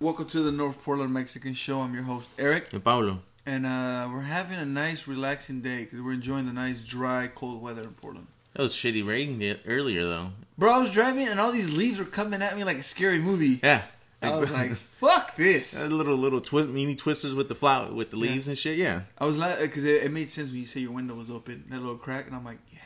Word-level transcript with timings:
Welcome 0.00 0.26
to 0.26 0.42
the 0.42 0.52
North 0.52 0.80
Portland 0.84 1.12
Mexican 1.12 1.54
Show. 1.54 1.80
I'm 1.80 1.92
your 1.92 2.04
host, 2.04 2.28
Eric. 2.38 2.72
And 2.72 2.84
Paulo. 2.84 3.18
And 3.44 3.66
uh, 3.66 4.08
we're 4.12 4.20
having 4.20 4.56
a 4.56 4.64
nice, 4.64 5.08
relaxing 5.08 5.60
day 5.60 5.80
because 5.80 6.00
we're 6.00 6.12
enjoying 6.12 6.46
the 6.46 6.52
nice, 6.52 6.84
dry, 6.84 7.26
cold 7.26 7.60
weather 7.60 7.82
in 7.82 7.94
Portland. 7.94 8.28
It 8.54 8.62
was 8.62 8.74
shitty 8.74 9.04
rain 9.04 9.58
earlier 9.66 10.06
though. 10.06 10.30
Bro, 10.56 10.72
I 10.72 10.78
was 10.78 10.92
driving 10.92 11.26
and 11.26 11.40
all 11.40 11.50
these 11.50 11.76
leaves 11.76 11.98
were 11.98 12.04
coming 12.04 12.42
at 12.42 12.56
me 12.56 12.62
like 12.62 12.78
a 12.78 12.82
scary 12.84 13.18
movie. 13.18 13.58
Yeah. 13.60 13.82
I 14.22 14.38
was 14.38 14.52
like, 14.52 14.74
fuck 14.74 15.34
this. 15.34 15.82
Uh, 15.82 15.86
little 15.86 16.16
little 16.16 16.40
twist, 16.40 16.68
mini 16.68 16.94
twisters 16.94 17.34
with 17.34 17.48
the 17.48 17.56
flower 17.56 17.92
with 17.92 18.10
the 18.10 18.18
leaves 18.18 18.46
and 18.46 18.56
shit. 18.56 18.78
Yeah. 18.78 19.00
I 19.18 19.26
was 19.26 19.36
like, 19.36 19.58
because 19.58 19.84
it, 19.84 20.04
it 20.04 20.12
made 20.12 20.30
sense 20.30 20.50
when 20.50 20.60
you 20.60 20.66
say 20.66 20.78
your 20.78 20.92
window 20.92 21.14
was 21.14 21.28
open, 21.28 21.64
that 21.70 21.80
little 21.80 21.98
crack, 21.98 22.28
and 22.28 22.36
I'm 22.36 22.44
like, 22.44 22.58
yeah, 22.72 22.78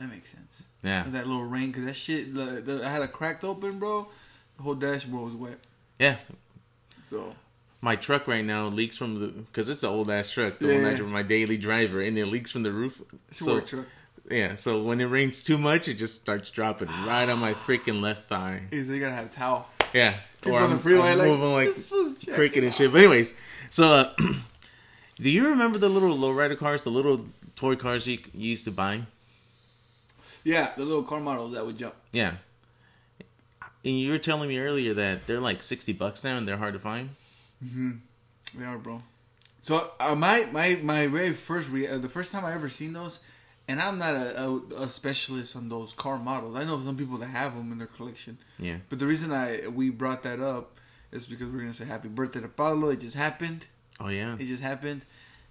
that 0.00 0.10
makes 0.10 0.30
sense. 0.32 0.64
Yeah. 0.82 1.04
And 1.04 1.14
that 1.14 1.28
little 1.28 1.44
rain, 1.44 1.68
because 1.68 1.84
that 1.84 1.94
shit, 1.94 2.34
the, 2.34 2.60
the, 2.60 2.84
I 2.84 2.90
had 2.90 3.02
a 3.02 3.08
cracked 3.08 3.44
open, 3.44 3.78
bro. 3.78 4.08
The 4.56 4.64
whole 4.64 4.74
dashboard 4.74 5.26
was 5.26 5.34
wet. 5.34 5.58
Yeah. 6.00 6.16
So, 7.08 7.34
My 7.80 7.94
truck 7.96 8.26
right 8.26 8.44
now 8.44 8.66
leaks 8.68 8.96
from 8.96 9.20
the 9.20 9.26
because 9.28 9.68
it's 9.68 9.82
an 9.82 9.90
old 9.90 10.10
ass 10.10 10.30
truck, 10.30 10.58
the 10.58 10.66
one 10.66 10.82
Yeah. 10.82 10.88
I 10.90 10.94
drive 10.94 11.08
my 11.10 11.22
daily 11.22 11.56
driver, 11.56 12.00
and 12.00 12.18
it 12.18 12.26
leaks 12.26 12.50
from 12.50 12.62
the 12.62 12.72
roof. 12.72 13.00
it's 13.28 13.40
a 13.40 13.44
So 13.44 13.54
work 13.54 13.66
truck. 13.68 13.84
yeah, 14.30 14.54
so 14.56 14.82
when 14.82 15.00
it 15.00 15.04
rains 15.04 15.42
too 15.44 15.58
much, 15.58 15.86
it 15.88 15.94
just 15.94 16.16
starts 16.16 16.50
dropping 16.50 16.88
right 17.06 17.28
on 17.28 17.38
my 17.38 17.52
freaking 17.54 18.00
left 18.00 18.28
thigh. 18.28 18.62
Is 18.70 18.88
they 18.88 18.98
gotta 18.98 19.14
have 19.14 19.26
a 19.26 19.28
towel. 19.28 19.68
Yeah, 19.94 20.14
People 20.40 20.58
on 20.58 20.70
the 20.70 20.78
freeway 20.78 21.10
I'm 21.12 21.18
like, 21.18 21.28
moving 21.28 21.52
like 21.52 21.68
this 21.68 21.90
was 21.90 22.14
jacked 22.14 22.34
cricket 22.36 22.64
and 22.64 22.74
shit. 22.74 22.90
But 22.90 22.98
anyways, 23.02 23.34
so 23.70 23.84
uh, 23.94 24.14
do 25.16 25.30
you 25.30 25.48
remember 25.48 25.78
the 25.78 25.88
little 25.88 26.16
lowrider 26.16 26.58
cars, 26.58 26.82
the 26.82 26.90
little 26.90 27.26
toy 27.54 27.76
cars 27.76 28.06
you, 28.08 28.18
you 28.34 28.50
used 28.50 28.64
to 28.64 28.72
buy? 28.72 29.02
Yeah, 30.44 30.72
the 30.76 30.84
little 30.84 31.02
car 31.02 31.20
models 31.20 31.52
that 31.54 31.64
would 31.64 31.78
jump. 31.78 31.94
Yeah. 32.12 32.34
And 33.86 33.98
you 34.00 34.10
were 34.10 34.18
telling 34.18 34.48
me 34.48 34.58
earlier 34.58 34.92
that 34.94 35.26
they're 35.28 35.40
like 35.40 35.62
sixty 35.62 35.92
bucks 35.92 36.24
now 36.24 36.36
and 36.36 36.46
they're 36.46 36.56
hard 36.56 36.74
to 36.74 36.80
find. 36.80 37.10
They 37.62 38.64
are, 38.64 38.78
bro. 38.78 39.02
So 39.62 39.92
uh, 40.00 40.14
my 40.14 40.46
my 40.50 40.74
my 40.82 41.06
very 41.06 41.32
first 41.32 41.70
re- 41.70 41.86
uh, 41.88 41.98
the 41.98 42.08
first 42.08 42.32
time 42.32 42.44
I 42.44 42.52
ever 42.52 42.68
seen 42.68 42.92
those, 42.92 43.20
and 43.68 43.80
I'm 43.80 43.98
not 43.98 44.14
a, 44.14 44.44
a, 44.44 44.82
a 44.82 44.88
specialist 44.88 45.54
on 45.56 45.68
those 45.68 45.92
car 45.92 46.18
models. 46.18 46.56
I 46.56 46.64
know 46.64 46.82
some 46.84 46.96
people 46.96 47.16
that 47.18 47.28
have 47.28 47.56
them 47.56 47.70
in 47.72 47.78
their 47.78 47.86
collection. 47.86 48.38
Yeah. 48.58 48.78
But 48.88 48.98
the 48.98 49.06
reason 49.06 49.32
I 49.32 49.68
we 49.68 49.90
brought 49.90 50.22
that 50.24 50.40
up 50.40 50.78
is 51.12 51.26
because 51.26 51.48
we're 51.48 51.60
gonna 51.60 51.72
say 51.72 51.84
happy 51.84 52.08
birthday 52.08 52.40
to 52.40 52.48
Pablo. 52.48 52.88
It 52.90 53.00
just 53.00 53.16
happened. 53.16 53.66
Oh 54.00 54.08
yeah. 54.08 54.34
It 54.38 54.46
just 54.46 54.62
happened, 54.62 55.02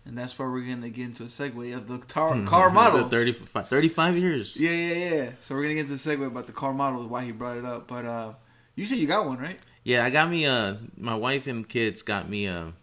and 0.05 0.17
that's 0.17 0.37
where 0.37 0.49
we're 0.49 0.65
gonna 0.67 0.89
get 0.89 1.05
into 1.05 1.23
a 1.23 1.27
segue 1.27 1.75
of 1.75 1.87
the 1.87 1.97
tar- 1.99 2.41
car 2.45 2.69
models. 2.69 3.09
The 3.09 3.17
35, 3.17 3.67
35 3.67 4.17
years. 4.17 4.57
Yeah, 4.59 4.71
yeah, 4.71 4.93
yeah. 5.15 5.29
So 5.41 5.55
we're 5.55 5.63
gonna 5.63 5.75
get 5.75 5.89
into 5.89 5.93
a 5.93 5.97
segue 6.17 6.25
about 6.27 6.47
the 6.47 6.53
car 6.53 6.73
models. 6.73 7.07
Why 7.07 7.23
he 7.25 7.31
brought 7.31 7.57
it 7.57 7.65
up, 7.65 7.87
but 7.87 8.05
uh, 8.05 8.33
you 8.75 8.85
said 8.85 8.97
you 8.99 9.07
got 9.07 9.25
one, 9.25 9.37
right? 9.39 9.59
Yeah, 9.83 10.03
I 10.03 10.09
got 10.09 10.29
me 10.29 10.45
uh 10.45 10.75
my 10.97 11.15
wife 11.15 11.47
and 11.47 11.67
kids 11.67 12.01
got 12.01 12.29
me 12.29 12.45
a 12.47 12.73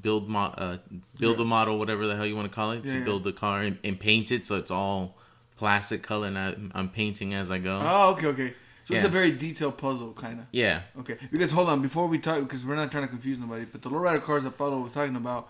build 0.00 0.28
mo- 0.28 0.54
uh 0.56 0.76
build 1.18 1.40
a 1.40 1.44
model 1.44 1.78
whatever 1.78 2.06
the 2.06 2.16
hell 2.16 2.26
you 2.26 2.36
want 2.36 2.48
to 2.50 2.54
call 2.54 2.70
it 2.72 2.84
Yeah, 2.84 2.92
to 2.92 2.98
yeah. 2.98 3.04
build 3.04 3.24
the 3.24 3.32
car 3.32 3.60
and, 3.62 3.78
and 3.82 3.98
paint 3.98 4.30
it 4.30 4.46
so 4.46 4.56
it's 4.56 4.70
all 4.70 5.16
plastic 5.56 6.02
color 6.02 6.26
and 6.28 6.38
I, 6.38 6.54
I'm 6.74 6.88
painting 6.90 7.32
as 7.34 7.50
I 7.50 7.58
go. 7.58 7.78
Oh, 7.82 8.12
okay, 8.12 8.26
okay. 8.28 8.54
So 8.84 8.94
it's 8.94 9.04
a 9.04 9.08
very 9.08 9.32
detailed 9.32 9.78
puzzle, 9.78 10.12
kind 10.12 10.38
of. 10.40 10.46
Yeah. 10.52 10.82
Okay, 11.00 11.16
because 11.32 11.50
hold 11.50 11.68
on, 11.68 11.82
before 11.82 12.06
we 12.06 12.18
talk, 12.18 12.40
because 12.40 12.64
we're 12.64 12.76
not 12.76 12.90
trying 12.92 13.02
to 13.04 13.08
confuse 13.08 13.36
nobody, 13.38 13.64
but 13.64 13.82
the 13.82 13.90
lowrider 13.90 14.22
cars 14.22 14.44
that 14.44 14.56
Paulo 14.56 14.78
was 14.80 14.92
talking 14.92 15.16
about, 15.16 15.48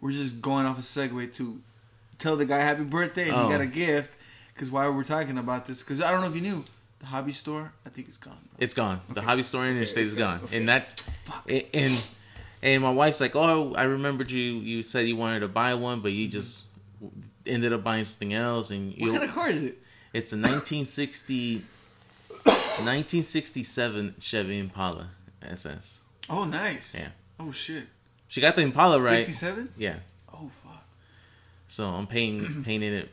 we're 0.00 0.12
just 0.12 0.40
going 0.40 0.66
off 0.66 0.78
a 0.78 0.82
segue 0.82 1.34
to 1.36 1.60
tell 2.18 2.36
the 2.36 2.44
guy 2.44 2.58
happy 2.60 2.84
birthday 2.84 3.28
and 3.28 3.32
Oh. 3.36 3.46
he 3.46 3.52
got 3.52 3.60
a 3.60 3.64
oh. 3.64 3.68
gift. 3.68 4.12
Because 4.54 4.70
why 4.70 4.88
we're 4.88 5.02
talking 5.04 5.36
about 5.38 5.66
this? 5.66 5.80
Because 5.82 6.00
I 6.00 6.10
don't 6.12 6.20
know 6.20 6.28
if 6.28 6.36
you 6.36 6.40
knew, 6.42 6.64
the 7.00 7.06
hobby 7.06 7.32
store, 7.32 7.72
I 7.84 7.88
think 7.88 8.06
it's 8.08 8.16
gone. 8.18 8.38
bro. 8.42 8.56
It's 8.58 8.74
gone. 8.74 9.00
The 9.12 9.20
hobby 9.22 9.42
store 9.42 9.66
in 9.66 9.72
interstate 9.76 10.04
is 10.06 10.14
gone, 10.14 10.40
okay. 10.44 10.56
and 10.58 10.68
that's 10.68 11.10
and 11.48 12.00
and 12.62 12.82
my 12.82 12.92
wife's 12.92 13.20
like, 13.20 13.34
oh, 13.34 13.74
I 13.76 13.82
remembered 13.84 14.30
you. 14.30 14.40
You 14.40 14.82
said 14.84 15.08
you 15.08 15.16
wanted 15.16 15.40
to 15.40 15.48
buy 15.48 15.74
one, 15.74 16.00
but 16.00 16.12
you 16.12 16.28
just 16.28 16.66
ended 17.46 17.72
up 17.72 17.82
buying 17.82 18.04
something 18.04 18.32
else, 18.32 18.70
and 18.70 18.90
What 18.92 18.98
you. 18.98 19.12
kind 19.12 19.24
of 19.24 19.34
car 19.34 19.50
is 19.50 19.62
it? 19.64 19.78
It's 20.12 20.32
a 20.32 20.36
1960, 20.36 21.64
1967 22.44 24.14
Chevy 24.20 24.58
Impala 24.58 25.08
SS. 25.42 26.02
Oh, 26.30 26.44
nice. 26.44 26.94
Yeah. 26.98 27.08
Oh 27.40 27.50
shit. 27.50 27.84
She 28.34 28.40
got 28.40 28.56
the 28.56 28.62
Impala 28.62 29.00
right. 29.00 29.20
Sixty-seven. 29.20 29.74
Yeah. 29.76 29.94
Oh 30.32 30.48
fuck. 30.48 30.84
So 31.68 31.86
I'm 31.86 32.08
painting 32.08 32.64
painting 32.64 32.92
it, 32.92 33.08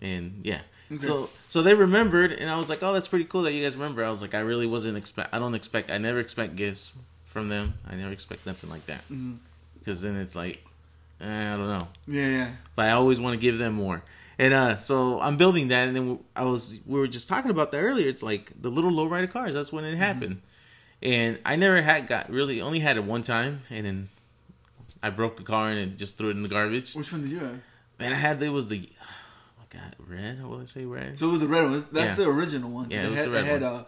and 0.00 0.40
yeah. 0.44 0.60
Okay. 0.90 1.06
So 1.06 1.28
so 1.46 1.60
they 1.60 1.74
remembered, 1.74 2.32
and 2.32 2.48
I 2.48 2.56
was 2.56 2.70
like, 2.70 2.82
oh, 2.82 2.94
that's 2.94 3.06
pretty 3.06 3.26
cool 3.26 3.42
that 3.42 3.52
you 3.52 3.62
guys 3.62 3.76
remember. 3.76 4.02
I 4.02 4.08
was 4.08 4.22
like, 4.22 4.34
I 4.34 4.40
really 4.40 4.66
wasn't 4.66 4.96
expect. 4.96 5.34
I 5.34 5.38
don't 5.38 5.54
expect. 5.54 5.90
I 5.90 5.98
never 5.98 6.20
expect 6.20 6.56
gifts 6.56 6.96
from 7.26 7.50
them. 7.50 7.74
I 7.86 7.96
never 7.96 8.12
expect 8.12 8.46
nothing 8.46 8.70
like 8.70 8.86
that. 8.86 9.02
Because 9.78 10.00
then 10.00 10.16
it's 10.16 10.34
like, 10.34 10.64
eh, 11.20 11.52
I 11.52 11.54
don't 11.54 11.68
know. 11.68 11.88
Yeah, 12.06 12.28
yeah. 12.28 12.50
But 12.74 12.86
I 12.86 12.92
always 12.92 13.20
want 13.20 13.34
to 13.34 13.38
give 13.38 13.58
them 13.58 13.74
more. 13.74 14.02
And 14.38 14.54
uh, 14.54 14.78
so 14.78 15.20
I'm 15.20 15.36
building 15.36 15.68
that, 15.68 15.86
and 15.86 15.94
then 15.94 16.18
I 16.34 16.46
was 16.46 16.76
we 16.86 16.98
were 16.98 17.08
just 17.08 17.28
talking 17.28 17.50
about 17.50 17.72
that 17.72 17.80
earlier. 17.82 18.08
It's 18.08 18.22
like 18.22 18.50
the 18.58 18.70
little 18.70 18.90
lowrider 18.90 19.30
cars. 19.30 19.52
That's 19.52 19.70
when 19.70 19.84
it 19.84 19.96
happened, 19.96 20.40
and 21.02 21.38
I 21.44 21.56
never 21.56 21.82
had 21.82 22.06
got 22.06 22.30
really 22.30 22.62
only 22.62 22.78
had 22.78 22.96
it 22.96 23.04
one 23.04 23.22
time, 23.22 23.64
and 23.68 23.84
then 23.84 24.08
I 25.02 25.10
broke 25.10 25.36
the 25.36 25.42
car 25.42 25.70
and 25.70 25.96
just 25.98 26.16
threw 26.18 26.28
it 26.28 26.36
in 26.36 26.42
the 26.42 26.48
garbage. 26.48 26.94
Which 26.94 27.12
one 27.12 27.22
did 27.22 27.30
you 27.30 27.38
have? 27.40 27.60
Man, 27.98 28.12
I 28.12 28.16
had 28.16 28.42
it 28.42 28.48
was 28.50 28.68
the 28.68 28.88
oh 29.02 29.04
my 29.58 29.80
god 29.80 29.94
red. 29.98 30.38
How 30.38 30.48
will 30.48 30.60
I 30.60 30.64
say 30.66 30.84
red? 30.84 31.18
So 31.18 31.28
it 31.28 31.32
was 31.32 31.40
the 31.40 31.48
red 31.48 31.62
one. 31.64 31.72
That's 31.92 32.10
Yeah. 32.10 32.14
the 32.14 32.28
original 32.28 32.70
one. 32.70 32.90
Yeah, 32.90 33.06
it 33.06 33.10
was 33.10 33.20
had, 33.20 33.28
the 33.28 33.32
red 33.32 33.44
it 33.44 33.48
had, 33.48 33.62
one. 33.62 33.72
Uh, 33.72 33.84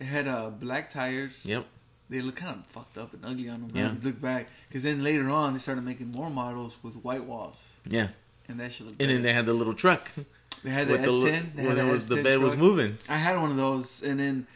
it 0.00 0.04
had 0.04 0.28
uh, 0.28 0.50
black 0.50 0.90
tires. 0.90 1.42
Yep. 1.44 1.66
They 2.10 2.20
look 2.20 2.36
kind 2.36 2.58
of 2.58 2.66
fucked 2.66 2.98
up 2.98 3.14
and 3.14 3.24
ugly 3.24 3.48
on 3.48 3.66
them. 3.66 3.70
Yeah. 3.74 3.94
Look 4.02 4.20
back, 4.20 4.48
because 4.68 4.82
then 4.82 5.02
later 5.02 5.30
on 5.30 5.54
they 5.54 5.58
started 5.58 5.84
making 5.84 6.10
more 6.12 6.28
models 6.28 6.74
with 6.82 6.96
white 6.96 7.24
walls, 7.24 7.64
Yeah. 7.88 8.08
and 8.48 8.60
that 8.60 8.72
shit 8.74 8.86
looked. 8.86 9.00
And 9.00 9.10
then 9.10 9.22
they 9.22 9.32
had 9.32 9.46
the 9.46 9.54
little 9.54 9.72
truck 9.74 10.10
they 10.62 10.70
had 10.70 10.88
the 10.88 10.98
the 10.98 11.06
S10. 11.06 11.22
li- 11.22 11.30
they 11.30 11.62
had 11.62 11.66
when 11.66 11.76
the 11.76 11.86
it 11.88 11.90
was 11.90 12.06
S10 12.06 12.22
bed 12.24 12.38
was 12.40 12.56
moving. 12.56 12.98
I 13.08 13.16
had 13.16 13.36
one 13.40 13.50
of 13.50 13.56
those, 13.56 14.02
and 14.02 14.18
then 14.20 14.46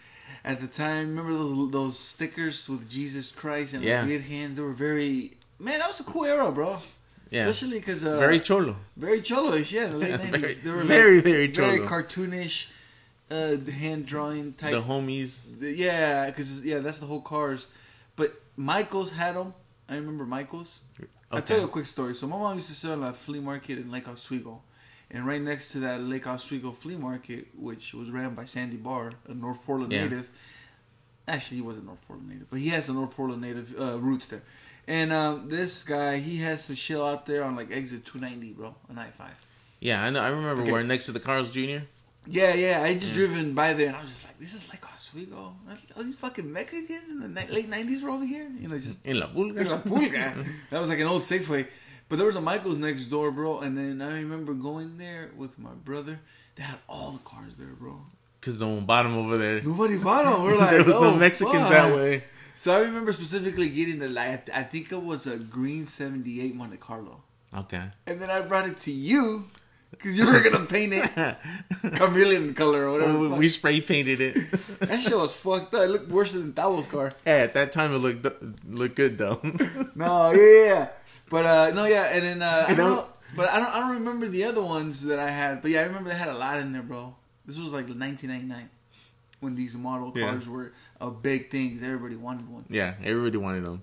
at 0.44 0.60
the 0.60 0.66
time, 0.66 1.08
remember 1.16 1.32
those, 1.32 1.70
those 1.70 1.98
stickers 1.98 2.68
with 2.68 2.88
Jesus 2.88 3.30
Christ 3.32 3.72
and 3.74 3.82
Yeah. 3.82 4.02
the 4.02 4.08
weird 4.08 4.22
hands? 4.22 4.56
They 4.56 4.62
were 4.62 4.72
very 4.72 5.37
man. 5.58 5.78
That 5.78 5.88
was 5.88 6.00
a 6.00 6.04
cool 6.04 6.24
era, 6.24 6.50
bro. 6.52 6.78
Yeah. 7.30 7.46
Especially 7.46 7.78
because 7.78 8.04
uh, 8.06 8.18
Very 8.18 8.40
cholo. 8.40 8.76
very 8.96 9.20
cholo-ish. 9.20 9.72
Yeah, 9.72 9.88
the 9.88 9.98
late 9.98 10.10
Very- 10.16 10.30
nineties. 10.30 10.60
They 10.62 10.70
were 10.70 10.78
very, 10.82 11.16
like, 11.16 11.24
very 11.24 11.46
very 11.48 11.78
cartoonish, 11.80 12.70
uh, 13.30 13.56
hand 13.70 14.06
drawing 14.06 14.54
type. 14.54 14.72
The 14.72 14.80
homies. 14.82 15.44
Yeah, 15.60 16.26
because 16.26 16.64
yeah, 16.64 16.78
that's 16.78 16.98
the 17.00 17.06
whole 17.06 17.20
cars. 17.20 17.66
But 18.16 18.40
Michaels 18.56 19.12
had 19.12 19.36
them. 19.36 19.52
I 19.88 19.96
remember 19.96 20.24
Michaels. 20.24 20.80
Okay. 20.98 21.08
I'll 21.30 21.42
tell 21.42 21.58
you 21.58 21.64
a 21.64 21.68
quick 21.68 21.86
story. 21.86 22.14
So 22.14 22.26
my 22.26 22.38
mom 22.38 22.54
used 22.56 22.68
to 22.68 22.74
sell 22.74 23.04
at 23.04 23.10
a 23.10 23.12
flea 23.14 23.40
market 23.40 23.76
in 23.78 23.90
Lake 23.90 24.08
Oswego. 24.08 24.62
And 25.10 25.26
right 25.26 25.40
next 25.40 25.72
to 25.72 25.78
that 25.80 26.02
Lake 26.02 26.26
Oswego 26.26 26.72
flea 26.72 26.96
market, 26.96 27.48
which 27.56 27.92
was 27.94 28.10
ran 28.10 28.34
by 28.34 28.44
Sandy 28.46 28.76
Barr, 28.76 29.12
a 29.26 29.34
North 29.34 29.62
Portland 29.64 29.92
Yeah. 29.92 30.04
native. 30.04 30.28
Actually, 31.26 31.56
he 31.58 31.62
wasn't 31.62 31.84
North 31.86 32.00
Portland 32.06 32.30
native, 32.30 32.48
but 32.50 32.58
he 32.58 32.68
has 32.70 32.88
a 32.88 32.92
North 32.92 33.10
Portland 33.14 33.42
native 33.42 33.74
uh, 33.78 33.98
roots 33.98 34.26
there. 34.26 34.42
And 34.88 35.12
um, 35.12 35.48
this 35.50 35.84
guy, 35.84 36.16
he 36.16 36.38
has 36.38 36.64
some 36.64 36.74
shit 36.74 36.96
out 36.96 37.26
there 37.26 37.44
on 37.44 37.54
like 37.56 37.70
exit 37.70 38.06
290, 38.06 38.54
bro, 38.54 38.74
on 38.88 38.98
I-5. 38.98 39.28
Yeah, 39.80 40.02
I 40.02 40.08
know. 40.08 40.20
I 40.20 40.28
remember 40.28 40.62
Okay. 40.62 40.72
where 40.72 40.82
next 40.82 41.06
to 41.06 41.12
the 41.12 41.20
Carl's 41.20 41.50
Jr. 41.52 41.84
Yeah, 42.26 42.54
yeah. 42.54 42.82
I 42.82 42.94
just 42.94 43.12
driven 43.12 43.54
by 43.54 43.74
there, 43.74 43.88
and 43.88 43.96
I 43.96 44.00
was 44.02 44.10
just 44.10 44.26
like, 44.26 44.38
"This 44.38 44.54
is 44.54 44.68
like 44.70 44.82
Oswego. 44.92 45.54
All 45.96 46.02
these 46.02 46.16
fucking 46.16 46.50
Mexicans 46.52 47.10
in 47.10 47.20
the 47.20 47.28
ni- 47.28 47.52
late 47.54 47.70
'90s 47.70 48.02
were 48.02 48.10
over 48.10 48.24
here." 48.24 48.48
You 48.58 48.68
know, 48.68 48.78
just 48.78 49.04
In 49.06 49.20
La 49.20 49.26
Pulga. 49.28 49.64
La 49.68 49.78
Pulga. 49.78 50.44
that 50.70 50.80
was 50.80 50.88
like 50.88 50.98
an 50.98 51.06
old 51.06 51.22
Safeway. 51.22 51.66
But 52.08 52.16
there 52.16 52.26
was 52.26 52.36
a 52.36 52.40
Michaels 52.40 52.78
next 52.78 53.04
door, 53.06 53.30
bro. 53.30 53.60
And 53.60 53.76
then 53.78 54.00
I 54.02 54.12
remember 54.20 54.52
going 54.54 54.96
there 54.98 55.30
with 55.36 55.58
my 55.58 55.72
brother. 55.84 56.18
They 56.56 56.62
had 56.64 56.78
all 56.88 57.12
the 57.12 57.18
cars 57.20 57.52
there, 57.58 57.74
bro. 57.78 58.00
Because 58.40 58.58
no 58.58 58.68
one 58.70 58.84
bought 58.86 59.02
them 59.04 59.16
over 59.16 59.36
there. 59.38 59.60
Nobody 59.62 59.98
bought 59.98 60.24
them. 60.24 60.42
We're 60.42 60.56
like, 60.64 60.70
there 60.70 60.84
was 60.84 60.94
oh, 60.96 61.10
no 61.10 61.16
Mexicans 61.16 61.62
fuck." 61.62 61.70
that 61.70 61.94
way. 61.94 62.24
So 62.58 62.74
I 62.74 62.80
remember 62.80 63.12
specifically 63.12 63.70
getting 63.70 64.00
the 64.00 64.08
light. 64.08 64.50
I 64.52 64.64
think 64.64 64.90
it 64.90 65.00
was 65.00 65.28
a 65.28 65.36
green 65.38 65.86
'78 65.86 66.56
Monte 66.56 66.76
Carlo. 66.78 67.22
Okay. 67.54 67.84
And 68.04 68.20
then 68.20 68.30
I 68.30 68.40
brought 68.40 68.66
it 68.68 68.78
to 68.80 68.90
you 68.90 69.46
because 69.92 70.18
you 70.18 70.26
were 70.26 70.40
gonna 70.42 70.66
paint 70.66 70.92
it 70.92 71.06
chameleon 71.94 72.54
color 72.54 72.88
or 72.88 72.92
whatever. 72.98 73.28
we, 73.38 73.46
spray 73.46 73.80
painted 73.80 74.20
it. 74.20 74.34
That 74.80 75.00
shit 75.00 75.16
was 75.16 75.34
fucked 75.34 75.72
up. 75.74 75.82
It 75.84 75.90
looked 75.90 76.10
worse 76.10 76.32
than 76.32 76.52
Tavo's 76.52 76.86
car. 76.86 77.14
hey, 77.24 77.42
at 77.42 77.54
that 77.54 77.70
time 77.70 77.94
it 77.94 77.98
looked 77.98 78.26
looked 78.68 78.96
good 78.96 79.18
though. 79.18 79.38
No, 79.94 80.32
yeah, 80.32 80.64
yeah. 80.66 80.88
But 81.30 81.46
uh 81.46 81.70
no, 81.78 81.84
yeah, 81.84 82.10
and 82.10 82.22
then 82.24 82.42
uh, 82.42 82.64
I 82.66 82.74
don't 82.74 82.90
know- 82.90 83.06
but 83.36 83.48
I 83.50 83.60
don't 83.60 83.70
I 83.72 83.80
don't 83.86 83.94
remember 84.02 84.26
the 84.26 84.44
other 84.50 84.62
ones 84.62 85.04
that 85.04 85.20
I 85.20 85.30
had. 85.30 85.62
But 85.62 85.70
yeah, 85.70 85.80
I 85.80 85.84
remember 85.84 86.10
they 86.10 86.16
had 86.16 86.28
a 86.28 86.34
lot 86.34 86.58
in 86.58 86.72
there, 86.72 86.82
bro. 86.82 87.14
This 87.46 87.56
was 87.56 87.70
like 87.70 87.86
1999 87.86 88.68
when 89.40 89.54
these 89.54 89.76
model 89.76 90.12
Yeah. 90.16 90.30
cars 90.32 90.48
were 90.48 90.72
a 91.00 91.10
big 91.10 91.50
thing. 91.50 91.74
'cause 91.74 91.82
everybody 91.82 92.16
wanted 92.16 92.48
one. 92.48 92.64
yeah, 92.68 92.94
everybody 93.02 93.38
wanted 93.38 93.64
them. 93.64 93.82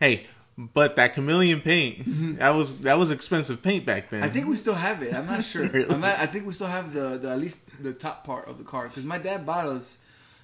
Hey, 0.00 0.26
but 0.58 0.96
that 0.96 1.14
chameleon 1.14 1.60
paint 1.60 2.00
mm-hmm. 2.00 2.36
that 2.36 2.50
was 2.50 2.80
that 2.80 2.98
was 2.98 3.10
expensive 3.10 3.62
paint 3.62 3.84
back 3.84 4.10
then. 4.10 4.22
I 4.22 4.28
think 4.28 4.46
we 4.46 4.56
still 4.56 4.74
have 4.74 5.02
it. 5.02 5.14
I'm 5.14 5.26
not 5.26 5.44
sure. 5.44 5.68
Really? 5.72 5.90
I'm 5.90 6.00
not, 6.00 6.18
I 6.18 6.26
think 6.26 6.46
we 6.46 6.52
still 6.52 6.66
have 6.66 6.94
the, 6.94 7.18
the 7.18 7.30
at 7.30 7.38
least 7.38 7.82
the 7.82 7.92
top 7.92 8.24
part 8.24 8.48
of 8.48 8.56
the 8.58 8.64
car 8.64 8.88
because 8.88 9.04
my 9.04 9.18
dad 9.18 9.44
bought 9.44 9.66
us 9.66 9.98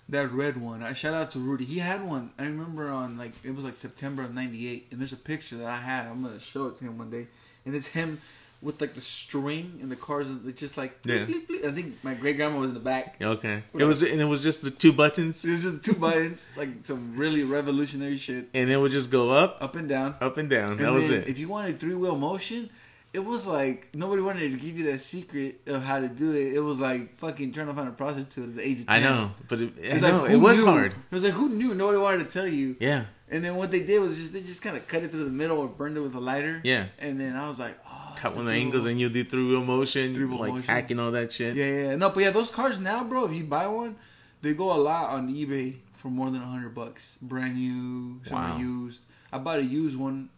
that 0.09 0.31
red 0.32 0.61
one. 0.61 0.82
I 0.82 0.93
shout 0.93 1.14
out 1.14 1.31
to 1.31 1.38
Rudy. 1.38 1.64
He 1.64 1.79
had 1.79 2.05
one. 2.06 2.32
I 2.38 2.43
remember 2.44 2.91
on 2.91 3.17
like 3.17 3.32
it 3.44 3.55
was 3.55 3.64
like 3.64 3.79
September 3.79 4.23
of 4.23 4.35
'98, 4.35 4.88
and 4.91 5.00
there's 5.00 5.12
a 5.12 5.17
picture 5.17 5.56
that 5.56 5.67
I 5.69 5.76
have. 5.76 6.11
I'm 6.11 6.23
gonna 6.23 6.41
show 6.41 6.67
it 6.67 6.76
to 6.79 6.85
him 6.85 6.99
one 6.99 7.11
day, 7.11 7.29
and 7.64 7.75
it's 7.75 7.88
him 7.88 8.20
with 8.62 8.81
like 8.81 8.94
the 8.94 9.00
string 9.00 9.79
and 9.82 9.91
the 9.91 9.97
cars 9.97 10.31
are 10.31 10.53
just 10.53 10.76
like 10.79 10.99
Yeah. 11.05 11.26
bleep, 11.26 11.26
bleep, 11.26 11.47
bleep. 11.49 11.67
I 11.69 11.73
think 11.73 12.03
my 12.05 12.14
great 12.14 12.37
grandma 12.37 12.59
was 12.61 12.70
in 12.70 12.75
the 12.75 12.81
back. 12.81 13.17
Okay. 13.20 13.62
It 13.75 13.85
was 13.85 14.03
and 14.03 14.20
it 14.20 14.25
was 14.26 14.43
just 14.43 14.62
the 14.62 14.70
two 14.70 14.93
buttons, 14.93 15.44
It 15.44 15.50
was 15.50 15.62
just 15.64 15.85
two 15.85 15.94
buttons, 15.94 16.56
like 16.61 16.69
some 16.82 17.17
really 17.17 17.43
revolutionary 17.44 18.17
shit, 18.17 18.49
and 18.55 18.70
it 18.70 18.76
would 18.76 18.93
just 18.93 19.11
go 19.11 19.31
up, 19.31 19.59
up 19.61 19.75
and 19.76 19.88
down. 19.88 20.14
up 20.20 20.37
and 20.38 20.49
down. 20.49 20.70
And 20.73 20.81
That 20.81 20.93
was 20.93 21.11
it. 21.11 21.29
If 21.29 21.38
you 21.41 21.49
wanted 21.49 21.81
three 21.81 21.94
wheel 21.94 22.17
motion, 22.17 22.70
it 23.12 23.25
was 23.25 23.47
like 23.47 23.88
nobody 23.94 24.23
wanted 24.23 24.50
to 24.53 24.56
give 24.64 24.79
you 24.79 24.85
that 24.93 25.00
secret 25.00 25.61
of 25.67 25.82
how 25.82 25.99
to 26.00 26.09
do 26.09 26.32
it. 26.32 26.55
It 26.55 26.61
was 26.61 26.79
like 26.81 27.17
fucking 27.19 27.53
trying 27.53 27.67
to 27.67 27.75
find 27.75 27.88
a 27.88 27.93
prostitute 27.93 28.49
at 28.50 28.56
the 28.56 28.67
age 28.67 28.81
of 28.82 28.87
I 28.88 29.00
know, 29.00 29.32
but 29.49 29.61
it, 29.61 29.73
I 29.76 29.81
It's 29.93 30.03
know 30.03 30.23
like, 30.23 30.31
it 30.31 30.37
was 30.37 30.61
knew? 30.61 30.67
hard. 30.67 30.93
It 30.93 31.14
was 31.14 31.25
like 31.25 31.35
who 31.35 31.49
knew? 31.50 31.75
Nobody 31.75 31.99
wanted 31.99 32.25
to 32.26 32.31
tell 32.31 32.47
you. 32.49 32.76
Yeah. 32.81 33.06
And 33.29 33.43
then 33.44 33.56
what 33.56 33.70
they 33.70 33.82
did 33.82 33.99
was 34.00 34.17
just 34.19 34.32
they 34.35 34.41
just 34.43 34.62
kind 34.62 34.76
of 34.76 34.87
cut 34.88 35.03
it 35.03 35.11
through 35.11 35.25
the 35.25 35.31
middle 35.43 35.59
or 35.59 35.67
burned 35.67 35.97
it 35.97 36.00
with 36.00 36.14
a 36.14 36.20
lighter. 36.20 36.61
Yeah. 36.64 36.87
And 36.99 37.19
then 37.20 37.35
I 37.35 37.49
was 37.49 37.59
like, 37.59 37.76
oh, 37.87 38.01
Cut 38.22 38.36
one 38.36 38.46
of 38.46 38.52
the 38.52 38.58
angles 38.58 38.84
and 38.86 39.00
you 39.00 39.08
do 39.08 39.24
through 39.24 39.64
motion, 39.64 40.14
Three-wheel 40.14 40.38
like 40.38 40.52
motion. 40.52 40.66
hacking 40.69 40.98
all 41.00 41.10
that 41.10 41.32
shit. 41.32 41.56
Yeah, 41.56 41.66
yeah, 41.66 41.96
no, 41.96 42.10
but 42.10 42.22
yeah, 42.22 42.30
those 42.30 42.50
cars 42.50 42.78
now, 42.78 43.02
bro. 43.02 43.24
If 43.26 43.32
you 43.32 43.44
buy 43.44 43.66
one, 43.66 43.96
they 44.42 44.54
go 44.54 44.72
a 44.72 44.78
lot 44.78 45.10
on 45.10 45.32
eBay 45.34 45.76
for 45.94 46.06
more 46.08 46.30
than 46.30 46.40
a 46.40 46.46
hundred 46.46 46.72
bucks, 46.74 47.19
brand 47.20 47.56
new, 47.56 48.20
some 48.24 48.38
Wow. 48.38 48.58
used. 48.58 49.00
I 49.32 49.38
bought 49.38 49.58
a 49.58 49.64
used 49.64 49.96
one. 49.96 50.28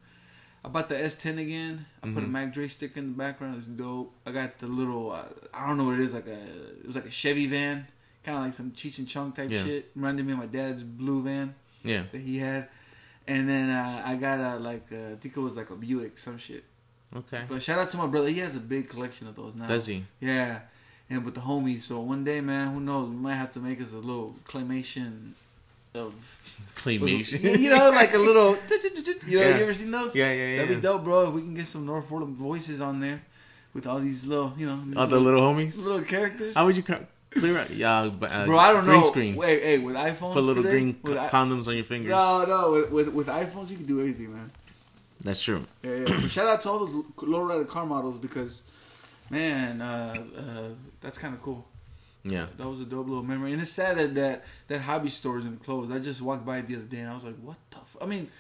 I 0.64 0.68
bought 0.68 0.88
the 0.88 0.94
S10 0.94 1.36
again. 1.38 1.84
I 2.02 2.08
put 2.08 2.22
a 2.22 2.26
Mhm. 2.26 2.30
Mac 2.30 2.54
Dre 2.54 2.68
sticker 2.68 2.98
in 2.98 3.08
the 3.12 3.18
background. 3.18 3.56
It's 3.58 3.66
dope. 3.66 4.14
I 4.24 4.32
got 4.32 4.58
the 4.60 4.66
little, 4.66 5.12
uh, 5.12 5.24
I 5.52 5.66
don't 5.66 5.76
know 5.76 5.84
what 5.84 5.98
it 5.98 6.00
is, 6.00 6.14
like 6.14 6.26
a, 6.26 6.32
it 6.80 6.86
was 6.86 6.94
like 6.96 7.04
a 7.04 7.10
Chevy 7.10 7.46
van, 7.46 7.86
kind 8.24 8.38
of 8.38 8.44
like 8.44 8.54
some 8.54 8.70
Cheech 8.70 8.96
and 8.98 9.06
Chong 9.06 9.32
type 9.32 9.50
Yeah. 9.50 9.62
shit. 9.62 9.90
Reminded 9.94 10.24
me 10.24 10.32
of 10.32 10.38
my 10.38 10.46
dad's 10.46 10.82
blue 10.82 11.22
van 11.22 11.54
Yeah. 11.82 12.04
that 12.12 12.20
he 12.22 12.38
had. 12.38 12.68
And 13.28 13.46
then 13.46 13.68
uh, 13.68 14.02
I 14.06 14.16
got 14.16 14.38
a 14.40 14.58
like, 14.58 14.86
uh, 14.90 15.12
I 15.12 15.16
think 15.16 15.36
it 15.36 15.40
was 15.40 15.54
like 15.56 15.68
a 15.68 15.76
Buick, 15.76 16.16
some 16.16 16.38
shit. 16.38 16.64
Okay. 17.16 17.42
But 17.48 17.62
shout 17.62 17.78
out 17.78 17.90
to 17.92 17.96
my 17.96 18.06
brother. 18.06 18.28
He 18.28 18.40
has 18.40 18.56
a 18.56 18.60
big 18.60 18.88
collection 18.88 19.28
of 19.28 19.36
those 19.36 19.54
now. 19.54 19.66
Does 19.68 19.86
he? 19.86 20.04
Yeah, 20.20 20.60
and 21.08 21.24
with 21.24 21.34
the 21.34 21.40
homies. 21.42 21.82
So 21.82 22.00
one 22.00 22.24
day, 22.24 22.40
man, 22.40 22.74
who 22.74 22.80
knows? 22.80 23.08
We 23.08 23.16
might 23.16 23.36
have 23.36 23.52
to 23.52 23.60
make 23.60 23.80
us 23.80 23.92
a 23.92 23.96
little 23.98 24.34
claymation 24.48 25.32
of 25.94 26.12
Claymation. 26.76 27.42
Yeah, 27.42 27.52
you 27.56 27.70
know, 27.70 27.90
like 27.90 28.14
a 28.14 28.18
little. 28.18 28.56
You 29.26 29.38
know, 29.40 29.46
Yeah. 29.46 29.56
you 29.56 29.62
ever 29.62 29.72
seen 29.74 29.90
those? 29.90 30.14
Yeah, 30.14 30.30
yeah, 30.32 30.46
yeah. 30.48 30.56
That'd 30.62 30.76
be 30.76 30.82
dope, 30.82 31.04
bro. 31.04 31.28
If 31.28 31.34
we 31.34 31.40
can 31.42 31.54
get 31.54 31.66
some 31.66 31.86
North 31.86 32.06
Portland 32.08 32.34
voices 32.36 32.80
on 32.80 33.00
there 33.00 33.22
with 33.72 33.86
all 33.86 33.98
these 34.00 34.24
little, 34.26 34.52
you 34.58 34.66
know, 34.66 35.00
All 35.00 35.06
the 35.06 35.18
little 35.18 35.40
homies. 35.40 35.82
little 35.82 36.02
characters. 36.02 36.54
How 36.56 36.66
would 36.66 36.76
you 36.76 36.82
co- 36.82 37.06
clear 37.30 37.56
out? 37.58 37.70
Yeah, 37.70 38.10
but, 38.10 38.30
uh, 38.32 38.44
bro, 38.44 38.58
I 38.58 38.72
don't 38.72 38.84
green 38.84 39.00
know. 39.00 39.06
screen. 39.06 39.34
Wait, 39.36 39.62
hey, 39.62 39.78
with 39.78 39.94
iPhones, 39.96 40.34
Put 40.34 40.44
little 40.44 40.62
today, 40.62 40.92
green 40.92 41.18
I- 41.18 41.28
condoms 41.28 41.68
on 41.68 41.74
your 41.76 41.84
fingers. 41.84 42.10
No, 42.10 42.44
no, 42.44 42.72
with, 42.72 42.90
with 42.90 43.08
with 43.14 43.26
iPhones, 43.28 43.70
you 43.70 43.76
can 43.76 43.86
do 43.86 44.00
anything, 44.02 44.32
man. 44.34 44.50
That's 45.24 45.42
true. 45.42 45.66
Yeah, 45.82 45.94
yeah. 45.96 46.20
But 46.20 46.30
shout 46.30 46.46
out 46.46 46.62
to 46.62 46.68
all 46.68 46.86
the 46.86 47.02
lowrider 47.26 47.66
car 47.66 47.86
models 47.86 48.18
because, 48.18 48.62
man, 49.30 49.80
uh, 49.80 50.14
uh, 50.36 50.42
that's 51.00 51.18
kind 51.18 51.34
of 51.34 51.42
cool. 51.42 51.66
Yeah. 52.22 52.46
That 52.56 52.68
was 52.68 52.80
a 52.80 52.84
dope 52.84 53.08
little 53.08 53.22
memory, 53.22 53.52
and 53.52 53.60
it's 53.60 53.70
sad 53.70 53.96
that 53.98 54.14
that, 54.14 54.44
that 54.68 54.80
hobby 54.80 55.08
store 55.08 55.38
is 55.38 55.46
closed. 55.62 55.92
I 55.92 55.98
just 55.98 56.22
walked 56.22 56.46
by 56.46 56.58
it 56.58 56.68
the 56.68 56.76
other 56.76 56.84
day, 56.84 56.98
and 56.98 57.10
I 57.10 57.14
was 57.14 57.24
like, 57.24 57.36
"What 57.36 57.56
the? 57.70 57.78
F-? 57.78 57.96
I 58.00 58.06
mean, 58.06 58.30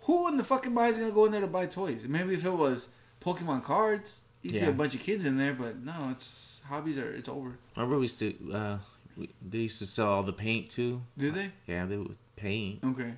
who 0.00 0.28
in 0.28 0.36
the 0.36 0.44
fucking 0.44 0.72
mind 0.72 0.94
is 0.94 1.00
gonna 1.00 1.12
go 1.12 1.26
in 1.26 1.32
there 1.32 1.42
to 1.42 1.46
buy 1.46 1.66
toys? 1.66 2.04
Maybe 2.08 2.34
if 2.34 2.44
it 2.44 2.50
was 2.50 2.88
Pokemon 3.20 3.64
cards, 3.64 4.20
you 4.42 4.50
see 4.52 4.64
a 4.64 4.72
bunch 4.72 4.94
of 4.94 5.00
kids 5.00 5.24
in 5.24 5.36
there, 5.38 5.52
but 5.54 5.78
no, 5.78 6.08
it's 6.10 6.62
hobbies 6.66 6.98
are 6.98 7.12
it's 7.12 7.28
over. 7.28 7.58
I 7.76 7.80
remember 7.80 7.98
we 7.98 8.04
used 8.04 8.18
to, 8.20 8.52
uh, 8.52 8.78
we, 9.16 9.28
they 9.46 9.58
used 9.58 9.78
to 9.80 9.86
sell 9.86 10.08
all 10.08 10.22
the 10.22 10.32
paint 10.32 10.70
too. 10.70 11.02
Did 11.16 11.34
they? 11.34 11.52
Yeah, 11.66 11.86
they 11.86 11.96
would 11.98 12.16
paint. 12.36 12.80
Okay. 12.84 13.12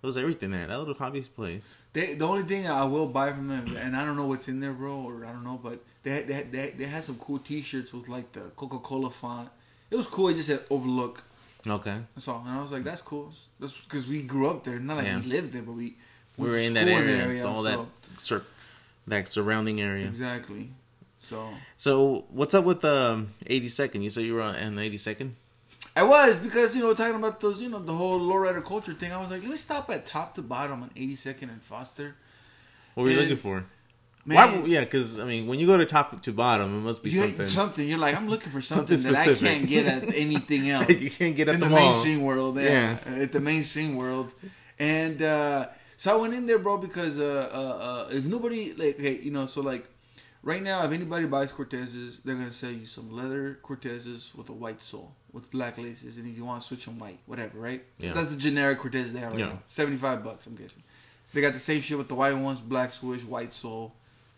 There 0.00 0.06
was 0.08 0.16
everything 0.16 0.52
there. 0.52 0.66
That 0.66 0.78
little 0.78 0.94
hobby 0.94 1.20
place. 1.22 1.76
They 1.92 2.14
the 2.14 2.24
only 2.26 2.44
thing 2.44 2.66
I 2.68 2.84
will 2.84 3.08
buy 3.08 3.32
from 3.32 3.48
them, 3.48 3.76
and 3.76 3.96
I 3.96 4.04
don't 4.04 4.16
know 4.16 4.26
what's 4.26 4.46
in 4.48 4.60
there, 4.60 4.72
bro, 4.72 4.94
or 5.00 5.24
I 5.24 5.32
don't 5.32 5.44
know, 5.44 5.58
but 5.62 5.82
they 6.04 6.10
had, 6.12 6.28
they 6.28 6.42
they 6.44 6.58
had, 6.58 6.78
they 6.78 6.84
had 6.84 7.04
some 7.04 7.16
cool 7.16 7.38
T-shirts 7.40 7.92
with 7.92 8.08
like 8.08 8.30
the 8.32 8.42
Coca 8.56 8.78
Cola 8.78 9.10
font. 9.10 9.48
It 9.90 9.96
was 9.96 10.06
cool. 10.06 10.28
It 10.28 10.34
just 10.34 10.48
said 10.48 10.60
Overlook. 10.70 11.24
Okay. 11.66 11.96
That's 12.14 12.28
all, 12.28 12.44
and 12.46 12.56
I 12.56 12.62
was 12.62 12.70
like, 12.70 12.84
"That's 12.84 13.02
cool." 13.02 13.32
That's 13.58 13.80
because 13.80 14.06
we 14.06 14.22
grew 14.22 14.48
up 14.48 14.62
there. 14.64 14.78
Not 14.78 14.98
like 14.98 15.06
Yeah. 15.06 15.18
we 15.20 15.26
lived 15.26 15.52
there, 15.52 15.62
but 15.62 15.72
we 15.72 15.96
We 16.36 16.48
were 16.48 16.58
in 16.58 16.74
that 16.74 16.86
area. 16.86 17.42
so 17.42 17.48
all 17.48 17.62
so- 17.64 17.68
that, 17.68 18.20
sur- 18.20 18.44
that 19.08 19.28
surrounding 19.28 19.80
area. 19.80 20.06
Exactly. 20.06 20.70
So 21.20 21.48
So 21.76 22.24
what's 22.30 22.54
up 22.54 22.64
with 22.64 22.80
the 22.82 23.10
um, 23.14 23.28
82nd? 23.46 24.02
You 24.04 24.10
said 24.10 24.22
you 24.24 24.34
were 24.34 24.42
on 24.42 24.54
on 24.54 24.76
the 24.76 24.82
82nd. 24.82 25.32
I 25.98 26.04
was 26.04 26.38
because 26.38 26.76
you 26.76 26.82
know 26.82 26.94
talking 26.94 27.16
about 27.16 27.40
those 27.40 27.60
you 27.60 27.68
know 27.68 27.80
the 27.80 27.92
whole 27.92 28.20
lowrider 28.20 28.64
culture 28.64 28.94
thing. 28.94 29.12
I 29.12 29.20
was 29.20 29.32
like, 29.32 29.42
let 29.42 29.50
me 29.50 29.56
stop 29.56 29.90
at 29.90 30.06
top 30.06 30.34
to 30.36 30.42
bottom 30.42 30.84
on 30.84 30.90
82nd 30.90 31.42
and 31.54 31.60
Foster. 31.60 32.14
What 32.94 33.02
were 33.02 33.10
you 33.10 33.20
looking 33.20 33.36
for? 33.36 33.64
Man, 34.24 34.62
Why? 34.62 34.66
Yeah, 34.66 34.80
because 34.80 35.18
I 35.18 35.24
mean, 35.24 35.48
when 35.48 35.58
you 35.58 35.66
go 35.66 35.76
to 35.76 35.86
top 35.86 36.22
to 36.22 36.32
bottom, 36.32 36.78
it 36.78 36.82
must 36.82 37.02
be 37.02 37.10
you 37.10 37.18
something. 37.18 37.46
something. 37.46 37.88
You're 37.88 37.98
like, 37.98 38.16
I'm 38.16 38.28
looking 38.28 38.50
for 38.50 38.62
something, 38.74 38.96
Something 38.96 39.34
that 39.34 39.44
I 39.44 39.54
can't 39.54 39.68
get 39.68 39.86
at 39.86 40.14
anything 40.26 40.70
else. 40.70 40.88
you 40.88 41.10
can't 41.10 41.34
get 41.34 41.48
at 41.48 41.54
in 41.54 41.60
the, 41.60 41.68
the, 41.68 41.74
mainstream 41.74 42.22
world. 42.22 42.60
Yeah, 42.60 42.98
at 43.06 43.32
the 43.32 43.40
mainstream 43.40 43.96
world, 43.96 44.32
and 44.78 45.20
uh, 45.20 45.66
so 45.96 46.16
I 46.16 46.20
went 46.20 46.32
in 46.34 46.46
there, 46.46 46.60
bro, 46.60 46.76
because 46.76 47.18
uh, 47.18 47.50
uh, 47.52 47.56
uh, 47.56 48.08
if 48.12 48.24
nobody 48.26 48.72
like, 48.74 49.00
hey, 49.00 49.18
you 49.20 49.32
know, 49.32 49.46
so 49.46 49.62
like 49.62 49.84
right 50.42 50.62
now, 50.62 50.84
if 50.84 50.92
anybody 50.92 51.26
buys 51.26 51.52
Cortezes, 51.52 52.18
they're 52.24 52.34
gonna 52.34 52.52
sell 52.52 52.70
you 52.70 52.86
some 52.86 53.12
leather 53.12 53.58
Cortezes 53.62 54.34
with 54.34 54.48
a 54.48 54.52
white 54.52 54.80
sole 54.80 55.14
with 55.32 55.50
black 55.50 55.76
laces, 55.78 56.16
and 56.16 56.28
if 56.30 56.36
you 56.36 56.44
want 56.44 56.60
to 56.62 56.66
switch 56.66 56.84
them 56.86 56.98
white, 56.98 57.18
whatever, 57.26 57.58
right? 57.58 57.84
Yeah. 57.98 58.12
that's 58.14 58.30
the 58.30 58.36
generic 58.36 58.78
Cortez 58.78 59.12
they 59.12 59.20
have 59.20 59.32
right 59.32 59.40
Yeah. 59.40 59.46
now, 59.46 59.62
seventy 59.68 59.96
five 59.98 60.22
bucks, 60.24 60.46
I'm 60.46 60.54
guessing. 60.56 60.82
They 61.34 61.40
got 61.42 61.52
the 61.52 61.58
same 61.58 61.82
shit 61.82 61.98
with 61.98 62.08
the 62.08 62.14
white 62.14 62.32
ones, 62.36 62.60
black 62.60 62.92
swoosh, 62.94 63.22
white 63.22 63.52
sole, 63.52 63.94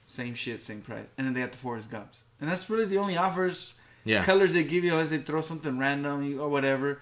same 0.06 0.34
shit, 0.34 0.62
same 0.62 0.80
price, 0.82 1.06
and 1.16 1.26
then 1.26 1.34
they 1.34 1.40
got 1.40 1.52
the 1.52 1.58
Forrest 1.58 1.90
Gumps, 1.90 2.22
and 2.40 2.50
that's 2.50 2.68
really 2.68 2.86
the 2.86 2.98
only 2.98 3.16
offers 3.16 3.74
Yeah. 4.04 4.24
colors 4.24 4.52
they 4.54 4.64
give 4.64 4.82
you 4.82 4.92
unless 4.92 5.10
they 5.10 5.18
throw 5.18 5.40
something 5.42 5.78
random 5.78 6.40
or 6.40 6.48
whatever. 6.48 7.00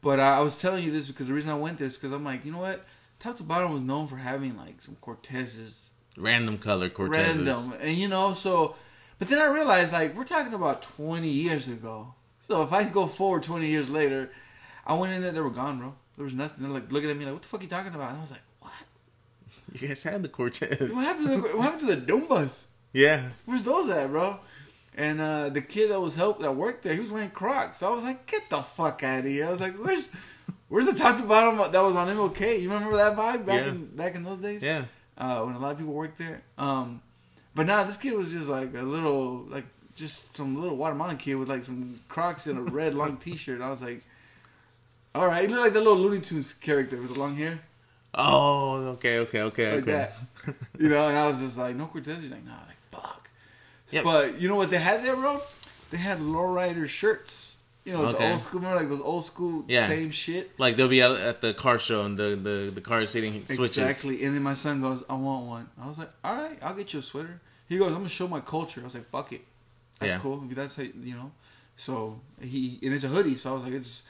But 0.00 0.20
uh, 0.20 0.22
I 0.22 0.40
was 0.40 0.58
telling 0.60 0.84
you 0.84 0.92
this 0.92 1.08
because 1.08 1.26
the 1.26 1.34
reason 1.34 1.50
I 1.50 1.56
went 1.56 1.78
this 1.78 1.96
because 1.96 2.12
I'm 2.12 2.24
like, 2.24 2.44
you 2.46 2.52
know 2.52 2.58
what? 2.60 2.86
Top 3.18 3.36
to 3.38 3.42
bottom 3.42 3.72
was 3.74 3.82
known 3.82 4.06
for 4.06 4.16
having 4.16 4.56
like 4.56 4.80
some 4.80 4.96
Cortezes, 5.02 5.87
Random 6.18 6.58
color 6.58 6.90
Cortezes. 6.90 7.12
random, 7.14 7.74
and 7.80 7.96
you 7.96 8.08
know, 8.08 8.34
so. 8.34 8.74
But 9.18 9.28
then 9.28 9.38
I 9.38 9.46
realized 9.52 9.92
like 9.92 10.14
we're 10.16 10.24
talking 10.24 10.54
about 10.54 10.82
20 10.96 11.28
years 11.28 11.66
ago. 11.68 12.14
So 12.46 12.62
if 12.62 12.72
I 12.72 12.84
go 12.84 13.06
forward 13.06 13.42
20 13.42 13.66
years 13.66 13.90
later, 13.90 14.30
I 14.86 14.94
went 14.94 15.12
in 15.12 15.22
there, 15.22 15.32
they 15.32 15.40
were 15.40 15.50
gone, 15.50 15.78
bro. 15.78 15.94
There 16.16 16.24
was 16.24 16.34
nothing. 16.34 16.62
They're 16.64 16.72
like 16.72 16.90
looking 16.92 17.10
at 17.10 17.16
me 17.16 17.24
like, 17.24 17.34
what 17.34 17.42
the 17.42 17.48
fuck 17.48 17.60
are 17.60 17.64
you 17.64 17.68
talking 17.68 17.94
about? 17.94 18.10
And 18.10 18.18
I 18.18 18.20
was 18.20 18.30
like, 18.30 18.42
what? 18.60 18.72
You 19.80 19.86
guys 19.88 20.02
had 20.02 20.22
the 20.22 20.28
Cortez. 20.28 20.92
What 20.94 21.04
happened 21.04 21.26
to 21.28 21.36
the, 21.36 21.56
what 21.56 21.62
happened 21.64 21.88
to 21.88 21.94
the 21.96 22.12
Doombas? 22.12 22.64
Yeah. 22.92 23.28
Where's 23.44 23.64
those 23.64 23.90
at, 23.90 24.08
bro? 24.10 24.38
And 24.96 25.20
uh, 25.20 25.50
the 25.50 25.60
kid 25.60 25.90
that 25.90 26.00
was 26.00 26.16
help 26.16 26.40
that 26.40 26.56
worked 26.56 26.82
there, 26.84 26.94
he 26.94 27.00
was 27.00 27.10
wearing 27.12 27.30
Crocs. 27.30 27.78
So 27.78 27.88
I 27.88 27.94
was 27.94 28.02
like, 28.02 28.26
get 28.26 28.48
the 28.50 28.62
fuck 28.62 29.02
out 29.04 29.20
of 29.20 29.24
here. 29.26 29.46
I 29.46 29.50
was 29.50 29.60
like, 29.60 29.74
where's 29.76 30.08
where's 30.68 30.86
the 30.86 30.94
top 30.94 31.18
to 31.18 31.24
bottom 31.24 31.58
that 31.70 31.80
was 31.82 31.94
on 31.94 32.08
MLK? 32.08 32.60
You 32.62 32.72
remember 32.72 32.96
that 32.96 33.14
vibe 33.16 33.44
back 33.46 33.60
Yeah. 33.64 33.68
in 33.68 33.86
back 33.94 34.14
in 34.14 34.24
those 34.24 34.38
days? 34.40 34.64
Yeah. 34.64 34.84
Uh, 35.18 35.42
when 35.42 35.56
a 35.56 35.58
lot 35.58 35.72
of 35.72 35.78
people 35.78 35.92
worked 35.92 36.16
there. 36.18 36.42
Um, 36.56 37.02
but 37.54 37.66
now 37.66 37.82
this 37.82 37.96
kid 37.96 38.14
was 38.14 38.32
just 38.32 38.48
like 38.48 38.72
a 38.74 38.82
little 38.82 39.46
like 39.50 39.64
just 39.96 40.36
some 40.36 40.60
little 40.60 40.76
watermelon 40.76 41.16
kid 41.16 41.34
with 41.34 41.48
like 41.48 41.64
some 41.64 41.98
Crocs 42.08 42.46
and 42.46 42.56
a 42.58 42.62
red 42.62 42.94
long 42.94 43.16
T-shirt. 43.20 43.60
I 43.60 43.68
was 43.68 43.82
like, 43.82 44.02
all 45.14 45.26
right, 45.26 45.42
he 45.42 45.48
looked 45.48 45.64
like 45.64 45.72
the 45.72 45.80
little 45.80 45.96
Looney 45.96 46.20
Tunes 46.20 46.52
character 46.52 46.96
with 46.98 47.14
the 47.14 47.18
long 47.18 47.34
hair. 47.34 47.58
Oh, 48.14 48.74
okay, 48.94 49.18
okay, 49.18 49.42
okay, 49.42 49.72
like 49.72 49.82
okay. 49.82 49.92
that. 49.92 50.14
You 50.78 50.88
know, 50.88 51.08
and 51.08 51.18
I 51.18 51.26
was 51.26 51.40
just 51.40 51.58
like, 51.58 51.76
no 51.76 51.86
Cortez. 51.86 52.18
He's 52.20 52.30
like, 52.30 52.46
nah, 52.46 52.52
like 52.52 52.78
fuck. 52.90 53.28
Yep. 53.90 54.04
But 54.04 54.40
you 54.40 54.48
know 54.48 54.54
what 54.54 54.70
they 54.70 54.78
had 54.78 55.02
there, 55.02 55.16
bro? 55.16 55.42
They 55.90 55.98
had 55.98 56.18
lowrider 56.20 56.88
shirts. 56.88 57.47
You 57.88 57.94
know, 57.94 58.12
the 58.12 58.30
old 58.30 58.40
school. 58.40 58.60
Remember, 58.60 58.80
like 58.80 58.88
those 58.88 59.00
old 59.00 59.24
school 59.24 59.64
Yeah. 59.68 59.88
same 59.88 60.10
shit. 60.10 60.58
Like 60.58 60.76
they'll 60.76 60.88
be 60.88 61.02
out 61.02 61.18
at 61.18 61.40
the 61.40 61.54
car 61.54 61.78
show 61.78 62.04
and 62.04 62.16
the 62.18 62.36
the 62.36 62.70
the 62.74 62.80
cars 62.80 63.12
hitting 63.12 63.44
switches. 63.46 63.78
Exactly. 63.78 64.24
And 64.24 64.34
then 64.34 64.42
my 64.42 64.54
son 64.54 64.80
goes, 64.80 65.02
I 65.08 65.14
want 65.14 65.46
one. 65.46 65.68
I 65.82 65.86
was 65.88 65.98
like, 65.98 66.10
all 66.22 66.36
right, 66.36 66.58
I'll 66.62 66.74
get 66.74 66.92
you 66.92 67.00
a 67.00 67.02
sweater. 67.02 67.40
He 67.68 67.78
goes, 67.78 67.88
I'm 67.88 67.98
gonna 67.98 68.08
show 68.08 68.28
my 68.28 68.40
culture. 68.40 68.80
I 68.80 68.84
was 68.84 68.94
like, 68.94 69.08
fuck 69.10 69.32
it. 69.32 69.42
That's 70.00 70.12
Yeah. 70.12 70.18
cool. 70.20 70.36
That's 70.50 70.76
how, 70.76 70.82
you 70.82 71.14
know. 71.14 71.32
So 71.76 72.20
he 72.40 72.78
and 72.82 72.92
it's 72.94 73.04
a 73.04 73.08
hoodie. 73.08 73.36
So 73.36 73.50
I 73.50 73.54
was 73.54 73.64
like, 73.64 73.72
it's 73.74 74.02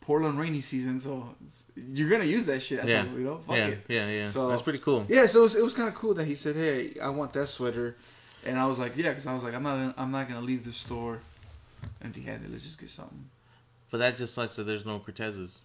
Portland 0.00 0.38
rainy 0.38 0.60
season, 0.60 1.00
so 1.00 1.34
it's, 1.46 1.64
you're 1.76 2.10
gonna 2.10 2.24
use 2.24 2.44
that 2.46 2.60
shit. 2.60 2.84
I 2.84 2.86
Yeah. 2.86 3.04
you 3.04 3.20
know, 3.20 3.38
fuck 3.38 3.56
yeah, 3.56 3.66
it. 3.68 3.78
yeah, 3.88 4.08
yeah. 4.10 4.30
So- 4.30 4.48
That's 4.50 4.60
pretty 4.62 4.78
cool. 4.80 5.06
Yeah, 5.08 5.26
so 5.26 5.40
it 5.40 5.42
was, 5.44 5.56
it 5.56 5.64
was 5.64 5.72
kind 5.74 5.88
of 5.88 5.94
cool 5.94 6.14
that 6.14 6.26
he 6.26 6.34
said, 6.34 6.54
"Hey, 6.56 6.94
I 7.02 7.08
want 7.08 7.32
that 7.32 7.46
sweater," 7.48 7.96
and 8.44 8.58
I 8.58 8.66
was 8.66 8.78
like, 8.78 8.96
"Yeah," 8.98 9.08
because 9.08 9.26
I 9.26 9.32
was 9.34 9.42
like, 9.42 9.54
"I'm 9.54 9.62
not, 9.62 9.94
I'm 9.96 10.10
not 10.10 10.28
gonna 10.28 10.42
leave 10.42 10.64
the 10.64 10.72
store 10.72 11.20
empty-handed. 12.02 12.50
Let's 12.50 12.64
just 12.64 12.80
get 12.80 12.90
something." 12.90 13.28
But 13.90 13.98
that 13.98 14.16
just 14.16 14.34
sucks 14.34 14.56
that 14.56 14.64
there's 14.64 14.84
no 14.84 14.98
Cortezes. 14.98 15.62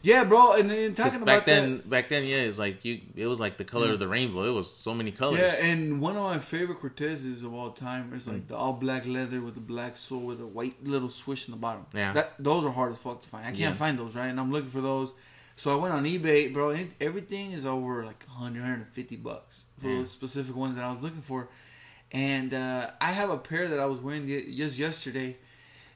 Yeah, 0.00 0.24
bro. 0.24 0.54
And 0.54 0.70
then 0.70 0.94
talking 0.94 1.20
back 1.20 1.42
about 1.42 1.46
then, 1.46 1.76
that, 1.76 1.90
back 1.90 2.08
then, 2.08 2.24
yeah, 2.24 2.38
it's 2.38 2.58
like 2.58 2.82
you. 2.84 3.00
It 3.14 3.26
was 3.26 3.38
like 3.38 3.58
the 3.58 3.64
color 3.64 3.92
of 3.92 3.98
the 3.98 4.08
rainbow. 4.08 4.44
It 4.44 4.50
was 4.52 4.72
so 4.72 4.94
many 4.94 5.10
colors. 5.12 5.38
yeah, 5.38 5.54
and 5.62 6.00
one 6.00 6.16
of 6.16 6.22
my 6.22 6.38
favorite 6.38 6.80
Cortezes 6.80 7.44
of 7.44 7.52
all 7.52 7.70
time 7.70 8.12
is 8.14 8.26
like 8.26 8.48
the 8.48 8.56
all 8.56 8.72
black 8.72 9.06
leather 9.06 9.40
with 9.42 9.54
the 9.54 9.60
black 9.60 9.96
sole 9.98 10.20
with 10.20 10.40
a 10.40 10.46
white 10.46 10.82
little 10.84 11.10
swish 11.10 11.46
in 11.46 11.52
the 11.52 11.58
bottom. 11.58 11.84
Yeah. 11.92 12.12
that 12.14 12.32
those 12.38 12.64
are 12.64 12.70
hard 12.70 12.92
as 12.92 12.98
fuck 12.98 13.20
to 13.22 13.28
find. 13.28 13.44
I 13.44 13.50
can't 13.50 13.58
Yeah. 13.60 13.72
find 13.74 13.98
those 13.98 14.14
right, 14.16 14.28
and 14.28 14.40
I'm 14.40 14.50
looking 14.50 14.70
for 14.70 14.80
those. 14.80 15.12
So 15.58 15.70
I 15.72 15.80
went 15.80 15.94
on 15.94 16.04
eBay, 16.04 16.52
bro. 16.52 16.70
And 16.70 16.92
everything 17.00 17.52
is 17.52 17.64
over 17.66 18.04
like 18.04 18.24
100, 18.28 18.60
150 18.60 19.16
bucks 19.16 19.66
for 19.78 19.88
Yeah. 19.88 19.98
those 19.98 20.10
specific 20.10 20.56
ones 20.56 20.76
that 20.76 20.84
I 20.84 20.90
was 20.90 21.02
looking 21.02 21.22
for. 21.22 21.48
And 22.12 22.54
uh, 22.54 22.90
I 23.00 23.12
have 23.12 23.30
a 23.30 23.38
pair 23.38 23.68
that 23.68 23.78
I 23.78 23.86
was 23.86 24.00
wearing 24.00 24.26
just 24.28 24.78
yesterday, 24.78 25.36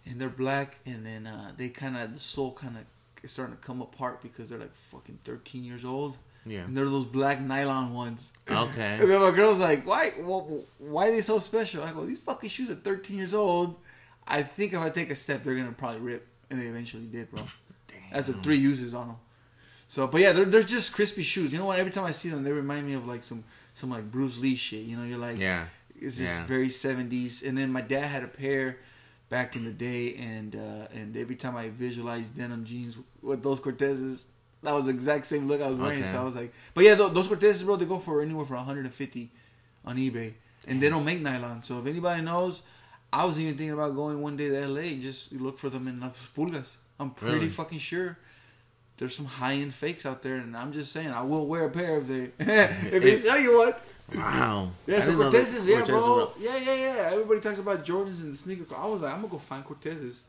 and 0.07 0.21
they're 0.21 0.29
black, 0.29 0.77
and 0.87 1.05
then 1.05 1.27
uh, 1.27 1.53
they 1.57 1.69
kind 1.69 1.97
of 1.97 2.13
the 2.15 2.21
sole 2.21 2.53
kind 2.53 2.77
of 2.77 2.85
is 3.23 3.33
starting 3.33 3.55
to 3.57 3.61
come 3.63 3.81
apart 3.83 4.23
because 4.23 4.49
they're 4.49 4.59
like 4.59 4.75
fucking 4.75 5.19
13 5.25 5.63
years 5.65 5.85
old. 5.85 6.17
yeah. 6.47 6.61
And 6.61 6.75
they're 6.77 6.87
those 6.87 7.05
black 7.05 7.41
nylon 7.41 7.93
ones. 7.93 8.33
Okay. 8.51 8.97
And 9.01 9.11
then 9.11 9.21
my 9.21 9.31
girl's 9.31 9.59
like, 9.59 9.87
"Why? 9.87 10.11
wh- 10.11 10.81
Why 10.81 11.09
are 11.09 11.11
they 11.13 11.21
so 11.21 11.39
special?" 11.39 11.83
I 11.85 11.93
go, 11.93 12.05
"These 12.07 12.21
fucking 12.21 12.49
shoes 12.51 12.71
are 12.71 12.75
13 12.77 13.17
years 13.17 13.35
old. 13.35 13.77
I 14.27 14.43
think 14.43 14.73
if 14.73 14.79
I 14.81 14.89
take 14.91 15.11
a 15.11 15.17
step, 15.17 15.45
they're 15.45 15.55
gonna 15.55 15.73
probably 15.73 16.01
rip." 16.01 16.27
And 16.51 16.61
they 16.61 16.67
eventually 16.67 17.05
did, 17.05 17.31
bro. 17.31 17.43
Damn. 17.89 17.99
That's 18.13 18.27
the 18.27 18.33
three 18.35 18.57
uses 18.57 18.95
on 18.95 19.09
them. 19.09 19.17
So, 19.87 20.07
but 20.07 20.21
yeah, 20.21 20.33
they're 20.33 20.45
they're 20.47 20.63
just 20.63 20.95
crispy 20.95 21.23
shoes. 21.23 21.53
You 21.53 21.59
know 21.59 21.67
what? 21.67 21.79
Every 21.79 21.93
time 21.93 22.05
I 22.05 22.13
see 22.13 22.29
them, 22.31 22.43
they 22.43 22.53
remind 22.53 22.87
me 22.87 22.95
of 22.95 23.07
like 23.07 23.23
some 23.23 23.45
some 23.75 23.91
like 23.91 24.11
Bruce 24.11 24.39
Lee 24.39 24.57
shit. 24.57 24.81
You 24.85 24.97
know, 24.97 25.05
you're 25.05 25.19
like, 25.19 25.39
Yeah. 25.39 25.67
it's 26.01 26.17
just 26.19 26.37
Yeah. 26.37 26.47
very 26.47 26.69
70s. 26.71 27.43
And 27.47 27.57
then 27.59 27.71
my 27.71 27.81
dad 27.83 28.07
had 28.07 28.23
a 28.25 28.29
pair 28.29 28.79
back 29.31 29.57
in 29.57 29.65
the 29.65 29.71
day, 29.73 30.17
and 30.17 30.55
uh, 30.55 30.89
and 30.93 31.17
every 31.17 31.37
time 31.37 31.57
I 31.57 31.71
visualized 31.71 32.37
denim 32.37 32.65
jeans 32.67 32.97
with 33.23 33.43
those 33.43 33.59
Cortezes, 33.61 34.25
that 34.63 34.75
was 34.75 34.85
the 34.85 34.91
exact 34.91 35.27
same 35.27 35.49
look 35.49 35.63
I 35.63 35.69
was 35.69 35.79
wearing. 35.79 36.03
Okay. 36.03 36.11
So 36.13 36.21
I 36.21 36.25
was 36.25 36.37
like, 36.37 36.53
but 36.75 36.85
yeah, 36.85 36.95
those 36.97 37.29
Cortezes, 37.29 37.65
bro, 37.65 37.77
they 37.77 37.87
go 37.87 37.99
for 37.99 38.21
anywhere 38.21 38.45
from 38.45 38.57
150 38.57 39.31
on 39.87 39.97
eBay, 39.97 40.35
and 40.69 40.83
they 40.83 40.91
don't 40.91 41.05
make 41.07 41.21
nylon. 41.23 41.63
So 41.63 41.79
if 41.81 41.87
anybody 41.87 42.23
knows, 42.23 42.61
I 43.13 43.25
was 43.25 43.41
even 43.41 43.55
thinking 43.55 43.73
about 43.73 43.95
going 43.97 44.21
one 44.21 44.37
day 44.37 44.49
to 44.51 44.69
LA 44.69 44.81
and 44.83 45.01
just 45.03 45.33
look 45.33 45.59
for 45.59 45.71
them 45.71 45.89
in 45.89 46.01
Las 46.01 46.15
Pulgas. 46.37 46.77
I'm 46.99 47.11
pretty 47.11 47.35
Really? 47.37 47.49
fucking 47.49 47.79
sure. 47.79 48.19
There's 48.99 49.17
some 49.17 49.25
high 49.25 49.55
end 49.55 49.73
fakes 49.73 50.05
out 50.05 50.23
there, 50.23 50.35
and 50.37 50.55
I'm 50.55 50.73
just 50.75 50.93
saying 50.93 51.09
I 51.09 51.23
will 51.23 51.47
wear 51.47 51.65
a 51.65 51.71
pair 51.71 51.97
if 51.99 52.07
they 52.07 52.23
if 52.39 53.03
they 53.03 53.17
sell 53.17 53.41
you 53.41 53.57
one. 53.57 53.73
Wow. 54.15 54.71
Yeah, 54.87 55.01
so 55.01 55.07
didn't 55.13 55.21
know 55.21 55.31
that 55.31 55.45
Cortezes, 55.47 55.69
yeah, 55.69 55.77
Cortez 55.77 56.03
bro. 56.05 56.33
Yeah, 56.41 56.57
yeah, 56.59 56.75
yeah. 56.75 57.11
Everybody 57.13 57.41
talks 57.41 57.59
about 57.59 57.85
Jordans 57.85 58.21
and 58.21 58.33
the 58.33 58.37
sneaker. 58.37 58.65
I 58.77 58.87
was 58.87 59.03
like, 59.03 59.13
I'm 59.13 59.21
gonna 59.21 59.33
go 59.33 59.39
find 59.39 59.65
Cortezes, 59.65 60.23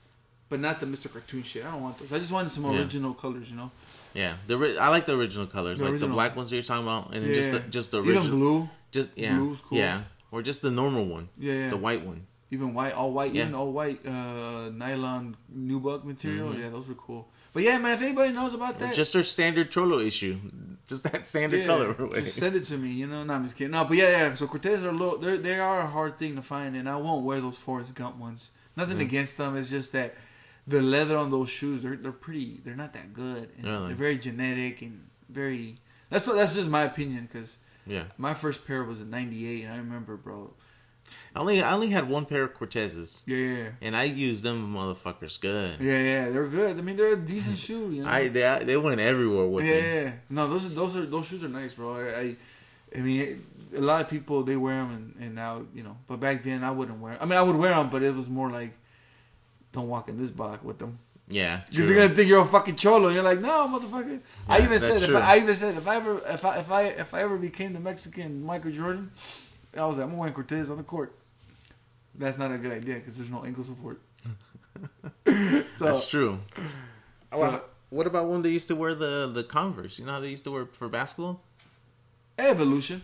but 0.50 0.60
not 0.60 0.80
the 0.80 0.86
Mr. 0.86 1.12
Cartoon 1.12 1.44
shit. 1.44 1.66
I 1.66 1.72
don't 1.72 1.82
want 1.82 1.98
those. 2.00 2.12
I 2.14 2.20
just 2.20 2.32
wanted 2.32 2.52
some 2.52 2.66
Yeah. 2.72 2.80
original 2.80 3.14
colors, 3.14 3.50
you 3.50 3.58
know. 3.58 3.72
Yeah, 4.14 4.34
the 4.48 4.58
ri- 4.58 4.78
I 4.78 4.90
like 4.90 5.06
the 5.06 5.16
original 5.18 5.48
colors, 5.48 5.80
The 5.80 5.86
like 5.86 5.94
original. 5.94 6.10
the 6.10 6.16
black 6.16 6.36
ones 6.36 6.50
that 6.50 6.58
you're 6.58 6.64
talking 6.64 6.84
about, 6.84 7.14
and 7.14 7.24
then 7.24 7.30
Yeah, 7.32 7.36
just 7.38 7.52
the, 7.54 7.60
just 7.70 7.92
the 7.92 8.02
even 8.02 8.18
original, 8.18 8.38
blue. 8.38 8.70
just 8.92 9.10
yeah, 9.16 9.36
blue's 9.38 9.62
cool. 9.62 9.78
yeah, 9.78 10.02
or 10.32 10.42
just 10.42 10.62
the 10.62 10.70
normal 10.72 11.06
one, 11.06 11.30
Yeah, 11.38 11.54
yeah. 11.54 11.70
the 11.70 11.78
white 11.78 12.06
one. 12.06 12.28
even 12.52 12.74
white, 12.74 12.94
all 12.94 13.12
white, 13.14 13.34
even 13.34 13.56
all 13.56 13.72
white 13.72 14.06
uh, 14.06 14.70
nylon 14.74 15.38
nubuck 15.58 16.04
material. 16.04 16.50
Mhm. 16.52 16.60
Yeah, 16.60 16.70
those 16.70 16.88
were 16.90 16.96
cool. 16.96 17.30
But 17.54 17.64
yeah, 17.64 17.78
man, 17.78 17.94
if 17.94 18.02
anybody 18.02 18.34
knows 18.34 18.54
about 18.54 18.78
that, 18.80 18.94
Just 18.94 19.14
their 19.14 19.24
standard 19.24 19.72
Cholo 19.72 20.00
issue, 20.00 20.38
just 20.92 21.04
that 21.12 21.26
standard 21.28 21.62
yeah, 21.62 21.68
colorway. 21.68 22.14
just 22.24 22.36
send 22.38 22.56
it 22.56 22.66
to 22.66 22.78
me. 22.78 22.90
You 22.92 23.08
know, 23.08 23.24
no, 23.24 23.34
I'm 23.34 23.44
just 23.44 23.58
kidding. 23.58 23.72
No, 23.72 23.84
but 23.86 23.98
yeah, 23.98 24.12
yeah. 24.12 24.36
So 24.36 24.46
Cortez 24.48 24.86
are 24.86 24.90
a 24.90 24.92
little, 24.94 25.18
they 25.18 25.38
they 25.38 25.60
are 25.60 25.80
a 25.82 25.88
hard 25.88 26.18
thing 26.18 26.36
to 26.36 26.42
find, 26.44 26.76
and 26.76 26.88
I 26.88 26.96
won't 26.98 27.26
wear 27.26 27.42
those 27.42 27.58
Forrest 27.58 27.96
Gump 27.96 28.18
ones. 28.18 28.52
Nothing 28.78 28.98
Mm. 29.00 29.08
against 29.10 29.38
them. 29.38 29.58
It's 29.58 29.70
just 29.72 29.92
that 29.94 30.14
the 30.68 30.82
leather 30.82 31.18
on 31.18 31.32
those 31.32 31.50
shoes, 31.50 31.82
they're 31.82 31.96
they're 31.96 32.12
pretty. 32.12 32.60
They're 32.64 32.76
not 32.76 32.94
that 32.94 33.14
good. 33.14 33.50
And 33.58 33.66
Really? 33.66 33.88
They're 33.88 33.96
very 34.08 34.18
genetic 34.18 34.82
and 34.84 35.08
very. 35.30 35.76
That's 36.12 36.26
what. 36.28 36.36
That's 36.36 36.54
just 36.56 36.70
my 36.70 36.84
opinion 36.84 37.28
because 37.32 37.58
yeah, 37.88 38.04
my 38.18 38.34
first 38.34 38.68
pair 38.68 38.84
was 38.84 39.00
in 39.02 39.10
'98, 39.10 39.64
and 39.66 39.74
I 39.74 39.78
remember, 39.78 40.16
bro. 40.18 40.54
I 41.34 41.40
only 41.40 41.62
I 41.62 41.74
only 41.74 41.88
had 41.90 42.10
one 42.10 42.26
pair 42.26 42.44
of 42.44 42.54
Cortezes, 42.54 43.24
Yeah, 43.26 43.38
yeah, 43.38 43.70
and 43.82 43.96
I 43.96 44.04
used 44.04 44.44
them 44.44 44.74
motherfuckers 44.76 45.40
good. 45.40 45.80
yeah, 45.80 45.98
yeah. 46.04 46.30
They're 46.30 46.48
good. 46.48 46.78
I 46.78 46.82
mean, 46.82 46.98
they're 46.98 47.14
a 47.14 47.16
decent 47.18 47.58
shoe. 47.66 47.90
You 47.92 48.04
know. 48.04 48.10
I 48.10 48.28
they, 48.28 48.64
they 48.66 48.78
went 48.78 49.00
everywhere 49.00 49.48
with 49.48 49.66
yeah, 49.66 49.74
me. 49.74 49.80
yeah, 49.80 50.02
yeah. 50.04 50.12
No, 50.30 50.48
those 50.48 50.66
are 50.66 50.70
those 50.70 50.98
are 50.98 51.06
those 51.06 51.26
shoes 51.28 51.44
are 51.44 51.50
nice, 51.50 51.74
bro. 51.76 51.96
I, 51.96 52.20
I, 52.20 52.36
I 52.98 53.00
mean, 53.00 53.46
a 53.76 53.80
lot 53.80 54.02
of 54.02 54.10
people 54.10 54.44
they 54.44 54.58
wear 54.58 54.76
them, 54.76 54.92
and, 55.18 55.26
and 55.26 55.36
now 55.36 55.64
you 55.74 55.84
know. 55.84 55.96
But 56.08 56.20
back 56.20 56.44
then, 56.44 56.64
I 56.66 56.72
wouldn't 56.72 57.00
wear. 57.00 57.18
I 57.22 57.26
mean, 57.26 57.38
I 57.38 57.42
would 57.42 57.56
wear 57.56 57.72
them, 57.76 57.90
but 57.90 58.04
it 58.04 58.14
was 58.14 58.28
more 58.30 58.50
like, 58.52 58.74
don't 59.72 59.88
walk 59.88 60.10
in 60.10 60.18
this 60.18 60.30
block 60.30 60.64
with 60.66 60.80
them. 60.80 61.00
Yeah, 61.30 61.62
Because 61.70 61.88
they're 61.88 61.96
gonna 61.96 62.10
think 62.14 62.28
you're 62.28 62.42
a 62.42 62.46
fucking 62.46 62.76
cholo. 62.76 63.06
And 63.06 63.16
You're 63.16 63.24
like, 63.24 63.40
no, 63.40 63.66
motherfucker. 63.70 64.20
I 64.50 64.58
Yeah, 64.58 64.66
even 64.66 64.80
that's 64.82 65.00
said, 65.00 65.10
if. 65.10 65.16
I, 65.16 65.36
I 65.36 65.38
even 65.38 65.56
said, 65.56 65.78
if 65.78 65.88
I 65.88 65.96
ever, 65.96 66.22
if 66.28 66.44
I, 66.44 66.58
if 66.60 66.70
I, 66.70 66.84
if 66.88 67.14
I 67.14 67.22
ever 67.22 67.38
became 67.38 67.72
the 67.72 67.80
Mexican 67.80 68.44
Michael 68.44 68.72
Jordan, 68.72 69.12
I 69.78 69.86
was 69.86 69.98
like, 69.98 70.08
I'm 70.08 70.18
wearing 70.18 70.34
Cortez 70.34 70.70
on 70.70 70.76
the 70.76 70.84
court. 70.84 71.16
That's 72.16 72.38
not 72.38 72.52
a 72.52 72.58
good 72.58 72.72
idea 72.72 72.96
because 72.96 73.18
there's 73.18 73.30
no 73.32 73.44
ankle 73.46 73.64
support. 73.64 74.00
so, 75.26 75.86
That's 75.86 76.10
true. 76.10 76.40
so- 77.32 77.40
Well, 77.40 77.64
what 77.90 78.08
about 78.08 78.28
when 78.30 78.42
they 78.42 78.50
used 78.50 78.68
to 78.70 78.76
wear 78.76 78.94
the 78.96 79.30
the 79.34 79.44
Converse? 79.44 80.00
You 80.00 80.06
know 80.06 80.14
how 80.14 80.20
they 80.20 80.30
used 80.30 80.44
to 80.46 80.52
wear 80.52 80.66
for 80.66 80.88
basketball? 80.90 81.42
evolution. 82.40 83.02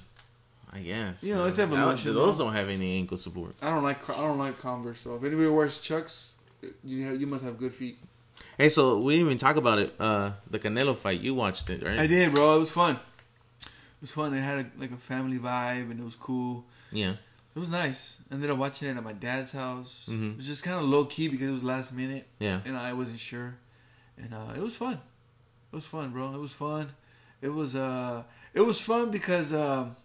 I 0.73 0.79
guess. 0.79 1.23
You 1.23 1.35
know, 1.35 1.45
it's 1.45 1.59
evolution, 1.59 2.13
Those 2.13 2.37
though. 2.37 2.45
don't 2.45 2.53
have 2.53 2.69
any 2.69 2.97
ankle 2.97 3.17
support. 3.17 3.55
I 3.61 3.69
don't 3.69 3.83
like, 3.83 4.09
I 4.09 4.13
don't 4.17 4.37
like 4.37 4.59
Converse. 4.59 5.01
So 5.01 5.15
if 5.15 5.23
anybody 5.23 5.47
wears 5.47 5.79
Chucks, 5.79 6.33
you 6.83 7.05
have, 7.05 7.21
you 7.21 7.27
must 7.27 7.43
have 7.43 7.57
good 7.57 7.73
feet. 7.73 7.99
Hey, 8.57 8.69
so 8.69 8.99
we 8.99 9.13
didn't 9.15 9.27
even 9.27 9.37
talk 9.37 9.55
about 9.55 9.79
it. 9.79 9.93
Uh, 9.99 10.31
the 10.49 10.59
Canelo 10.59 10.97
fight. 10.97 11.21
You 11.21 11.35
watched 11.35 11.69
it, 11.69 11.83
right? 11.83 11.99
I 11.99 12.07
did, 12.07 12.33
bro. 12.33 12.57
It 12.57 12.59
was 12.59 12.71
fun. 12.71 12.99
It 13.61 13.69
was 14.01 14.11
fun. 14.11 14.33
It 14.33 14.41
had 14.41 14.59
a, 14.59 14.65
like 14.79 14.91
a 14.91 14.97
family 14.97 15.37
vibe, 15.37 15.89
and 15.91 15.99
it 15.99 16.03
was 16.03 16.15
cool. 16.15 16.65
Yeah. 16.91 17.13
It 17.57 17.59
was 17.59 17.71
nice. 17.71 18.17
Ended 18.31 18.51
up 18.51 18.59
watching 18.59 18.87
it 18.87 18.97
at 18.97 19.03
my 19.03 19.13
dad's 19.13 19.51
house. 19.51 20.05
Mhm. 20.07 20.33
It 20.33 20.37
was 20.37 20.45
just 20.45 20.63
kind 20.63 20.77
of 20.79 20.85
low 20.85 21.05
key 21.05 21.27
because 21.27 21.49
it 21.49 21.53
was 21.53 21.63
last 21.63 21.91
minute, 21.91 22.27
Yeah. 22.37 22.59
and 22.65 22.77
I 22.77 22.93
wasn't 22.93 23.19
sure. 23.19 23.55
And 24.15 24.31
uh, 24.31 24.53
it 24.55 24.61
was 24.61 24.75
fun. 24.75 24.93
It 25.73 25.75
was 25.75 25.83
fun, 25.85 26.11
bro. 26.11 26.35
It 26.35 26.39
was 26.39 26.51
fun. 26.53 26.89
It 27.41 27.49
was 27.49 27.75
uh, 27.75 28.21
it 28.53 28.61
was 28.61 28.79
fun 28.79 29.09
because 29.09 29.55
um, 29.55 29.95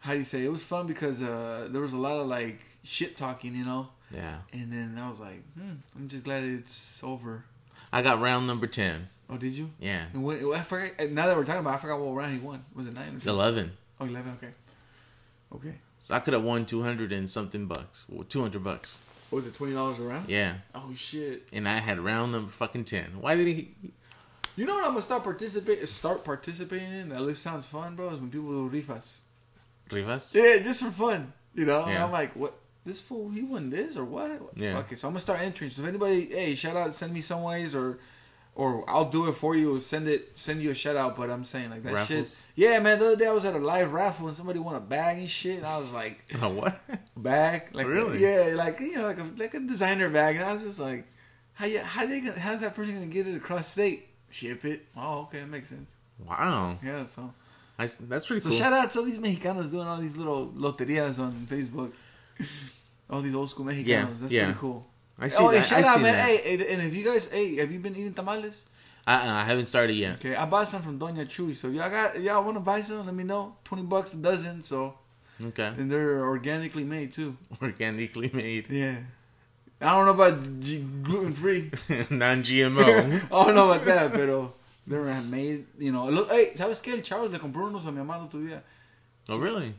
how 0.00 0.14
do 0.14 0.18
you 0.18 0.24
say? 0.24 0.44
It 0.44 0.50
was 0.50 0.64
fun 0.64 0.88
because 0.88 1.22
uh, 1.22 1.68
there 1.70 1.80
was 1.80 1.92
a 1.92 1.96
lot 1.96 2.18
of 2.18 2.26
like 2.26 2.58
shit 2.82 3.16
talking, 3.16 3.54
you 3.54 3.64
know. 3.64 3.90
Yeah. 4.10 4.38
And 4.52 4.72
then 4.72 4.98
I 5.00 5.08
was 5.08 5.20
like, 5.20 5.44
hmm, 5.54 5.74
I'm 5.94 6.08
just 6.08 6.24
glad 6.24 6.42
it's 6.42 7.00
over. 7.04 7.44
I 7.92 8.02
got 8.02 8.20
round 8.20 8.48
number 8.48 8.66
ten. 8.66 9.08
Oh, 9.30 9.36
did 9.36 9.52
you? 9.52 9.70
Yeah. 9.78 10.06
And 10.12 10.24
when, 10.24 10.44
I 10.52 10.60
forgot. 10.62 11.08
Now 11.10 11.26
that 11.28 11.36
we're 11.36 11.44
talking 11.44 11.60
about, 11.60 11.74
it, 11.74 11.76
I 11.76 11.78
forgot 11.82 12.00
what 12.00 12.14
round 12.16 12.32
he 12.34 12.40
won. 12.44 12.64
Was 12.74 12.88
it 12.88 12.94
nine 12.94 13.14
or 13.14 13.20
10? 13.20 13.28
Eleven. 13.28 13.72
Oh, 14.00 14.06
11, 14.06 14.32
Okay. 14.38 14.52
Okay. 15.54 15.74
So 16.04 16.14
I 16.14 16.20
could 16.20 16.34
have 16.34 16.42
won 16.42 16.66
two 16.66 16.82
hundred 16.82 17.12
and 17.12 17.30
something 17.30 17.64
bucks. 17.64 18.04
Well, 18.10 18.24
two 18.24 18.42
hundred 18.42 18.62
bucks. 18.62 19.02
What 19.30 19.36
was 19.36 19.46
it 19.46 19.54
twenty 19.54 19.72
dollars 19.72 19.98
a 19.98 20.02
round? 20.02 20.28
Yeah. 20.28 20.52
Oh 20.74 20.92
shit! 20.94 21.48
And 21.50 21.66
I 21.66 21.76
had 21.78 21.98
round 21.98 22.32
number 22.32 22.50
fucking 22.52 22.84
ten. 22.84 23.06
Why 23.22 23.36
did 23.36 23.46
he? 23.46 23.70
You 24.54 24.66
know 24.66 24.74
what 24.74 24.84
I'm 24.84 24.90
gonna 24.90 25.00
start 25.00 25.24
participate 25.24 25.88
start 25.88 26.22
participating 26.22 26.92
in? 26.92 27.08
That 27.08 27.16
at 27.16 27.22
least 27.22 27.42
sounds 27.42 27.64
fun, 27.64 27.96
bro. 27.96 28.10
Is 28.10 28.20
when 28.20 28.28
people 28.30 28.68
do 28.68 28.82
rifas. 28.82 29.20
Rivas? 29.90 30.34
Yeah, 30.34 30.58
just 30.62 30.82
for 30.82 30.90
fun. 30.90 31.32
You 31.54 31.64
know, 31.64 31.84
and 31.84 31.94
Yeah. 31.94 32.04
I'm 32.04 32.12
like, 32.12 32.36
what? 32.36 32.52
This 32.84 33.00
fool, 33.00 33.30
he 33.30 33.40
won 33.42 33.70
this 33.70 33.96
or 33.96 34.04
what? 34.04 34.42
Yeah. 34.56 34.76
Okay, 34.80 34.96
so 34.96 35.08
I'm 35.08 35.14
gonna 35.14 35.22
start 35.22 35.40
entering. 35.40 35.70
So 35.70 35.80
if 35.80 35.88
anybody, 35.88 36.26
hey, 36.26 36.54
shout 36.54 36.76
out, 36.76 36.94
send 36.94 37.14
me 37.14 37.22
some 37.22 37.42
ways 37.42 37.74
or, 37.74 37.98
or 38.56 38.88
I'll 38.88 39.10
do 39.10 39.26
it 39.28 39.32
for 39.32 39.56
you. 39.56 39.80
Send 39.80 40.06
it, 40.08 40.32
send 40.38 40.62
you 40.62 40.70
a 40.70 40.74
shout 40.74 40.96
out. 40.96 41.16
But 41.16 41.30
I'm 41.30 41.44
saying 41.44 41.70
like 41.70 41.82
that 41.82 41.92
Raffles? 41.92 42.46
shit. 42.46 42.46
Yeah, 42.56 42.78
man. 42.80 42.98
The 42.98 43.06
other 43.06 43.16
day 43.16 43.26
I 43.26 43.32
was 43.32 43.44
at 43.44 43.54
a 43.54 43.58
live 43.58 43.92
raffle 43.92 44.28
and 44.28 44.36
somebody 44.36 44.58
won 44.60 44.74
a 44.74 44.80
bag 44.80 45.18
and 45.18 45.28
shit. 45.28 45.56
And 45.58 45.66
I 45.66 45.78
was 45.78 45.90
like, 45.92 46.24
Oh, 46.42 46.50
what? 46.50 46.78
bag, 47.16 47.68
like 47.72 47.86
Really? 47.86 48.20
yeah, 48.22 48.54
like 48.56 48.78
you 48.80 48.96
know, 48.96 49.04
like 49.06 49.18
a 49.18 49.30
like 49.36 49.54
a 49.54 49.60
designer 49.60 50.08
bag. 50.08 50.36
And 50.36 50.44
I 50.44 50.52
was 50.54 50.62
just 50.62 50.78
like, 50.78 51.06
how 51.54 51.66
you 51.66 51.80
how 51.80 52.06
they 52.06 52.20
gonna, 52.20 52.38
how's 52.38 52.60
that 52.60 52.74
person 52.74 52.94
gonna 52.94 53.06
get 53.06 53.26
it 53.26 53.36
across 53.36 53.68
state? 53.68 54.08
Ship 54.30 54.64
it. 54.64 54.86
Oh, 54.96 55.22
okay, 55.22 55.40
that 55.40 55.48
makes 55.48 55.68
sense. 55.68 55.94
Wow. 56.24 56.78
Yeah, 56.84 57.06
so. 57.06 57.32
I, 57.76 57.86
that's 58.02 58.26
pretty 58.26 58.40
So 58.40 58.50
cool. 58.50 58.58
shout 58.58 58.72
out 58.72 58.92
to 58.92 59.00
all 59.00 59.04
these 59.04 59.18
Mexicanos 59.18 59.68
doing 59.68 59.88
all 59.88 59.96
these 59.96 60.16
little 60.16 60.46
loterias 60.50 61.18
on 61.18 61.32
Facebook. 61.32 61.90
All 63.10 63.20
these 63.20 63.34
old 63.34 63.50
school 63.50 63.66
Mexicanos. 63.66 63.86
Yeah, 63.86 64.06
That's 64.20 64.32
yeah. 64.32 64.44
pretty 64.44 64.58
cool. 64.60 64.86
I 65.18 65.28
see 65.28 65.42
oh, 65.44 65.50
that. 65.50 65.56
and 65.58 65.66
shout 65.66 65.84
I 65.84 65.88
out, 65.88 65.96
see 65.96 66.02
man. 66.02 66.12
that. 66.14 66.40
Hey, 66.40 66.72
and 66.72 66.82
if 66.82 66.94
you 66.94 67.04
guys, 67.04 67.30
hey, 67.30 67.56
have 67.56 67.70
you 67.70 67.78
been 67.78 67.94
eating 67.94 68.14
tamales? 68.14 68.66
I, 69.06 69.42
I 69.42 69.44
haven't 69.44 69.66
started 69.66 69.94
yet. 69.94 70.14
Okay, 70.14 70.34
I 70.34 70.44
bought 70.46 70.68
some 70.68 70.82
from 70.82 70.98
Doña 70.98 71.26
Chuy. 71.26 71.54
So 71.54 71.68
if 71.68 71.74
y'all 71.74 71.90
got, 71.90 72.20
y'all 72.20 72.42
want 72.42 72.56
to 72.56 72.60
buy 72.60 72.80
some, 72.82 73.04
let 73.04 73.14
me 73.14 73.24
know. 73.24 73.56
Twenty 73.64 73.84
bucks 73.84 74.14
a 74.14 74.16
dozen. 74.16 74.62
So 74.64 74.94
Okay. 75.42 75.66
and 75.66 75.90
they're 75.90 76.24
organically 76.24 76.84
made 76.84 77.12
too. 77.12 77.36
Organically 77.62 78.30
made. 78.32 78.70
Yeah. 78.70 78.98
I 79.80 79.96
don't 79.96 80.06
know 80.06 80.24
about 80.24 80.60
G- 80.60 80.84
gluten 81.02 81.32
free. 81.34 81.70
non 82.10 82.42
GMO. 82.42 83.24
I 83.24 83.28
don't 83.28 83.54
know 83.54 83.70
about 83.72 83.84
that, 83.84 84.12
pero 84.12 84.54
they're 84.86 85.20
made. 85.22 85.66
You 85.78 85.92
know, 85.92 86.08
look, 86.08 86.30
hey, 86.30 86.52
¿sabes 86.54 86.80
qué? 86.82 86.94
El 86.94 87.02
Charles 87.02 87.30
le 87.30 87.38
compró 87.38 87.68
unos 87.68 87.84
a 87.86 87.92
mi 87.92 88.00
otro 88.00 88.40
día. 88.40 88.62
oh, 89.28 89.38
really? 89.38 89.74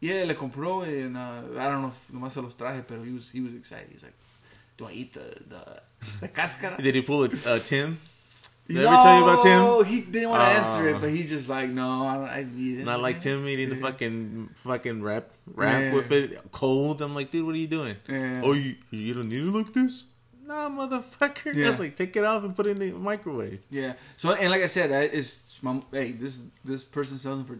Yeah, 0.00 0.24
le 0.24 0.34
compró 0.34 0.82
and 0.84 1.16
uh, 1.16 1.60
I 1.60 1.68
don't 1.68 1.82
know 1.82 1.88
if 1.88 2.08
nomás 2.10 2.32
se 2.32 2.40
los 2.40 2.54
traje, 2.54 2.84
pero 2.86 3.02
he 3.02 3.10
was 3.12 3.30
he 3.30 3.40
was 3.40 3.52
excited. 3.54 3.88
He 3.88 3.94
was 3.94 4.04
like, 4.04 4.14
"Do 4.80 4.86
I 4.88 4.92
eat 4.92 5.12
the 5.12 5.28
the, 5.52 5.62
the 6.24 6.28
cáscara?" 6.28 6.80
Did 6.82 6.94
he 6.96 7.02
pull 7.02 7.24
a 7.24 7.28
uh, 7.46 7.58
Tim? 7.60 8.00
Did 8.66 8.86
I 8.86 8.92
ever 8.94 9.02
tell 9.02 9.16
you 9.18 9.24
about 9.26 9.42
Tim? 9.42 9.58
No, 9.58 9.82
he 9.82 10.00
didn't 10.00 10.30
want 10.30 10.42
to 10.42 10.48
answer 10.60 10.82
Oh. 10.88 10.94
it, 10.96 11.00
but 11.02 11.10
he 11.10 11.24
just 11.26 11.48
like, 11.48 11.68
no, 11.70 11.86
I 12.06 12.14
don't. 12.14 12.28
I 12.38 12.46
need 12.48 12.78
it. 12.80 12.84
Not 12.84 13.00
like 13.00 13.18
Tim 13.18 13.46
eating 13.48 13.68
the 13.68 13.76
fucking 13.76 14.50
fucking 14.54 15.02
rap 15.02 15.26
rap 15.46 15.80
Yeah. 15.82 15.94
with 15.94 16.10
it 16.12 16.38
cold. 16.52 17.02
I'm 17.02 17.12
like, 17.14 17.30
dude, 17.32 17.44
what 17.44 17.54
are 17.56 17.58
you 17.58 17.66
doing? 17.66 17.96
Yeah. 18.08 18.42
Oh, 18.44 18.52
you 18.52 18.76
you 18.90 19.12
don't 19.14 19.28
need 19.28 19.42
it 19.42 19.52
like 19.52 19.72
this? 19.74 20.06
Nah, 20.46 20.68
motherfucker. 20.68 21.52
Yeah. 21.54 21.70
Was 21.70 21.80
like, 21.80 21.94
take 21.96 22.14
it 22.16 22.24
off 22.24 22.42
and 22.44 22.54
put 22.56 22.66
it 22.66 22.70
in 22.70 22.78
the 22.78 22.90
microwave. 22.92 23.60
Yeah. 23.70 23.94
So 24.16 24.32
and 24.34 24.50
like 24.50 24.62
I 24.62 24.66
said, 24.68 24.90
I, 24.92 25.02
it's 25.18 25.42
my, 25.62 25.82
hey, 25.92 26.12
this 26.12 26.40
this 26.64 26.82
person 26.84 27.18
sells 27.18 27.38
them 27.38 27.46
for 27.46 27.58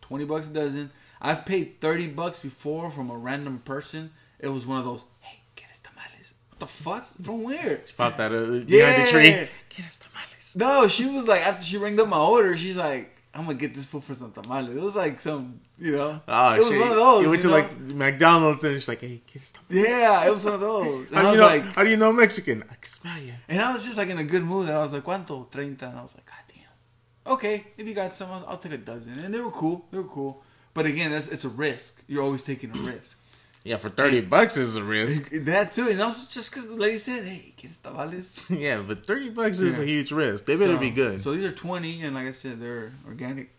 twenty 0.00 0.24
bucks 0.24 0.46
a 0.46 0.50
dozen. 0.50 0.90
I've 1.20 1.44
paid 1.44 1.80
thirty 1.80 2.06
bucks 2.08 2.38
before 2.38 2.90
from 2.90 3.10
a 3.10 3.16
random 3.16 3.58
person. 3.64 4.10
It 4.38 4.48
was 4.48 4.64
one 4.66 4.78
of 4.78 4.84
those. 4.84 5.04
Hey, 5.20 5.40
get 5.56 5.70
us 5.70 5.80
tamales. 5.82 6.34
What 6.50 6.51
the 6.62 6.66
fuck? 6.66 7.04
From 7.22 7.42
where? 7.48 7.80
She 7.86 7.94
Popped 7.94 8.18
out 8.24 8.32
of 8.32 8.66
behind 8.66 9.02
the 9.02 9.10
tree. 9.10 9.30
Get 9.74 9.86
us 9.90 9.98
tamales. 10.04 10.56
No, 10.56 10.88
she 10.88 11.04
was 11.14 11.24
like 11.32 11.42
after 11.50 11.64
she 11.64 11.76
rang 11.76 11.98
up 12.00 12.08
my 12.08 12.18
order, 12.34 12.56
she's 12.56 12.76
like, 12.76 13.04
I'm 13.34 13.44
gonna 13.46 13.54
get 13.64 13.74
this 13.74 13.86
food 13.86 14.04
for 14.04 14.14
some 14.14 14.30
tamales. 14.32 14.76
It 14.76 14.82
was 14.82 14.94
like 14.96 15.20
some, 15.20 15.60
you 15.78 15.92
know. 15.96 16.20
Oh 16.28 16.52
it 16.54 16.58
was 16.58 16.68
shit! 16.68 16.80
one 16.80 16.90
of 16.90 16.96
those. 16.96 17.22
you 17.24 17.30
went 17.30 17.42
to 17.42 17.48
know? 17.48 17.54
like 17.58 17.70
McDonald's 18.04 18.62
and 18.64 18.74
she's 18.74 18.88
like, 18.92 19.00
"Hey, 19.00 19.22
get 19.26 19.42
us 19.42 19.50
tamales." 19.52 19.88
Yeah, 19.88 20.26
it 20.26 20.32
was 20.36 20.44
one 20.44 20.54
of 20.54 20.60
those. 20.60 21.10
And 21.12 21.16
How 21.16 21.20
I 21.20 21.22
do 21.22 21.26
was 21.28 21.34
you 21.36 21.40
know? 21.40 21.46
like, 21.46 21.62
how 21.76 21.84
do 21.84 21.90
you 21.90 21.96
know 21.96 22.12
Mexican? 22.12 22.62
I 22.70 22.74
can 22.74 22.90
smell 23.00 23.18
you. 23.18 23.32
and 23.48 23.60
I 23.60 23.72
was 23.72 23.84
just 23.86 23.96
like 23.96 24.08
in 24.08 24.18
a 24.18 24.24
good 24.24 24.44
mood. 24.44 24.68
And 24.68 24.76
I 24.76 24.82
was 24.86 24.92
like, 24.92 25.04
¿Cuánto? 25.04 25.50
30. 25.50 25.84
And 25.86 25.98
I 25.98 26.02
was 26.02 26.14
like, 26.14 26.26
God 26.26 26.44
damn. 26.48 27.32
Okay, 27.34 27.56
if 27.78 27.86
you 27.88 27.94
got 27.94 28.14
some, 28.14 28.30
I'll, 28.30 28.44
I'll 28.48 28.58
take 28.58 28.72
a 28.72 28.78
dozen. 28.92 29.18
And 29.24 29.32
they 29.32 29.40
were 29.40 29.50
cool. 29.50 29.86
They 29.90 29.98
were 29.98 30.04
cool. 30.18 30.42
But 30.74 30.84
again, 30.86 31.10
that's 31.12 31.28
it's 31.28 31.44
a 31.44 31.48
risk. 31.48 32.02
You're 32.08 32.22
always 32.22 32.42
taking 32.42 32.70
a 32.76 32.80
risk. 32.82 33.18
Yeah, 33.64 33.76
for 33.76 33.90
thirty 33.90 34.20
bucks 34.20 34.56
is 34.56 34.74
a 34.76 34.82
risk. 34.82 35.30
that 35.32 35.72
too. 35.72 35.88
And 35.88 36.00
also 36.00 36.26
just 36.30 36.50
because 36.50 36.68
the 36.68 36.74
lady 36.74 36.98
said, 36.98 37.24
hey, 37.24 37.52
get 37.56 37.70
tamales. 37.82 38.34
yeah, 38.50 38.78
but 38.80 39.06
thirty 39.06 39.30
bucks 39.30 39.60
is 39.60 39.78
a 39.78 39.86
huge 39.86 40.10
risk. 40.10 40.46
They 40.46 40.56
better 40.56 40.74
So- 40.74 40.80
be 40.80 40.90
good. 40.90 41.20
So 41.20 41.32
these 41.32 41.44
are 41.44 41.52
20. 41.52 42.02
And 42.02 42.14
like 42.14 42.26
I 42.26 42.32
said, 42.32 42.60
they're 42.60 42.92
organic. 43.06 43.50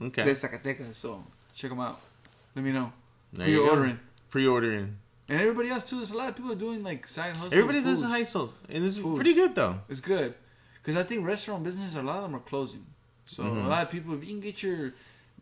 okay, 0.00 0.24
They're 0.24 0.34
Zacatecas. 0.34 0.94
So 0.94 1.24
check 1.54 1.70
them 1.70 1.80
out. 1.80 2.00
Let 2.54 2.64
me 2.64 2.70
know. 2.72 2.92
there 3.32 3.46
who 3.46 3.50
you 3.52 3.58
you're 3.58 3.66
go. 3.68 3.74
ordering. 3.74 3.98
Pre-ordering. 4.30 4.96
And 5.28 5.40
everybody 5.40 5.68
else 5.70 5.88
too. 5.88 5.96
There's 5.96 6.10
a 6.12 6.16
lot 6.16 6.28
of 6.28 6.36
people 6.36 6.54
doing 6.54 6.82
like 6.84 7.06
side 7.08 7.36
hustle. 7.36 7.52
Everybody 7.58 7.82
does 7.82 8.02
a 8.02 8.06
high 8.06 8.24
sales, 8.24 8.54
and 8.68 8.84
it's 8.84 8.98
Foods. 8.98 9.16
pretty 9.16 9.34
good 9.34 9.54
though. 9.54 9.78
It's 9.88 10.00
good 10.00 10.34
because 10.82 10.96
I 10.96 11.02
think 11.04 11.26
restaurant 11.26 11.64
businesses, 11.64 11.94
a 11.96 12.02
lot 12.02 12.16
of 12.18 12.22
them 12.24 12.36
are 12.36 12.40
closing. 12.44 12.84
So 13.24 13.42
Mhm. 13.44 13.64
a 13.64 13.68
lot 13.68 13.82
of 13.82 13.90
people, 13.90 14.14
if 14.14 14.20
you 14.24 14.28
can 14.30 14.40
get 14.40 14.62
your, 14.62 14.92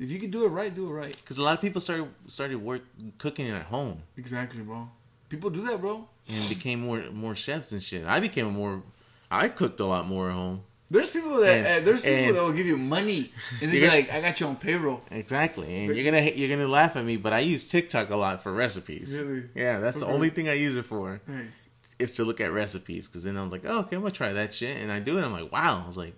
if 0.00 0.10
you 0.10 0.18
can 0.18 0.30
do 0.30 0.44
it 0.44 0.48
right, 0.48 0.74
do 0.74 0.88
it 0.88 0.92
right. 0.92 1.16
Because 1.16 1.38
a 1.38 1.42
lot 1.42 1.54
of 1.54 1.60
people 1.60 1.80
started 1.80 2.08
started 2.26 2.56
work 2.56 2.82
cooking 3.18 3.48
at 3.50 3.62
home 3.66 4.02
Exactly, 4.16 4.62
bro. 4.62 4.88
People 5.28 5.50
do 5.50 5.62
that, 5.68 5.80
bro. 5.80 6.08
and 6.28 6.48
became 6.48 6.80
more 6.80 7.00
more 7.12 7.34
chefs 7.34 7.70
and 7.72 7.82
shit. 7.82 8.04
I 8.06 8.18
became 8.20 8.46
more. 8.52 8.82
I 9.30 9.48
cooked 9.48 9.78
a 9.80 9.86
lot 9.86 10.06
more 10.08 10.30
at 10.30 10.34
home. 10.34 10.62
There's 10.92 11.08
people 11.10 11.36
that 11.38 11.56
And- 11.58 11.66
uh, 11.66 11.84
there's 11.84 12.02
people 12.02 12.34
that 12.34 12.42
will 12.42 12.52
give 12.52 12.66
you 12.66 12.76
money 12.76 13.30
and 13.62 13.70
they 13.70 13.78
be 13.78 13.86
like, 13.86 14.10
"I 14.12 14.20
got 14.20 14.40
you 14.40 14.46
on 14.48 14.56
payroll." 14.56 15.02
Exactly, 15.12 15.68
and 15.84 15.94
you're 15.94 16.04
gonna 16.04 16.28
you're 16.34 16.48
gonna 16.48 16.66
laugh 16.68 16.96
at 16.96 17.04
me, 17.04 17.16
but 17.16 17.32
I 17.32 17.38
use 17.40 17.68
TikTok 17.68 18.10
a 18.10 18.16
lot 18.16 18.42
for 18.42 18.52
recipes. 18.52 19.20
Really? 19.22 19.44
Yeah, 19.54 19.78
that's 19.78 20.00
the 20.00 20.06
only 20.06 20.30
thing 20.30 20.48
I 20.48 20.54
use 20.54 20.74
it 20.76 20.84
for. 20.84 21.20
Nice. 21.28 21.68
Is 22.00 22.16
to 22.16 22.24
look 22.24 22.40
at 22.40 22.50
recipes 22.50 23.06
because 23.06 23.22
then 23.24 23.36
I 23.36 23.42
was 23.44 23.52
like, 23.52 23.64
oh, 23.66 23.80
okay, 23.80 23.94
I'm 23.96 24.02
gonna 24.02 24.10
try 24.12 24.32
that 24.32 24.52
shit, 24.54 24.78
and 24.78 24.90
I 24.90 24.98
do 24.98 25.16
it. 25.18 25.22
I'm 25.22 25.32
like, 25.32 25.52
wow, 25.52 25.82
I 25.84 25.86
was 25.86 25.96
like, 25.98 26.14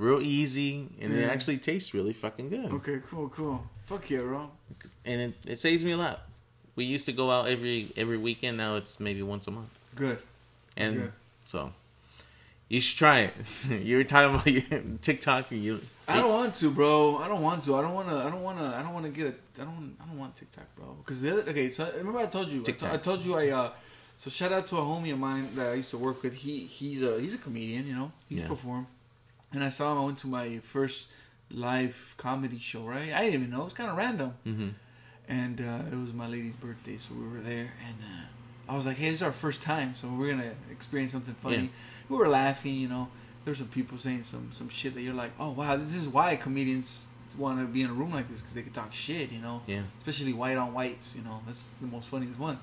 real 0.00 0.20
easy, 0.22 0.88
and 1.00 1.12
it 1.12 1.24
actually 1.28 1.58
tastes 1.58 1.92
really 1.94 2.12
fucking 2.12 2.48
good, 2.48 2.72
Okay, 2.72 3.00
cool, 3.08 3.28
cool. 3.28 3.64
Fuck 3.86 4.08
yeah, 4.10 4.20
bro. 4.20 4.50
and 5.04 5.20
it, 5.20 5.34
it 5.52 5.60
saves 5.60 5.84
me 5.84 5.92
a 5.92 5.96
lot. 5.96 6.22
We 6.76 6.84
used 6.84 7.06
to 7.06 7.12
go 7.12 7.30
out 7.30 7.48
every 7.48 7.92
every 7.96 8.16
weekend. 8.16 8.56
Now 8.56 8.76
it's 8.76 9.00
maybe 9.00 9.22
once 9.22 9.46
a 9.48 9.50
month, 9.50 9.70
Good. 9.94 10.18
and 10.76 10.94
good. 10.96 11.12
so 11.44 11.72
you 12.68 12.80
should 12.80 12.98
try 12.98 13.18
it. 13.20 13.34
you 13.82 13.96
were 13.98 14.04
talking 14.04 14.34
about 14.34 14.46
your 14.46 14.82
TikTok, 15.02 15.50
and 15.50 15.62
you. 15.62 15.80
I 16.08 16.16
don't 16.16 16.30
want 16.32 16.54
to, 16.56 16.70
bro. 16.70 17.18
I 17.18 17.28
don't 17.28 17.42
want 17.42 17.62
to. 17.64 17.74
I 17.76 17.82
don't 17.82 17.92
want 17.94 18.08
to. 18.08 18.14
I 18.16 18.30
don't 18.30 18.42
want 18.42 18.58
to. 18.58 18.64
I 18.64 18.82
don't 18.82 18.94
want 18.94 19.04
to 19.06 19.12
get 19.12 19.26
a. 19.26 19.34
I 19.62 19.64
don't. 19.64 19.96
I 20.02 20.06
don't 20.06 20.18
want 20.18 20.34
TikTok, 20.36 20.64
bro. 20.76 20.96
Because 21.04 21.20
the 21.20 21.32
other. 21.32 21.50
Okay, 21.50 21.70
so 21.70 21.84
I- 21.84 21.96
remember 21.98 22.18
I 22.20 22.26
told 22.26 22.48
you. 22.48 22.60
I, 22.60 22.64
TikTok. 22.64 22.92
I 22.92 22.96
told 22.96 23.24
you 23.24 23.34
I. 23.36 23.48
uh 23.50 23.70
So 24.18 24.30
shout 24.30 24.52
out 24.52 24.66
to 24.68 24.76
a 24.76 24.80
homie 24.90 25.12
of 25.12 25.18
mine 25.18 25.48
that 25.56 25.68
I 25.72 25.74
used 25.82 25.90
to 25.90 25.98
work 25.98 26.22
with. 26.22 26.34
He 26.34 26.54
he's 26.78 27.02
a 27.02 27.20
he's 27.20 27.34
a 27.34 27.38
comedian. 27.46 27.86
You 27.86 27.94
know, 28.00 28.12
he's 28.28 28.40
Yeah. 28.40 28.48
performed. 28.48 28.86
And 29.52 29.64
I 29.64 29.68
saw 29.68 29.92
him. 29.92 29.98
I 29.98 30.04
went 30.04 30.18
to 30.20 30.26
my 30.28 30.58
first 30.58 31.08
live 31.50 32.14
comedy 32.16 32.58
show. 32.58 32.82
Right. 32.84 33.12
I 33.12 33.20
didn't 33.24 33.34
even 33.34 33.50
know. 33.50 33.62
It 33.62 33.64
was 33.64 33.72
kind 33.74 33.90
of 33.90 33.96
random. 33.96 34.34
hmm 34.44 34.68
And 35.28 35.60
uh, 35.60 35.92
it 35.92 35.96
was 36.00 36.12
my 36.12 36.26
lady's 36.26 36.56
birthday, 36.56 36.98
so 36.98 37.14
we 37.14 37.26
were 37.28 37.40
there. 37.40 37.72
And 37.86 37.96
uh, 38.02 38.72
I 38.72 38.76
was 38.76 38.86
like, 38.86 38.96
"Hey, 38.96 39.06
this 39.10 39.20
is 39.20 39.22
our 39.22 39.32
first 39.32 39.62
time, 39.62 39.94
so 39.94 40.08
we're 40.08 40.30
gonna 40.30 40.52
experience 40.70 41.12
something 41.12 41.34
funny." 41.34 41.56
Yeah. 41.56 42.08
We 42.08 42.16
were 42.16 42.28
laughing, 42.28 42.74
you 42.76 42.88
know. 42.88 43.08
There 43.44 43.52
were 43.52 43.56
some 43.56 43.68
people 43.68 43.98
saying 43.98 44.24
some 44.24 44.50
some 44.52 44.68
shit 44.68 44.94
that 44.94 45.02
you're 45.02 45.14
like, 45.24 45.32
"Oh 45.38 45.50
wow, 45.50 45.76
this 45.76 45.94
is 45.96 46.08
why 46.08 46.36
comedians 46.36 47.06
want 47.38 47.60
to 47.60 47.66
be 47.66 47.82
in 47.82 47.90
a 47.90 47.92
room 47.92 48.12
like 48.12 48.28
this 48.28 48.40
because 48.40 48.54
they 48.54 48.62
can 48.62 48.72
talk 48.72 48.92
shit," 48.92 49.30
you 49.32 49.40
know. 49.40 49.62
Yeah. 49.66 49.82
Especially 50.00 50.32
white 50.32 50.56
on 50.56 50.72
whites, 50.74 51.14
you 51.16 51.22
know. 51.22 51.40
That's 51.46 51.70
the 51.80 51.86
most 51.86 52.08
funniest 52.08 52.38
one. 52.38 52.58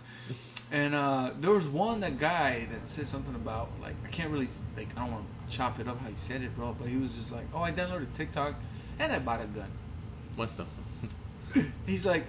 And 0.71 0.93
uh, 0.93 1.31
there 1.39 1.51
was 1.51 1.65
one 1.67 2.01
that 2.01 2.19
guy 2.19 2.67
that 2.71 2.87
said 2.89 3.07
something 3.07 3.35
about 3.35 3.69
like 3.81 3.95
I 4.05 4.09
can't 4.09 4.29
really 4.31 4.49
like 4.75 4.89
I 4.97 5.01
don't 5.01 5.11
want 5.11 5.25
to 5.25 5.36
chop 5.49 5.79
it 5.79 5.87
up 5.87 5.99
how 5.99 6.09
you 6.09 6.17
said 6.17 6.41
it, 6.41 6.55
bro. 6.55 6.75
But 6.79 6.89
he 6.89 6.97
was 6.97 7.15
just 7.15 7.31
like, 7.31 7.45
"Oh, 7.53 7.61
I 7.61 7.71
downloaded 7.71 8.13
TikTok 8.13 8.55
and 8.99 9.11
I 9.11 9.19
bought 9.19 9.41
a 9.41 9.45
gun." 9.45 9.71
What 10.35 10.49
the? 10.57 10.65
He's 11.85 12.05
like, 12.05 12.25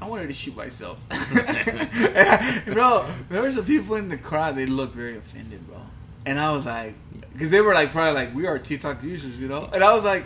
I 0.00 0.08
wanted 0.08 0.28
to 0.28 0.32
shoot 0.32 0.56
myself. 0.56 0.98
bro, 2.66 3.06
there 3.28 3.42
were 3.42 3.52
some 3.52 3.64
people 3.64 3.96
in 3.96 4.08
the 4.08 4.16
crowd, 4.16 4.56
they 4.56 4.66
looked 4.66 4.94
very 4.94 5.16
offended, 5.16 5.66
bro. 5.66 5.80
And 6.24 6.38
I 6.38 6.52
was 6.52 6.66
like, 6.66 6.94
because 7.32 7.50
they 7.50 7.60
were 7.60 7.74
like, 7.74 7.92
probably 7.92 8.14
like, 8.14 8.34
we 8.34 8.46
are 8.46 8.58
TikTok 8.58 9.02
users, 9.02 9.40
you 9.40 9.48
know? 9.48 9.68
And 9.72 9.84
I 9.84 9.94
was 9.94 10.04
like, 10.04 10.24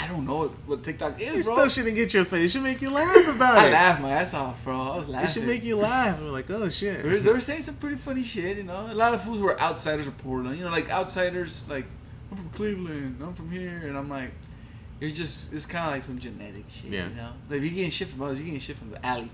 I 0.00 0.06
don't 0.06 0.24
know 0.24 0.46
what, 0.66 0.84
TikTok 0.84 1.20
is, 1.20 1.44
bro. 1.44 1.54
still 1.56 1.68
shouldn't 1.68 1.96
get 1.96 2.14
your 2.14 2.24
face. 2.24 2.50
It 2.50 2.52
should 2.52 2.62
make 2.62 2.80
you 2.80 2.90
laugh 2.90 3.28
about 3.28 3.58
I 3.58 3.66
it. 3.66 3.68
I 3.68 3.72
laughed 3.72 4.00
my 4.02 4.10
ass 4.10 4.32
off, 4.32 4.62
bro. 4.64 4.80
I 4.80 4.96
was 4.96 5.08
laughing. 5.08 5.28
It 5.28 5.32
should 5.32 5.46
make 5.46 5.64
you 5.64 5.76
laugh. 5.76 6.20
We're 6.20 6.30
like, 6.30 6.48
oh 6.50 6.68
shit. 6.68 7.02
They 7.02 7.08
were, 7.08 7.18
they 7.18 7.32
were 7.32 7.40
saying 7.40 7.62
some 7.62 7.74
pretty 7.76 7.96
funny 7.96 8.22
shit, 8.22 8.58
you 8.58 8.62
know? 8.62 8.88
A 8.90 8.94
lot 8.94 9.12
of 9.12 9.22
fools 9.22 9.40
were 9.40 9.60
outsiders 9.60 10.06
of 10.06 10.16
Portland. 10.18 10.56
You 10.56 10.64
know, 10.66 10.70
like 10.70 10.88
outsiders, 10.88 11.64
like, 11.68 11.86
I'm 12.30 12.36
from 12.36 12.48
Cleveland, 12.50 13.18
I'm 13.20 13.34
from 13.34 13.50
here. 13.50 13.82
And 13.84 13.98
I'm 13.98 14.08
like, 14.08 14.30
you're 15.00 15.10
just, 15.10 15.52
it's 15.52 15.66
kind 15.66 15.86
of 15.88 15.92
like 15.94 16.04
some 16.04 16.18
genetic 16.20 16.64
shit, 16.70 16.90
Yeah. 16.92 17.08
you 17.08 17.14
know? 17.16 17.30
Like, 17.50 17.58
if 17.58 17.64
you're 17.64 17.74
getting 17.74 17.90
shit 17.90 18.08
from 18.08 18.22
us, 18.22 18.36
you're 18.36 18.44
getting 18.44 18.60
shit 18.60 18.76
from 18.76 18.90
the 18.90 19.04
alley. 19.04 19.30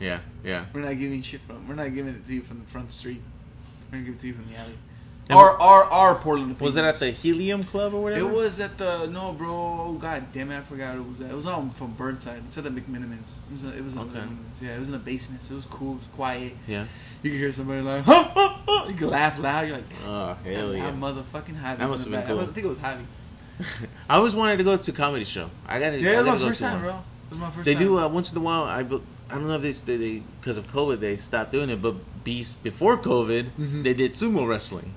Yeah, 0.00 0.18
yeah. 0.44 0.64
We're 0.72 0.80
not 0.82 0.98
giving 0.98 1.22
shit 1.22 1.40
from. 1.42 1.66
We're 1.68 1.74
not 1.74 1.92
giving 1.94 2.14
it 2.14 2.26
to 2.26 2.34
you 2.34 2.42
from 2.42 2.60
the 2.60 2.66
front 2.66 2.92
street. 2.92 3.20
We're 3.90 3.98
gonna 3.98 4.04
give 4.04 4.14
it 4.14 4.20
to 4.20 4.26
you 4.28 4.34
from 4.34 4.46
the 4.50 4.56
alley. 4.56 4.74
And 5.30 5.38
Our 5.38 5.60
our 5.60 5.84
our 5.84 6.14
Portland. 6.14 6.58
Was 6.58 6.76
it 6.78 6.84
at 6.84 6.98
the 7.00 7.10
Helium 7.10 7.62
Club 7.62 7.92
or 7.92 8.00
whatever? 8.02 8.26
It 8.26 8.32
was 8.32 8.60
at 8.60 8.78
the 8.78 9.06
no, 9.08 9.32
bro. 9.34 9.50
Oh, 9.52 9.92
God 10.00 10.32
damn 10.32 10.50
it, 10.50 10.56
I 10.56 10.62
forgot 10.62 10.96
it 10.96 11.04
was 11.06 11.20
at. 11.20 11.30
It 11.30 11.34
was 11.36 11.44
on 11.44 11.68
from 11.70 11.92
Burnside. 11.92 12.42
It's 12.48 12.56
at 12.56 12.64
the 12.64 12.70
McMenamins. 12.70 13.36
It 13.50 13.52
was. 13.52 13.64
It 13.64 13.84
was 13.84 13.92
in 13.94 14.00
Okay. 14.00 14.20
the. 14.58 14.64
Yeah, 14.64 14.76
it 14.76 14.80
was 14.80 14.88
in 14.88 14.92
the 14.92 14.98
basement. 14.98 15.44
So 15.44 15.52
it 15.52 15.56
was 15.56 15.66
cool. 15.66 15.92
It 15.94 15.98
was 15.98 16.06
quiet. 16.16 16.54
Yeah. 16.66 16.84
You 17.22 17.30
could 17.30 17.40
hear 17.40 17.52
somebody 17.52 17.82
like, 17.82 18.04
huh, 18.04 18.24
huh, 18.32 18.56
huh. 18.66 18.88
You 18.88 18.94
could 18.94 19.08
laugh 19.08 19.38
loud. 19.38 19.66
You're 19.68 19.76
like, 19.76 19.84
Oh 20.06 20.34
hell 20.44 20.74
yeah! 20.74 20.92
motherfucking 20.92 21.60
Javi. 21.60 21.76
That 21.78 21.88
must 21.90 22.08
have 22.08 22.26
been 22.26 22.26
cool. 22.36 22.40
I 22.40 22.46
think 22.46 22.64
it 22.64 22.68
was 22.68 22.78
Javi. 22.78 23.04
I 24.08 24.16
always 24.16 24.34
wanted 24.34 24.56
to 24.58 24.64
go 24.64 24.76
to 24.78 24.90
a 24.90 24.94
comedy 24.94 25.24
show. 25.24 25.50
I 25.66 25.78
gotta. 25.78 26.00
Yeah, 26.00 26.10
I 26.12 26.20
it 26.20 26.24
was 26.24 26.40
my 26.40 26.48
first 26.48 26.60
time, 26.60 26.72
one. 26.74 26.82
bro. 26.82 26.90
It 26.92 27.30
was 27.30 27.38
my 27.40 27.50
first 27.50 27.64
They 27.66 27.74
time. 27.74 27.82
do 27.82 27.98
uh, 27.98 28.08
once 28.08 28.32
in 28.32 28.38
a 28.38 28.40
while. 28.40 28.62
I 28.64 28.82
bu- 28.82 29.02
I 29.28 29.34
don't 29.34 29.46
know 29.48 29.56
if 29.60 29.84
they 29.84 29.96
they 29.98 30.22
because 30.40 30.56
of 30.56 30.68
COVID 30.72 31.00
they 31.00 31.18
stopped 31.18 31.52
doing 31.52 31.68
it, 31.68 31.82
but 31.82 31.96
be, 32.24 32.42
before 32.62 32.96
COVID 32.96 33.50
Mhm. 33.58 33.82
they 33.82 33.92
did 33.94 34.12
sumo 34.14 34.48
wrestling 34.48 34.94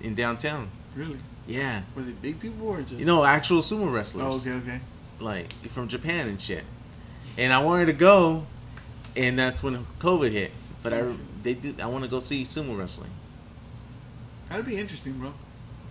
in 0.00 0.14
downtown. 0.14 0.70
Really? 0.94 1.18
Yeah, 1.46 1.82
Were 1.96 2.02
they 2.02 2.12
big 2.12 2.40
people 2.40 2.68
or 2.68 2.80
just? 2.82 2.94
you 2.94 3.06
know 3.06 3.24
actual 3.24 3.62
sumo 3.62 3.90
wrestlers. 3.92 4.46
Oh, 4.46 4.50
okay, 4.50 4.58
okay. 4.66 4.80
like 5.18 5.50
from 5.52 5.88
Japan 5.88 6.28
and 6.28 6.40
shit. 6.40 6.64
And 7.38 7.52
I 7.52 7.62
wanted 7.62 7.86
to 7.86 7.92
go, 7.94 8.44
and 9.16 9.38
that's 9.38 9.62
when 9.62 9.84
COVID 9.98 10.30
hit. 10.32 10.52
But 10.82 10.92
I 10.92 11.04
they 11.42 11.54
do. 11.54 11.74
I 11.82 11.86
want 11.86 12.04
to 12.04 12.10
go 12.10 12.20
see 12.20 12.42
sumo 12.44 12.78
wrestling. 12.78 13.10
That'd 14.48 14.66
be 14.66 14.76
interesting, 14.76 15.14
bro. 15.18 15.32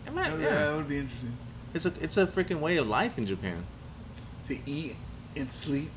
It 0.05 0.13
might- 0.13 0.29
That 0.31 0.39
yeah. 0.39 0.49
that 0.65 0.75
would 0.75 0.87
be 0.89 0.97
interesting. 0.99 1.37
It's 1.73 1.85
a 1.85 1.93
it's 2.01 2.17
a 2.17 2.27
freaking 2.27 2.59
way 2.59 2.77
of 2.77 2.87
life 2.87 3.17
in 3.17 3.25
Japan. 3.25 3.65
To 4.47 4.57
eat 4.65 4.95
and 5.35 5.51
sleep. 5.51 5.89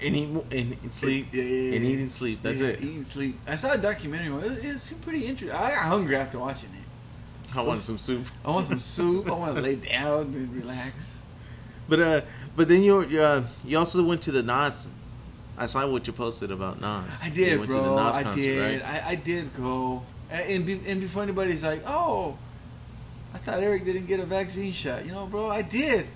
And 0.00 0.16
eat 0.16 0.28
and, 0.28 0.76
and 0.82 0.94
sleep 0.94 1.28
Yeah, 1.32 1.42
yeah, 1.42 1.48
yeah, 1.70 1.76
and 1.76 1.84
eat 1.84 1.98
and 2.00 2.12
sleep. 2.12 2.40
That's 2.42 2.60
it. 2.60 2.82
Eat 2.82 2.96
and 2.96 3.06
sleep. 3.06 3.38
I 3.46 3.56
saw 3.56 3.72
a 3.72 3.78
documentary. 3.78 4.34
It, 4.46 4.64
it 4.64 4.80
seemed 4.80 5.02
pretty 5.02 5.26
interesting. 5.26 5.56
I 5.56 5.70
got 5.70 5.84
hungry 5.84 6.16
after 6.16 6.38
watching 6.38 6.70
it. 6.70 6.81
I 7.54 7.62
want 7.62 7.80
some 7.80 7.98
soup. 7.98 8.26
I 8.44 8.50
want 8.50 8.66
some 8.66 8.78
soup. 8.78 9.28
I 9.28 9.32
want 9.32 9.56
to 9.56 9.62
lay 9.62 9.76
down 9.76 10.22
and 10.22 10.54
relax. 10.54 11.20
But 11.88 12.00
uh, 12.00 12.20
but 12.56 12.68
then 12.68 12.82
you 12.82 13.04
you 13.06 13.22
uh, 13.22 13.44
you 13.64 13.78
also 13.78 14.04
went 14.04 14.22
to 14.22 14.32
the 14.32 14.42
Nas. 14.42 14.90
I 15.56 15.66
saw 15.66 15.88
what 15.90 16.06
you 16.06 16.12
posted 16.12 16.50
about 16.50 16.80
Nas. 16.80 17.20
I 17.22 17.26
You 17.26 17.34
did, 17.34 17.58
went 17.58 17.70
bro. 17.70 17.82
To 17.82 17.88
the 17.88 18.04
Nas 18.04 18.16
I 18.16 18.22
concert, 18.22 18.42
did. 18.42 18.82
Right? 18.82 18.88
I, 18.88 19.10
I 19.10 19.14
did 19.16 19.54
go. 19.54 20.02
And, 20.30 20.50
and, 20.50 20.66
be, 20.66 20.80
and 20.86 21.00
before 21.00 21.22
anybody's 21.22 21.62
like, 21.62 21.82
oh, 21.86 22.38
I 23.34 23.38
thought 23.38 23.60
Eric 23.60 23.84
didn't 23.84 24.06
get 24.06 24.18
a 24.18 24.24
vaccine 24.24 24.72
shot. 24.72 25.04
You 25.04 25.12
know, 25.12 25.26
bro, 25.26 25.48
I 25.50 25.60
did. 25.60 26.06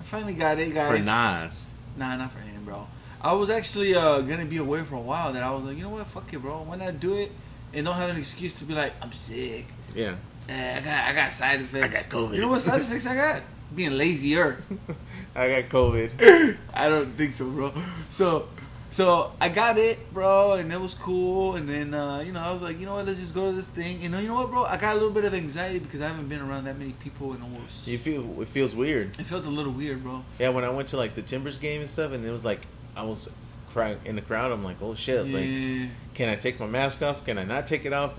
I 0.00 0.02
finally 0.02 0.34
got 0.34 0.58
it, 0.58 0.74
guys. 0.74 0.98
For 0.98 1.04
Nas. 1.04 1.70
Nah, 1.96 2.16
not 2.16 2.32
for 2.32 2.40
him, 2.40 2.64
bro. 2.64 2.86
I 3.22 3.32
was 3.32 3.48
actually 3.48 3.94
uh, 3.94 4.20
gonna 4.20 4.44
be 4.44 4.58
away 4.58 4.82
for 4.82 4.96
a 4.96 5.00
while. 5.00 5.32
That 5.32 5.42
I 5.42 5.50
was 5.52 5.62
like, 5.64 5.76
you 5.78 5.84
know 5.84 5.90
what, 5.90 6.06
fuck 6.08 6.30
it, 6.32 6.38
bro. 6.38 6.62
Why 6.62 6.76
not 6.76 7.00
do 7.00 7.14
it 7.14 7.32
and 7.74 7.86
don't 7.86 7.94
have 7.96 8.10
an 8.10 8.16
excuse 8.16 8.52
to 8.54 8.64
be 8.64 8.74
like, 8.74 8.92
I'm 9.00 9.12
sick. 9.28 9.66
Yeah. 9.94 10.16
Eh, 10.48 10.78
I 10.78 10.80
got 10.80 11.04
I 11.04 11.12
got 11.14 11.30
side 11.32 11.60
effects. 11.60 11.84
I 11.84 11.88
got 11.88 12.02
COVID. 12.04 12.34
You 12.34 12.40
know 12.40 12.48
what 12.48 12.62
side 12.62 12.80
effects 12.80 13.06
I 13.06 13.14
got? 13.14 13.42
Being 13.74 13.96
lazier. 13.96 14.58
I 15.34 15.48
got 15.62 15.70
COVID. 15.70 16.58
I 16.74 16.88
don't 16.88 17.12
think 17.16 17.32
so, 17.32 17.48
bro. 17.48 17.72
So, 18.10 18.48
so 18.90 19.32
I 19.40 19.48
got 19.48 19.78
it, 19.78 20.12
bro, 20.12 20.52
and 20.54 20.70
it 20.70 20.78
was 20.80 20.94
cool. 20.94 21.56
And 21.56 21.66
then, 21.66 21.94
uh, 21.94 22.20
you 22.20 22.32
know, 22.32 22.40
I 22.40 22.52
was 22.52 22.60
like, 22.60 22.78
you 22.78 22.84
know 22.84 22.96
what? 22.96 23.06
Let's 23.06 23.20
just 23.20 23.34
go 23.34 23.50
to 23.50 23.56
this 23.56 23.68
thing. 23.68 24.04
And 24.04 24.12
then, 24.12 24.22
you 24.22 24.28
know 24.28 24.34
what, 24.34 24.50
bro? 24.50 24.64
I 24.64 24.76
got 24.76 24.92
a 24.92 24.94
little 24.94 25.10
bit 25.10 25.24
of 25.24 25.32
anxiety 25.32 25.78
because 25.78 26.02
I 26.02 26.08
haven't 26.08 26.28
been 26.28 26.42
around 26.42 26.64
that 26.64 26.78
many 26.78 26.92
people 26.92 27.32
in 27.32 27.40
almost. 27.40 27.86
You 27.86 27.96
feel 27.96 28.42
it 28.42 28.48
feels 28.48 28.76
weird. 28.76 29.18
It 29.18 29.24
felt 29.24 29.46
a 29.46 29.50
little 29.50 29.72
weird, 29.72 30.02
bro. 30.02 30.22
Yeah, 30.38 30.50
when 30.50 30.64
I 30.64 30.70
went 30.70 30.88
to 30.88 30.98
like 30.98 31.14
the 31.14 31.22
Timbers 31.22 31.58
game 31.58 31.80
and 31.80 31.88
stuff, 31.88 32.12
and 32.12 32.24
it 32.26 32.30
was 32.30 32.44
like 32.44 32.60
I 32.94 33.04
was 33.04 33.34
crying 33.68 33.98
in 34.04 34.16
the 34.16 34.22
crowd. 34.22 34.52
I'm 34.52 34.62
like, 34.62 34.82
oh 34.82 34.94
shit! 34.94 35.18
It's 35.20 35.32
like, 35.32 36.14
can 36.14 36.28
I 36.28 36.36
take 36.36 36.60
my 36.60 36.66
mask 36.66 37.00
off? 37.00 37.24
Can 37.24 37.38
I 37.38 37.44
not 37.44 37.66
take 37.66 37.86
it 37.86 37.94
off? 37.94 38.18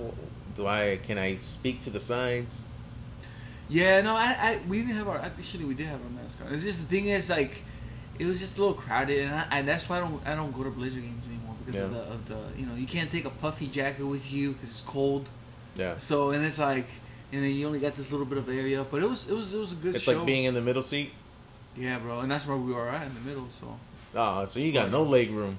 Do 0.56 0.68
I? 0.68 1.00
Can 1.04 1.18
I 1.18 1.36
speak 1.38 1.82
to 1.82 1.90
the 1.90 2.00
signs? 2.00 2.66
Yeah, 3.70 4.02
no, 4.02 4.16
I, 4.16 4.36
I, 4.40 4.60
we 4.68 4.80
didn't 4.80 4.96
have 4.96 5.08
our. 5.08 5.20
Actually, 5.20 5.66
we 5.66 5.74
did 5.74 5.88
have 5.88 6.00
our 6.04 6.10
mask 6.10 6.40
on. 6.46 6.54
It's 6.54 6.64
just 6.64 6.80
the 6.82 6.86
thing 6.86 7.08
is 7.08 7.30
like, 7.30 7.64
it 8.20 8.26
was 8.26 8.40
just 8.40 8.58
a 8.58 8.62
little 8.62 8.76
crowded, 8.76 9.26
and, 9.26 9.34
I, 9.34 9.48
and 9.52 9.68
that's 9.68 9.90
why 9.90 9.98
I 9.98 10.00
don't, 10.02 10.28
I 10.28 10.36
don't 10.36 10.52
go 10.52 10.64
to 10.64 10.70
Blizzard 10.70 11.02
games 11.04 11.24
anymore 11.28 11.56
because 11.66 11.82
of 11.82 11.92
the, 11.94 12.02
of 12.02 12.28
the, 12.28 12.60
you 12.60 12.66
know, 12.68 12.76
you 12.76 12.86
can't 12.86 13.10
take 13.10 13.26
a 13.26 13.30
puffy 13.30 13.68
jacket 13.68 14.06
with 14.06 14.32
you 14.32 14.52
because 14.52 14.70
it's 14.70 14.82
cold. 14.82 15.28
Yeah, 15.76 15.98
So 15.98 16.32
and 16.32 16.46
it's 16.46 16.60
like, 16.60 16.86
and 17.32 17.44
then 17.44 17.52
you 17.52 17.66
only 17.66 17.80
got 17.80 17.96
this 17.96 18.12
little 18.12 18.28
bit 18.28 18.38
of 18.38 18.48
area, 18.48 18.84
but 18.84 19.02
it 19.02 19.10
was, 19.10 19.28
it 19.28 19.34
was, 19.34 19.52
it 19.54 19.58
was 19.58 19.72
a 19.72 19.76
good 19.76 19.96
it's 19.96 20.04
show. 20.04 20.18
like 20.18 20.26
being 20.26 20.44
in 20.44 20.54
the 20.54 20.62
middle 20.62 20.84
seat. 20.84 21.12
Yeah, 21.76 21.98
bro, 21.98 22.20
and 22.20 22.30
that's 22.30 22.46
where 22.46 22.58
we 22.58 22.72
were 22.74 22.90
at 22.90 23.08
in 23.08 23.16
the 23.16 23.22
middle. 23.22 23.48
So 23.50 23.80
Oh, 24.16 24.46
so 24.46 24.60
you 24.60 24.72
got 24.72 24.92
no 24.92 25.02
leg 25.02 25.32
room. 25.32 25.58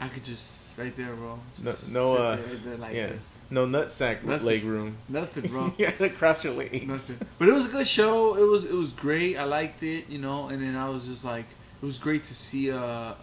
I 0.00 0.08
could 0.08 0.24
just 0.24 0.78
right 0.78 0.94
there, 0.96 1.12
bro. 1.14 1.38
No, 1.62 1.70
Just 1.72 1.92
no, 1.92 2.14
sit 2.14 2.20
uh, 2.22 2.38
there, 2.64 2.76
like 2.76 2.94
yeah, 2.94 3.06
this. 3.08 3.38
no 3.50 3.66
nutsack 3.66 4.22
Nothing. 4.22 4.46
leg 4.46 4.64
room. 4.64 4.96
Nothing, 5.08 5.50
bro. 5.50 5.68
gotta 5.78 6.10
cross 6.10 6.44
your 6.44 6.54
legs. 6.54 6.86
Nothing. 6.86 7.26
But 7.38 7.48
it 7.48 7.52
was 7.52 7.66
a 7.66 7.70
good 7.70 7.86
show. 7.86 8.36
It 8.36 8.46
was 8.48 8.64
it 8.64 8.72
was 8.72 8.92
great. 8.92 9.36
I 9.36 9.44
liked 9.44 9.82
it, 9.82 10.08
you 10.08 10.18
know. 10.18 10.48
And 10.48 10.62
then 10.62 10.76
I 10.76 10.88
was 10.88 11.06
just 11.06 11.24
like, 11.24 11.46
it 11.82 11.84
was 11.86 11.98
great 11.98 12.24
to 12.26 12.34
see, 12.34 12.70
uh, 12.70 12.78
uh, 12.78 13.14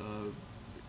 uh 0.00 0.04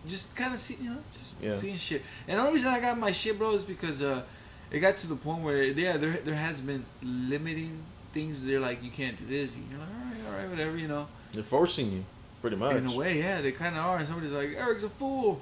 just 0.07 0.35
kind 0.35 0.53
of 0.53 0.59
see, 0.59 0.77
you 0.81 0.89
know, 0.91 0.97
just 1.13 1.35
Yeah. 1.41 1.53
seeing 1.53 1.77
shit. 1.77 2.01
And 2.27 2.37
the 2.37 2.41
only 2.41 2.55
reason 2.55 2.69
I 2.69 2.79
got 2.79 2.97
my 2.97 3.11
shit, 3.11 3.37
bro, 3.37 3.53
is 3.53 3.63
because 3.63 4.01
uh, 4.03 4.23
it 4.71 4.79
got 4.79 4.97
to 4.97 5.07
the 5.07 5.15
point 5.15 5.41
where 5.43 5.63
yeah, 5.63 5.97
there 5.97 6.19
there 6.23 6.35
has 6.35 6.59
been 6.59 6.85
limiting 7.01 7.83
things. 8.13 8.41
They're 8.43 8.59
like, 8.59 8.83
you 8.83 8.91
can't 8.91 9.17
do 9.17 9.25
this. 9.25 9.49
You're 9.69 9.79
like, 9.79 9.87
all 9.89 10.05
right, 10.11 10.31
all 10.31 10.37
right, 10.37 10.49
whatever, 10.49 10.77
you 10.77 10.87
know. 10.87 11.07
They're 11.33 11.43
forcing 11.43 11.91
you, 11.91 12.05
pretty 12.41 12.55
much. 12.55 12.75
In 12.75 12.87
a 12.87 12.95
way, 12.95 13.19
yeah, 13.19 13.41
they 13.41 13.51
kind 13.51 13.75
of 13.75 13.85
are. 13.85 13.97
And 13.97 14.07
somebody's 14.07 14.31
like, 14.31 14.49
Eric's 14.57 14.83
a 14.83 14.89
fool. 14.89 15.41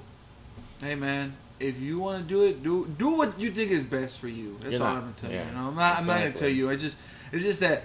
Hey, 0.80 0.94
man, 0.94 1.34
if 1.58 1.80
you 1.80 1.98
want 1.98 2.22
to 2.22 2.28
do 2.28 2.44
it, 2.44 2.62
do 2.62 2.86
do 2.98 3.10
what 3.16 3.38
you 3.40 3.50
think 3.50 3.70
is 3.70 3.82
best 3.82 4.20
for 4.20 4.28
you. 4.28 4.58
That's 4.62 4.74
You're 4.78 4.82
all 4.86 4.94
not- 4.94 4.96
I'm 4.96 5.02
gonna 5.02 5.14
tell 5.20 5.30
yeah. 5.30 5.42
you. 5.42 5.48
You 5.48 5.54
know, 5.54 5.68
I'm 5.68 5.74
not. 5.76 5.98
I'm 5.98 6.06
not 6.06 6.18
gonna 6.18 6.32
tell 6.32 6.48
you. 6.48 6.70
I 6.70 6.76
just, 6.76 6.96
it's 7.32 7.44
just 7.44 7.60
that 7.60 7.84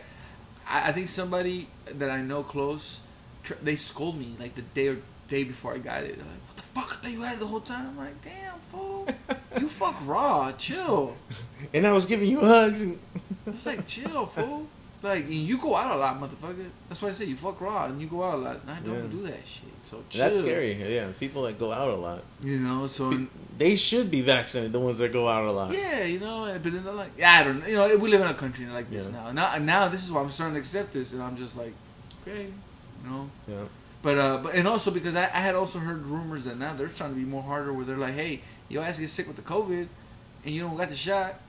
I, 0.68 0.90
I 0.90 0.92
think 0.92 1.08
somebody 1.10 1.68
that 1.86 2.10
I 2.10 2.22
know 2.22 2.44
close, 2.44 3.00
tr- 3.44 3.54
they 3.64 3.76
scold 3.78 4.18
me 4.20 4.36
like 4.40 4.56
the 4.56 4.62
day 4.62 4.88
or 4.90 4.98
day 5.30 5.44
before 5.44 5.74
I 5.74 5.78
got 5.78 6.04
it. 6.04 6.18
They're 6.18 6.26
like, 6.26 6.48
what 6.48 6.56
the 6.58 6.62
fuck? 6.64 6.92
I 6.92 6.96
thought 7.04 7.12
you 7.12 7.22
had 7.22 7.36
it 7.38 7.40
the 7.40 7.48
whole 7.48 7.62
time. 7.62 7.88
I'm 7.88 7.98
like, 7.98 8.22
damn, 8.22 8.60
fool, 8.60 9.08
you 9.60 9.70
fuck 9.70 9.96
raw. 10.06 10.52
Chill. 10.54 11.16
and 11.74 11.88
I 11.88 11.94
was 11.94 12.06
giving 12.06 12.30
you 12.30 12.40
hugs. 12.42 12.82
And 12.82 13.00
It's 13.48 13.66
like 13.66 13.88
chill, 13.88 14.26
fool. 14.28 14.68
Like 15.04 15.26
you 15.30 15.58
go 15.58 15.76
out 15.76 15.96
a 15.96 16.00
lot, 16.00 16.20
motherfucker. 16.22 16.70
That's 16.88 17.02
why 17.02 17.10
I 17.10 17.14
say 17.14 17.26
you 17.26 17.36
fuck 17.36 17.60
raw 17.60 17.86
and 17.86 18.00
you 18.00 18.08
go 18.08 18.24
out 18.24 18.36
a 18.36 18.38
lot. 18.38 18.60
I 18.68 18.80
don't 18.86 18.94
Yeah. 18.96 19.08
do 19.10 19.22
that 19.24 19.40
shit. 19.48 19.64
So 19.84 20.04
chill. 20.10 20.20
that's 20.24 20.40
scary. 20.40 20.74
Yeah, 20.96 21.08
people 21.20 21.42
that 21.44 21.58
go 21.58 21.72
out 21.72 21.90
a 21.90 21.96
lot. 21.96 22.24
You 22.44 22.60
know, 22.60 22.86
so 22.86 23.12
They 23.58 23.76
should 23.76 24.12
be 24.12 24.22
vaccinated. 24.22 24.74
The 24.74 24.80
ones 24.80 25.00
that 25.00 25.12
go 25.12 25.28
out 25.28 25.44
a 25.46 25.52
lot. 25.52 25.72
yeah, 25.74 26.04
you 26.04 26.20
know, 26.20 26.46
but 26.62 26.72
then 26.72 26.84
they're 26.84 26.94
like, 26.94 27.12
yeah, 27.18 27.40
I 27.40 27.44
don't, 27.44 27.68
you 27.68 27.74
know, 27.76 27.98
we 27.98 28.10
live 28.10 28.22
in 28.22 28.28
a 28.28 28.34
country 28.36 28.66
like 28.68 28.90
this 28.92 29.08
Yeah. 29.08 29.32
now. 29.32 29.32
Now, 29.32 29.58
now 29.58 29.88
this 29.88 30.04
is 30.04 30.12
why 30.12 30.22
I'm 30.22 30.30
starting 30.30 30.54
to 30.56 30.60
accept 30.60 30.94
this, 30.94 31.14
and 31.14 31.22
I'm 31.24 31.36
just 31.36 31.58
like, 31.58 31.74
okay, 32.22 32.44
you 33.04 33.10
know. 33.10 33.30
Yeah. 33.48 33.64
But 34.04 34.18
uh, 34.18 34.38
but 34.44 34.56
and 34.56 34.68
also 34.68 34.90
because 34.92 35.16
I, 35.16 35.26
I 35.26 35.42
had 35.42 35.54
also 35.56 35.78
heard 35.80 36.06
rumors 36.06 36.44
that 36.46 36.58
now 36.60 36.74
they're 36.76 36.88
trying 36.88 37.12
to 37.12 37.16
be 37.16 37.26
more 37.26 37.44
harder, 37.44 37.72
where 37.74 37.86
they're 37.86 37.98
like, 37.98 38.14
hey, 38.16 38.42
your 38.70 38.84
ass 38.84 39.00
gets 39.00 39.12
sick 39.12 39.28
with 39.28 39.36
the 39.36 39.42
COVID, 39.44 39.88
and 40.46 40.56
you 40.56 40.62
don't 40.62 40.76
got 40.78 40.90
the 40.90 40.96
shot. 40.96 41.40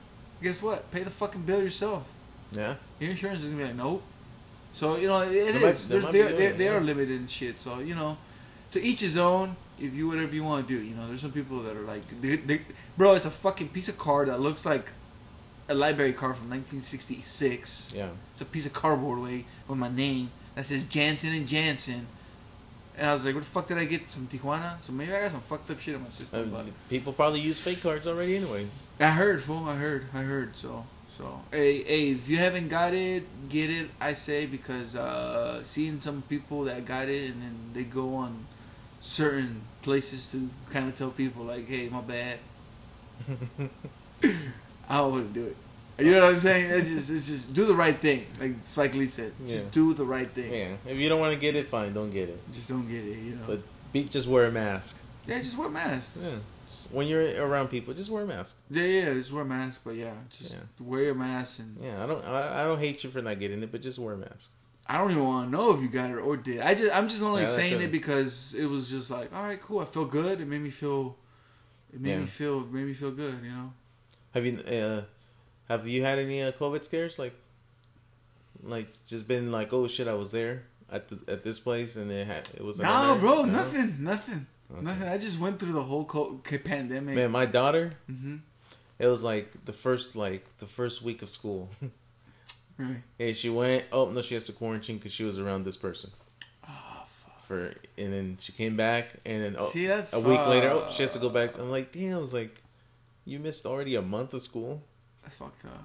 Guess 0.42 0.60
what? 0.62 0.90
Pay 0.90 1.02
the 1.02 1.10
fucking 1.10 1.42
bill 1.42 1.62
yourself. 1.62 2.02
Yeah. 2.52 2.74
Your 3.00 3.10
insurance 3.10 3.40
is 3.40 3.46
gonna 3.46 3.58
be 3.58 3.64
like, 3.64 3.74
nope. 3.76 4.02
So 4.72 4.96
you 4.96 5.08
know 5.08 5.20
it, 5.22 5.60
might- 5.60 5.70
is. 5.70 5.88
might 5.88 6.00
they 6.12 6.22
be 6.22 6.28
they 6.28 6.28
doing 6.28 6.42
it, 6.42 6.58
they 6.58 6.68
are 6.68 6.80
limited 6.80 7.18
and 7.20 7.30
shit. 7.30 7.60
So 7.60 7.78
you 7.80 7.94
know, 7.94 8.16
to 8.72 8.80
each 8.82 9.00
his 9.00 9.16
own. 9.16 9.56
If 9.80 9.94
you 9.94 10.06
whatever 10.06 10.32
you 10.32 10.44
want 10.44 10.68
to 10.68 10.78
do, 10.78 10.80
you 10.80 10.94
know, 10.94 11.08
there's 11.08 11.22
some 11.22 11.32
people 11.32 11.60
that 11.62 11.74
are 11.74 11.80
like, 11.82 12.02
they, 12.20 12.36
they, 12.36 12.60
bro, 12.96 13.14
it's 13.14 13.24
a 13.24 13.30
fucking 13.30 13.70
piece 13.70 13.88
of 13.88 13.98
card 13.98 14.28
that 14.28 14.38
looks 14.38 14.64
like 14.64 14.92
a 15.68 15.74
library 15.74 16.12
card 16.12 16.36
from 16.36 16.48
1966. 16.50 17.92
Yeah. 17.96 18.10
It's 18.32 18.40
a 18.40 18.44
piece 18.44 18.66
of 18.66 18.72
cardboard 18.74 19.18
way 19.18 19.44
with 19.66 19.78
my 19.78 19.88
name 19.88 20.30
that 20.54 20.66
says 20.66 20.86
Jansen 20.86 21.32
and 21.32 21.48
Jansen. 21.48 22.06
And 22.96 23.08
I 23.08 23.12
was 23.14 23.24
like, 23.24 23.34
what 23.34 23.42
the 23.42 23.50
fuck 23.50 23.66
did 23.66 23.78
I 23.78 23.86
get 23.86 24.10
some 24.10 24.28
Tijuana? 24.28 24.80
So 24.82 24.92
maybe 24.92 25.12
I 25.12 25.22
got 25.22 25.32
some 25.32 25.40
fucked 25.40 25.70
up 25.70 25.80
shit 25.80 25.94
in 25.94 26.02
my 26.02 26.10
system. 26.10 26.42
Um, 26.42 26.50
but 26.50 26.66
people 26.90 27.12
probably 27.12 27.40
use 27.40 27.58
fake 27.58 27.82
cards 27.82 28.06
already, 28.06 28.36
anyways. 28.36 28.88
I 29.00 29.10
heard, 29.10 29.42
fool. 29.42 29.64
I 29.66 29.76
heard. 29.76 30.06
I 30.12 30.18
heard. 30.18 30.54
So, 30.56 30.84
so, 31.16 31.40
hey, 31.51 31.83
hey, 31.83 32.11
if 32.12 32.29
you 32.29 32.38
haven't 32.38 32.68
got 32.68 32.94
it, 32.94 33.25
get 33.48 33.70
it. 33.70 33.90
I 34.01 34.14
say 34.14 34.46
because 34.46 34.96
uh, 34.96 35.62
seeing 35.62 36.01
some 36.01 36.22
people 36.22 36.64
that 36.64 36.85
got 36.87 37.09
it 37.09 37.31
and 37.31 37.42
then 37.42 37.57
they 37.75 37.85
go 37.85 38.14
on 38.14 38.46
certain 39.01 39.62
places 39.83 40.27
to 40.29 40.48
kind 40.70 40.88
of 40.88 40.94
tell 40.94 41.11
people 41.11 41.44
like, 41.44 41.68
hey, 41.68 41.88
my 41.88 42.01
bad. 42.01 42.38
I 44.88 45.01
wouldn't 45.03 45.33
do 45.33 45.46
it. 45.46 45.57
You 45.98 46.12
know 46.12 46.25
what 46.25 46.35
I'm 46.35 46.40
saying? 46.40 46.70
It's 46.70 46.88
just, 46.88 47.11
it's 47.11 47.27
just 47.27 47.55
do 47.55 47.66
the 47.66 47.75
right 47.75 47.96
thing, 47.96 48.27
like 48.40 48.55
Spike 48.64 48.94
Lee 48.94 49.09
said. 49.09 49.33
Just 49.46 49.70
do 49.70 49.92
the 49.92 50.05
right 50.05 50.31
thing. 50.31 50.53
Yeah. 50.53 50.90
If 50.90 50.98
you 50.98 51.09
don't 51.09 51.20
want 51.20 51.35
to 51.35 51.38
get 51.38 51.55
it, 51.55 51.66
fine, 51.66 51.92
don't 51.92 52.11
get 52.11 52.29
it. 52.29 52.40
Just 52.53 52.68
don't 52.68 52.88
get 52.88 53.05
it. 53.05 53.18
You 53.18 53.37
know. 53.37 53.44
But 53.46 53.61
be 53.92 54.05
just 54.05 54.27
wear 54.27 54.46
a 54.46 54.51
mask. 54.51 55.05
yeah, 55.27 55.38
just 55.38 55.57
wear 55.57 55.68
a 55.68 55.70
mask. 55.70 56.18
Yeah. 56.20 56.31
When 56.92 57.07
you're 57.07 57.44
around 57.46 57.68
people, 57.68 57.94
just 57.94 58.11
wear 58.11 58.22
a 58.22 58.26
mask. 58.26 58.59
Yeah, 58.70 58.85
yeah, 58.85 59.14
just 59.14 59.33
wear 59.33 59.42
a 59.42 59.46
mask. 59.46 59.81
But 59.85 59.96
yeah, 59.96 60.12
just 60.31 60.52
Yeah. 60.52 60.61
wear 60.78 61.02
your 61.02 61.14
mask 61.14 61.59
and 61.61 61.76
Yeah. 61.81 62.02
I 62.02 62.07
don't. 62.07 62.24
I, 62.24 62.62
I 62.62 62.64
don't 62.66 62.78
hate 62.78 63.02
you 63.02 63.11
for 63.11 63.22
not 63.22 63.40
getting 63.40 63.62
it, 63.62 63.72
but 63.72 63.81
just 63.83 63.98
wear 63.98 64.14
a 64.14 64.18
mask. 64.18 64.50
I 64.87 64.98
don't 64.98 65.11
even 65.12 65.24
want 65.24 65.46
to 65.46 65.50
know 65.57 65.72
if 65.74 65.81
you 65.81 65.88
got 65.88 66.11
it 66.11 66.14
or 66.18 66.37
did. 66.37 66.61
I 66.61 66.74
just 66.74 66.94
I'm 66.94 67.09
just 67.09 67.22
only 67.22 67.42
Yeah, 67.42 67.48
saying 67.48 67.81
it. 67.81 67.92
because 67.92 68.55
it 68.55 68.66
was 68.66 68.90
just 68.90 69.11
like, 69.11 69.35
all 69.35 69.42
right, 69.44 69.61
cool. 69.61 69.81
I 69.81 69.85
feel 69.87 70.05
good. 70.05 70.40
It 70.40 70.46
made 70.46 70.61
me 70.61 70.70
feel. 70.70 71.16
It 71.94 72.00
made 72.00 72.11
Yeah. 72.11 72.18
me 72.18 72.26
feel. 72.26 72.61
Made 72.61 72.87
me 72.87 72.94
feel 72.94 73.11
good. 73.12 73.35
You 73.42 73.50
know. 73.50 73.72
Have 74.35 74.44
you 74.46 74.59
uh, 74.59 75.02
have 75.68 75.87
you 75.87 76.02
had 76.02 76.18
any 76.18 76.42
uh, 76.42 76.52
COVID 76.52 76.85
scares? 76.85 77.18
Like, 77.18 77.35
like 78.62 78.88
just 79.07 79.26
been 79.28 79.50
like, 79.52 79.72
oh 79.72 79.87
shit, 79.88 80.09
I 80.09 80.14
was 80.14 80.33
there 80.33 80.64
at 80.90 81.09
the, 81.09 81.33
at 81.33 81.44
this 81.44 81.59
place 81.59 81.96
and 81.96 82.11
it 82.11 82.26
had 82.26 82.48
it 82.55 82.62
was. 82.64 82.78
No, 82.78 82.85
another- 82.88 83.20
bro, 83.20 83.42
No? 83.44 83.52
nothing, 83.52 83.96
nothing, 84.00 84.46
nothing. 84.80 85.08
I 85.08 85.18
just 85.18 85.38
went 85.38 85.58
through 85.58 85.72
the 85.72 85.82
whole 85.82 86.04
co- 86.04 86.40
ca- 86.44 86.58
pandemic. 86.58 87.14
Man, 87.14 87.30
my 87.30 87.46
daughter, 87.46 87.92
hmm 88.06 88.37
it 88.98 89.06
was 89.08 89.24
like 89.24 89.64
the 89.64 89.72
first 89.72 90.14
like 90.14 90.44
the 90.58 90.66
first 90.66 91.02
week 91.02 91.22
of 91.22 91.28
school. 91.28 91.68
Right. 92.78 93.02
and 93.20 93.37
she 93.37 93.50
went. 93.50 93.85
Oh 93.92 94.11
no, 94.11 94.22
she 94.22 94.35
has 94.35 94.46
to 94.46 94.52
quarantine 94.52 94.96
because 94.96 95.12
she 95.12 95.24
was 95.24 95.38
around 95.38 95.64
this 95.64 95.76
person. 95.76 96.11
Oh, 96.66 97.04
fuck. 97.06 97.42
For 97.42 97.74
and 97.98 98.12
then 98.12 98.37
she 98.40 98.52
came 98.52 98.76
back 98.76 99.11
and 99.26 99.42
then 99.42 99.56
oh, 99.58 99.68
See, 99.68 99.87
a 99.87 100.00
week 100.14 100.46
later, 100.46 100.70
oh, 100.72 100.88
she 100.90 101.02
has 101.02 101.12
to 101.12 101.18
go 101.18 101.28
back. 101.28 101.58
I'm 101.58 101.70
like, 101.70 101.92
damn. 101.92 102.14
I 102.14 102.18
was 102.18 102.32
like, 102.32 102.62
you 103.26 103.38
missed 103.38 103.66
already 103.66 103.94
a 103.94 104.02
month 104.02 104.32
of 104.32 104.42
school. 104.42 104.82
That's 105.22 105.37
fucked 105.37 105.64
up. 105.66 105.85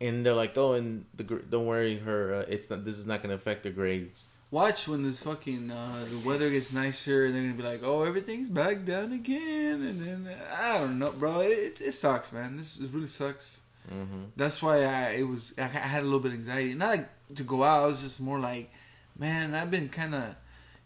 And 0.00 0.24
they're 0.24 0.32
like, 0.32 0.56
oh, 0.56 0.74
and 0.74 1.06
the 1.14 1.24
don't 1.24 1.66
worry, 1.66 1.98
her. 1.98 2.34
Uh, 2.34 2.44
it's 2.48 2.70
not. 2.70 2.84
This 2.84 2.98
is 2.98 3.06
not 3.06 3.20
going 3.20 3.30
to 3.30 3.36
affect 3.36 3.64
her 3.64 3.70
grades. 3.72 4.28
Watch 4.52 4.86
when 4.86 5.02
this 5.02 5.22
fucking 5.22 5.70
uh, 5.70 6.04
the 6.10 6.28
weather 6.28 6.50
gets 6.50 6.74
nicer, 6.74 7.24
and 7.24 7.34
they're 7.34 7.42
gonna 7.42 7.54
be 7.54 7.62
like, 7.62 7.80
"Oh, 7.82 8.02
everything's 8.02 8.50
back 8.50 8.84
down 8.84 9.10
again," 9.12 9.80
and 9.80 9.98
then 9.98 10.36
I 10.54 10.78
don't 10.78 10.98
know, 10.98 11.10
bro. 11.10 11.40
It, 11.40 11.80
it 11.80 11.92
sucks, 11.92 12.30
man. 12.32 12.58
This 12.58 12.78
it 12.78 12.90
really 12.92 13.06
sucks. 13.06 13.62
Mm-hmm. 13.90 14.24
That's 14.36 14.62
why 14.62 14.84
I 14.84 15.12
it 15.12 15.22
was 15.22 15.54
I 15.56 15.62
had 15.62 16.02
a 16.02 16.04
little 16.04 16.20
bit 16.20 16.32
of 16.32 16.38
anxiety. 16.38 16.74
Not 16.74 16.90
like 16.90 17.08
to 17.34 17.42
go 17.44 17.64
out. 17.64 17.84
I 17.84 17.86
was 17.86 18.02
just 18.02 18.20
more 18.20 18.38
like, 18.38 18.70
man, 19.18 19.54
I've 19.54 19.70
been 19.70 19.88
kind 19.88 20.14
of 20.14 20.36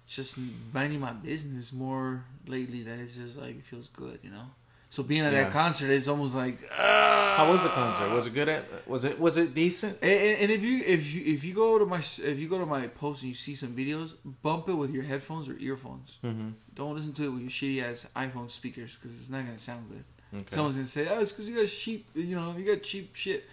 just 0.06 0.38
minding 0.72 1.00
my 1.00 1.12
business 1.12 1.72
more 1.72 2.22
lately. 2.46 2.84
That 2.84 3.00
it's 3.00 3.16
just 3.16 3.36
like 3.36 3.58
it 3.58 3.64
feels 3.64 3.88
good, 3.88 4.20
you 4.22 4.30
know. 4.30 4.46
So 4.88 5.02
being 5.02 5.22
at 5.22 5.32
Yeah. 5.32 5.44
that 5.44 5.52
concert, 5.52 5.90
it's 5.90 6.08
almost 6.08 6.34
like 6.34 6.58
How 6.70 7.50
was 7.50 7.62
the 7.62 7.68
concert? 7.68 8.08
Was 8.10 8.26
it 8.28 8.34
good? 8.34 8.48
At 8.48 8.88
was 8.88 9.04
it 9.04 9.18
was 9.20 9.36
it 9.36 9.54
decent? 9.54 9.98
And, 10.00 10.10
and 10.10 10.40
and 10.42 10.50
if 10.50 10.62
you 10.62 10.82
if 10.84 11.12
you 11.12 11.22
if 11.34 11.44
you 11.44 11.54
go 11.54 11.78
to 11.78 11.84
my 11.86 11.98
if 11.98 12.38
you 12.38 12.48
go 12.48 12.58
to 12.58 12.66
my 12.66 12.86
post 12.86 13.22
and 13.22 13.28
you 13.28 13.34
see 13.34 13.54
some 13.54 13.70
videos, 13.76 14.12
bump 14.42 14.68
it 14.68 14.74
with 14.74 14.90
your 14.92 15.02
headphones 15.02 15.48
or 15.48 15.56
earphones. 15.58 16.16
Mm-hmm. 16.24 16.50
Don't 16.74 16.94
listen 16.96 17.12
to 17.14 17.24
it 17.24 17.28
with 17.28 17.42
your 17.42 17.50
shitty 17.50 17.82
ass 17.82 18.06
iPhone 18.16 18.50
speakers 18.50 18.96
because 18.96 19.18
it's 19.18 19.28
not 19.28 19.44
gonna 19.44 19.58
sound 19.58 19.88
good. 19.90 20.04
Okay. 20.40 20.44
Someone's 20.54 20.76
gonna 20.76 20.88
say, 20.88 21.06
"Oh, 21.10 21.20
it's 21.20 21.32
because 21.32 21.48
you 21.48 21.56
got 21.56 21.68
cheap, 21.68 22.08
you 22.14 22.34
know, 22.36 22.54
you 22.56 22.64
got 22.64 22.82
cheap 22.82 23.14
shit." 23.14 23.44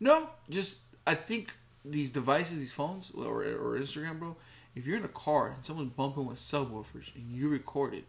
No, 0.00 0.30
just 0.50 0.78
I 1.06 1.14
think 1.14 1.54
these 1.84 2.10
devices, 2.10 2.58
these 2.58 2.72
phones 2.72 3.10
or 3.12 3.42
or 3.44 3.78
Instagram, 3.78 4.18
bro. 4.18 4.36
If 4.74 4.86
you're 4.86 4.96
in 4.96 5.04
a 5.04 5.08
car 5.26 5.52
and 5.54 5.64
someone's 5.64 5.92
bumping 5.92 6.26
with 6.26 6.38
subwoofers 6.38 7.14
and 7.16 7.30
you 7.30 7.48
record 7.48 7.94
it, 7.94 8.04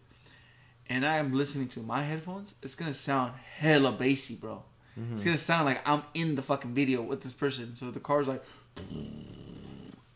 and 0.89 1.06
I'm 1.06 1.34
listening 1.34 1.67
to 1.69 1.82
my 1.82 2.04
headphones, 2.04 2.54
it's 2.63 2.75
gonna 2.75 2.93
sound 2.93 3.34
hella 3.58 3.91
bassy, 3.91 4.36
bro. 4.36 4.63
Mm-hmm. 4.99 5.13
It's 5.13 5.23
gonna 5.23 5.38
sound 5.38 5.65
like 5.65 5.88
I'm 5.88 6.04
in 6.13 6.36
the 6.36 6.41
fucking 6.41 6.73
video 6.73 7.02
with 7.02 7.21
this 7.21 7.34
person. 7.34 7.75
So 7.75 7.91
the 7.91 7.99
car's 7.99 8.28
like, 8.28 8.43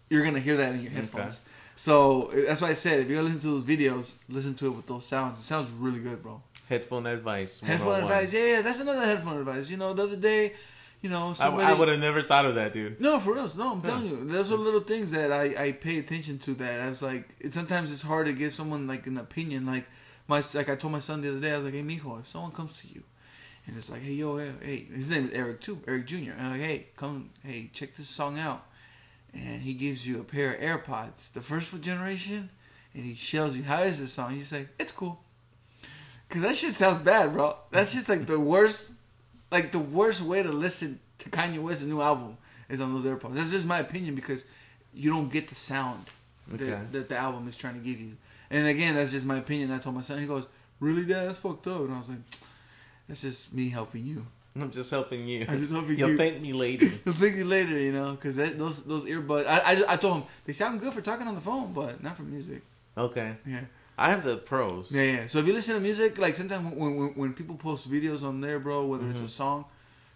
you're 0.09 0.23
gonna 0.23 0.39
hear 0.39 0.57
that 0.57 0.73
in 0.73 0.81
your 0.81 0.91
headphones. 0.91 1.41
So 1.75 2.31
that's 2.33 2.61
why 2.61 2.69
I 2.69 2.73
said 2.73 2.99
if 2.99 3.07
you're 3.07 3.17
gonna 3.17 3.33
listen 3.33 3.41
to 3.41 3.47
those 3.47 3.63
videos, 3.63 4.17
listen 4.29 4.55
to 4.55 4.67
it 4.67 4.71
with 4.71 4.87
those 4.87 5.05
sounds. 5.05 5.39
It 5.39 5.43
sounds 5.43 5.69
really 5.71 5.99
good, 5.99 6.21
bro. 6.21 6.41
Headphone 6.69 7.05
advice. 7.07 7.59
Headphone 7.59 8.01
advice, 8.01 8.33
yeah, 8.33 8.45
yeah, 8.45 8.61
that's 8.61 8.79
another 8.79 9.05
headphone 9.05 9.37
advice. 9.37 9.69
You 9.69 9.77
know, 9.77 9.93
the 9.93 10.03
other 10.03 10.15
day, 10.15 10.53
you 11.01 11.09
know, 11.09 11.29
I, 11.29 11.33
somebody. 11.33 11.65
I 11.65 11.73
would 11.73 11.89
have 11.89 11.99
never 11.99 12.21
thought 12.21 12.45
of 12.45 12.55
that, 12.55 12.73
dude. 12.73 13.01
No, 13.01 13.19
for 13.19 13.33
real. 13.33 13.51
No, 13.57 13.73
I'm 13.73 13.81
telling 13.81 14.07
you, 14.07 14.25
those 14.25 14.51
are 14.51 14.55
little 14.55 14.79
things 14.79 15.11
that 15.11 15.31
I, 15.31 15.65
I 15.65 15.71
pay 15.73 15.99
attention 15.99 16.39
to. 16.39 16.53
That 16.55 16.79
I 16.79 16.89
was 16.89 17.01
like, 17.01 17.35
it, 17.39 17.53
sometimes 17.53 17.91
it's 17.91 18.01
hard 18.01 18.27
to 18.27 18.33
give 18.33 18.53
someone 18.53 18.87
like 18.87 19.05
an 19.05 19.17
opinion. 19.17 19.65
Like 19.65 19.85
my 20.33 20.43
like 20.55 20.69
I 20.69 20.75
told 20.75 20.91
my 20.91 20.99
son 20.99 21.21
the 21.21 21.29
other 21.29 21.39
day, 21.39 21.51
I 21.51 21.57
was 21.57 21.65
like, 21.65 21.73
hey, 21.73 21.83
mijo, 21.83 22.19
if 22.19 22.27
someone 22.27 22.51
comes 22.51 22.79
to 22.81 22.87
you, 22.87 23.03
and 23.67 23.77
it's 23.77 23.89
like, 23.89 24.01
hey, 24.01 24.13
yo, 24.13 24.37
hey, 24.37 24.51
hey 24.61 24.87
his 24.93 25.09
name 25.09 25.27
is 25.27 25.33
Eric 25.33 25.61
too, 25.61 25.79
Eric 25.87 26.07
Jr. 26.07 26.31
And 26.37 26.41
I'm 26.41 26.51
like, 26.53 26.61
hey, 26.61 26.87
come, 26.97 27.29
hey, 27.43 27.69
check 27.73 27.95
this 27.95 28.07
song 28.07 28.39
out, 28.39 28.65
and 29.33 29.61
he 29.61 29.73
gives 29.73 30.07
you 30.07 30.19
a 30.19 30.23
pair 30.23 30.53
of 30.53 30.59
AirPods, 30.59 31.31
the 31.33 31.41
first 31.41 31.79
generation, 31.81 32.49
and 32.95 33.05
he 33.05 33.13
shows 33.13 33.55
you 33.55 33.63
how 33.63 33.81
is 33.83 33.99
this 33.99 34.13
song. 34.13 34.35
You 34.35 34.43
say, 34.43 34.67
it's 34.79 34.91
cool, 34.91 35.21
cause 36.29 36.41
that 36.41 36.55
shit 36.55 36.73
sounds 36.73 36.99
bad, 36.99 37.33
bro. 37.33 37.55
That's 37.71 37.93
just 37.93 38.09
like 38.09 38.25
the 38.25 38.39
worst, 38.39 38.93
like 39.51 39.71
the 39.71 39.79
worst 39.79 40.21
way 40.21 40.41
to 40.41 40.51
listen 40.51 40.99
to 41.19 41.29
Kanye 41.29 41.59
West's 41.59 41.85
new 41.85 42.01
album 42.01 42.37
is 42.69 42.81
on 42.81 42.91
those 42.93 43.05
AirPods. 43.05 43.35
That's 43.35 43.51
just 43.51 43.67
my 43.67 43.79
opinion 43.79 44.15
because 44.15 44.45
you 44.93 45.11
don't 45.11 45.31
get 45.31 45.47
the 45.49 45.55
sound 45.55 46.05
Okay. 46.53 46.65
that, 46.65 46.91
that 46.91 47.09
the 47.09 47.17
album 47.17 47.47
is 47.47 47.55
trying 47.55 47.75
to 47.75 47.79
give 47.79 47.99
you. 47.99 48.17
And 48.53 48.67
again, 48.67 48.95
that's 48.95 49.11
just 49.11 49.25
my 49.25 49.39
opinion. 49.39 49.71
I 49.71 49.79
told 49.79 49.95
my 49.95 50.03
son, 50.03 50.19
he 50.19 50.27
goes, 50.27 50.45
"Really, 50.79 51.05
Dad? 51.05 51.27
That's 51.27 51.39
fucked 51.39 51.67
up." 51.67 51.81
And 51.81 51.93
I 51.93 51.97
was 51.97 52.07
like, 52.07 52.19
"That's 53.07 53.21
just 53.21 53.53
me 53.53 53.69
helping 53.69 54.05
you. 54.05 54.25
I'm 54.55 54.69
just 54.69 54.91
helping 54.91 55.27
you. 55.27 55.45
I'm 55.49 55.59
just 55.59 55.73
helping 55.73 55.97
You'll 55.97 56.11
you." 56.11 56.17
thank 56.17 56.39
me 56.39 56.53
later. 56.53 56.85
He'll 57.03 57.13
thank 57.13 57.35
you 57.35 57.45
later, 57.45 57.77
you 57.79 57.91
know, 57.91 58.11
because 58.11 58.35
those 58.35 58.83
those 58.83 59.05
earbuds. 59.05 59.47
I, 59.47 59.71
I 59.71 59.75
just- 59.75 59.89
I 59.89 59.97
told 59.97 60.17
him 60.17 60.23
they 60.45 60.53
sound 60.53 60.79
good 60.79 60.93
for 60.93 61.01
talking 61.01 61.27
on 61.27 61.35
the 61.35 61.41
phone, 61.41 61.73
but 61.73 62.03
not 62.03 62.15
for 62.15 62.23
music. 62.23 62.61
Okay. 62.95 63.35
Yeah. 63.45 63.61
I 63.97 64.09
have 64.09 64.23
the 64.23 64.37
pros. 64.37 64.91
Yeah, 64.91 65.03
yeah. 65.03 65.27
So 65.27 65.39
if 65.39 65.47
you 65.47 65.53
listen 65.53 65.75
to 65.75 65.81
music, 65.81 66.17
like 66.17 66.35
sometimes 66.35 66.73
when 66.75 66.95
when, 66.97 67.09
when 67.15 67.33
people 67.33 67.55
post 67.55 67.91
videos 67.91 68.23
on 68.23 68.41
there, 68.41 68.59
bro, 68.59 68.85
whether 68.85 69.05
it's 69.07 69.19
a 69.19 69.23
mm-hmm. 69.23 69.27
song, 69.27 69.65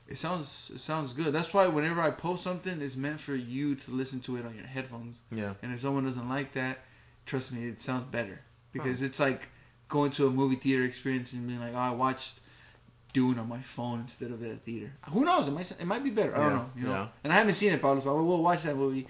it 0.07 0.17
sounds 0.17 0.71
it 0.73 0.79
sounds 0.79 1.13
good. 1.13 1.33
That's 1.33 1.53
why 1.53 1.67
whenever 1.67 2.01
I 2.01 2.11
post 2.11 2.43
something, 2.43 2.81
it's 2.81 2.95
meant 2.95 3.19
for 3.19 3.35
you 3.35 3.75
to 3.75 3.91
listen 3.91 4.19
to 4.21 4.37
it 4.37 4.45
on 4.45 4.55
your 4.55 4.65
headphones. 4.65 5.17
Yeah. 5.31 5.53
And 5.61 5.73
if 5.73 5.79
someone 5.79 6.05
doesn't 6.05 6.27
like 6.27 6.53
that, 6.53 6.79
trust 7.27 7.53
me, 7.53 7.67
it 7.67 7.81
sounds 7.81 8.03
better 8.05 8.41
because 8.71 9.01
it's 9.03 9.19
like 9.19 9.49
going 9.87 10.11
to 10.11 10.25
a 10.27 10.31
movie 10.31 10.55
theater 10.55 10.83
experience 10.83 11.33
and 11.33 11.47
being 11.47 11.59
like, 11.59 11.73
oh, 11.75 11.77
I 11.77 11.91
watched 11.91 12.39
Dune 13.13 13.37
on 13.39 13.47
my 13.47 13.59
phone 13.61 13.99
instead 14.01 14.31
of 14.31 14.43
at 14.43 14.51
a 14.51 14.55
theater. 14.55 14.93
Who 15.11 15.23
knows? 15.23 15.47
It 15.47 15.51
might 15.51 15.71
it 15.71 15.85
might 15.85 16.03
be 16.03 16.09
better. 16.09 16.35
I 16.35 16.39
don't 16.39 16.55
know. 16.55 16.69
You 16.75 16.83
know. 16.85 16.91
yeah. 16.91 17.07
And 17.23 17.31
I 17.31 17.35
haven't 17.35 17.53
seen 17.53 17.71
it, 17.73 17.81
Pablo, 17.81 18.01
so 18.01 18.17
I 18.17 18.21
will 18.21 18.41
watch 18.41 18.63
that 18.63 18.75
movie. 18.75 19.07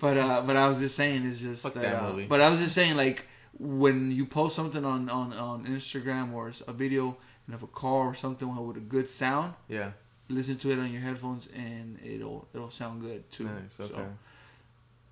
But 0.00 0.16
uh, 0.16 0.42
but 0.46 0.56
I 0.56 0.68
was 0.68 0.78
just 0.78 0.96
saying, 0.96 1.26
it's 1.26 1.40
just 1.40 1.62
Fuck 1.64 1.74
that, 1.74 1.82
that 1.82 2.02
uh, 2.02 2.08
movie. 2.10 2.26
But 2.26 2.40
I 2.40 2.48
was 2.50 2.60
just 2.60 2.74
saying, 2.74 2.96
like 2.96 3.26
when 3.58 4.12
you 4.12 4.24
post 4.26 4.54
something 4.56 4.84
on 4.84 5.08
on 5.10 5.32
on 5.32 5.66
Instagram 5.66 6.32
or 6.32 6.52
a 6.66 6.72
video 6.72 7.16
and 7.46 7.54
of 7.54 7.62
a 7.62 7.66
car 7.66 8.06
or 8.06 8.14
something 8.14 8.54
with 8.66 8.76
a 8.76 8.80
good 8.80 9.08
sound, 9.10 9.54
Yeah. 9.68 9.92
listen 10.28 10.56
to 10.58 10.70
it 10.70 10.78
on 10.78 10.92
your 10.92 11.00
headphones 11.02 11.48
and 11.54 11.98
it'll 12.04 12.46
it'll 12.54 12.70
sound 12.70 13.00
good 13.02 13.30
too. 13.32 13.44
Nice. 13.44 13.80
Okay. 13.80 13.94
So, 13.94 14.06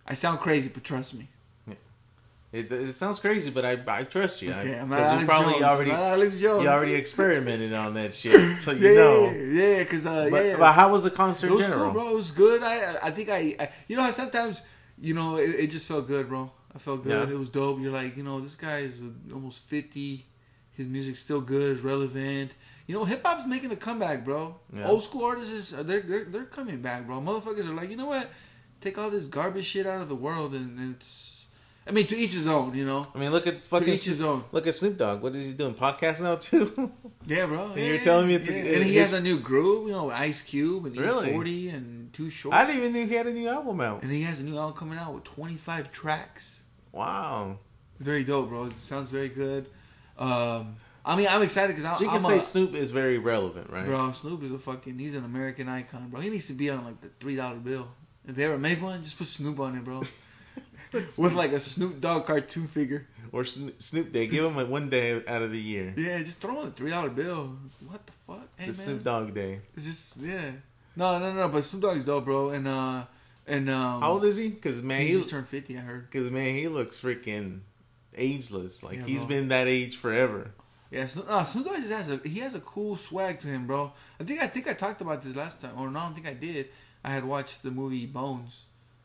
I 0.06 0.14
sound 0.14 0.38
crazy, 0.40 0.68
but 0.72 0.84
trust 0.84 1.14
me. 1.14 1.28
It, 2.52 2.70
it 2.72 2.94
sounds 2.94 3.18
crazy, 3.20 3.50
but 3.50 3.64
I 3.64 3.76
I 3.88 4.04
trust 4.04 4.40
you. 4.40 4.52
Okay, 4.52 4.76
I, 4.78 4.80
I'm 4.80 4.88
not 4.88 5.20
you 5.20 5.26
probably 5.26 5.52
Jones. 5.54 5.64
already 5.64 5.90
I'm 5.90 6.00
not 6.00 6.12
Alex 6.12 6.40
Jones. 6.40 6.62
you 6.62 6.68
already 6.68 6.94
experimented 6.94 7.72
on 7.72 7.94
that 7.94 8.14
shit, 8.20 8.56
so 8.56 8.70
you 8.72 8.88
yeah, 8.88 8.94
know. 8.94 9.30
yeah, 9.30 9.82
because 9.82 10.06
uh, 10.06 10.28
But, 10.30 10.44
yeah, 10.44 10.56
but 10.56 10.72
how 10.72 10.90
was 10.92 11.02
the 11.04 11.10
concert 11.10 11.48
it 11.50 11.54
was 11.54 11.66
general? 11.66 11.84
cool, 11.90 11.92
bro. 11.92 12.10
It 12.10 12.14
was 12.14 12.30
good. 12.30 12.62
I 12.62 12.96
I 13.02 13.10
think 13.10 13.28
I, 13.30 13.56
I 13.58 13.70
you 13.88 13.96
know 13.96 14.02
how 14.04 14.10
sometimes 14.10 14.62
you 15.00 15.12
know 15.12 15.36
it, 15.36 15.50
it 15.64 15.70
just 15.70 15.86
felt 15.88 16.06
good, 16.06 16.28
bro. 16.28 16.50
I 16.74 16.78
felt 16.78 17.02
good. 17.02 17.28
Yeah. 17.28 17.34
It 17.34 17.38
was 17.38 17.50
dope. 17.50 17.80
You're 17.80 17.92
like, 17.92 18.16
you 18.16 18.22
know, 18.22 18.38
this 18.40 18.54
guy 18.56 18.78
is 18.78 19.02
almost 19.32 19.64
fifty. 19.64 20.24
His 20.72 20.86
music's 20.86 21.20
still 21.20 21.40
good, 21.40 21.80
relevant. 21.80 22.54
You 22.86 22.94
know, 22.94 23.04
hip 23.04 23.22
hop's 23.26 23.46
making 23.48 23.72
a 23.72 23.76
comeback, 23.76 24.24
bro. 24.24 24.54
Yeah. 24.72 24.86
Old 24.86 25.02
school 25.02 25.24
artists 25.24 25.52
is 25.52 25.74
uh, 25.74 25.82
they're, 25.82 26.00
they're 26.02 26.24
they're 26.26 26.44
coming 26.44 26.80
back, 26.80 27.06
bro. 27.06 27.20
Motherfuckers 27.20 27.66
are 27.68 27.74
like, 27.74 27.90
you 27.90 27.96
know 27.96 28.06
what? 28.06 28.30
Take 28.80 28.96
all 28.98 29.10
this 29.10 29.26
garbage 29.26 29.64
shit 29.64 29.86
out 29.86 30.00
of 30.00 30.08
the 30.08 30.14
world, 30.14 30.54
and 30.54 30.94
it's. 30.94 31.35
I 31.88 31.92
mean, 31.92 32.06
to 32.08 32.16
each 32.16 32.34
his 32.34 32.48
own, 32.48 32.74
you 32.74 32.84
know. 32.84 33.06
I 33.14 33.18
mean, 33.18 33.30
look 33.30 33.46
at 33.46 33.60
To 33.62 33.68
fucking 33.68 33.88
each 33.94 34.06
his 34.06 34.20
own. 34.20 34.42
look 34.50 34.66
at 34.66 34.74
Snoop 34.74 34.96
Dogg. 34.98 35.22
What 35.22 35.36
is 35.36 35.46
he 35.46 35.52
doing? 35.52 35.74
Podcast 35.74 36.20
now 36.20 36.36
too? 36.36 36.90
Yeah, 37.28 37.46
bro. 37.46 37.66
And 37.72 37.76
yeah, 37.76 37.86
you're 37.88 37.98
telling 37.98 38.28
me 38.28 38.34
it's 38.34 38.48
a- 38.48 38.52
yeah. 38.52 38.58
and 38.76 38.84
he 38.84 38.96
has 38.96 39.12
a 39.12 39.20
new 39.20 39.40
groove, 39.40 39.88
you 39.88 39.92
know, 39.94 40.04
with 40.04 40.14
Ice 40.14 40.42
Cube 40.42 40.86
and 40.86 40.96
Really? 40.96 41.30
E-40 41.32 41.74
and 41.74 42.12
Too 42.12 42.30
Short. 42.30 42.54
I 42.54 42.64
didn't 42.64 42.82
even 42.82 42.92
know 42.92 43.04
he 43.06 43.14
had 43.14 43.26
a 43.26 43.32
new 43.32 43.48
album 43.48 43.80
out. 43.80 44.02
and 44.02 44.12
he 44.12 44.22
has 44.22 44.38
a 44.38 44.44
new 44.44 44.56
album 44.56 44.76
coming 44.76 44.96
out 44.96 45.12
with 45.12 45.24
25 45.24 45.90
tracks. 45.90 46.62
Wow. 46.92 47.58
Very 47.98 48.22
dope, 48.22 48.48
bro. 48.50 48.66
It 48.66 48.80
sounds 48.80 49.10
very 49.10 49.28
good. 49.28 49.66
Um, 50.18 50.76
I 51.04 51.16
mean, 51.16 51.26
I'm 51.28 51.42
excited 51.42 51.74
because 51.76 51.98
So 51.98 52.04
you 52.04 52.10
I'm 52.10 52.18
can 52.20 52.26
say 52.26 52.38
a, 52.38 52.40
Snoop 52.42 52.74
is 52.74 52.90
very 52.90 53.18
relevant, 53.18 53.70
right? 53.70 53.84
bro. 53.84 54.12
Snoop 54.12 54.42
is 54.44 54.52
a 54.52 54.58
fucking. 54.58 54.98
He's 54.98 55.14
an 55.16 55.24
American 55.24 55.68
icon, 55.68 56.08
bro. 56.10 56.20
He 56.20 56.30
needs 56.30 56.46
to 56.48 56.52
be 56.52 56.70
on 56.70 56.84
like 56.84 57.00
the 57.00 57.08
three 57.20 57.36
dollar 57.36 57.56
bill. 57.56 57.88
If 58.26 58.34
they 58.36 58.44
ever 58.44 58.58
make 58.58 58.80
one, 58.82 59.02
just 59.02 59.18
put 59.18 59.26
Snoop 59.26 59.58
on 59.60 59.76
it, 59.76 59.84
bro. 59.84 60.02
With 60.92 61.34
like 61.34 61.52
a 61.52 61.60
Snoop 61.60 62.00
Dogg 62.00 62.26
cartoon 62.26 62.66
figure. 62.66 63.06
Or 63.32 63.44
Snoop, 63.44 63.80
Snoop 63.82 64.12
Day. 64.12 64.26
Give 64.28 64.44
him 64.44 64.56
a 64.58 64.64
one 64.64 64.88
day 64.88 65.22
out 65.26 65.42
of 65.42 65.50
the 65.50 65.60
year. 65.60 65.92
Yeah, 65.96 66.18
just 66.20 66.38
throw 66.38 66.58
on 66.60 66.68
a 66.68 66.70
three 66.70 66.90
dollar 66.90 67.10
bill. 67.10 67.56
What 67.86 68.06
the 68.06 68.12
fuck? 68.12 68.48
Hey 68.56 68.64
the 68.66 68.66
man, 68.66 68.74
Snoop 68.74 69.02
Dogg 69.04 69.34
Day. 69.34 69.60
it's 69.74 69.84
just 69.84 70.16
yeah. 70.18 70.52
No, 70.94 71.18
no, 71.18 71.32
no. 71.32 71.48
But 71.48 71.64
Snoop 71.64 71.82
Dogg's 71.82 72.04
dope, 72.04 72.24
bro. 72.24 72.50
And 72.50 72.66
uh, 72.68 73.04
and 73.46 73.68
um, 73.68 74.00
How 74.00 74.12
old 74.12 74.24
is 74.24 74.36
he? 74.36 74.48
Because 74.48 74.82
man, 74.82 75.02
he 75.02 75.08
he 75.08 75.14
just 75.14 75.28
turned 75.30 75.48
fifty. 75.48 75.76
I 75.76 75.80
heard. 75.80 76.08
because 76.10 76.30
man, 76.30 76.54
he 76.54 76.68
looks 76.68 77.00
freaking 77.00 77.60
ageless. 78.16 78.82
Like 78.82 78.98
Yeah, 78.98 79.04
he's 79.04 79.24
bro. 79.24 79.36
been 79.36 79.48
that 79.48 79.66
age 79.66 79.96
forever. 79.96 80.52
Yeah, 80.90 81.06
Snoop, 81.08 81.28
no, 81.28 81.42
Snoop 81.42 81.66
Dogg 81.66 81.76
just 81.76 81.90
has 81.92 82.10
a 82.10 82.20
he 82.28 82.38
has 82.40 82.54
a 82.54 82.60
cool 82.60 82.96
swag 82.96 83.40
to 83.40 83.48
him, 83.48 83.66
bro. 83.66 83.92
I 84.20 84.24
think 84.24 84.40
I 84.40 84.46
think 84.46 84.68
I 84.68 84.72
talked 84.72 85.00
about 85.00 85.22
this 85.22 85.34
last 85.36 85.60
time, 85.60 85.72
or 85.76 85.90
no, 85.90 85.98
I 85.98 86.04
don't 86.04 86.14
think 86.14 86.28
I 86.28 86.32
did. 86.34 86.68
I 87.04 87.10
had 87.10 87.24
watched 87.24 87.62
the 87.62 87.70
movie 87.70 88.06
Bones, 88.06 88.62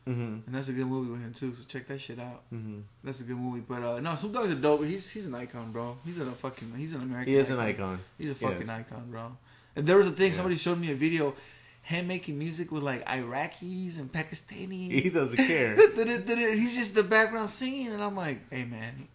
Mm-hmm. 0.08 0.20
and 0.46 0.54
that's 0.54 0.68
a 0.68 0.72
good 0.72 0.86
movie 0.86 1.10
with 1.12 1.20
him 1.22 1.32
too. 1.32 1.54
So 1.54 1.62
check 1.68 1.86
that 1.88 2.00
shit 2.00 2.18
out. 2.18 2.42
Mm-hmm. 2.52 2.80
That's 3.04 3.20
a 3.20 3.24
good 3.24 3.36
movie. 3.36 3.60
But 3.66 3.82
uh, 3.84 4.00
no, 4.00 4.14
Snoop 4.16 4.32
Dogg's 4.32 4.52
a 4.52 4.56
dope. 4.56 4.82
He's 4.84 5.08
he's 5.08 5.26
an 5.26 5.34
icon, 5.34 5.70
bro. 5.70 5.96
He's 6.04 6.18
a 6.18 6.24
fucking 6.26 6.72
he's 6.76 6.94
an 6.94 7.02
American. 7.02 7.32
He 7.32 7.38
is 7.38 7.50
an 7.50 7.60
icon. 7.60 8.00
He's 8.18 8.30
a 8.30 8.34
fucking 8.34 8.60
Yes. 8.66 8.70
icon, 8.70 9.10
bro. 9.10 9.36
And 9.76 9.86
there 9.86 9.96
was 9.96 10.06
a 10.08 10.10
thing. 10.10 10.26
Yeah. 10.26 10.32
Somebody 10.32 10.56
showed 10.56 10.80
me 10.80 10.90
a 10.90 10.94
video, 10.94 11.34
him 11.82 12.08
making 12.08 12.38
music 12.38 12.72
with 12.72 12.82
like 12.82 13.06
Iraqis 13.06 13.98
and 13.98 14.10
Pakistanis. 14.12 14.90
He 14.90 15.08
doesn't 15.08 15.36
care. 15.46 15.76
He's 15.76 16.76
just 16.76 16.94
the 16.94 17.02
background 17.04 17.48
singing, 17.50 17.92
and 17.92 18.02
I'm 18.02 18.16
like, 18.16 18.40
hey 18.50 18.64
man, 18.64 19.08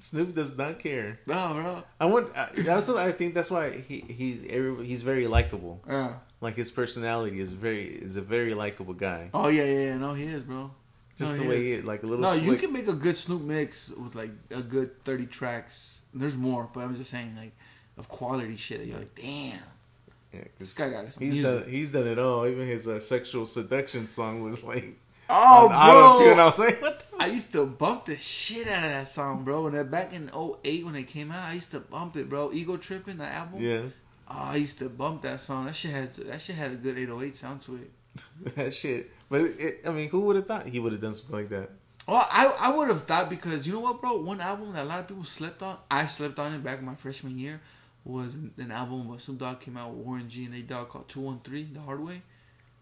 Snoop 0.00 0.34
does 0.34 0.56
not 0.58 0.78
care. 0.78 1.20
no, 1.26 1.52
bro. 1.54 1.82
I 2.00 2.06
want. 2.06 2.32
Uh, 2.34 2.46
that's 2.56 2.88
what 2.88 2.98
I 2.98 3.12
think. 3.12 3.34
That's 3.34 3.50
why 3.50 3.70
he 3.70 4.00
he's 4.00 4.44
every, 4.50 4.84
he's 4.86 5.02
very 5.02 5.26
likable. 5.26 5.80
Yeah. 5.86 6.14
Like 6.40 6.56
his 6.56 6.70
personality 6.70 7.38
is 7.38 7.52
very 7.52 7.82
is 7.84 8.16
a 8.16 8.22
very 8.22 8.54
likable 8.54 8.94
guy. 8.94 9.30
Oh 9.34 9.48
yeah, 9.48 9.64
yeah, 9.64 9.78
yeah. 9.88 9.96
No, 9.98 10.14
he 10.14 10.24
is, 10.24 10.42
bro. 10.42 10.70
Just 11.16 11.32
No, 11.32 11.36
the 11.38 11.42
he 11.44 11.48
way 11.50 11.66
is. 11.66 11.80
he 11.82 11.86
like 11.86 12.02
a 12.02 12.06
little. 12.06 12.24
No, 12.24 12.32
you 12.32 12.56
can 12.56 12.72
make 12.72 12.88
a 12.88 12.94
good 12.94 13.16
Snoop 13.16 13.42
mix 13.42 13.90
with 13.90 14.14
like 14.14 14.30
a 14.50 14.62
good 14.62 15.04
thirty 15.04 15.26
tracks. 15.26 16.00
There's 16.14 16.36
more, 16.36 16.68
but 16.72 16.80
I'm 16.80 16.96
just 16.96 17.10
saying 17.10 17.36
like 17.36 17.52
of 17.98 18.08
quality 18.08 18.56
shit. 18.56 18.78
That 18.78 18.86
you're 18.86 18.98
like, 18.98 19.14
damn, 19.14 19.60
Yeah, 20.32 20.44
this 20.58 20.72
guy 20.74 20.88
got 20.88 21.12
some 21.12 21.22
he's 21.22 21.34
music. 21.34 21.60
done 21.64 21.70
he's 21.70 21.92
done 21.92 22.06
it 22.06 22.18
all. 22.18 22.46
Even 22.46 22.66
his 22.66 22.88
uh, 22.88 23.00
sexual 23.00 23.46
seduction 23.46 24.06
song 24.06 24.42
was 24.42 24.64
like 24.64 24.96
oh, 25.28 26.16
tune. 26.18 26.40
I 26.40 26.46
was 26.46 26.58
like, 26.58 26.80
what? 26.80 26.98
The? 27.00 27.09
I 27.20 27.26
used 27.26 27.52
to 27.52 27.66
bump 27.66 28.06
the 28.06 28.16
shit 28.16 28.66
out 28.66 28.82
of 28.84 28.90
that 28.90 29.06
song, 29.08 29.44
bro. 29.44 29.66
And 29.66 29.76
that 29.76 29.90
back 29.90 30.12
in 30.12 30.30
08 30.34 30.84
when 30.86 30.96
it 30.96 31.04
came 31.04 31.30
out, 31.30 31.50
I 31.50 31.52
used 31.52 31.70
to 31.72 31.80
bump 31.80 32.16
it, 32.16 32.28
bro. 32.30 32.50
Ego 32.52 32.76
Tripping, 32.78 33.18
the 33.18 33.26
album. 33.26 33.60
Yeah, 33.60 33.82
Oh, 34.32 34.50
I 34.52 34.56
used 34.56 34.78
to 34.78 34.88
bump 34.88 35.22
that 35.22 35.40
song. 35.40 35.66
That 35.66 35.74
shit 35.74 35.90
had 35.90 36.14
that 36.14 36.40
shit 36.40 36.54
had 36.56 36.70
a 36.70 36.76
good 36.76 36.96
808 36.96 37.36
sound 37.36 37.60
to 37.62 37.76
it. 37.76 37.90
that 38.56 38.72
shit. 38.72 39.10
But 39.28 39.42
it, 39.42 39.80
I 39.86 39.90
mean, 39.90 40.08
who 40.08 40.20
would 40.20 40.36
have 40.36 40.46
thought 40.46 40.66
he 40.66 40.78
would 40.78 40.92
have 40.92 41.00
done 41.02 41.14
something 41.14 41.36
like 41.36 41.48
that? 41.50 41.70
Well, 42.06 42.26
I 42.30 42.46
I 42.58 42.74
would 42.74 42.88
have 42.88 43.02
thought 43.04 43.28
because 43.28 43.66
you 43.66 43.72
know 43.74 43.80
what, 43.80 44.00
bro. 44.00 44.16
One 44.16 44.40
album 44.40 44.72
that 44.72 44.84
a 44.84 44.88
lot 44.88 45.00
of 45.00 45.08
people 45.08 45.24
slept 45.24 45.62
on. 45.62 45.76
I 45.90 46.06
slept 46.06 46.38
on 46.38 46.54
it 46.54 46.62
back 46.64 46.78
in 46.78 46.84
my 46.84 46.94
freshman 46.94 47.38
year. 47.38 47.60
Was 48.04 48.36
an 48.36 48.70
album 48.70 49.08
where 49.08 49.18
Snoop 49.18 49.38
Dogg 49.38 49.60
came 49.60 49.76
out 49.76 49.90
with 49.90 50.06
Warren 50.06 50.28
G 50.28 50.44
and 50.44 50.54
Nate 50.54 50.66
Dogg 50.68 50.88
called 50.88 51.08
Two 51.08 51.20
One 51.20 51.40
Three, 51.44 51.64
The 51.64 51.80
Hard 51.80 52.02
Way. 52.02 52.22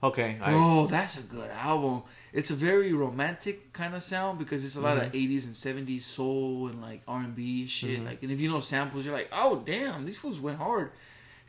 Okay, 0.03 0.39
I, 0.41 0.53
Bro, 0.53 0.89
that's 0.91 1.19
a 1.19 1.27
good 1.27 1.51
album. 1.51 2.03
It's 2.33 2.51
a 2.51 2.55
very 2.55 2.93
romantic 2.93 3.73
kind 3.73 3.95
of 3.95 4.03
sound 4.03 4.39
because 4.39 4.65
it's 4.65 4.77
a 4.77 4.81
lot 4.81 4.97
of 4.99 5.11
'80s 5.13 5.45
and 5.47 5.55
'70s 5.55 6.03
soul 6.03 6.69
and 6.69 6.81
like 6.81 7.03
R&B 7.09 7.67
shit. 7.67 8.05
Like, 8.05 8.23
and 8.23 8.31
if 8.31 8.41
you 8.41 8.49
know 8.51 8.61
samples, 8.61 9.05
you're 9.05 9.15
like, 9.15 9.29
oh 9.33 9.63
damn, 9.65 10.05
these 10.05 10.19
fools 10.19 10.41
went 10.41 10.59
hard. 10.59 10.93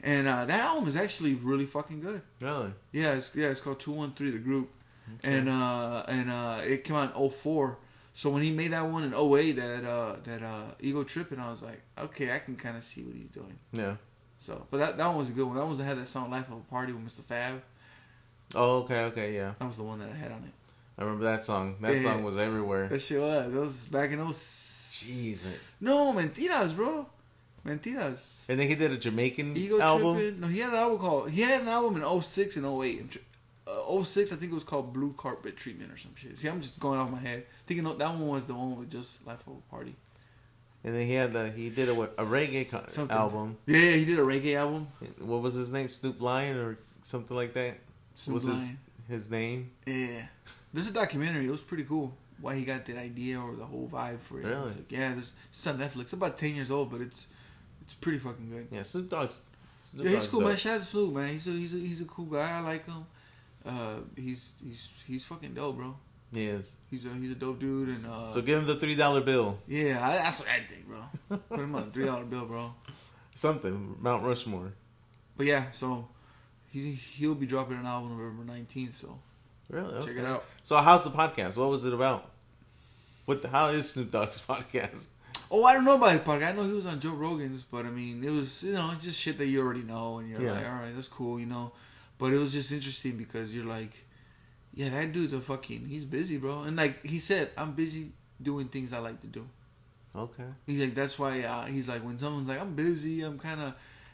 And 0.02 0.28
uh, 0.28 0.46
that 0.46 0.60
album 0.62 0.88
is 0.88 0.96
actually 0.96 1.36
really 1.36 1.66
fucking 1.66 2.00
good. 2.00 2.22
really. 2.42 2.72
Yeah, 2.92 3.14
it's 3.14 3.36
yeah, 3.36 3.50
it's 3.50 3.62
called 3.62 3.80
Two 3.80 3.92
One 3.92 4.14
Three, 4.14 4.32
the 4.32 4.40
group, 4.40 4.72
and 5.24 5.50
uh, 5.50 6.04
and 6.08 6.32
uh, 6.32 6.62
it 6.64 6.84
came 6.86 6.96
out 6.96 7.16
in 7.16 7.30
04. 7.30 7.78
So 8.14 8.30
when 8.30 8.42
he 8.42 8.52
made 8.52 8.72
that 8.72 8.86
one 8.86 9.04
in 9.04 9.14
08, 9.14 9.52
that 9.58 9.86
uh, 9.86 10.16
that 10.24 10.42
uh, 10.42 10.64
Ego 10.80 11.04
Tripping, 11.04 11.40
I 11.40 11.52
was 11.52 11.62
like, 11.62 11.82
okay, 11.98 12.32
I 12.34 12.40
can 12.40 12.56
kind 12.56 12.78
of 12.78 12.84
see 12.84 13.02
what 13.04 13.16
he's 13.16 13.30
doing. 13.30 13.60
Yeah. 13.74 13.96
So, 14.40 14.66
but 14.72 14.78
that 14.78 14.98
that 14.98 15.08
one 15.08 15.18
was 15.18 15.30
a 15.30 15.34
good 15.34 15.46
one. 15.46 15.56
That 15.56 15.66
one 15.66 15.78
had 15.80 16.00
that 16.00 16.08
song 16.08 16.32
"Life 16.32 16.48
of 16.48 16.58
a 16.58 16.72
Party" 16.72 16.94
with 16.94 17.06
Mr. 17.06 17.24
Fab. 17.24 17.62
Oh, 18.56 18.80
okay, 18.84 19.04
okay, 19.06 19.34
yeah. 19.36 19.54
That 19.60 19.66
was 19.68 19.78
the 19.78 19.84
one 19.84 20.00
that 20.00 20.10
I 20.12 20.16
had 20.16 20.32
on 20.32 20.40
it. 20.44 20.52
I 20.98 21.04
remember 21.04 21.26
that 21.26 21.44
song. 21.44 21.76
That 21.82 21.94
Yeah. 21.96 22.02
song 22.02 22.24
was 22.24 22.38
everywhere. 22.38 22.88
That 22.90 23.00
shit 23.02 23.22
was. 23.22 23.54
That 23.54 23.60
was 23.60 23.86
back 23.86 24.12
in 24.12 24.20
those. 24.20 24.38
Jeez. 24.38 25.46
No, 25.80 26.12
mentiras, 26.14 26.76
bro. 26.76 27.06
Mentiras. 27.66 28.44
And 28.50 28.60
then 28.60 28.68
he 28.68 28.76
did 28.76 28.92
a 28.92 28.98
Jamaican 28.98 29.56
Ego 29.56 29.80
album. 29.80 30.16
tripping. 30.18 30.40
No, 30.42 30.48
he 30.48 30.60
had 30.60 30.70
an 30.72 30.76
album 30.80 31.00
called. 31.00 31.30
He 31.30 31.42
had 31.42 31.62
an 31.62 31.68
album 31.68 31.98
in 31.98 32.04
06 32.04 32.58
and 32.58 32.66
08. 32.66 33.00
I'm 33.02 33.10
Uh, 33.68 34.04
06, 34.04 34.32
I 34.32 34.36
think 34.36 34.52
it 34.52 34.56
was 34.56 34.64
called 34.64 34.92
Blue 34.94 35.14
Carpet 35.16 35.56
Treatment 35.56 35.92
or 35.92 35.98
some 35.98 36.16
shit. 36.16 36.38
See, 36.38 36.48
I'm 36.50 36.60
just 36.62 36.80
going 36.80 37.00
off 37.00 37.12
my 37.12 37.20
head. 37.20 37.46
Thinking 37.68 37.84
that 37.84 37.98
one 38.00 38.28
was 38.28 38.48
the 38.48 38.56
one 38.56 38.76
with 38.78 38.90
just 38.90 39.26
Life 39.28 39.46
of 39.46 39.54
a 39.58 39.70
Party. 39.70 39.96
And 40.84 40.96
then 40.96 41.06
he 41.06 41.14
had 41.14 41.36
a, 41.36 41.50
he 41.52 41.70
did 41.70 41.88
a, 41.90 41.94
what, 41.94 42.16
a 42.18 42.24
reggae 42.26 42.68
co- 42.68 42.84
album. 43.14 43.58
Yeah, 43.68 43.78
yeah, 43.78 43.92
he 43.98 44.06
did 44.06 44.18
a 44.18 44.24
reggae 44.24 44.56
album. 44.56 44.88
What 45.20 45.42
was 45.42 45.54
his 45.54 45.72
name? 45.72 45.90
Snoop 45.90 46.20
Lion 46.22 46.58
or 46.58 46.78
something 47.04 47.36
like 47.38 47.54
that. 47.54 47.78
Snoop 48.24 48.34
was 48.36 48.44
his 48.46 48.78
his 49.08 49.32
name? 49.32 49.72
Yeah. 49.86 50.26
There's 50.74 50.88
a 50.88 50.92
documentary. 50.94 51.46
It 51.48 51.52
was 51.52 51.62
pretty 51.64 51.84
cool. 51.84 52.14
Why 52.42 52.56
he 52.56 52.64
got 52.64 52.86
that 52.86 52.98
idea 52.98 53.40
or 53.40 53.56
the 53.56 53.66
whole 53.66 53.90
vibe 53.92 54.20
for 54.20 54.40
it. 54.40 54.46
Really? 54.46 54.68
like, 54.70 54.92
yeah, 54.92 55.14
there's, 55.14 55.32
it's 55.52 55.68
on 55.68 55.78
Netflix. 55.78 56.02
It's 56.02 56.14
about 56.14 56.38
10 56.38 56.56
years 56.56 56.72
old, 56.72 56.92
but 56.92 57.02
it's 57.02 57.28
it's 57.82 57.94
pretty 57.96 58.20
fucking 58.20 58.50
good. 58.50 58.68
Yeah, 58.72 58.84
Snoop 58.84 59.10
Dogg's. 59.10 59.44
Snoop 59.82 60.06
Yeah, 60.06 60.12
he's 60.12 60.20
Dogg's 60.20 60.28
cool, 60.32 60.42
man. 60.42 60.50
dope. 60.52 60.60
Shout 60.60 60.74
out 60.76 60.80
to 60.82 60.86
Snoop, 60.86 61.14
man. 61.16 61.30
He's 61.30 61.48
a, 61.48 61.52
he's 61.52 61.74
a, 61.74 61.78
he's 61.78 62.02
a 62.02 62.06
cool 62.06 62.26
guy. 62.26 62.58
I 62.58 62.60
like 62.62 62.86
him. 62.86 63.06
Uh, 63.66 63.96
he's 64.16 64.54
he's 64.64 64.90
he's 65.08 65.26
fucking 65.26 65.54
dope, 65.54 65.76
bro. 65.78 65.96
He 66.34 66.46
is. 66.46 66.78
He's 66.92 67.06
a 67.06 67.10
he's 67.10 67.32
a 67.32 67.36
dope 67.36 67.60
dude, 67.60 67.90
and 67.90 68.06
uh, 68.06 68.30
So 68.32 68.42
give 68.42 68.60
him 68.60 68.66
the 68.68 68.76
three 68.76 68.96
dollar 68.96 69.22
bill. 69.22 69.58
yeah, 69.68 70.06
I, 70.08 70.18
that's 70.18 70.40
what 70.40 70.48
I 70.50 70.60
think, 70.62 70.88
bro. 70.88 71.38
Put 71.50 71.60
him 71.60 71.76
on 71.76 71.84
a 71.84 71.92
three 71.92 72.06
dollar 72.06 72.24
bill, 72.24 72.46
bro. 72.46 72.74
Something. 73.36 73.98
Mount 74.00 74.24
Rushmore. 74.24 74.74
But 75.36 75.46
yeah, 75.48 75.72
so 75.72 76.08
he's 76.72 77.00
he'll 77.16 77.36
be 77.36 77.46
dropping 77.46 77.78
an 77.78 77.86
album 77.86 78.18
November 78.18 78.44
nineteenth. 78.44 78.98
So 78.98 79.20
Really? 79.70 80.04
check 80.06 80.16
it 80.18 80.26
out. 80.26 80.46
So 80.64 80.78
how's 80.78 81.04
the 81.04 81.12
podcast? 81.12 81.58
What 81.58 81.70
was 81.70 81.86
it 81.86 81.94
about? 81.94 82.30
What 83.26 83.42
the, 83.44 83.50
how 83.50 83.68
is 83.68 83.92
Snoop 83.92 84.12
Dogg's 84.12 84.40
podcast? 84.48 85.10
Oh, 85.52 85.64
I 85.64 85.74
don't 85.74 85.86
know 85.86 85.96
about 85.96 86.12
his 86.12 86.22
podcast. 86.22 86.48
I 86.50 86.52
know 86.54 86.64
he 86.64 86.74
was 86.74 86.86
on 86.86 87.00
Joe 87.00 87.12
Rogan's, 87.14 87.64
but 87.64 87.86
I 87.86 87.90
mean, 87.90 88.24
it 88.24 88.32
was 88.32 88.64
you 88.64 88.74
know 88.74 88.92
just 89.00 89.20
shit 89.20 89.38
that 89.38 89.48
you 89.48 89.62
already 89.62 89.84
know, 89.84 90.20
and 90.20 90.30
you're 90.30 90.42
Yeah. 90.42 90.54
like, 90.54 90.66
all 90.66 90.74
right, 90.76 90.96
that's 90.96 91.08
cool, 91.08 91.40
you 91.40 91.46
know. 91.46 91.72
But 92.18 92.34
it 92.34 92.38
was 92.38 92.52
just 92.54 92.72
interesting 92.72 93.18
because 93.18 93.54
you're 93.56 93.66
like, 93.66 93.92
yeah, 94.74 94.90
that 94.90 95.12
dude's 95.14 95.34
a 95.34 95.40
fucking 95.40 95.88
he's 95.88 96.06
busy, 96.06 96.38
bro. 96.38 96.64
And 96.64 96.76
like 96.76 97.04
he 97.06 97.20
said, 97.20 97.50
I'm 97.58 97.72
busy 97.74 98.10
doing 98.42 98.68
things 98.68 98.92
I 98.94 99.00
like 99.00 99.22
to 99.22 99.28
do. 99.28 99.48
Okay. 100.16 100.44
He's 100.66 100.80
like, 100.82 100.96
that's 100.96 101.18
why 101.20 101.42
uh, 101.44 101.66
he's 101.66 101.88
like, 101.88 102.04
when 102.04 102.18
someone's 102.18 102.48
like, 102.48 102.60
I'm 102.60 102.74
busy, 102.76 103.22
I'm 103.22 103.38
kind 103.40 103.62
of, 103.62 103.74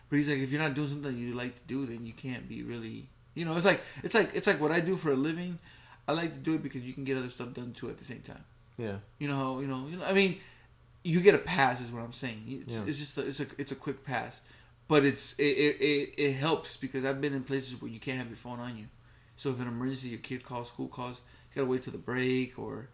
but 0.09 0.17
he's 0.17 0.29
like, 0.29 0.39
if 0.39 0.51
you're 0.51 0.61
not 0.61 0.73
doing 0.73 0.87
something 0.89 1.17
you 1.17 1.33
like 1.33 1.55
to 1.55 1.61
do, 1.67 1.85
then 1.85 2.05
you 2.05 2.13
can't 2.13 2.47
be 2.47 2.63
really, 2.63 3.07
you 3.33 3.45
know, 3.45 3.55
it's 3.55 3.65
like, 3.65 3.81
it's 4.03 4.15
like, 4.15 4.29
it's 4.33 4.47
like 4.47 4.59
what 4.61 4.71
I 4.71 4.79
do 4.79 4.95
for 4.95 5.11
a 5.11 5.15
living. 5.15 5.59
I 6.07 6.11
like 6.11 6.33
to 6.33 6.39
do 6.39 6.53
it 6.55 6.63
because 6.63 6.81
you 6.83 6.93
can 6.93 7.03
get 7.03 7.17
other 7.17 7.29
stuff 7.29 7.53
done 7.53 7.73
too 7.73 7.89
at 7.89 7.97
the 7.97 8.03
same 8.03 8.21
time. 8.21 8.43
Yeah. 8.77 8.97
You 9.19 9.27
know, 9.27 9.59
you 9.59 9.67
know, 9.67 9.87
you 9.89 9.97
know. 9.97 10.05
I 10.05 10.13
mean, 10.13 10.37
you 11.03 11.19
get 11.21 11.33
a 11.35 11.39
pass 11.39 11.81
is 11.81 11.91
what 11.91 12.03
I'm 12.03 12.11
saying. 12.13 12.43
It's, 12.47 12.77
Yeah. 12.77 12.83
it's 12.87 12.99
just, 12.99 13.17
a, 13.17 13.27
it's 13.27 13.39
a, 13.39 13.45
it's 13.57 13.71
a 13.71 13.75
quick 13.75 14.03
pass, 14.05 14.41
but 14.87 15.03
it's, 15.03 15.37
it, 15.39 15.43
it, 15.43 15.81
it, 15.81 16.13
it 16.17 16.33
helps 16.33 16.77
because 16.77 17.05
I've 17.05 17.19
been 17.21 17.33
in 17.33 17.43
places 17.43 17.81
where 17.81 17.89
you 17.89 17.99
can't 17.99 18.17
have 18.19 18.27
your 18.27 18.37
phone 18.37 18.59
on 18.59 18.77
you. 18.77 18.85
So 19.35 19.49
if 19.49 19.59
an 19.59 19.67
emergency, 19.67 20.09
your 20.09 20.19
kid 20.19 20.43
calls, 20.45 20.69
school 20.69 20.87
calls, 20.87 21.21
you 21.53 21.61
gotta 21.61 21.69
wait 21.71 21.81
till 21.83 21.93
the 21.93 21.97
break 21.99 22.59
or. 22.59 22.89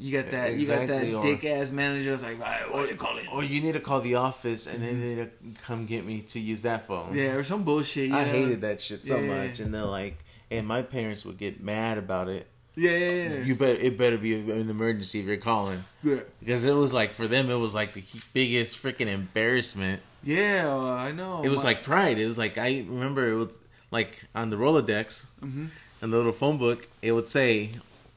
You 0.00 0.22
got 0.22 0.30
that. 0.30 0.54
you 0.54 0.66
got 0.66 0.86
that 0.86 1.22
dick 1.22 1.44
ass 1.44 1.72
manager. 1.72 2.10
that's 2.12 2.22
like, 2.22 2.38
right, 2.38 2.72
what 2.72 2.86
are 2.86 2.90
you 2.90 2.94
calling? 2.96 3.26
Or 3.32 3.42
you 3.42 3.60
need 3.60 3.72
to 3.72 3.80
call 3.80 4.00
the 4.00 4.14
office 4.14 4.66
and 4.68 4.80
then 4.82 5.00
they 5.00 5.14
need 5.16 5.16
to 5.56 5.62
come 5.62 5.86
get 5.86 6.06
me 6.06 6.20
to 6.20 6.38
use 6.38 6.62
that 6.62 6.86
phone. 6.86 7.14
Yeah, 7.14 7.34
or 7.34 7.42
some 7.42 7.64
bullshit. 7.64 8.12
I 8.12 8.20
yeah. 8.20 8.24
hated 8.32 8.60
that 8.60 8.80
shit 8.80 9.04
so 9.04 9.18
Yeah. 9.18 9.46
much, 9.46 9.58
and 9.58 9.74
they're 9.74 9.82
like, 9.82 10.18
and 10.50 10.66
my 10.68 10.82
parents 10.82 11.24
would 11.24 11.36
get 11.36 11.60
mad 11.60 11.98
about 11.98 12.28
it. 12.28 12.46
Yeah, 12.76 12.92
yeah, 12.92 13.28
yeah. 13.30 13.42
You 13.42 13.56
bet 13.56 13.80
it 13.80 13.98
better 13.98 14.16
be 14.18 14.34
an 14.38 14.70
emergency 14.70 15.18
if 15.18 15.26
you're 15.26 15.36
calling 15.36 15.82
yeah. 16.04 16.20
because 16.38 16.64
it 16.64 16.72
was 16.74 16.92
like 16.92 17.12
for 17.12 17.26
them 17.26 17.50
it 17.50 17.56
was 17.56 17.74
like 17.74 17.92
the 17.94 18.04
biggest 18.32 18.76
freaking 18.80 19.08
embarrassment. 19.08 20.00
Yeah, 20.22 20.68
uh, 20.72 20.92
I 20.94 21.10
know. 21.10 21.42
It 21.42 21.48
was 21.48 21.64
My- 21.64 21.70
like 21.70 21.82
pride. 21.82 22.18
It 22.20 22.26
was 22.26 22.38
like 22.38 22.56
I 22.56 22.84
remember 22.88 23.28
it 23.30 23.34
was 23.34 23.52
like 23.90 24.22
on 24.32 24.50
the 24.50 24.56
Rolodex, 24.56 25.26
Mhm. 25.44 25.70
on 26.02 26.10
the 26.12 26.16
little 26.16 26.30
phone 26.32 26.56
book, 26.56 26.86
it 27.02 27.10
would 27.12 27.26
say 27.26 27.70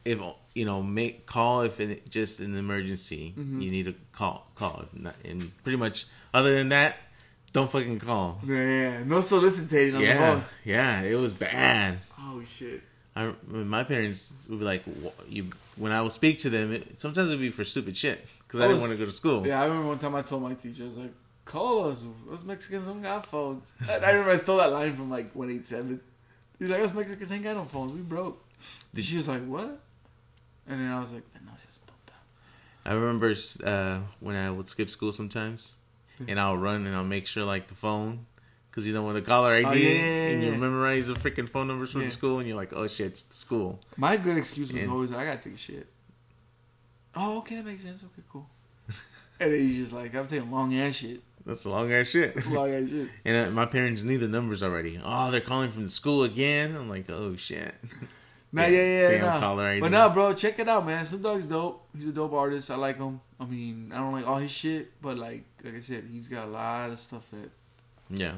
if 0.06 0.20
you 0.54 0.66
know 0.66 0.82
make 0.82 1.26
call 1.26 1.62
if 1.62 1.80
it 1.80 2.10
just 2.10 2.40
an 2.40 2.56
emergency 2.58 3.34
Mm-hmm. 3.38 3.62
you 3.62 3.72
need 3.72 3.86
to 3.86 3.96
call 4.12 4.48
call 4.56 4.84
If 4.84 5.00
not- 5.00 5.16
and 5.26 5.52
pretty 5.64 5.78
much 5.78 6.06
other 6.34 6.54
than 6.56 6.70
that 6.70 6.98
don't 7.54 7.70
fucking 7.70 8.00
call. 8.00 8.40
Yeah, 8.46 8.56
yeah. 8.56 9.04
No 9.04 9.20
solicitating 9.20 9.96
on 9.96 10.02
the 10.02 10.08
Yeah, 10.08 10.34
phone. 10.36 10.44
yeah, 10.64 11.02
it 11.02 11.16
was 11.16 11.34
bad. 11.34 12.00
Oh 12.18 12.42
shit. 12.58 12.82
I 13.14 13.34
my 13.46 13.84
parents 13.84 14.34
would 14.48 14.60
be 14.60 14.66
like, 14.66 14.84
"You." 15.28 15.50
When 15.76 15.92
I 15.92 16.02
would 16.02 16.14
speak 16.14 16.40
to 16.40 16.50
them, 16.50 16.72
it, 16.72 16.98
sometimes 17.00 17.28
it'd 17.30 17.42
be 17.42 17.50
for 17.50 17.66
stupid 17.66 17.98
shit 17.98 18.26
because 18.48 18.62
I, 18.62 18.68
didn't 18.68 18.80
want 18.82 18.94
to 18.94 18.98
go 19.00 19.06
to 19.06 19.12
school. 19.12 19.46
Yeah, 19.46 19.62
I 19.62 19.66
remember 19.66 19.88
one 19.90 19.98
time 20.00 20.16
I 20.16 20.22
told 20.22 20.44
my 20.44 20.54
teacher, 20.54 20.84
I 20.84 20.86
was 20.86 20.98
like, 20.98 21.14
"Call 21.44 21.90
us. 21.90 22.06
Us 22.32 22.44
Mexicans 22.46 22.86
don't 22.88 23.02
got 23.02 23.26
phones." 23.26 23.74
I, 23.90 23.96
I 23.98 24.10
remember 24.12 24.32
I 24.32 24.38
stole 24.38 24.58
that 24.60 24.72
line 24.72 24.94
from 24.96 25.10
like 25.10 25.34
one 25.36 25.52
eight 25.52 25.68
seven. 25.68 26.00
He's 26.58 26.70
like, 26.70 26.80
"Us 26.82 26.94
Mexicans 26.94 27.32
ain't 27.34 27.44
got 27.44 27.58
no 27.58 27.66
phones. 27.66 27.92
We 27.92 28.00
broke." 28.02 28.42
Did 28.94 29.04
she 29.04 29.18
was 29.18 29.28
like, 29.28 29.44
"What?" 29.46 29.78
And 30.72 30.80
then 30.80 30.92
I 30.92 31.00
was 31.00 31.12
like, 31.12 31.24
"No, 31.46 31.52
it's 31.54 31.66
just 31.66 31.80
tonta." 31.86 32.14
I 32.86 32.94
remember 32.94 33.36
uh, 33.64 34.00
when 34.22 34.36
I 34.36 34.50
would 34.50 34.68
skip 34.68 34.90
school 34.90 35.12
sometimes, 35.12 35.76
and 36.28 36.40
I'll 36.40 36.58
run 36.58 36.88
and 36.88 36.96
I'll 36.96 37.04
make 37.04 37.28
sure 37.28 37.44
like 37.46 37.68
the 37.68 37.76
phone, 37.76 38.26
because 38.70 38.88
you 38.88 38.94
know 38.94 39.04
when 39.04 39.16
the 39.16 39.22
caller 39.22 39.54
ID 39.54 39.66
Oh, 39.66 39.72
yeah, 39.74 39.90
yeah, 39.90 40.28
and 40.30 40.44
you 40.44 40.52
memorize 40.54 41.08
the 41.08 41.14
freaking 41.16 41.48
phone 41.50 41.68
numbers 41.68 41.92
from 41.92 42.10
school, 42.10 42.40
and 42.40 42.48
you're 42.48 42.58
like, 42.58 42.72
"Oh 42.74 42.88
shit, 42.88 43.08
it's 43.08 43.22
the 43.24 43.36
school." 43.36 43.82
My 43.98 44.16
good 44.18 44.38
excuse 44.38 44.72
was 44.72 44.82
And- 44.84 44.92
always, 44.92 45.12
"I 45.12 45.26
gotta 45.26 45.38
take 45.44 45.58
shit." 45.58 45.88
Oh, 47.16 47.40
okay, 47.40 47.56
that 47.58 47.66
makes 47.66 47.84
sense. 47.84 48.04
Okay, 48.04 48.24
cool. 48.32 48.50
and 49.42 49.52
then 49.52 49.60
he's 49.60 49.76
just 49.78 49.94
like, 49.94 50.16
"I'm 50.16 50.28
taking 50.28 50.50
long 50.50 50.74
ass 50.76 50.96
shit, 50.96 51.22
That's 51.46 51.66
a 51.66 51.70
long 51.70 51.92
ass 51.92 52.08
shit. 52.08 52.46
long 52.50 52.72
ass 52.74 52.90
shit." 52.90 53.10
and 53.26 53.48
uh, 53.48 53.52
my 53.52 53.66
parents 53.66 54.04
knew 54.04 54.18
the 54.18 54.30
numbers 54.30 54.64
already. 54.64 54.98
Oh, 55.04 55.30
they're 55.32 55.42
calling 55.42 55.70
from 55.72 55.84
the 55.84 55.90
school 55.90 56.24
again. 56.24 56.74
I'm 56.78 56.88
like, 56.88 57.10
"Oh 57.10 57.36
shit." 57.36 57.76
Nah, 58.54 58.64
yeah, 58.66 58.70
yeah, 58.70 59.10
Damn 59.12 59.42
nah. 59.42 59.60
ID. 59.64 59.80
But 59.80 59.92
no, 59.92 60.10
bro, 60.10 60.34
check 60.34 60.60
it 60.60 60.68
out, 60.68 60.86
man. 60.86 61.06
Snoop 61.06 61.24
Dogg's 61.24 61.46
dope. 61.46 61.88
He's 61.96 62.08
a 62.08 62.12
dope 62.12 62.34
artist. 62.34 62.70
I 62.70 62.76
like 62.76 62.98
him. 62.98 63.22
I 63.40 63.46
mean, 63.46 63.92
I 63.94 63.98
don't 64.00 64.12
like 64.12 64.28
all 64.28 64.38
his 64.40 64.52
shit, 64.52 64.92
but 65.02 65.18
like, 65.18 65.44
like 65.64 65.76
I 65.76 65.80
said, 65.82 66.04
he's 66.12 66.28
got 66.28 66.48
a 66.48 66.52
lot 66.52 66.90
of 66.90 67.00
stuff 67.00 67.30
that 67.32 67.50
Yeah. 68.10 68.34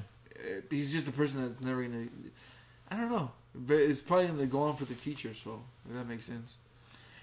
he's 0.70 0.94
just 0.94 1.08
a 1.08 1.12
person 1.12 1.48
that's 1.48 1.62
never 1.62 1.82
gonna. 1.84 2.08
I 2.92 2.98
don't 2.98 3.10
know. 3.10 3.32
But 3.56 3.78
it's 3.78 4.02
probably 4.02 4.28
gonna 4.28 4.46
go 4.46 4.62
on 4.64 4.76
for 4.76 4.86
the 4.86 4.94
future. 4.94 5.34
So 5.34 5.62
if 5.90 5.96
that 5.96 6.08
makes 6.08 6.26
sense. 6.26 6.54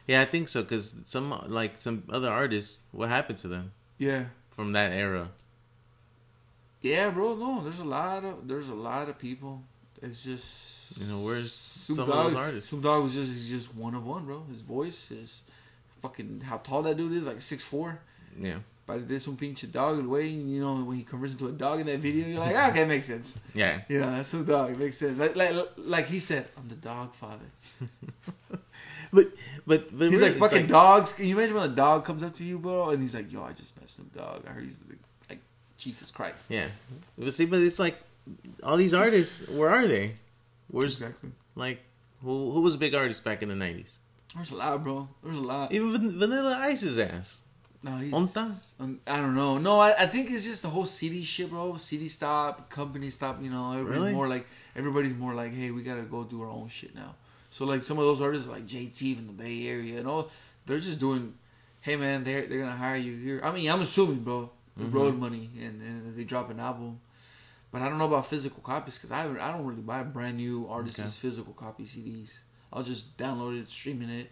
Yeah, 0.07 0.21
I 0.23 0.25
think 0.25 0.49
so. 0.49 0.65
Cause 0.65 0.97
some 1.05 1.31
like 1.47 1.77
some 1.77 2.03
other 2.11 2.29
artists, 2.29 2.81
what 2.91 3.09
happened 3.09 3.39
to 3.39 3.49
them 3.49 3.71
Yeah, 3.99 4.25
from 4.51 4.73
that 4.73 4.91
era? 4.93 5.31
yeah, 6.83 7.11
bro. 7.11 7.37
No, 7.37 7.63
there's 7.63 7.79
a 7.79 7.85
lot 7.85 8.25
of 8.25 8.49
there's 8.49 8.69
a 8.69 8.75
lot 8.75 9.09
of 9.09 9.19
people. 9.19 9.63
It's 10.03 10.25
just 10.25 10.80
You 10.99 11.07
know, 11.07 11.21
where's 11.21 11.53
Snoop 11.53 11.97
some 11.97 12.09
Dogg. 12.09 12.19
of 12.27 12.33
those 12.33 12.37
artists? 12.37 12.71
Snoop 12.71 12.83
Dogg 12.83 13.03
was 13.03 13.15
just 13.15 13.31
he's 13.31 13.49
just 13.51 13.75
one 13.75 13.95
of 13.95 14.07
one, 14.07 14.25
bro. 14.25 14.43
His 14.51 14.61
voice 14.63 15.11
is 15.11 15.43
fucking 16.01 16.43
how 16.45 16.59
tall 16.59 16.83
that 16.83 16.97
dude 16.97 17.13
is, 17.13 17.27
like 17.27 17.41
six 17.43 17.63
four. 17.65 18.01
Yeah, 18.39 18.59
But 18.87 19.09
there's 19.09 19.25
some 19.25 19.37
pinche 19.37 19.71
dog 19.71 20.07
way 20.07 20.29
you 20.29 20.61
know 20.61 20.77
when 20.85 20.97
he 20.99 21.03
converts 21.03 21.33
into 21.33 21.49
a 21.49 21.53
dog 21.53 21.81
in 21.81 21.87
that 21.87 21.99
video, 21.99 22.27
you're 22.29 22.39
like, 22.39 22.55
ah, 22.57 22.71
okay, 22.71 22.85
makes 22.85 23.07
sense. 23.07 23.39
yeah. 23.55 23.81
Yeah, 23.89 24.11
that's 24.11 24.29
some 24.29 24.45
dog. 24.45 24.71
It 24.71 24.79
makes 24.79 24.99
sense. 24.99 25.19
Like, 25.19 25.35
like 25.37 25.53
like 25.77 26.07
he 26.07 26.19
said, 26.21 26.47
I'm 26.57 26.69
the 26.69 26.77
dog 26.77 27.15
father. 27.15 27.47
But 29.13 29.27
but 29.67 29.99
but 29.99 30.11
He's 30.13 30.23
like 30.23 30.35
fucking 30.35 30.69
dogs. 30.69 31.13
Can 31.15 31.27
you 31.27 31.37
imagine 31.37 31.57
when 31.57 31.65
a 31.69 31.75
dog 31.75 32.05
comes 32.05 32.23
up 32.23 32.33
to 32.37 32.45
you, 32.45 32.61
bro, 32.61 32.91
and 32.91 33.03
he's 33.03 33.15
like, 33.15 33.33
yo, 33.33 33.43
I 33.43 33.53
just 33.53 33.77
met 33.81 33.91
Snoop 33.91 34.15
Dogg. 34.15 34.45
I 34.47 34.51
heard 34.53 34.63
he's 34.65 34.77
the, 34.79 34.95
like 35.29 35.41
Jesus 35.77 36.13
Christ. 36.13 36.49
Yeah, 36.49 36.67
but 37.19 37.33
see, 37.35 37.45
but 37.47 37.59
it's 37.61 37.81
like 37.81 37.97
all 38.63 38.77
these 38.77 38.95
artists. 38.95 39.49
Where 39.49 39.69
are 39.69 39.89
they? 39.89 40.15
Where's 40.71 41.01
Exactly. 41.01 41.31
like 41.55 41.81
who 42.23 42.51
who 42.51 42.61
was 42.61 42.75
a 42.75 42.79
big 42.79 42.95
artist 42.95 43.25
back 43.25 43.43
in 43.43 43.49
the 43.49 43.55
nineties? 43.57 43.99
There's 44.35 44.51
a 44.53 44.57
lot, 44.57 44.85
bro. 44.85 45.09
There's 45.25 45.37
a 45.37 45.41
lot. 45.41 45.73
Even 45.73 46.19
Vanilla 46.19 46.57
Ice's 46.63 46.99
ass. 46.99 47.47
No, 47.83 47.97
he's. 47.97 48.13
Um, 48.79 49.01
I 49.07 49.17
don't 49.17 49.35
know. 49.35 49.57
No, 49.59 49.81
I, 49.81 49.95
I 50.03 50.07
think 50.07 50.31
it's 50.31 50.45
just 50.45 50.61
the 50.63 50.69
whole 50.69 50.85
CD 50.87 51.25
shit, 51.25 51.49
bro. 51.51 51.79
CD 51.79 52.09
stop, 52.09 52.69
company 52.69 53.09
stop. 53.11 53.43
You 53.43 53.51
know, 53.51 53.73
everybody's 53.73 54.01
Really? 54.03 54.13
more 54.13 54.29
like 54.29 54.47
everybody's 54.77 55.17
more 55.17 55.35
like, 55.35 55.55
hey, 55.55 55.71
we 55.71 55.83
gotta 55.83 56.03
go 56.03 56.23
do 56.25 56.43
our 56.43 56.49
own 56.51 56.69
shit 56.69 56.95
now. 56.95 57.15
So 57.51 57.65
like 57.65 57.83
some 57.83 57.99
of 57.99 58.05
those 58.05 58.21
artists 58.21 58.47
like 58.47 58.67
JT 58.67 59.19
in 59.19 59.27
the 59.27 59.33
Bay 59.33 59.67
Area 59.67 59.99
and 59.99 60.07
all, 60.07 60.31
they're 60.67 60.79
just 60.79 61.01
doing, 61.01 61.35
hey 61.81 61.97
man, 61.97 62.23
they're 62.23 62.47
they're 62.47 62.61
gonna 62.61 62.73
hire 62.77 62.97
you 62.97 63.17
here. 63.17 63.41
I 63.43 63.51
mean, 63.51 63.69
I'm 63.71 63.81
assuming, 63.81 64.21
bro, 64.23 64.51
the 64.77 64.85
Mm-hmm. 64.85 64.97
road 64.97 65.19
money 65.19 65.51
and 65.61 65.81
and 65.83 66.09
if 66.11 66.17
they 66.17 66.25
drop 66.25 66.51
an 66.51 66.61
album. 66.61 67.01
But 67.73 67.83
I 67.83 67.89
don't 67.89 67.99
know 67.99 68.07
about 68.07 68.27
physical 68.27 68.63
copies 68.63 68.97
because 68.99 69.11
I 69.13 69.23
I 69.25 69.53
don't 69.53 69.65
really 69.67 69.83
buy 69.83 70.03
brand 70.03 70.37
new 70.39 70.67
artists' 70.69 70.99
Okay. 71.01 71.09
physical 71.09 71.53
copy 71.53 71.85
CDs. 71.85 72.39
I'll 72.73 72.83
just 72.83 73.17
download 73.17 73.61
it, 73.61 73.71
streaming 73.71 74.11
it, 74.11 74.31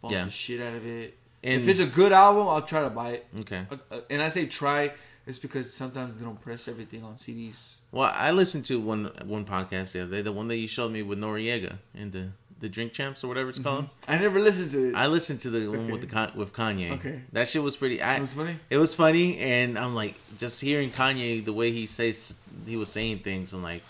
bump 0.00 0.12
Yeah. 0.12 0.24
the 0.24 0.30
shit 0.30 0.60
out 0.60 0.74
of 0.74 0.86
it. 0.86 1.16
And 1.42 1.60
if 1.62 1.68
it's 1.68 1.80
a 1.80 1.86
good 1.86 2.12
album, 2.12 2.48
I'll 2.48 2.62
try 2.62 2.82
to 2.82 2.90
buy 2.90 3.10
it. 3.10 3.26
okay, 3.40 3.64
Uh, 3.70 3.76
uh, 3.92 4.00
and 4.10 4.20
I 4.22 4.28
say 4.28 4.46
try. 4.46 4.92
It's 5.26 5.38
because 5.38 5.72
sometimes 5.72 6.16
they 6.16 6.24
don't 6.24 6.40
press 6.40 6.68
everything 6.68 7.04
on 7.04 7.16
CDs. 7.16 7.74
Well, 7.92 8.10
I 8.14 8.30
listened 8.32 8.64
to 8.66 8.80
one 8.80 9.04
one 9.24 9.44
podcast 9.44 9.92
the 9.92 10.00
other 10.02 10.16
day, 10.16 10.22
the 10.22 10.32
one 10.32 10.48
that 10.48 10.56
you 10.56 10.66
showed 10.66 10.90
me 10.90 11.02
with 11.02 11.18
Noreaga 11.18 11.78
and 11.94 12.10
the 12.12 12.30
the 12.60 12.68
Drink 12.68 12.92
Champs 12.92 13.22
or 13.22 13.28
whatever 13.28 13.50
it's 13.50 13.58
mm-hmm. 13.58 13.68
called. 13.68 13.88
I 14.08 14.18
never 14.18 14.40
listened 14.40 14.70
to 14.72 14.88
it. 14.90 14.94
I 14.94 15.06
listened 15.06 15.40
to 15.40 15.50
the 15.50 15.68
one 15.68 15.90
with 15.90 16.08
the 16.08 16.32
with 16.34 16.52
Kanye. 16.52 16.92
Okay. 16.92 17.22
that 17.32 17.48
shit 17.48 17.62
was 17.62 17.76
pretty. 17.76 18.02
I, 18.02 18.16
it 18.16 18.20
was 18.20 18.34
funny. 18.34 18.56
It 18.70 18.78
was 18.78 18.94
funny, 18.94 19.38
and 19.38 19.78
I'm 19.78 19.94
like, 19.94 20.14
just 20.38 20.60
hearing 20.60 20.90
Kanye 20.90 21.44
the 21.44 21.52
way 21.52 21.70
he 21.70 21.86
says 21.86 22.38
he 22.66 22.76
was 22.76 22.90
saying 22.90 23.20
things. 23.20 23.52
I'm 23.52 23.62
like, 23.62 23.82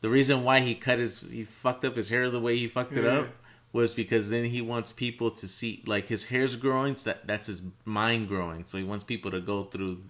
the 0.00 0.08
reason 0.08 0.44
why 0.44 0.60
he 0.60 0.74
cut 0.74 0.98
his 0.98 1.20
he 1.20 1.44
fucked 1.44 1.84
up 1.84 1.96
his 1.96 2.08
hair 2.08 2.30
the 2.30 2.40
way 2.40 2.56
he 2.56 2.68
fucked 2.68 2.96
it 2.96 3.04
up 3.04 3.28
was 3.72 3.94
because 3.94 4.30
then 4.30 4.44
he 4.44 4.60
wants 4.60 4.92
people 4.92 5.30
to 5.30 5.46
see 5.46 5.82
like 5.86 6.06
his 6.06 6.26
hair's 6.26 6.56
growing. 6.56 6.96
So 6.96 7.10
that 7.10 7.26
that's 7.26 7.46
his 7.46 7.62
mind 7.84 8.28
growing. 8.28 8.64
So 8.66 8.78
he 8.78 8.84
wants 8.84 9.04
people 9.04 9.30
to 9.30 9.40
go 9.40 9.64
through 9.64 10.02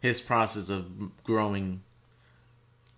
his 0.00 0.20
process 0.20 0.70
of 0.70 1.22
growing. 1.22 1.82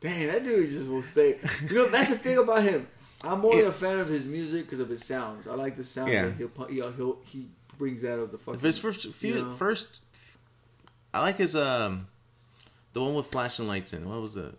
Dang, 0.01 0.27
that 0.27 0.45
dude 0.45 0.69
just 0.71 0.91
will 0.91 1.03
stay. 1.03 1.39
You 1.69 1.77
know, 1.77 1.89
that's 1.89 2.11
the 2.11 2.19
thing 2.19 2.39
about 2.39 2.63
him. 2.63 2.87
I'm 3.25 3.41
more 3.41 3.55
Yeah. 3.57 3.69
a 3.69 3.73
fan 3.73 3.99
of 3.99 4.09
his 4.09 4.27
music 4.27 4.65
because 4.67 4.81
of 4.81 4.89
his 4.89 5.05
sounds. 5.05 5.47
I 5.49 5.55
like 5.55 5.77
the 5.77 5.85
sound 5.85 6.11
Yeah. 6.13 6.27
that 6.27 6.35
he'll, 6.37 6.51
he'll, 6.69 6.93
he'll 6.93 7.19
he 7.27 7.49
brings 7.79 8.05
out 8.05 8.19
of 8.19 8.31
the 8.33 8.39
fucking. 8.39 8.61
His 8.61 8.79
first 8.79 9.07
few 9.13 9.35
you 9.35 9.43
know? 9.45 9.51
first, 9.51 10.03
I 11.13 11.21
like 11.23 11.37
his 11.39 11.55
um, 11.57 12.07
the 12.93 13.03
one 13.03 13.15
with 13.15 13.27
flashing 13.27 13.67
lights 13.67 13.93
in. 13.93 14.09
What 14.09 14.21
was 14.21 14.35
the? 14.35 14.55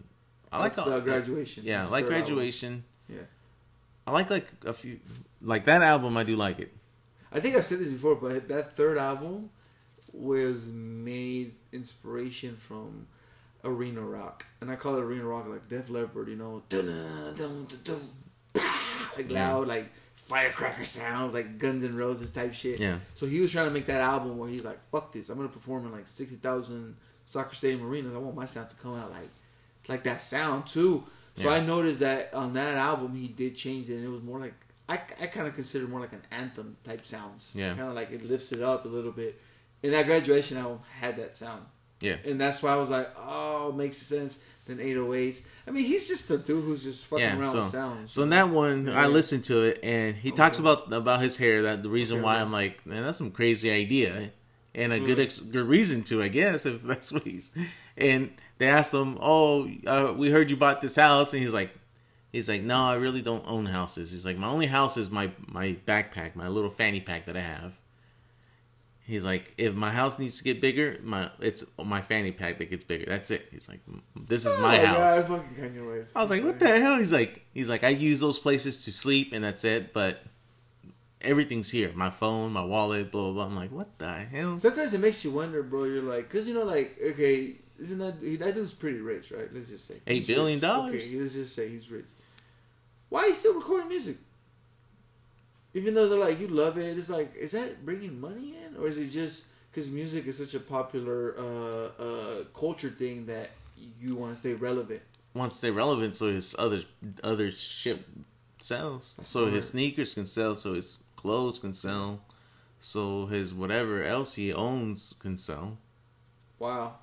I 0.52 0.60
like 0.60 0.76
That's 0.76 0.88
all- 0.88 0.94
the 0.96 1.02
graduation. 1.02 1.64
Yeah, 1.66 1.86
I 1.86 1.90
like 1.90 2.06
third 2.06 2.14
album. 2.14 2.28
graduation. 2.28 2.84
Yeah. 3.10 3.18
I 4.08 4.12
like 4.12 4.30
like 4.30 4.48
a 4.66 4.74
few 4.74 5.00
like 5.42 5.66
that 5.66 5.82
album. 5.82 6.16
I 6.18 6.24
do 6.24 6.36
like 6.36 6.60
it. 6.60 6.72
I 7.32 7.40
think 7.40 7.56
I've 7.56 7.66
said 7.66 7.80
this 7.80 7.90
before, 7.90 8.16
but 8.16 8.48
that 8.48 8.76
third 8.78 8.98
album 8.98 9.50
was 10.14 10.72
made 10.72 11.54
inspiration 11.74 12.56
from 12.56 13.08
arena 13.66 14.00
rock, 14.02 14.46
and 14.62 14.72
I 14.72 14.76
call 14.76 14.96
it 14.96 15.02
arena 15.02 15.26
rock 15.26 15.48
like 15.48 15.68
Def 15.68 15.90
Leppard, 15.90 16.30
you 16.30 16.36
know, 16.36 16.62
dun 16.70 16.86
dun 17.36 17.68
dun 17.84 18.00
like 19.18 19.30
loud, 19.32 19.68
like 19.68 19.88
firecracker 20.16 20.86
sounds, 20.86 21.34
like 21.34 21.58
Guns 21.60 21.84
N' 21.84 21.96
Roses 21.96 22.32
type 22.32 22.54
shit. 22.54 22.80
Yeah. 22.80 22.98
So 23.16 23.26
he 23.26 23.40
was 23.42 23.52
trying 23.52 23.68
to 23.68 23.74
make 23.74 23.86
that 23.88 24.02
album 24.02 24.38
where 24.38 24.50
he's 24.50 24.66
like, 24.66 24.80
"Fuck 24.92 25.14
this! 25.14 25.30
I'm 25.30 25.38
gonna 25.38 25.50
perform 25.50 25.86
in 25.86 25.92
like 25.92 26.08
sixty 26.08 26.36
thousand 26.36 26.96
soccer 27.26 27.56
stadium 27.56 27.86
arenas. 27.88 28.14
I 28.16 28.18
want 28.18 28.36
my 28.36 28.46
sound 28.46 28.70
to 28.72 28.76
come 28.78 28.96
out 28.96 29.12
like 29.12 29.30
like 29.88 30.04
that 30.04 30.22
sound 30.22 30.68
too." 30.68 31.04
So 31.36 31.50
Yeah. 31.50 31.56
I 31.56 31.60
noticed 31.66 32.00
that 32.00 32.34
on 32.34 32.54
that 32.54 32.76
album 32.78 33.16
he 33.16 33.28
did 33.28 33.56
change 33.56 33.90
it, 33.90 33.96
and 33.96 34.06
it 34.06 34.10
was 34.10 34.24
more 34.24 34.40
like 34.40 34.54
I, 34.88 35.00
I 35.22 35.28
kind 35.28 35.48
of 35.48 35.56
consider 35.56 35.88
more 35.88 36.00
like 36.00 36.14
an 36.14 36.22
anthem 36.32 36.78
type 36.84 37.06
sounds. 37.06 37.54
Yeah. 37.56 37.70
kind 37.70 37.90
of 37.90 37.94
like 37.96 38.12
it 38.12 38.24
lifts 38.24 38.52
it 38.52 38.62
up 38.62 38.86
a 38.86 38.88
little 38.88 39.12
bit. 39.12 39.40
And 39.84 39.94
that 39.94 40.06
graduation 40.06 40.58
album 40.58 40.80
had 41.00 41.18
that 41.18 41.36
sound, 41.38 41.66
Yeah. 42.02 42.16
and 42.26 42.40
that's 42.42 42.64
why 42.64 42.72
I 42.72 42.78
was 42.78 42.90
like, 42.90 43.10
"Oh, 43.18 43.72
makes 43.72 43.98
sense." 43.98 44.40
Then 44.68 44.78
808s. 44.80 45.42
I 45.68 45.72
mean, 45.72 45.86
he's 45.86 46.08
just 46.08 46.30
a 46.32 46.38
dude 46.40 46.64
who's 46.64 46.84
just 46.84 47.06
fucking 47.06 47.24
Yeah. 47.24 47.40
around 47.40 47.52
So 47.52 47.60
with 47.60 47.70
sounds. 47.70 48.14
so 48.14 48.24
in 48.24 48.30
that 48.32 48.50
one, 48.50 48.90
I 48.90 49.02
Yeah. 49.04 49.08
listened 49.08 49.44
to 49.46 49.62
it, 49.64 49.80
and 49.84 50.16
he 50.16 50.32
talks 50.32 50.58
about 50.58 50.92
about 50.92 51.22
his 51.22 51.38
hair. 51.38 51.62
That 51.64 51.84
the 51.84 51.90
reason 51.90 52.18
Okay, 52.18 52.24
why 52.26 52.36
right. 52.36 52.42
I'm 52.42 52.52
like, 52.52 52.84
man, 52.86 53.04
that's 53.04 53.20
some 53.20 53.30
crazy 53.32 53.70
idea, 53.70 54.32
and 54.74 54.92
a 54.92 55.00
good 55.00 55.20
ex- 55.20 55.40
good 55.40 55.68
reason 55.68 56.02
to, 56.06 56.24
I 56.24 56.30
guess, 56.30 56.66
if 56.66 56.82
that's 56.92 57.12
what 57.12 57.24
he's. 57.24 57.52
And 57.96 58.32
they 58.58 58.68
asked 58.68 58.94
him, 58.94 59.18
"Oh, 59.22 59.70
uh, 59.86 60.14
we 60.18 60.32
heard 60.32 60.50
you 60.50 60.58
bought 60.58 60.82
this 60.82 60.96
house," 60.96 61.34
and 61.34 61.42
he's 61.44 61.54
like. 61.54 61.72
He's 62.34 62.50
like, 62.50 62.64
no, 62.64 62.78
I 62.82 62.96
really 62.96 63.22
don't 63.22 63.46
own 63.48 63.66
houses. 63.68 64.12
He's 64.12 64.26
like, 64.26 64.38
my 64.38 64.48
only 64.48 64.66
house 64.66 64.98
is 64.98 65.10
my 65.10 65.30
my 65.48 65.78
backpack, 65.88 66.36
my 66.36 66.50
little 66.50 66.70
fanny 66.70 67.00
pack 67.00 67.28
that 67.28 67.38
I 67.38 67.40
have. 67.40 67.80
He's 69.08 69.24
like, 69.24 69.54
if 69.60 69.76
my 69.76 69.92
house 69.92 70.18
needs 70.18 70.40
to 70.40 70.44
get 70.44 70.60
bigger, 70.62 71.00
my 71.04 71.30
it's 71.40 71.64
my 71.84 72.02
fanny 72.02 72.32
pack 72.32 72.58
that 72.58 72.72
gets 72.72 72.84
bigger. 72.84 73.06
That's 73.08 73.30
it. 73.30 73.48
He's 73.52 73.70
like, 73.70 73.80
mm, 73.88 74.02
mm, 74.18 74.28
this 74.28 74.46
is 74.48 74.56
oh, 74.58 74.62
my 74.62 74.82
Oh, 74.82 74.86
house. 74.88 75.28
God, 75.28 75.38
fucking 75.40 75.64
Kanye 75.64 75.88
West. 76.00 76.18
I 76.18 76.22
was 76.22 76.30
like, 76.32 76.44
what 76.44 76.58
the 76.58 76.68
hell? 76.80 76.98
He's 76.98 77.14
like, 77.14 77.46
he's 77.54 77.70
like, 77.70 77.84
I 77.84 77.90
use 77.90 78.20
those 78.20 78.40
places 78.40 78.84
to 78.86 78.92
sleep 78.92 79.32
and 79.32 79.44
that's 79.44 79.64
it. 79.64 79.94
But 79.94 80.24
everything's 81.22 81.70
here. 81.70 81.92
My 81.94 82.10
phone, 82.10 82.52
my 82.52 82.64
wallet, 82.64 83.12
blah 83.12 83.24
blah 83.26 83.32
blah. 83.34 83.46
I'm 83.46 83.56
like, 83.56 83.72
what 83.72 83.98
the 84.00 84.12
hell? 84.12 84.58
Sometimes 84.60 84.94
it 84.96 85.00
makes 85.00 85.24
you 85.24 85.30
wonder, 85.32 85.62
bro. 85.62 85.84
You're 85.84 86.02
like, 86.02 86.28
cause 86.30 86.48
you 86.48 86.56
know, 86.56 86.64
like, 86.64 86.98
okay, 87.12 87.54
isn't 87.80 88.00
that 88.00 88.20
that 88.40 88.56
dude's 88.56 88.74
pretty 88.74 89.00
rich, 89.02 89.32
right? 89.32 89.54
Let's 89.54 89.70
just 89.70 89.88
say 89.88 89.96
Eight 90.08 90.26
billion 90.26 90.58
rich. 90.58 90.62
dollars? 90.62 90.96
Okay, 91.08 91.20
let's 91.20 91.34
just 91.34 91.54
say 91.56 91.70
he's 91.70 91.92
rich. 91.92 92.06
Why 93.10 93.22
are 93.22 93.28
you 93.28 93.36
still 93.36 93.54
recording 93.54 93.90
music? 93.90 94.18
Even 95.76 95.94
though 95.94 96.08
they're 96.08 96.18
like, 96.18 96.40
you 96.40 96.48
love 96.48 96.78
it, 96.78 96.98
it's 96.98 97.10
like, 97.10 97.36
is 97.36 97.52
that 97.52 97.86
bringing 97.86 98.20
money 98.22 98.56
in, 98.65 98.65
or 98.80 98.88
is 98.88 98.98
it 98.98 99.10
just 99.10 99.48
because 99.72 99.90
music 99.90 100.26
is 100.28 100.38
such 100.38 100.54
a 100.54 100.60
popular 100.60 101.36
uh, 101.38 102.02
uh, 102.02 102.44
culture 102.54 102.90
thing 102.90 103.26
that 103.28 103.50
you 104.00 104.16
want 104.16 104.34
to 104.34 104.40
stay 104.40 104.54
relevant? 104.54 105.02
Want 105.34 105.52
to 105.52 105.58
stay 105.58 105.72
relevant, 105.72 106.16
so 106.16 106.32
his 106.32 106.56
other 106.58 106.82
other 107.24 107.52
shit 107.52 108.06
sells. 108.60 109.18
So 109.24 109.48
his 109.48 109.70
sneakers 109.70 110.14
can 110.14 110.26
sell. 110.26 110.56
So 110.56 110.74
his 110.74 111.04
clothes 111.16 111.60
can 111.60 111.74
sell. 111.74 112.22
So 112.80 113.26
his 113.26 113.54
whatever 113.54 114.04
else 114.04 114.36
he 114.36 114.54
owns 114.54 115.14
can 115.20 115.38
sell. 115.38 115.78
Wow. 116.60 116.96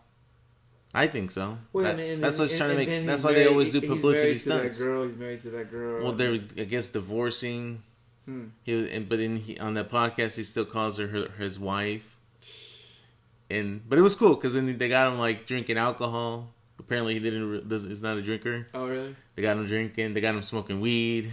I 0.94 1.06
think 1.06 1.30
so. 1.30 1.58
Well, 1.72 1.84
That- 1.84 1.96
mean, 1.96 2.12
and 2.12 2.22
that's 2.22 2.38
what's 2.38 2.56
trying 2.56 2.70
to 2.70 2.76
make. 2.76 2.88
That's 3.06 3.22
he's 3.22 3.24
why 3.24 3.32
they 3.32 3.46
always 3.46 3.70
do 3.70 3.80
he's 3.80 3.88
publicity 3.88 4.24
married 4.28 4.34
to 4.34 4.38
stunts. 4.40 4.78
That 4.78 4.84
girl, 4.84 5.04
he's 5.06 5.16
married 5.16 5.40
to 5.40 5.50
that 5.50 5.70
girl. 5.70 6.04
Well, 6.04 6.12
they're 6.12 6.32
I 6.34 6.64
guess 6.64 6.88
divorcing. 6.88 7.82
Hmm. 8.26 8.46
He 8.64 8.74
was, 8.74 8.90
and, 8.90 9.08
but 9.08 9.20
in 9.20 9.36
he, 9.36 9.58
on 9.58 9.74
that 9.74 9.90
podcast, 9.90 10.36
he 10.36 10.44
still 10.44 10.64
calls 10.64 10.98
her, 10.98 11.08
her 11.08 11.28
his 11.38 11.58
wife. 11.58 12.16
And 13.50 13.86
but 13.88 13.98
it 13.98 14.02
was 14.02 14.14
cool 14.14 14.34
because 14.34 14.54
then 14.54 14.78
they 14.78 14.88
got 14.88 15.12
him 15.12 15.18
like 15.18 15.46
drinking 15.46 15.76
alcohol. 15.76 16.52
Apparently, 16.78 17.14
he 17.14 17.20
didn't. 17.20 17.70
Is 17.70 18.02
not 18.02 18.16
a 18.16 18.22
drinker. 18.22 18.66
Oh, 18.74 18.86
really? 18.86 19.14
They 19.34 19.42
got 19.42 19.56
him 19.56 19.66
drinking. 19.66 20.14
They 20.14 20.20
got 20.20 20.34
him 20.34 20.42
smoking 20.42 20.80
weed. 20.80 21.32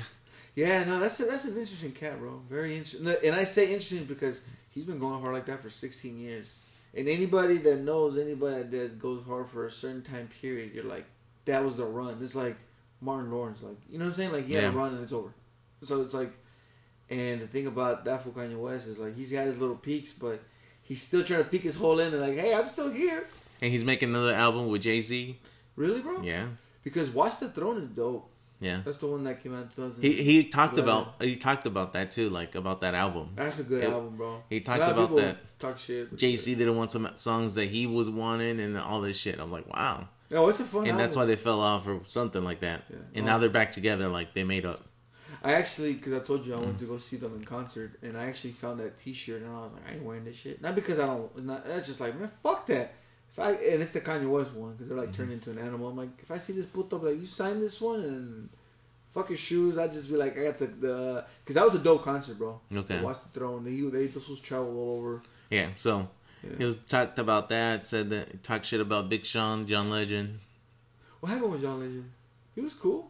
Yeah, 0.56 0.84
no, 0.84 1.00
that's 1.00 1.20
a, 1.22 1.26
that's 1.26 1.46
an 1.46 1.52
interesting 1.52 1.94
cat, 1.94 2.20
bro. 2.20 2.42
Very 2.50 2.76
interesting. 2.76 3.08
And 3.24 3.34
I 3.34 3.46
say 3.46 3.68
interesting 3.68 4.04
because 4.06 4.42
he's 4.74 4.84
been 4.84 5.00
going 5.00 5.22
hard 5.22 5.34
like 5.34 5.46
that 5.46 5.62
for 5.62 5.70
16 5.70 6.20
years. 6.20 6.60
And 6.94 7.08
anybody 7.08 7.58
that 7.60 7.80
knows 7.80 8.18
anybody 8.18 8.64
that 8.64 9.00
goes 9.00 9.24
hard 9.26 9.48
for 9.50 9.68
a 9.68 9.72
certain 9.72 10.02
time 10.02 10.28
period, 10.42 10.74
you're 10.74 10.84
like, 10.84 11.06
that 11.46 11.64
was 11.64 11.78
the 11.78 11.86
run. 11.86 12.18
It's 12.22 12.36
like 12.36 12.58
Martin 13.00 13.32
Lawrence, 13.32 13.64
like 13.64 13.78
you 13.90 14.00
know 14.00 14.06
what 14.06 14.12
I'm 14.12 14.16
saying? 14.16 14.32
Like 14.32 14.46
he 14.48 14.54
had 14.54 14.66
a 14.66 14.72
run 14.72 14.94
and 14.94 15.04
it's 15.04 15.14
over. 15.14 15.34
So 15.84 16.02
it's 16.02 16.14
like, 16.14 16.32
and 17.10 17.42
the 17.42 17.48
thing 17.48 17.68
about 17.68 18.06
that 18.06 18.24
for 18.24 18.30
Kanye 18.30 18.58
West 18.58 18.88
is 18.88 19.00
like 19.00 19.16
he's 19.16 19.32
got 19.32 19.46
his 19.48 19.58
little 19.60 19.76
peaks, 19.76 20.14
but 20.14 20.40
he's 20.84 21.02
still 21.02 21.24
trying 21.24 21.44
to 21.44 21.50
peek 21.50 21.64
his 21.64 21.76
hole 21.76 22.00
in 22.00 22.14
and 22.14 22.22
like, 22.22 22.38
hey, 22.38 22.54
I'm 22.54 22.68
still 22.68 22.92
here. 22.92 23.26
And 23.62 23.72
he's 23.72 23.84
making 23.84 24.10
another 24.10 24.34
album 24.34 24.68
with 24.68 24.82
Jay 24.84 25.02
Z. 25.02 25.38
Really, 25.76 26.02
bro? 26.02 26.22
Yeah, 26.22 26.48
Because 26.84 27.10
Watch 27.10 27.40
the 27.40 27.50
Throne 27.50 27.78
is 27.82 27.88
dope. 27.90 28.30
yeah. 28.60 28.82
That's 28.84 28.98
the 29.00 29.08
one 29.08 29.24
that 29.26 29.42
came 29.42 29.56
out 29.56 29.70
in 29.78 29.92
He 30.02 30.12
he 30.14 30.44
talked 30.46 30.78
about 30.78 31.16
he 31.22 31.36
talked 31.36 31.66
about 31.66 31.94
that 31.94 32.12
too, 32.12 32.30
like 32.30 32.56
about 32.56 32.82
that 32.82 32.94
album. 32.96 33.30
That's 33.36 33.60
a 33.60 33.64
good 33.64 33.84
It- 33.84 33.90
album, 33.90 34.16
bro. 34.18 34.44
he 34.50 34.60
talked 34.62 34.82
about 34.82 35.16
that. 35.18 35.38
Talk 35.60 35.78
shit. 35.78 36.16
Jay 36.16 36.36
Z 36.36 36.56
didn't 36.56 36.76
want 36.78 36.92
some 36.92 37.10
songs 37.16 37.56
that 37.56 37.66
he 37.70 37.86
was 37.88 38.10
wanting 38.10 38.60
and 38.62 38.78
all 38.78 39.02
this 39.02 39.18
shit. 39.18 39.40
I'm 39.40 39.52
like, 39.52 39.68
wow. 39.74 40.08
No, 40.32 40.48
it's 40.48 40.60
a 40.60 40.64
fun. 40.64 40.86
and 40.86 40.98
that's 41.00 41.16
why 41.16 41.26
they 41.26 41.36
fell 41.36 41.60
off 41.60 41.88
or 41.88 42.02
something 42.06 42.44
like 42.44 42.60
that. 42.60 42.84
Yeah. 42.90 42.98
And 43.16 43.24
Oh. 43.26 43.32
now 43.32 43.38
they're 43.40 43.50
back 43.50 43.72
together, 43.72 44.08
like 44.10 44.34
they 44.36 44.44
made 44.44 44.66
up. 44.66 44.82
I 45.44 45.54
actually, 45.54 45.94
because 45.94 46.14
I 46.14 46.20
told 46.20 46.46
you 46.46 46.54
I 46.54 46.58
went 46.58 46.80
to 46.80 46.86
go 46.86 46.98
see 46.98 47.18
them 47.18 47.34
in 47.36 47.46
concert, 47.46 47.98
and 48.02 48.18
I 48.18 48.26
actually 48.26 48.52
found 48.52 48.80
that 48.80 48.98
T-shirt, 48.98 49.42
and 49.42 49.50
I 49.50 49.62
was 49.62 49.72
like, 49.74 49.84
I 49.90 49.94
ain't 49.94 50.04
wearing 50.04 50.26
this 50.26 50.36
shit. 50.36 50.62
Not 50.62 50.76
because 50.76 51.00
I 51.00 51.06
don't. 51.06 51.46
Not, 51.46 51.66
that's 51.66 51.88
just 51.88 52.02
like, 52.02 52.20
man, 52.20 52.30
fuck 52.44 52.66
that. 52.68 52.94
If 53.32 53.40
I 53.40 53.52
and 53.52 53.82
it's 53.82 53.94
the 53.94 54.02
Kanye 54.02 54.30
West 54.30 54.54
one 54.54 54.74
because 54.74 54.90
they're 54.90 54.98
like 54.98 55.16
turned 55.16 55.30
mm-hmm. 55.30 55.50
into 55.50 55.52
an 55.52 55.60
animal. 55.60 55.90
I'm 55.90 55.98
like, 55.98 56.10
if 56.20 56.32
I 56.32 56.38
see 56.40 56.54
this 56.54 56.66
put 56.66 56.92
up, 56.92 57.04
like 57.04 57.20
you 57.20 57.28
signed 57.28 57.62
this 57.62 57.80
one 57.80 58.02
and 58.02 58.50
fuck 59.14 59.30
your 59.30 59.38
shoes, 59.38 59.78
I 59.78 59.88
just 59.88 60.10
be 60.10 60.18
like, 60.18 60.38
I 60.38 60.46
got 60.46 60.60
the 60.60 60.66
the 60.66 61.26
because 61.44 61.56
that 61.56 61.64
was 61.64 61.76
a 61.76 61.80
dope 61.80 62.04
concert, 62.04 62.38
bro. 62.38 62.60
Okay. 62.74 63.02
Watch 63.02 63.18
the 63.22 63.40
throne. 63.40 63.64
They 63.64 63.80
they 63.98 64.08
this 64.08 64.28
was 64.28 64.40
travel 64.40 64.76
all 64.78 64.98
over. 64.98 65.22
Yeah, 65.50 65.70
so 65.76 66.10
Yeah. 66.44 66.58
he 66.58 66.66
was 66.66 66.80
talked 66.80 67.20
about 67.20 67.50
that. 67.50 67.86
Said 67.86 68.10
that 68.10 68.44
talked 68.44 68.66
shit 68.66 68.82
about 68.82 69.10
Big 69.10 69.26
Sean, 69.26 69.68
John 69.68 69.90
Legend. 69.90 70.40
What 71.20 71.30
happened 71.30 71.52
with 71.52 71.62
John 71.62 71.80
Legend? 71.80 72.12
He 72.56 72.62
was 72.62 72.74
cool. 72.74 73.10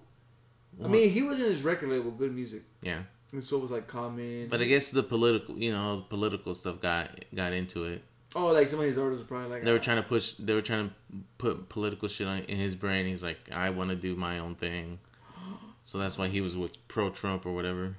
I 0.84 0.88
mean, 0.88 1.10
he 1.10 1.22
was 1.24 1.40
in 1.40 1.46
his 1.46 1.64
record 1.64 1.90
label, 1.90 2.12
good 2.12 2.34
music, 2.34 2.64
Yeah, 2.82 3.00
and 3.34 3.44
so 3.44 3.58
it 3.58 3.62
was 3.62 3.72
like 3.72 3.88
Common. 3.88 4.48
but 4.50 4.62
I 4.62 4.66
guess 4.66 4.92
the 4.92 5.04
political, 5.04 5.58
you 5.58 5.72
know, 5.72 6.06
political 6.10 6.56
stuff 6.56 6.80
got 6.82 7.10
got 7.36 7.54
into 7.54 7.84
it. 7.86 8.02
oh, 8.36 8.48
like 8.48 8.68
some 8.68 8.80
of 8.80 8.86
his 8.86 8.98
artists 8.98 9.24
were 9.24 9.28
probably 9.28 9.52
like 9.56 9.64
They 9.64 9.72
were 9.72 9.80
trying 9.80 9.98
to 9.98 10.08
push. 10.08 10.34
They 10.34 10.54
were 10.54 10.62
trying 10.62 10.90
to 10.90 10.96
put 11.38 11.68
political 11.70 12.08
shit 12.08 12.28
on, 12.28 12.40
in 12.48 12.58
his 12.58 12.76
brain. 12.76 13.08
He's 13.08 13.24
like, 13.24 13.40
I 13.52 13.72
want 13.72 13.90
to 13.90 13.96
do 13.96 14.16
my 14.16 14.40
own 14.40 14.56
thing. 14.56 15.00
So 15.86 15.98
that's 15.98 16.20
why 16.20 16.28
he 16.28 16.40
was 16.40 16.56
with 16.56 16.88
pro 16.88 17.10
Trump 17.10 17.48
or 17.48 17.52
whatever. 17.52 17.96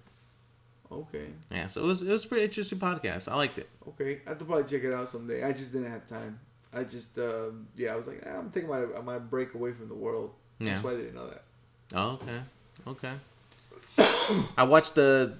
Okay. 0.92 1.26
Yeah, 1.50 1.66
so 1.66 1.82
it 1.82 1.86
was 1.86 2.02
it 2.02 2.08
was 2.12 2.24
a 2.24 2.28
pretty 2.28 2.44
interesting 2.44 2.78
podcast. 2.78 3.30
I 3.30 3.34
liked 3.36 3.58
it. 3.58 3.68
Okay, 3.88 4.20
I 4.26 4.30
have 4.30 4.38
to 4.38 4.44
probably 4.44 4.64
check 4.64 4.84
it 4.84 4.92
out 4.92 5.08
someday. 5.08 5.42
I 5.42 5.52
just 5.52 5.72
didn't 5.72 5.90
have 5.90 6.06
time. 6.06 6.38
I 6.72 6.84
just, 6.84 7.18
um, 7.18 7.66
yeah, 7.76 7.92
I 7.92 7.96
was 7.96 8.06
like, 8.06 8.22
eh, 8.24 8.30
I'm 8.38 8.50
taking 8.50 8.68
my 8.68 8.84
my 9.04 9.18
break 9.18 9.54
away 9.54 9.72
from 9.72 9.88
the 9.88 9.94
world. 9.94 10.30
Yeah. 10.60 10.70
That's 10.74 10.84
why 10.84 10.92
I 10.92 10.96
didn't 10.96 11.14
know 11.16 11.28
that. 11.28 11.42
Oh, 11.92 12.10
okay, 12.10 12.38
okay. 12.86 13.12
I 14.58 14.64
watched 14.64 14.94
the 14.94 15.34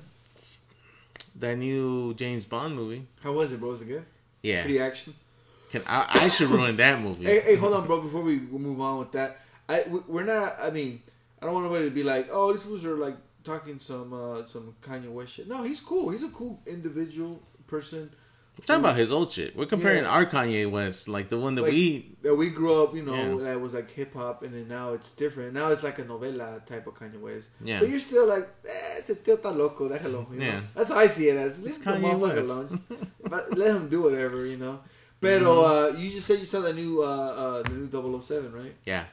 that 1.39 1.57
new 1.57 2.15
James 2.15 2.45
Bond 2.45 2.75
movie. 2.75 3.07
How 3.23 3.33
was 3.33 3.53
it, 3.53 3.61
bro? 3.61 3.71
Was 3.71 3.83
it 3.83 3.87
good? 3.89 4.05
Yeah, 4.43 4.63
Pretty 4.63 4.81
action. 4.81 5.15
Can 5.71 5.83
I, 5.87 6.07
I 6.25 6.29
should 6.29 6.49
ruin 6.49 6.75
that 6.77 7.01
movie? 7.03 7.25
Hey, 7.27 7.41
hey, 7.41 7.57
hold 7.57 7.75
on, 7.75 7.87
bro. 7.87 8.01
Before 8.03 8.23
we 8.23 8.39
move 8.41 8.81
on 8.81 8.99
with 8.99 9.13
that, 9.13 9.41
I 9.69 9.85
we- 9.89 10.01
we're 10.09 10.25
not. 10.25 10.57
I 10.61 10.71
mean, 10.71 11.03
I 11.41 11.47
don't 11.47 11.55
want 11.55 11.67
nobody 11.67 11.85
to 11.85 11.95
be 11.95 12.03
like, 12.03 12.29
oh, 12.33 12.53
these 12.53 12.63
fools 12.63 12.85
are 12.85 12.97
like 12.97 13.17
talking 13.45 13.79
some 13.79 14.13
uh 14.13 14.45
some 14.45 14.75
Kanye 14.83 15.11
West 15.11 15.35
shit. 15.35 15.49
No, 15.49 15.63
he's 15.63 15.81
cool. 15.81 16.11
He's 16.11 16.23
a 16.23 16.29
cool 16.29 16.61
individual 16.67 17.41
person. 17.67 18.11
We're 18.61 18.67
talking 18.67 18.85
about 18.85 18.97
his 18.97 19.11
old 19.11 19.33
shit. 19.33 19.57
We're 19.57 19.65
comparing 19.65 20.03
Yeah. 20.05 20.11
our 20.11 20.27
Kanye 20.27 20.71
West, 20.71 21.09
like 21.09 21.31
the 21.31 21.39
one 21.41 21.55
that 21.55 21.63
Like, 21.63 21.73
we. 21.73 22.15
that 22.23 22.35
we 22.35 22.51
grew 22.51 22.83
up, 22.83 22.95
you 22.95 23.03
know, 23.03 23.39
Yeah. 23.39 23.45
that 23.45 23.61
was 23.61 23.73
like 23.73 23.91
hip 23.91 24.13
hop, 24.13 24.43
and 24.43 24.53
then 24.53 24.69
now 24.69 24.93
it's 24.93 25.13
different. 25.13 25.55
Now 25.55 25.71
it's 25.71 25.83
like 25.83 25.99
a 25.99 26.05
novela 26.05 26.65
type 26.67 26.87
of 26.87 26.95
Kanye 26.95 27.19
West. 27.19 27.49
Yeah. 27.65 27.81
But 27.81 27.89
you're 27.89 28.01
still 28.01 28.27
like, 28.27 28.47
eh, 28.69 28.99
ese 28.99 29.15
tío 29.25 29.39
está 29.39 29.51
loco, 29.57 29.89
déjalo. 29.89 30.31
You 30.31 30.39
know? 30.41 30.45
Yeah. 30.45 30.61
That's 30.75 30.91
how 30.91 30.99
I 30.99 31.07
see 31.07 31.29
it 31.29 31.37
as. 31.39 31.59
Leave 31.63 31.69
It's 31.77 31.79
the 31.79 31.91
Kanye 31.91 32.03
motherfucker 32.03 32.37
West. 32.37 32.51
alone. 32.51 32.69
Just- 32.69 32.83
but 33.31 33.57
let 33.59 33.69
him 33.77 33.89
do 33.89 34.03
whatever, 34.03 34.45
you 34.45 34.57
know. 34.57 34.81
Pero 35.23 35.41
Mm-hmm. 35.41 35.97
uh, 35.97 35.99
you 36.01 36.11
just 36.11 36.27
said 36.27 36.39
you 36.39 36.45
saw 36.47 36.61
the 36.61 36.73
new 36.75 37.03
uh, 37.03 37.07
uh, 37.07 37.63
the 37.63 37.71
new 37.71 37.89
007, 38.23 38.53
right? 38.53 38.75
Yeah, 38.87 39.05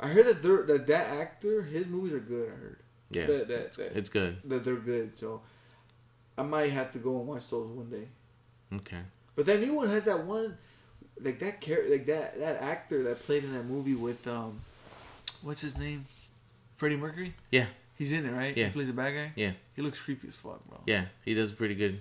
I 0.00 0.08
heard 0.08 0.26
that 0.26 0.42
they're, 0.42 0.62
that 0.64 0.86
that 0.88 1.06
actor, 1.08 1.62
his 1.62 1.86
movies 1.86 2.12
are 2.14 2.20
good. 2.20 2.48
I 2.48 2.56
heard 2.56 2.78
yeah, 3.10 3.26
that 3.26 3.48
that, 3.48 3.72
that, 3.74 3.96
it's 3.96 4.08
good. 4.10 4.36
that 4.44 4.64
they're 4.64 4.76
good. 4.76 5.18
So 5.18 5.40
I 6.36 6.42
might 6.42 6.70
have 6.72 6.92
to 6.92 6.98
go 6.98 7.18
and 7.18 7.26
watch 7.28 7.48
those 7.50 7.66
one 7.68 7.88
day. 7.90 8.08
Okay. 8.76 9.00
But 9.36 9.46
that 9.46 9.60
new 9.60 9.74
one 9.74 9.88
has 9.88 10.04
that 10.04 10.24
one, 10.24 10.56
like 11.20 11.38
that 11.40 11.60
character, 11.60 11.90
like 11.90 12.06
that 12.06 12.38
that 12.40 12.62
actor 12.62 13.02
that 13.04 13.20
played 13.26 13.44
in 13.44 13.52
that 13.54 13.64
movie 13.64 13.94
with 13.94 14.26
um, 14.28 14.60
what's 15.42 15.60
his 15.62 15.76
name, 15.78 16.06
Freddie 16.76 16.96
Mercury. 16.96 17.34
Yeah, 17.50 17.66
He's 17.96 18.12
in 18.12 18.26
it, 18.26 18.32
right? 18.32 18.56
Yeah. 18.56 18.66
He 18.66 18.70
plays 18.72 18.88
a 18.88 18.92
bad 18.92 19.14
guy. 19.14 19.32
yeah, 19.36 19.52
He 19.76 19.82
looks 19.82 20.00
creepy 20.00 20.28
as 20.28 20.34
fuck, 20.34 20.66
bro. 20.68 20.78
yeah. 20.86 21.04
He 21.24 21.34
does 21.34 21.52
pretty 21.52 21.74
good. 21.74 22.00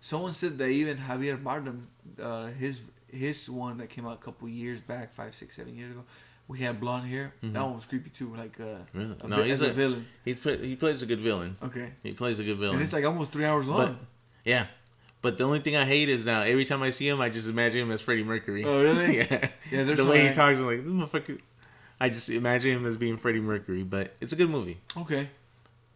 Someone 0.00 0.32
said 0.34 0.58
that 0.58 0.68
even 0.68 0.96
Javier 0.98 1.40
Bardem, 1.42 1.82
uh, 2.20 2.46
his 2.46 2.80
his 3.08 3.48
one 3.50 3.76
that 3.78 3.88
came 3.90 4.06
out 4.06 4.14
a 4.14 4.24
couple 4.24 4.48
years 4.48 4.80
back, 4.80 5.14
five, 5.14 5.34
six, 5.34 5.56
seven 5.56 5.76
years 5.76 5.92
ago, 5.92 6.02
we 6.48 6.58
had 6.60 6.80
blonde 6.80 7.06
hair. 7.08 7.34
Mhm. 7.44 7.52
That 7.52 7.62
one 7.62 7.76
was 7.76 7.84
creepy 7.84 8.10
too, 8.10 8.34
like 8.34 8.58
uh, 8.58 8.78
Really? 8.94 9.14
No, 9.28 9.42
he's 9.42 9.62
a 9.62 9.70
a- 9.70 9.72
villain. 9.72 10.06
He's 10.24 10.42
he 10.42 10.74
plays 10.76 11.02
a 11.02 11.06
good 11.06 11.20
villain. 11.20 11.56
Okay, 11.62 11.92
He 12.02 12.12
plays 12.12 12.40
a 12.40 12.44
good 12.44 12.56
villain. 12.58 12.76
and 12.76 12.82
it's 12.84 12.92
like 12.92 13.04
almost 13.04 13.30
three 13.32 13.44
hours 13.44 13.68
long. 13.68 13.78
But 13.86 13.96
yeah, 14.44 14.66
but 15.22 15.38
the 15.38 15.44
only 15.44 15.60
thing 15.60 15.76
I 15.76 15.84
hate 15.84 16.08
is 16.08 16.26
now 16.26 16.42
every 16.42 16.64
time 16.64 16.82
I 16.82 16.90
see 16.90 17.08
him, 17.08 17.20
I 17.20 17.28
just 17.28 17.48
imagine 17.48 17.82
him 17.82 17.90
as 17.90 18.00
Freddie 18.00 18.24
Mercury. 18.24 18.64
Oh, 18.64 18.82
really? 18.82 19.16
yeah. 19.18 19.48
Yeah, 19.70 19.84
there's 19.84 19.98
the 19.98 20.04
way 20.06 20.20
he 20.20 20.26
act- 20.28 20.36
talks. 20.36 20.58
I'm 20.58 20.66
like 20.66 20.84
this 20.84 20.92
motherfucker. 20.92 21.40
I 22.00 22.08
just 22.08 22.28
imagine 22.30 22.72
him 22.72 22.86
as 22.86 22.96
being 22.96 23.16
Freddie 23.16 23.40
Mercury, 23.40 23.84
but 23.84 24.14
it's 24.20 24.32
a 24.32 24.36
good 24.36 24.50
movie. 24.50 24.78
okay, 24.96 25.30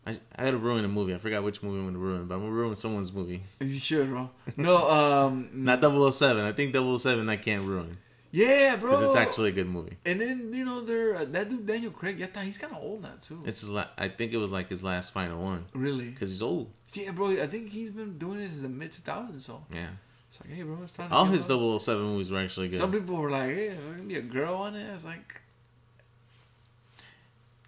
I, 0.06 0.16
I 0.36 0.44
gotta 0.44 0.56
ruin 0.56 0.84
a 0.84 0.88
movie. 0.88 1.14
I 1.14 1.18
forgot 1.18 1.42
which 1.42 1.62
movie 1.62 1.80
I'm 1.80 1.86
gonna 1.86 1.98
ruin, 1.98 2.26
but 2.26 2.36
I'm 2.36 2.40
gonna 2.42 2.52
ruin 2.52 2.74
someone's 2.76 3.12
movie. 3.12 3.42
you 3.60 3.78
should, 3.80 4.08
bro. 4.08 4.30
No, 4.56 4.88
um, 4.88 5.50
Not 5.52 5.80
007. 5.82 6.44
I 6.44 6.52
think 6.52 6.74
007 6.74 7.28
I 7.28 7.36
can't 7.36 7.64
ruin 7.64 7.98
yeah, 8.36 8.76
bro. 8.76 8.90
because 8.90 9.06
it's 9.06 9.16
actually 9.16 9.48
a 9.50 9.52
good 9.52 9.68
movie. 9.68 9.96
And 10.04 10.20
then 10.20 10.52
you 10.52 10.64
know, 10.64 10.82
there 10.82 11.16
uh, 11.16 11.24
that 11.26 11.48
dude 11.48 11.66
Daniel 11.66 11.90
Craig. 11.90 12.18
Yeah, 12.18 12.26
he's 12.42 12.58
kind 12.58 12.72
of 12.74 12.82
old 12.82 13.02
now 13.02 13.14
too. 13.22 13.42
It's 13.46 13.60
his 13.62 13.70
la- 13.70 13.88
I 13.96 14.08
think 14.08 14.32
it 14.32 14.36
was 14.36 14.52
like 14.52 14.68
his 14.68 14.84
last 14.84 15.12
final 15.12 15.42
one 15.42 15.64
really. 15.72 16.10
because 16.10 16.30
he's 16.30 16.42
old. 16.42 16.70
Yeah, 16.94 17.10
bro. 17.12 17.30
I 17.42 17.46
think 17.46 17.70
he's 17.70 17.90
been 17.90 18.16
doing 18.18 18.38
this 18.38 18.56
in 18.56 18.62
the 18.62 18.68
mid 18.68 18.92
2000s. 18.92 19.42
So 19.42 19.64
Yeah, 19.72 19.88
it's 20.30 20.40
like, 20.40 20.50
hey, 20.50 20.62
bro, 20.62 20.78
it's 20.82 20.92
time. 20.92 21.12
All 21.12 21.26
his 21.26 21.50
up. 21.50 21.60
007 21.82 22.02
movies 22.04 22.30
were 22.30 22.38
actually 22.40 22.68
good. 22.68 22.78
Some 22.78 22.90
people 22.92 23.16
were 23.16 23.30
like, 23.30 23.50
"Hey, 23.50 23.66
is 23.68 23.84
there 23.84 23.94
gonna 23.94 24.08
be 24.08 24.16
a 24.16 24.22
girl 24.22 24.54
on 24.56 24.74
it?" 24.76 24.88
I 24.88 24.92
was 24.94 25.04
like, 25.04 25.40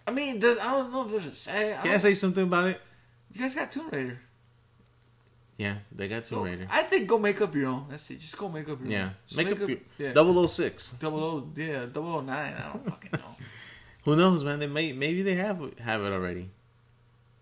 I 0.06 0.10
mean, 0.10 0.40
does, 0.40 0.58
I 0.58 0.70
don't 0.72 0.92
know 0.92 1.04
if 1.04 1.10
there's 1.12 1.26
a 1.26 1.34
say. 1.34 1.74
I 1.74 1.76
Can 1.78 1.86
I 1.88 1.90
don't- 1.92 2.00
say 2.00 2.14
something 2.14 2.44
about 2.44 2.68
it? 2.68 2.80
you 3.32 3.40
guys 3.42 3.54
got 3.54 3.70
Tomb 3.70 3.90
Raider. 3.90 4.18
Yeah, 5.58 5.78
they 5.92 6.06
got 6.08 6.24
Tomb 6.24 6.38
Go- 6.38 6.44
Raider. 6.44 6.66
I 6.70 6.82
think 6.84 7.08
go 7.08 7.18
make 7.18 7.40
up 7.42 7.54
your 7.54 7.66
own. 7.68 7.86
That's 7.90 8.08
it. 8.10 8.20
Just 8.20 8.38
go 8.38 8.48
make 8.48 8.68
up 8.68 8.80
your 8.80 8.88
Yeah, 8.90 9.04
own. 9.06 9.10
Just 9.26 9.36
make 9.38 9.50
up 9.50 9.58
your 9.58 9.78
yeah. 9.98 10.12
006. 10.14 10.92
double 10.92 11.22
O, 11.24 11.50
yeah, 11.56 11.84
double 11.92 12.14
O 12.14 12.20
nine. 12.20 12.54
I 12.54 12.72
don't 12.72 12.84
fucking 12.88 13.10
know. 13.14 13.36
Who 14.04 14.16
knows, 14.16 14.44
man? 14.44 14.60
They 14.60 14.66
may 14.68 14.92
maybe 14.92 15.22
they 15.22 15.34
have 15.34 15.60
have 15.80 16.02
it 16.02 16.12
already. 16.12 16.50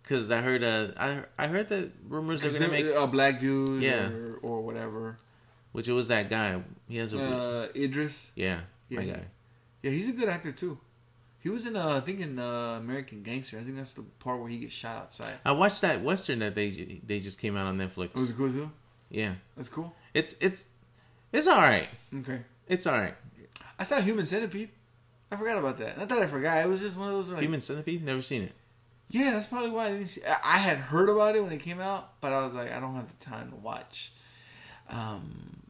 Cause 0.07 0.31
I 0.31 0.41
heard 0.41 0.63
uh 0.63 0.89
I 0.97 1.25
I 1.37 1.49
heard 1.49 1.69
that 1.69 1.91
rumors 2.09 2.41
are 2.45 2.49
Because 2.49 2.59
gonna 2.59 2.71
make 2.73 2.87
a 2.95 3.07
black 3.09 3.41
dude, 3.41 3.83
Yeah. 3.83 4.09
or, 4.09 4.39
or 4.43 4.61
whatever. 4.63 5.19
which 5.73 5.89
it 5.89 5.93
was 5.93 6.09
that 6.09 6.31
guy. 6.31 6.63
He 6.89 6.97
has 6.99 7.13
a 7.13 7.21
Uh, 7.23 7.69
Idris. 7.75 8.31
yeah, 8.37 8.61
yeah, 8.89 8.99
my 9.01 9.05
guy. 9.05 9.25
Yeah, 9.83 9.91
he's 9.91 10.09
a 10.09 10.13
good 10.13 10.29
actor 10.29 10.53
too. 10.53 10.79
He 11.41 11.51
was 11.51 11.67
in, 11.67 11.77
uh, 11.77 11.97
I 11.97 12.01
think, 12.01 12.21
in 12.21 12.39
uh, 12.41 12.77
American 12.79 13.23
Gangster. 13.23 13.59
I 13.59 13.63
think 13.63 13.77
that's 13.77 13.93
the 13.93 14.03
part 14.19 14.41
where 14.41 14.49
he 14.49 14.59
gets 14.59 14.75
shot 14.75 14.97
outside. 14.97 15.35
I 15.45 15.53
watched 15.53 15.81
that 15.83 16.03
western 16.03 16.39
that 16.41 16.55
they 16.55 17.01
they 17.07 17.21
just 17.21 17.39
came 17.41 17.57
out 17.57 17.67
on 17.67 17.77
Netflix. 17.79 18.11
It 18.11 18.17
was 18.17 18.33
cool 18.33 18.51
too. 18.51 18.71
yeah, 19.11 19.35
That's 19.57 19.69
cool. 19.69 19.93
it's 20.15 20.35
it's 20.41 20.69
it's 21.33 21.47
all 21.49 21.61
right. 21.61 21.89
Okay. 22.15 22.41
It's 22.69 22.87
all 22.87 22.99
right. 22.99 23.15
I 23.79 23.85
saw 23.85 24.01
Human 24.01 24.25
Centipede. 24.25 24.71
I 25.31 25.37
forgot 25.37 25.59
about 25.59 25.79
that. 25.79 25.99
Not 25.99 26.09
that 26.09 26.19
I 26.21 26.27
forgot. 26.29 26.65
It 26.65 26.69
was 26.69 26.81
just 26.81 26.97
one 26.97 27.09
of 27.09 27.15
those. 27.17 27.29
Like, 27.29 27.43
Human 27.43 27.61
Centipede. 27.61 28.05
Never 28.05 28.23
seen 28.23 28.43
it. 28.43 28.53
Yeah, 29.09 29.31
that's 29.33 29.47
probably 29.47 29.71
why 29.71 29.87
I 29.87 29.91
didn't 29.93 30.09
see. 30.09 30.23
I 30.27 30.37
I 30.43 30.59
had 30.59 30.77
heard 30.79 31.09
about 31.09 31.37
it 31.37 31.43
when 31.43 31.53
it 31.53 31.63
came 31.63 31.81
out, 31.81 32.21
but 32.21 32.33
I 32.33 32.45
was 32.45 32.55
like, 32.55 32.73
I 32.73 32.81
don't 32.81 32.95
have 32.97 33.09
the 33.19 33.25
time 33.25 33.51
to 33.51 33.57
watch. 33.57 34.13
Um, 34.89 35.63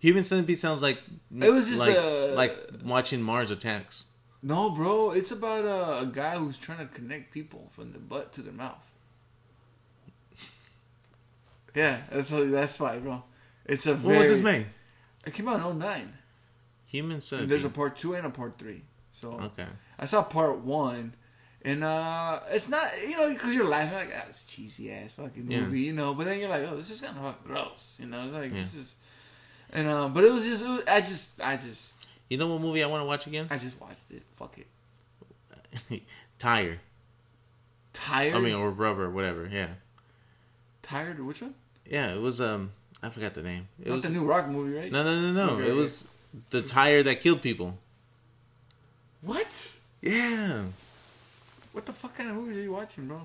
Human 0.00 0.24
Centipede 0.24 0.58
sounds 0.58 0.82
like 0.82 0.98
It 1.38 1.50
was 1.50 1.68
just, 1.68 1.80
like 1.80 1.96
uh, 1.96 2.34
like 2.34 2.56
watching 2.84 3.22
Mars 3.22 3.50
Attacks. 3.50 4.10
no, 4.42 4.70
bro, 4.70 5.10
it's 5.12 5.30
about 5.30 5.64
a, 5.64 6.00
a 6.02 6.06
guy 6.06 6.36
who's 6.36 6.56
trying 6.58 6.78
to 6.78 6.86
connect 6.86 7.32
people 7.32 7.68
from 7.72 7.92
the 7.92 7.98
butt 7.98 8.32
to 8.34 8.42
their 8.42 8.52
mouth. 8.52 8.78
Yeah, 11.74 11.98
that's 12.10 12.30
that's 12.30 12.76
fine, 12.76 13.00
bro. 13.00 13.22
It's 13.64 13.86
a 13.86 13.92
What 13.94 14.00
very, 14.02 14.18
was 14.18 14.28
his 14.28 14.42
name? 14.42 14.66
It 15.24 15.34
came 15.34 15.46
out 15.48 15.60
in 15.70 15.78
09. 15.78 16.12
Human 16.86 17.20
Centipede. 17.20 17.48
There's 17.50 17.64
a 17.64 17.68
part 17.68 17.96
two 17.96 18.14
and 18.14 18.26
a 18.26 18.30
part 18.30 18.58
three. 18.58 18.82
So 19.12 19.32
okay. 19.40 19.66
I 19.98 20.06
saw 20.06 20.22
part 20.22 20.58
one, 20.58 21.14
and 21.64 21.84
uh 21.84 22.40
it's 22.50 22.68
not 22.68 22.90
you 23.06 23.16
know 23.16 23.30
because 23.32 23.54
you're 23.54 23.66
laughing 23.66 23.94
like 23.98 24.10
ah, 24.16 24.24
it's 24.28 24.44
cheesy 24.44 24.90
ass 24.92 25.12
fucking 25.14 25.50
Yeah. 25.50 25.60
movie, 25.60 25.80
you 25.80 25.92
know. 25.92 26.14
But 26.14 26.26
then 26.26 26.40
you're 26.40 26.48
like, 26.48 26.64
oh, 26.70 26.76
this 26.76 26.90
is 26.90 27.00
kind 27.00 27.16
of 27.16 27.22
fucking 27.24 27.46
gross, 27.46 27.92
you 27.98 28.06
know. 28.06 28.24
It's 28.24 28.32
like 28.34 28.52
Yeah. 28.54 28.60
this 28.60 28.74
is, 28.74 28.94
and 29.72 29.86
um, 29.88 30.14
but 30.14 30.24
it 30.24 30.32
was 30.32 30.44
just 30.44 30.64
it 30.64 30.68
was, 30.68 30.84
I 30.86 31.00
just 31.00 31.40
I 31.40 31.56
just 31.56 31.94
You 32.28 32.38
know 32.38 32.46
what 32.46 32.60
movie 32.60 32.82
I 32.82 32.86
want 32.86 33.02
to 33.02 33.06
watch 33.06 33.26
again? 33.26 33.46
I 33.50 33.58
just 33.58 33.80
watched 33.80 34.10
it. 34.10 34.22
Fuck 34.32 34.56
it. 34.58 36.02
Tire. 36.38 36.78
Tired. 37.92 38.34
I 38.34 38.38
mean, 38.40 38.54
or 38.54 38.70
rubber, 38.70 39.10
whatever. 39.10 39.46
Yeah, 39.50 39.68
tired. 40.82 41.24
Which 41.24 41.42
one? 41.42 41.54
yeah. 41.84 42.12
It 42.14 42.20
was 42.20 42.40
um, 42.40 42.70
I 43.02 43.10
forgot 43.10 43.34
the 43.34 43.42
name. 43.42 43.68
It 43.82 43.88
Not 43.88 43.96
was 43.96 44.04
the 44.04 44.10
new 44.10 44.24
Rock 44.24 44.48
movie, 44.48 44.76
right? 44.78 44.90
no, 44.90 45.02
no, 45.04 45.20
no, 45.20 45.32
no. 45.32 45.54
Okay, 45.56 45.68
it 45.70 45.74
was 45.74 46.08
the 46.50 46.62
tire 46.62 47.02
that 47.02 47.20
killed 47.20 47.42
people. 47.42 47.76
What? 49.22 49.76
Yeah, 50.00 50.64
What 51.72 51.86
the 51.86 51.92
fuck 51.92 52.14
kind 52.16 52.30
of 52.30 52.36
movies 52.36 52.58
are 52.58 52.62
you 52.62 52.72
watching, 52.72 53.06
bro? 53.06 53.20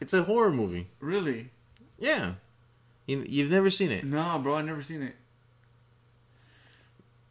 it's 0.00 0.12
a 0.12 0.22
horror 0.24 0.50
movie. 0.50 0.86
Really? 1.00 1.50
Yeah, 1.98 2.34
you, 3.06 3.24
you've 3.26 3.50
never 3.50 3.70
seen 3.70 3.90
it. 3.90 4.04
No, 4.04 4.38
bro. 4.42 4.56
I 4.56 4.62
never 4.62 4.82
seen 4.82 5.02
it. 5.02 5.16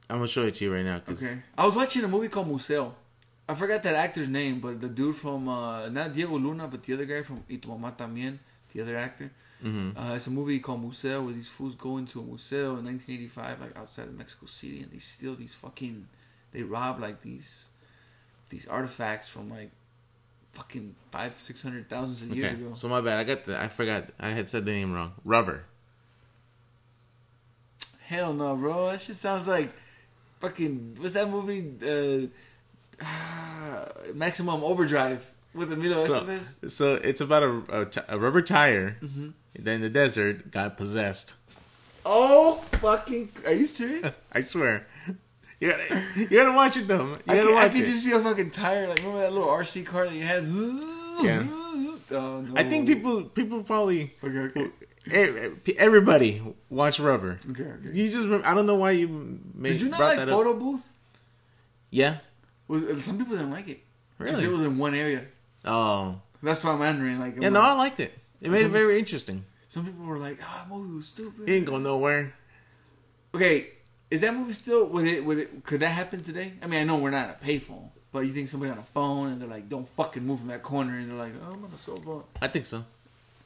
I'm 0.10 0.18
gonna 0.18 0.28
show 0.28 0.43
it 0.46 0.56
to 0.56 0.66
you 0.66 0.74
right 0.74 0.86
now. 0.86 1.00
Cause 1.00 1.24
Okay. 1.24 1.41
I 1.58 1.66
was 1.66 1.76
watching 1.76 2.04
a 2.04 2.08
movie 2.08 2.28
called 2.30 2.48
Museo. 2.48 2.93
I 3.48 3.54
forgot 3.56 3.84
that 3.84 3.96
actor's 3.96 4.28
name, 4.28 4.60
but 4.60 4.80
the 4.82 4.88
dude 4.89 5.16
from 5.16 5.48
uh, 5.48 5.88
not 5.89 6.14
Diego 6.14 6.38
Luna, 6.38 6.68
but 6.68 6.84
the 6.84 6.93
other 6.93 7.06
guy 7.06 7.22
from 7.22 7.43
Y 7.50 7.58
tu 7.62 7.70
mamá 7.70 7.96
también, 7.96 8.38
the 8.74 8.82
other 8.82 8.98
actor. 8.98 9.32
Mhm. 9.64 9.96
Uh, 9.98 10.16
it's 10.16 10.28
a 10.28 10.32
movie 10.32 10.60
called 10.60 10.82
Museo 10.82 11.24
where 11.24 11.34
these 11.34 11.48
fools 11.48 11.76
go 11.76 11.98
into 11.98 12.20
a 12.20 12.24
museo 12.24 12.78
in 12.78 12.86
1985, 12.86 13.62
like 13.62 13.78
outside 13.78 14.08
of 14.08 14.18
Mexico 14.18 14.46
City, 14.48 14.82
and 14.82 14.91
they 14.91 15.00
steal 15.00 15.36
these 15.36 15.54
fucking, 15.56 16.08
they 16.52 16.62
rob 16.64 17.00
like 17.00 17.22
these, 17.22 17.70
these 18.50 18.68
artifacts 18.68 19.30
from 19.30 19.50
like, 19.50 19.72
fucking 20.56 20.95
five, 21.12 21.39
six 21.39 21.62
hundred 21.62 21.88
thousands 21.89 22.24
of 22.24 22.36
years 22.36 22.51
Okay, 22.51 22.62
ago. 22.62 22.74
so 22.74 22.88
my 22.89 22.99
bad. 23.01 23.20
I 23.20 23.24
got 23.24 23.43
the. 23.45 23.60
I 23.62 23.68
forgot. 23.68 24.06
I 24.20 24.30
had 24.32 24.49
said 24.49 24.66
the 24.66 24.72
name 24.72 24.91
wrong. 24.93 25.14
Rubber. 25.24 25.66
Hell 28.08 28.34
no, 28.34 28.56
bro. 28.56 28.88
That 28.91 29.01
shit 29.01 29.16
sounds 29.16 29.47
like, 29.47 29.72
fucking, 30.39 30.97
what's 30.99 31.16
that 31.16 31.30
movie? 31.30 32.32
Uh, 33.01 33.06
Maximum 34.14 34.64
Overdrive 34.64 35.32
with 35.53 35.72
Emilio 35.74 35.99
So, 35.99 36.22
Estevez. 36.22 36.70
so 36.72 36.95
it's 36.95 37.22
about 37.22 37.43
a, 37.43 37.82
a, 37.82 37.86
t- 37.86 38.01
a 38.08 38.20
rubber 38.20 38.41
tire. 38.41 38.97
Mm-hmm. 39.01 39.30
Then 39.58 39.82
the 39.82 39.89
desert 39.89 40.51
got 40.51 40.78
possessed. 40.78 41.34
Oh 42.06 42.64
fucking! 42.74 43.30
Are 43.45 43.53
you 43.53 43.66
serious? 43.66 44.20
I 44.32 44.41
swear. 44.41 44.86
You 45.60 45.72
gotta, 45.72 46.03
you 46.18 46.28
gotta 46.28 46.51
watch 46.51 46.76
it 46.78 46.88
though. 46.88 47.08
You 47.08 47.18
I 47.28 47.36
gotta 47.36 47.47
can, 47.47 47.47
I 47.58 47.64
watch 47.64 47.72
can 47.72 47.82
it. 47.82 47.86
just 47.86 48.03
see 48.03 48.12
a 48.12 48.20
fucking 48.20 48.49
tire. 48.51 48.88
Like 48.89 48.97
remember 48.99 49.20
that 49.22 49.32
little 49.34 49.47
RC 49.47 49.86
car 49.86 50.06
that 50.06 50.14
you 50.14 50.24
had? 50.24 50.43
Yeah. 51.24 51.43
Oh, 52.12 52.41
no. 52.41 52.53
I 52.56 52.68
think 52.70 52.88
people 52.88 53.24
people 53.24 53.64
probably 53.64 54.14
Okay, 54.24 54.70
okay, 55.08 55.76
everybody 55.78 56.41
watch 56.70 56.99
Rubber. 56.99 57.39
okay. 57.51 57.64
okay. 57.64 57.89
You 57.93 58.10
just 58.10 58.28
I 58.45 58.53
don't 58.53 58.66
know 58.66 58.76
why 58.76 58.91
you 58.91 59.08
made 59.53 59.72
Did 59.74 59.82
you 59.82 59.89
not 59.89 59.97
brought 59.97 60.08
like 60.10 60.18
that 60.20 60.30
up. 60.30 60.43
Phone 60.43 60.60
Booth? 60.60 60.89
Yeah. 61.89 62.18
Was, 62.68 62.84
uh, 62.84 62.99
some 63.01 63.18
people 63.18 63.36
didn't 63.36 63.51
like 63.51 63.68
it 63.70 63.82
because 64.18 64.41
Really? 64.41 64.53
it 64.53 64.58
was 64.58 64.66
in 64.68 64.78
one 64.78 64.93
area. 64.93 65.24
Oh. 65.64 66.20
That's 66.43 66.64
why 66.64 66.72
I'm 66.74 66.80
wondering. 66.80 67.20
Like, 67.20 67.38
Yeah. 67.39 67.49
No, 67.49 67.62
I 67.62 67.74
liked 67.74 67.99
it. 67.99 68.14
It 68.41 68.49
made 68.51 68.66
it 68.66 68.70
very 68.70 68.99
interesting. 68.99 69.45
some 69.68 69.86
people 69.86 70.06
were 70.06 70.18
like, 70.20 70.38
"Oh, 70.41 70.64
that 70.64 70.70
movie 70.70 70.95
was 70.95 71.08
stupid." 71.08 71.47
He 71.47 71.56
ain't 71.56 71.66
go 71.66 71.78
nowhere. 71.80 72.34
Okay, 73.34 73.68
Is 74.16 74.22
that 74.22 74.34
movie 74.34 74.53
still? 74.53 74.86
Would 74.93 75.05
it? 75.07 75.26
Would 75.26 75.38
it? 75.43 75.63
Could 75.66 75.82
that 75.82 75.89
happen 76.01 76.24
today? 76.24 76.53
I 76.63 76.68
mean, 76.68 76.80
I 76.80 76.84
know 76.86 76.97
we're 76.97 77.09
not 77.22 77.30
a 77.30 77.45
payphone, 77.45 77.89
but 78.13 78.20
you 78.26 78.32
think 78.34 78.47
somebody 78.47 78.72
on 78.72 78.78
a 78.78 78.88
phone 78.97 79.28
and 79.32 79.41
they're 79.41 79.53
like, 79.57 79.68
"Don't 79.68 79.88
fucking 79.89 80.26
move 80.26 80.39
from 80.39 80.47
that 80.49 80.63
corner," 80.63 80.93
and 80.97 81.09
they're 81.09 81.18
like, 81.18 81.34
"Oh, 81.43 81.53
I'm 81.53 81.63
on 81.66 81.72
a 81.74 81.78
phone." 81.78 82.24
I 82.41 82.47
think 82.47 82.66
so. 82.66 82.86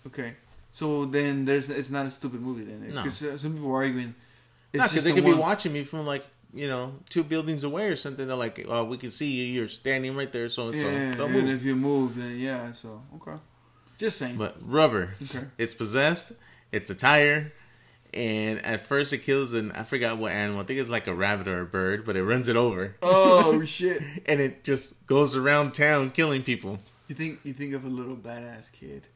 Okay, 0.07 0.34
so 0.72 1.05
then 1.05 1.45
there's 1.45 1.70
it's 1.70 1.89
not 1.89 2.05
a 2.05 2.11
stupid 2.11 2.39
movie 2.41 2.63
then 2.63 2.80
No. 2.93 3.01
because 3.01 3.22
uh, 3.24 3.38
some 3.38 3.53
people 3.53 3.72
are 3.72 3.78
arguing. 3.84 4.13
Not 4.74 4.84
just 4.84 4.93
because 4.93 5.03
they 5.05 5.11
the 5.13 5.22
could 5.22 5.34
be 5.36 5.41
watching 5.49 5.74
me 5.74 5.84
from 5.84 6.05
like 6.05 6.24
you 6.53 6.67
know 6.67 6.93
two 7.09 7.24
buildings 7.24 7.63
away 7.63 7.89
or 7.89 7.95
something. 7.95 8.28
They're 8.28 8.36
like, 8.47 8.63
"Oh, 8.70 8.84
we 8.86 8.97
can 8.97 9.09
see 9.11 9.32
you. 9.32 9.45
You're 9.45 9.67
standing 9.67 10.15
right 10.15 10.32
there, 10.32 10.49
so 10.49 10.67
and 10.67 10.78
so. 10.78 10.88
Yeah, 10.88 11.15
Don't 11.15 11.34
and 11.34 11.49
if 11.49 11.63
you 11.65 11.76
move, 11.76 12.15
then 12.15 12.38
yeah. 12.39 12.72
So 12.74 13.01
okay, 13.15 13.38
just 13.97 14.17
saying. 14.20 14.38
But 14.38 14.57
rubber, 14.61 15.15
Okay. 15.24 15.45
it's 15.57 15.74
possessed. 15.74 16.34
It's 16.72 16.91
a 16.91 16.95
tire, 16.95 17.51
and 18.14 18.64
at 18.66 18.82
first 18.82 19.14
it 19.14 19.20
kills 19.20 19.53
an 19.53 19.72
I 19.74 19.84
forgot 19.84 20.18
what 20.18 20.32
animal. 20.32 20.62
I 20.62 20.64
think 20.66 20.80
it's 20.80 20.89
like 20.89 21.07
a 21.07 21.14
rabbit 21.14 21.47
or 21.47 21.62
a 21.62 21.66
bird, 21.66 22.05
but 22.05 22.16
it 22.16 22.24
runs 22.24 22.47
it 22.49 22.55
over, 22.55 22.95
oh 23.01 23.64
shit! 23.66 24.01
and 24.26 24.39
it 24.39 24.64
just 24.64 25.05
goes 25.07 25.36
around 25.36 25.74
town 25.74 26.12
killing 26.12 26.43
people. 26.43 26.80
You 27.07 27.16
think 27.16 27.39
you 27.43 27.53
think 27.53 27.74
of 27.74 27.86
a 27.86 27.89
little 27.89 28.16
badass 28.16 28.72
kid 28.72 29.07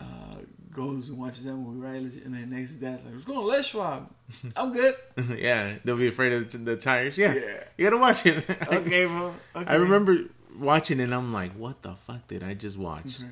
uh, 0.00 0.36
goes 0.72 1.08
and 1.08 1.18
watches 1.18 1.44
that 1.44 1.54
movie, 1.54 1.80
right? 1.80 1.96
And 2.24 2.34
then 2.34 2.50
next 2.50 2.76
dad's 2.76 3.04
like, 3.04 3.12
"What's 3.14 3.24
going 3.24 3.38
on, 3.38 3.46
Les 3.46 3.66
Schwab? 3.66 4.08
I'm 4.56 4.72
good." 4.72 4.94
yeah, 5.36 5.74
they'll 5.84 5.96
be 5.96 6.08
afraid 6.08 6.32
of 6.32 6.64
the, 6.64 6.76
tires. 6.76 7.18
Yeah. 7.18 7.34
Yeah. 7.34 7.64
you 7.76 7.84
gotta 7.84 7.96
watch 7.96 8.24
it. 8.26 8.48
Okay, 8.48 9.06
bro. 9.06 9.34
Okay. 9.56 9.70
I 9.70 9.74
remember 9.76 10.18
watching 10.58 11.00
it. 11.00 11.04
and 11.04 11.14
I'm 11.14 11.32
like, 11.32 11.52
what 11.52 11.82
the 11.82 11.94
fuck 11.94 12.26
did 12.28 12.42
I 12.42 12.54
just 12.54 12.76
watch? 12.78 13.20
Okay. 13.22 13.30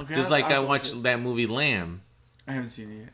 Okay, 0.00 0.14
Just 0.14 0.32
I'll- 0.32 0.40
like 0.40 0.50
I 0.50 0.54
I'll 0.56 0.66
watched 0.66 0.94
it. 0.94 1.02
that 1.04 1.20
movie 1.20 1.46
Lamb. 1.46 2.00
I 2.48 2.52
haven't 2.52 2.70
seen 2.70 2.90
it 2.90 2.98
yet. 3.00 3.08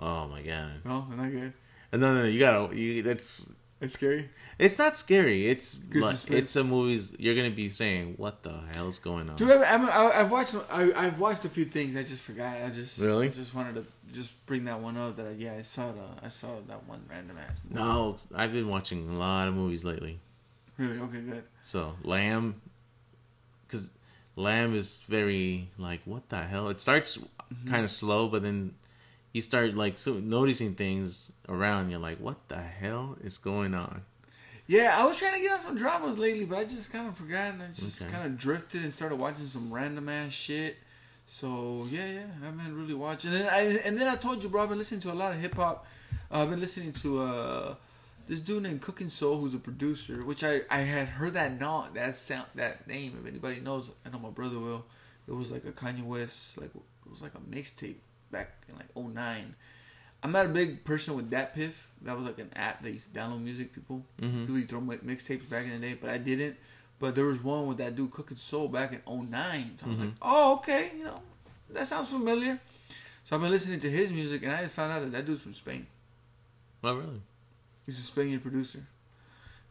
Oh 0.00 0.28
my 0.28 0.42
god! 0.42 0.72
No, 0.84 1.06
not 1.16 1.30
good. 1.30 1.52
No, 1.92 1.98
no, 1.98 2.14
no, 2.22 2.24
you 2.24 2.40
gotta. 2.40 2.76
You, 2.76 3.02
that's. 3.02 3.52
It's 3.80 3.94
scary. 3.94 4.30
It's 4.58 4.78
not 4.78 4.96
scary. 4.96 5.48
It's 5.48 5.78
like, 5.94 6.30
it's 6.30 6.54
a 6.56 6.64
movies 6.64 7.14
you're 7.18 7.34
gonna 7.34 7.50
be 7.50 7.68
saying, 7.68 8.14
"What 8.16 8.42
the 8.42 8.54
hell's 8.74 8.98
going 8.98 9.28
on?" 9.28 9.36
Dude, 9.36 9.50
I, 9.50 9.76
I, 9.76 10.20
I've 10.20 10.30
watched. 10.30 10.56
I, 10.70 10.92
I've 10.94 11.18
watched 11.18 11.44
a 11.44 11.48
few 11.48 11.64
things. 11.64 11.96
I 11.96 12.02
just 12.02 12.22
forgot. 12.22 12.56
I 12.62 12.70
just 12.70 12.98
Really? 13.00 13.26
I 13.26 13.30
just 13.30 13.54
wanted 13.54 13.74
to 13.74 13.84
just 14.12 14.32
bring 14.46 14.64
that 14.66 14.80
one 14.80 14.96
up. 14.96 15.16
That 15.16 15.26
I, 15.26 15.30
yeah, 15.32 15.54
I 15.58 15.62
saw 15.62 15.90
the. 15.92 16.24
I 16.24 16.28
saw 16.28 16.48
that 16.68 16.86
one 16.88 17.04
random 17.10 17.36
ass. 17.38 17.56
movie. 17.68 17.82
no, 17.82 18.16
I've 18.34 18.52
been 18.52 18.68
watching 18.68 19.08
a 19.08 19.12
lot 19.18 19.48
of 19.48 19.54
movies 19.54 19.84
lately. 19.84 20.18
Really? 20.78 20.98
Okay, 20.98 21.20
good. 21.20 21.44
So 21.62 21.94
Lamb, 22.04 22.60
because 23.66 23.90
Lamb 24.36 24.74
is 24.74 25.00
very 25.08 25.68
like, 25.78 26.00
what 26.04 26.28
the 26.28 26.42
hell? 26.42 26.68
It 26.68 26.80
starts 26.80 27.18
Mm-hmm. 27.52 27.70
kind 27.70 27.84
of 27.84 27.90
slow, 27.90 28.28
but 28.28 28.42
then 28.42 28.74
you 29.34 29.42
start 29.42 29.74
like 29.74 29.98
so 29.98 30.14
noticing 30.14 30.74
things 30.74 31.32
around. 31.50 31.90
You're 31.90 32.00
like, 32.00 32.18
what 32.20 32.48
the 32.48 32.56
hell 32.62 33.18
is 33.20 33.36
going 33.36 33.74
on? 33.74 34.00
Yeah, 34.66 34.94
I 34.96 35.04
was 35.04 35.18
trying 35.18 35.34
to 35.34 35.40
get 35.40 35.52
on 35.52 35.60
some 35.60 35.76
dramas 35.76 36.16
lately, 36.16 36.46
but 36.46 36.56
I 36.56 36.64
just 36.64 36.90
kind 36.90 37.06
of 37.06 37.14
forgot 37.18 37.52
and 37.52 37.62
I 37.62 37.66
just 37.74 38.00
Okay. 38.00 38.10
kind 38.10 38.24
of 38.24 38.38
drifted 38.38 38.82
and 38.82 38.94
started 38.94 39.16
watching 39.16 39.44
some 39.44 39.70
random 39.70 40.08
ass 40.08 40.32
shit. 40.32 40.78
So 41.26 41.86
yeah, 41.90 42.06
yeah, 42.06 42.26
I've 42.46 42.56
been 42.56 42.74
really 42.74 42.94
watching. 42.94 43.30
And 43.32 43.40
then 43.42 43.48
I 43.52 43.60
and 43.86 43.98
then 44.00 44.08
I 44.08 44.16
told 44.16 44.42
you, 44.42 44.48
bro, 44.48 44.62
I've 44.62 44.68
been 44.70 44.78
listening 44.78 45.00
to 45.02 45.12
a 45.12 45.14
lot 45.14 45.32
of 45.32 45.38
hip 45.40 45.54
hop. 45.56 45.86
Uh, 46.30 46.42
I've 46.42 46.50
been 46.50 46.60
listening 46.60 46.92
to 46.94 47.20
uh 47.22 47.74
this 48.26 48.40
dude 48.40 48.62
named 48.62 48.80
Cookin 48.80 49.10
Soul, 49.10 49.36
who's 49.38 49.52
a 49.54 49.58
producer, 49.58 50.24
which 50.24 50.42
I 50.44 50.60
I 50.70 50.78
had 50.78 51.08
heard 51.08 51.34
that 51.34 51.58
not 51.60 51.92
that 51.94 52.16
sound 52.16 52.46
that 52.54 52.86
name. 52.86 53.18
If 53.20 53.28
anybody 53.28 53.60
knows, 53.60 53.90
I 54.06 54.10
know 54.10 54.18
my 54.18 54.30
brother 54.30 54.58
will. 54.58 54.84
It 55.26 55.32
was 55.34 55.50
like 55.50 55.64
a 55.64 55.72
Kanye 55.72 56.04
West, 56.04 56.56
like 56.60 56.70
it 56.74 57.10
was 57.10 57.20
like 57.22 57.34
a 57.34 57.38
mixtape 57.54 57.96
back 58.34 58.50
in 58.68 58.76
like 58.76 58.94
09. 59.14 59.54
I'm 60.22 60.32
not 60.32 60.46
a 60.46 60.48
big 60.48 60.84
person 60.84 61.14
with 61.16 61.30
DatPiff. 61.30 61.72
That 62.02 62.16
was 62.16 62.26
like 62.26 62.38
an 62.38 62.50
app 62.56 62.82
that 62.82 62.90
used 62.92 63.12
to 63.12 63.18
download 63.18 63.42
music. 63.42 63.72
People, 63.74 64.04
Mhm. 64.20 64.40
people 64.42 64.56
used 64.56 64.70
to 64.70 64.80
throw 64.80 64.98
mixtapes 64.98 65.48
back 65.48 65.64
in 65.64 65.72
the 65.80 65.86
day, 65.86 65.94
but 65.94 66.10
I 66.10 66.18
didn't. 66.18 66.56
But 66.98 67.14
there 67.14 67.24
was 67.26 67.42
one 67.42 67.66
with 67.66 67.78
that 67.78 67.94
dude 67.96 68.10
Cookin 68.10 68.36
Soul 68.36 68.68
back 68.68 68.92
in 68.92 69.00
09. 69.06 69.76
So 69.78 69.86
I 69.86 69.88
was 69.90 69.98
like, 69.98 70.10
oh, 70.22 70.54
okay, 70.56 70.92
you 70.96 71.04
know, 71.04 71.20
that 71.70 71.86
sounds 71.86 72.10
familiar. 72.10 72.58
So 73.24 73.36
I've 73.36 73.42
been 73.42 73.50
listening 73.50 73.80
to 73.80 73.90
his 73.90 74.12
music, 74.12 74.42
and 74.42 74.52
I 74.52 74.66
found 74.66 74.92
out 74.92 75.00
that 75.02 75.12
that 75.12 75.26
dude's 75.26 75.42
from 75.42 75.54
Spain. 75.54 75.86
Oh, 76.82 76.94
really? 76.94 77.22
He's 77.86 77.98
a 77.98 78.02
Spaniard 78.02 78.42
producer, 78.42 78.86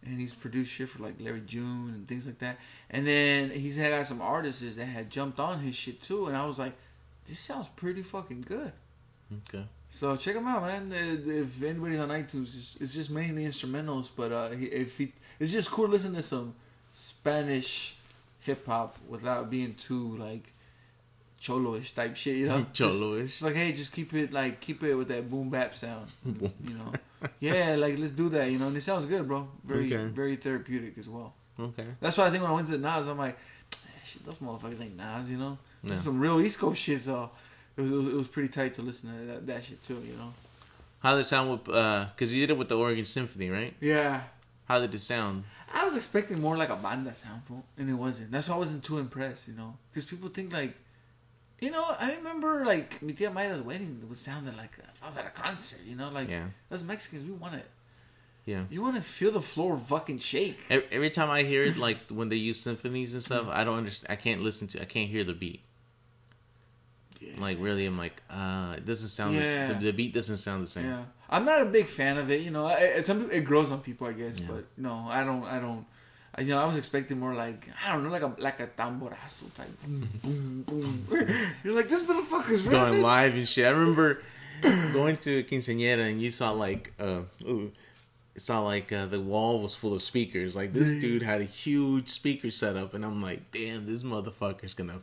and 0.04 0.20
he's 0.20 0.34
produced 0.36 0.72
shit 0.74 0.90
for 0.90 1.02
like 1.04 1.16
Larry 1.20 1.42
June 1.42 1.90
and 1.90 2.08
things 2.08 2.26
like 2.28 2.40
that. 2.40 2.58
And 2.90 3.06
then 3.08 3.50
he's 3.52 3.78
had 3.78 3.92
got 3.92 4.08
some 4.08 4.22
artists 4.22 4.76
that 4.76 4.86
had 4.86 5.10
jumped 5.10 5.40
on 5.40 5.60
his 5.62 5.76
shit 5.76 6.02
too, 6.02 6.28
and 6.28 6.36
I 6.38 6.46
was 6.46 6.60
like, 6.60 6.74
this 7.28 7.40
sounds 7.40 7.68
pretty 7.76 8.02
fucking 8.02 8.42
good. 8.42 8.72
Okay. 9.50 9.66
So 9.90 10.16
check 10.16 10.36
him 10.36 10.48
out, 10.48 10.64
man. 10.64 10.92
Uh, 10.92 11.32
If 11.32 11.62
anybody's 11.64 12.00
on 12.00 12.10
iTunes, 12.10 12.56
it's, 12.58 12.78
it's 12.82 12.94
just 12.94 13.10
mainly 13.12 13.46
instrumentals, 13.46 14.10
but 14.16 14.32
uh, 14.32 14.50
if 14.52 14.98
he, 14.98 15.14
it's 15.40 15.52
just 15.52 15.72
cool 15.72 15.86
to 15.86 15.92
listen 15.92 16.14
to 16.16 16.22
some 16.24 16.56
Spanish 16.92 17.96
hip 18.42 18.66
hop 18.66 18.98
without 19.08 19.50
being 19.50 19.76
too 19.76 20.18
like 20.18 20.52
cholo-ish 21.40 21.92
type 21.94 22.16
shit, 22.16 22.38
you 22.38 22.48
know. 22.48 22.66
Just- 22.74 23.42
like, 23.42 23.56
hey, 23.56 23.72
just 23.72 23.94
keep 23.94 24.14
it 24.14 24.32
like 24.34 24.60
keep 24.60 24.82
it 24.84 24.96
with 24.96 25.08
that 25.10 25.30
boom 25.30 25.50
bap 25.50 25.76
sound, 25.76 26.08
you 26.26 26.74
know. 26.78 26.92
yeah, 27.40 27.76
like 27.76 27.98
let's 28.00 28.12
do 28.12 28.30
that, 28.30 28.50
you 28.52 28.58
know. 28.60 28.68
And 28.68 28.78
it 28.78 28.82
sounds 28.82 29.06
good, 29.06 29.28
bro. 29.28 29.48
Very 29.64 29.94
Okay. 29.94 30.06
very 30.06 30.36
therapeutic 30.36 30.98
as 30.98 31.08
well. 31.10 31.34
Okay. 31.60 31.86
That's 32.00 32.18
why 32.18 32.28
I 32.28 32.30
think 32.32 32.42
when 32.44 32.52
I 32.52 32.56
went 32.56 32.68
to 32.70 32.78
the 32.78 32.80
Nas, 32.88 33.08
I'm 33.08 33.18
like, 33.18 33.38
shit, 34.06 34.26
those 34.26 34.40
motherfuckers 34.40 34.82
ain't 34.82 34.98
Nas, 34.98 35.30
you 35.30 35.38
know. 35.38 35.58
Yeah. 35.84 35.96
some 35.96 36.20
real 36.20 36.40
East 36.42 36.60
Coast 36.60 36.82
shit, 36.82 37.02
so 37.02 37.30
it 37.78 37.82
was, 37.82 37.92
it 37.92 37.96
was, 37.96 38.08
it 38.08 38.16
was 38.16 38.28
pretty 38.28 38.50
tight 38.50 38.76
to 38.76 38.82
listen 38.82 39.10
to 39.12 39.26
that, 39.34 39.48
that 39.48 39.64
shit 39.66 39.84
too, 39.84 40.02
you 40.08 40.16
know. 40.16 40.34
How 41.00 41.14
did 41.16 41.22
it 41.22 41.26
sound 41.26 41.52
with? 41.52 41.70
uh 41.76 42.06
Because 42.16 42.34
you 42.34 42.42
did 42.46 42.52
it 42.54 42.58
with 42.58 42.70
the 42.70 42.78
Oregon 42.78 43.04
Symphony, 43.06 43.50
right? 43.50 43.74
Yeah, 43.82 44.22
How 44.66 44.80
did 44.80 44.94
it 44.96 45.00
sound? 45.00 45.44
I 45.76 45.84
was 45.86 45.96
expecting 45.96 46.40
more 46.40 46.56
like 46.56 46.70
a 46.70 46.76
banda 46.76 47.14
sound, 47.16 47.42
and 47.78 47.90
it 47.90 47.94
wasn't. 47.94 48.32
That's 48.32 48.48
why 48.48 48.56
I 48.56 48.60
wasn't 48.60 48.84
too 48.84 49.00
impressed, 49.00 49.48
you 49.50 49.56
know, 49.56 49.76
because 49.90 50.06
people 50.06 50.30
think 50.30 50.54
like, 50.54 50.76
you 51.60 51.72
know, 51.72 51.84
I 52.00 52.16
remember 52.16 52.64
like 52.66 53.02
mi 53.02 53.14
tia 53.14 53.30
Mayra's 53.32 53.62
wedding. 53.62 54.00
It 54.04 54.08
was 54.10 54.20
sounding 54.20 54.56
like 54.56 54.72
I 55.02 55.06
was 55.08 55.18
at 55.18 55.26
a 55.26 55.30
concert, 55.32 55.80
you 55.86 55.96
know, 55.96 56.10
like 56.12 56.30
Yeah. 56.30 56.46
us 56.72 56.84
Mexicans, 56.84 57.26
we 57.28 57.32
want 57.34 57.56
it. 57.56 57.70
Yeah. 58.46 58.64
you 58.70 58.82
want 58.82 58.98
to 58.98 59.02
feel 59.02 59.32
the 59.32 59.42
floor 59.42 59.78
fucking 59.78 60.20
shake. 60.20 60.60
Every, 60.70 60.86
every 60.92 61.10
time 61.10 61.30
I 61.30 61.44
hear 61.44 61.62
it, 61.64 61.78
like 61.78 61.98
when 62.10 62.28
they 62.30 62.36
use 62.36 62.60
symphonies 62.60 63.14
and 63.14 63.24
stuff, 63.24 63.48
I 63.50 63.64
don't 63.64 63.78
understand. 63.78 64.12
I 64.12 64.18
can't 64.18 64.42
listen 64.42 64.68
to. 64.70 64.82
I 64.82 64.86
can't 64.86 65.10
hear 65.10 65.24
the 65.24 65.34
beat. 65.34 65.62
Yeah. 67.24 67.42
Like 67.42 67.58
really, 67.60 67.86
I'm 67.86 67.98
like, 67.98 68.22
uh, 68.30 68.74
it 68.78 68.86
doesn't 68.86 69.10
sound. 69.10 69.36
Yeah. 69.36 69.68
The, 69.68 69.86
the 69.86 69.94
beat 69.94 70.14
doesn't 70.14 70.38
sound 70.38 70.64
the 70.64 70.68
same. 70.68 70.86
Yeah, 70.90 71.04
I'm 71.30 71.46
not 71.46 71.62
a 71.62 71.66
big 71.66 71.86
fan 71.86 72.18
of 72.18 72.30
it. 72.30 72.42
You 72.42 72.52
know, 72.52 72.68
it, 72.68 73.10
it, 73.10 73.32
it 73.32 73.42
grows 73.46 73.72
on 73.72 73.80
people, 73.82 74.08
I 74.08 74.14
guess. 74.14 74.40
Yeah. 74.40 74.48
But 74.50 74.66
no, 74.78 75.06
I 75.10 75.24
don't. 75.24 75.44
I 75.46 75.60
don't. 75.60 75.86
You 76.40 76.46
know, 76.48 76.60
I 76.60 76.66
was 76.66 76.78
expecting 76.78 77.20
more 77.20 77.36
like 77.36 77.68
I 77.86 77.94
don't 77.94 78.04
know, 78.04 78.10
like 78.10 78.24
a 78.24 78.34
like 78.40 78.60
a 78.60 78.68
tamborazo 78.68 79.54
type. 79.54 79.68
Boom, 79.84 80.08
boom, 80.22 81.06
boom. 81.08 81.28
You're 81.64 81.76
like 81.76 81.90
this 81.90 82.04
motherfucker's 82.06 82.64
Going 82.64 82.76
rapping. 82.76 83.02
live 83.04 83.34
and 83.36 83.48
shit. 83.48 83.68
I 83.68 83.70
remember 83.70 84.22
going 84.94 85.18
to 85.18 85.44
quinceañera 85.44 86.10
and 86.10 86.20
you 86.22 86.32
saw 86.32 86.52
like, 86.52 86.94
uh, 87.00 87.22
ooh, 87.44 87.72
saw 88.36 88.62
like 88.62 88.92
uh, 88.92 89.06
the 89.06 89.20
wall 89.20 89.62
was 89.62 89.76
full 89.76 89.94
of 89.94 90.02
speakers. 90.02 90.56
Like 90.56 90.74
this 90.74 91.00
dude 91.00 91.22
had 91.22 91.42
a 91.42 91.46
huge 91.46 92.10
speaker 92.10 92.50
setup, 92.50 92.96
and 92.96 93.06
I'm 93.06 93.20
like, 93.22 93.52
damn, 93.52 93.86
this 93.86 94.02
motherfucker's 94.02 94.74
gonna 94.74 95.02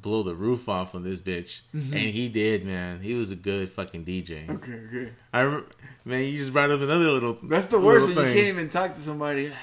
blow 0.00 0.22
the 0.22 0.34
roof 0.34 0.68
off 0.68 0.94
on 0.94 1.02
this 1.02 1.20
bitch. 1.20 1.62
Mm-hmm. 1.74 1.92
And 1.92 2.02
he 2.02 2.28
did, 2.28 2.64
man. 2.64 3.00
He 3.00 3.14
was 3.14 3.30
a 3.30 3.36
good 3.36 3.70
fucking 3.70 4.04
DJ. 4.04 4.48
Okay, 4.48 4.72
okay. 4.72 5.12
I 5.32 5.62
man, 6.04 6.24
you 6.24 6.36
just 6.36 6.52
brought 6.52 6.70
up 6.70 6.80
another 6.80 7.10
little. 7.10 7.38
That's 7.42 7.66
the 7.66 7.80
worst 7.80 8.06
when 8.06 8.14
little 8.14 8.30
you 8.30 8.36
can't 8.36 8.48
even 8.48 8.68
talk 8.70 8.94
to 8.94 9.00
somebody. 9.00 9.52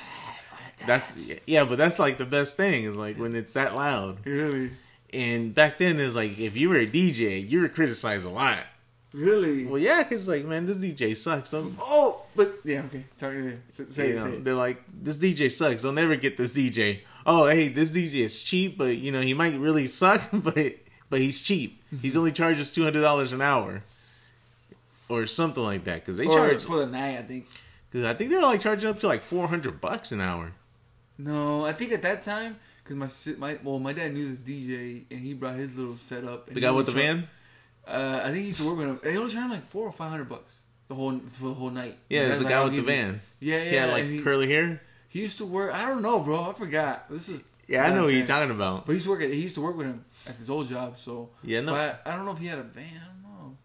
That's 0.85 1.39
yeah, 1.47 1.63
but 1.63 1.77
that's 1.77 1.97
like 1.97 2.17
the 2.17 2.25
best 2.25 2.57
thing 2.57 2.83
is 2.83 2.97
like 2.97 3.17
when 3.17 3.37
it's 3.37 3.53
that 3.53 3.73
loud. 3.73 4.25
Really, 4.25 4.71
And 5.13 5.55
back 5.55 5.77
then, 5.77 5.97
it's 5.97 6.13
like 6.13 6.37
if 6.37 6.57
you 6.57 6.67
were 6.67 6.75
a 6.75 6.85
DJ, 6.85 7.49
you 7.49 7.61
were 7.61 7.69
criticized 7.69 8.25
a 8.25 8.29
lot. 8.29 8.59
really. 9.13 9.65
Well, 9.65 9.79
yeah, 9.79 10.03
because 10.03 10.27
like 10.27 10.43
man, 10.43 10.65
this 10.65 10.79
DJ 10.79 11.15
sucks. 11.15 11.51
Don't 11.51 11.75
Oh, 11.79 12.23
but 12.35 12.55
yeah, 12.65 12.81
okay. 12.87 13.05
Talk 13.17 13.31
say, 13.69 13.85
say, 13.87 14.17
say 14.17 14.37
they're 14.39 14.55
like 14.55 14.83
this 14.91 15.17
DJ 15.19 15.49
sucks. 15.49 15.83
They'll 15.83 15.93
never 15.93 16.17
get 16.17 16.35
this 16.35 16.51
DJ. 16.51 16.99
Oh, 17.25 17.47
hey, 17.47 17.67
this 17.69 17.91
DJ 17.91 18.15
is 18.25 18.41
cheap, 18.43 18.77
but 18.77 18.97
you 18.97 19.11
know 19.11 19.21
he 19.21 19.33
might 19.33 19.57
really 19.59 19.87
suck, 19.87 20.21
but 20.33 20.75
but 21.09 21.19
he's 21.21 21.41
cheap. 21.41 21.81
He's 22.01 22.17
only 22.17 22.31
charges 22.31 22.71
two 22.71 22.83
hundred 22.83 23.01
dollars 23.01 23.31
an 23.31 23.41
hour, 23.41 23.83
or 25.09 25.25
something 25.25 25.63
like 25.63 25.83
that. 25.85 25.95
Because 26.01 26.17
they 26.17 26.25
Or 26.25 26.33
charge. 26.49 26.65
for 26.65 26.77
the 26.79 26.87
night, 26.87 27.17
I 27.19 27.21
think. 27.23 27.47
Because 27.89 28.05
I 28.05 28.13
think 28.13 28.29
they're 28.31 28.41
like 28.41 28.61
charging 28.61 28.89
up 28.89 28.99
to 29.01 29.07
like 29.07 29.21
four 29.21 29.47
hundred 29.47 29.79
bucks 29.79 30.11
an 30.11 30.21
hour. 30.21 30.51
No, 31.17 31.65
I 31.65 31.73
think 31.73 31.91
at 31.91 32.01
that 32.01 32.23
time, 32.23 32.57
because 32.83 32.97
my 32.97 33.33
my 33.53 33.57
well, 33.63 33.79
my 33.79 33.93
dad 33.93 34.13
knew 34.13 34.27
this 34.27 34.39
DJ 34.39 35.03
and 35.11 35.19
he 35.19 35.33
brought 35.33 35.55
his 35.55 35.77
little 35.77 35.97
setup. 35.97 36.47
And 36.47 36.55
The 36.57 36.61
he 36.61 36.65
guy 36.65 36.71
with 36.71 36.87
the 36.87 36.91
char- 36.93 37.01
van. 37.01 37.27
Uh, 37.87 38.21
I 38.23 38.25
think 38.31 38.37
he 38.37 38.47
used 38.47 38.61
to 38.61 38.67
work 38.67 38.77
with 38.77 38.87
him. 38.87 38.99
They 39.03 39.17
only 39.17 39.31
charged 39.31 39.45
him 39.45 39.51
like 39.51 39.65
four 39.65 39.85
or 39.87 39.91
five 39.91 40.09
hundred 40.09 40.29
bucks 40.29 40.61
the 40.87 40.95
whole 40.95 41.19
for 41.27 41.49
the 41.49 41.53
whole 41.53 41.69
night. 41.69 41.97
Yeah, 42.09 42.21
it's 42.27 42.37
the 42.39 42.43
that's 42.45 42.49
guy 42.53 42.57
like, 42.63 42.71
with 42.71 42.85
the 42.85 42.91
you- 42.91 42.97
van. 42.97 43.21
Yeah, 43.39 43.57
yeah. 43.63 43.69
He 43.69 43.75
had 43.75 43.89
like 43.91 44.03
he, 44.05 44.21
curly 44.21 44.49
hair. 44.49 44.81
He 45.13 45.21
used 45.21 45.37
to 45.37 45.45
work. 45.45 45.73
I 45.73 45.85
don't 45.87 46.01
know, 46.01 46.19
bro. 46.21 46.49
I 46.49 46.53
forgot. 46.53 47.07
This 47.09 47.29
is 47.29 47.47
Yeah, 47.67 47.85
I 47.85 47.93
know 47.93 48.05
what 48.05 48.13
you're 48.13 48.25
talking. 48.25 48.49
about. 48.49 48.85
But 48.87 48.93
he 48.93 48.95
used 48.95 49.05
to 49.05 49.11
work 49.11 49.21
he 49.21 49.41
used 49.41 49.55
to 49.55 49.61
work 49.61 49.77
with 49.77 49.85
him 49.87 50.03
at 50.27 50.35
his 50.37 50.49
old 50.49 50.67
job. 50.67 50.97
So 50.97 51.29
Yeah, 51.43 51.61
no. 51.61 51.73
But 51.73 52.01
I 52.05 52.15
don't 52.15 52.25
know 52.25 52.31
if 52.31 52.39
he 52.39 52.47
had 52.47 52.57
a 52.59 52.63
van. 52.63 52.83
I 53.01 53.05
don't 53.07 53.23
know. 53.23 53.57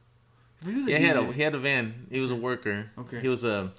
But 0.63 0.71
he 0.73 0.77
was 0.77 0.87
a 0.87 0.91
Yeah, 0.91 0.99
he 0.99 1.05
had 1.07 1.17
a 1.17 1.33
he 1.33 1.43
had 1.43 1.55
a 1.55 1.59
van. 1.59 2.07
He 2.11 2.21
was 2.21 2.31
a 2.31 2.37
worker. 2.37 2.91
Okay. 2.99 3.21
He 3.21 3.29
was 3.29 3.45
a 3.45 3.73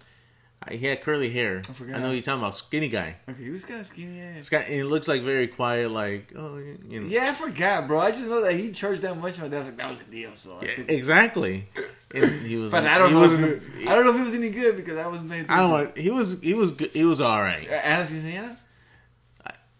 He 0.69 0.85
had 0.85 1.01
curly 1.01 1.29
hair. 1.29 1.61
I 1.67 1.95
I, 1.95 1.99
know 1.99 2.11
you're 2.11 2.21
talking 2.21 2.41
about 2.41 2.53
skinny 2.53 2.89
guy. 2.89 3.15
Okay, 3.29 3.43
he 3.43 3.49
was 3.49 3.63
kind 3.63 3.79
of 3.79 3.87
skinny. 3.87 4.21
Got, 4.49 4.65
and 4.65 4.75
it 4.75 4.85
looks 4.85 5.07
like 5.07 5.21
very 5.21 5.47
quiet, 5.47 5.89
like 5.89 6.33
oh, 6.35 6.57
you 6.57 6.99
know. 6.99 7.07
Yeah, 7.07 7.29
I 7.29 7.33
forgot, 7.33 7.87
bro. 7.87 7.99
I 7.99 8.11
just 8.11 8.29
know 8.29 8.41
that 8.43 8.53
he 8.53 8.71
charged 8.71 9.01
that 9.03 9.17
much. 9.17 9.39
My 9.39 9.47
dad's 9.47 9.67
like, 9.67 9.77
that 9.77 9.89
was 9.89 10.01
a 10.01 10.03
deal. 10.03 10.35
So 10.35 10.59
I 10.61 10.65
Yeah, 10.65 10.83
exactly. 10.89 11.69
And 12.13 12.45
he 12.45 12.57
was. 12.57 12.73
But 12.73 12.85
I 12.85 12.97
don't 12.97 13.09
he 13.09 13.15
know. 13.15 13.23
If 13.23 13.39
it, 13.77 13.87
I 13.87 13.95
don't 13.95 14.05
know 14.05 14.13
if 14.13 14.21
it 14.21 14.25
was 14.25 14.35
any 14.35 14.49
good 14.49 14.75
because 14.75 14.97
I 14.97 15.07
wasn't 15.07 15.31
paying 15.31 15.45
I 15.47 15.57
don't 15.59 15.95
know. 15.95 16.01
He 16.01 16.11
was. 16.11 16.41
He 16.41 16.53
was. 16.53 16.73
good. 16.73 16.91
He 16.91 17.05
was 17.05 17.21
all 17.21 17.41
right. 17.41 17.67
Uh, 17.67 18.03
Quinceañera? 18.03 18.57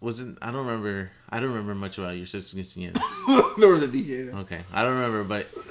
Wasn't. 0.00 0.38
I 0.40 0.46
don't 0.46 0.66
remember. 0.66 1.10
I 1.28 1.40
don't 1.40 1.50
remember 1.50 1.74
much 1.74 1.98
about 1.98 2.16
your 2.16 2.26
sister 2.26 2.56
Quinceañera. 2.56 2.98
there 3.58 3.68
was 3.68 3.82
a 3.82 3.88
DJ 3.88 4.30
there. 4.30 4.40
Okay, 4.40 4.60
I 4.72 4.82
don't 4.82 4.94
remember, 4.94 5.24
but 5.24 5.46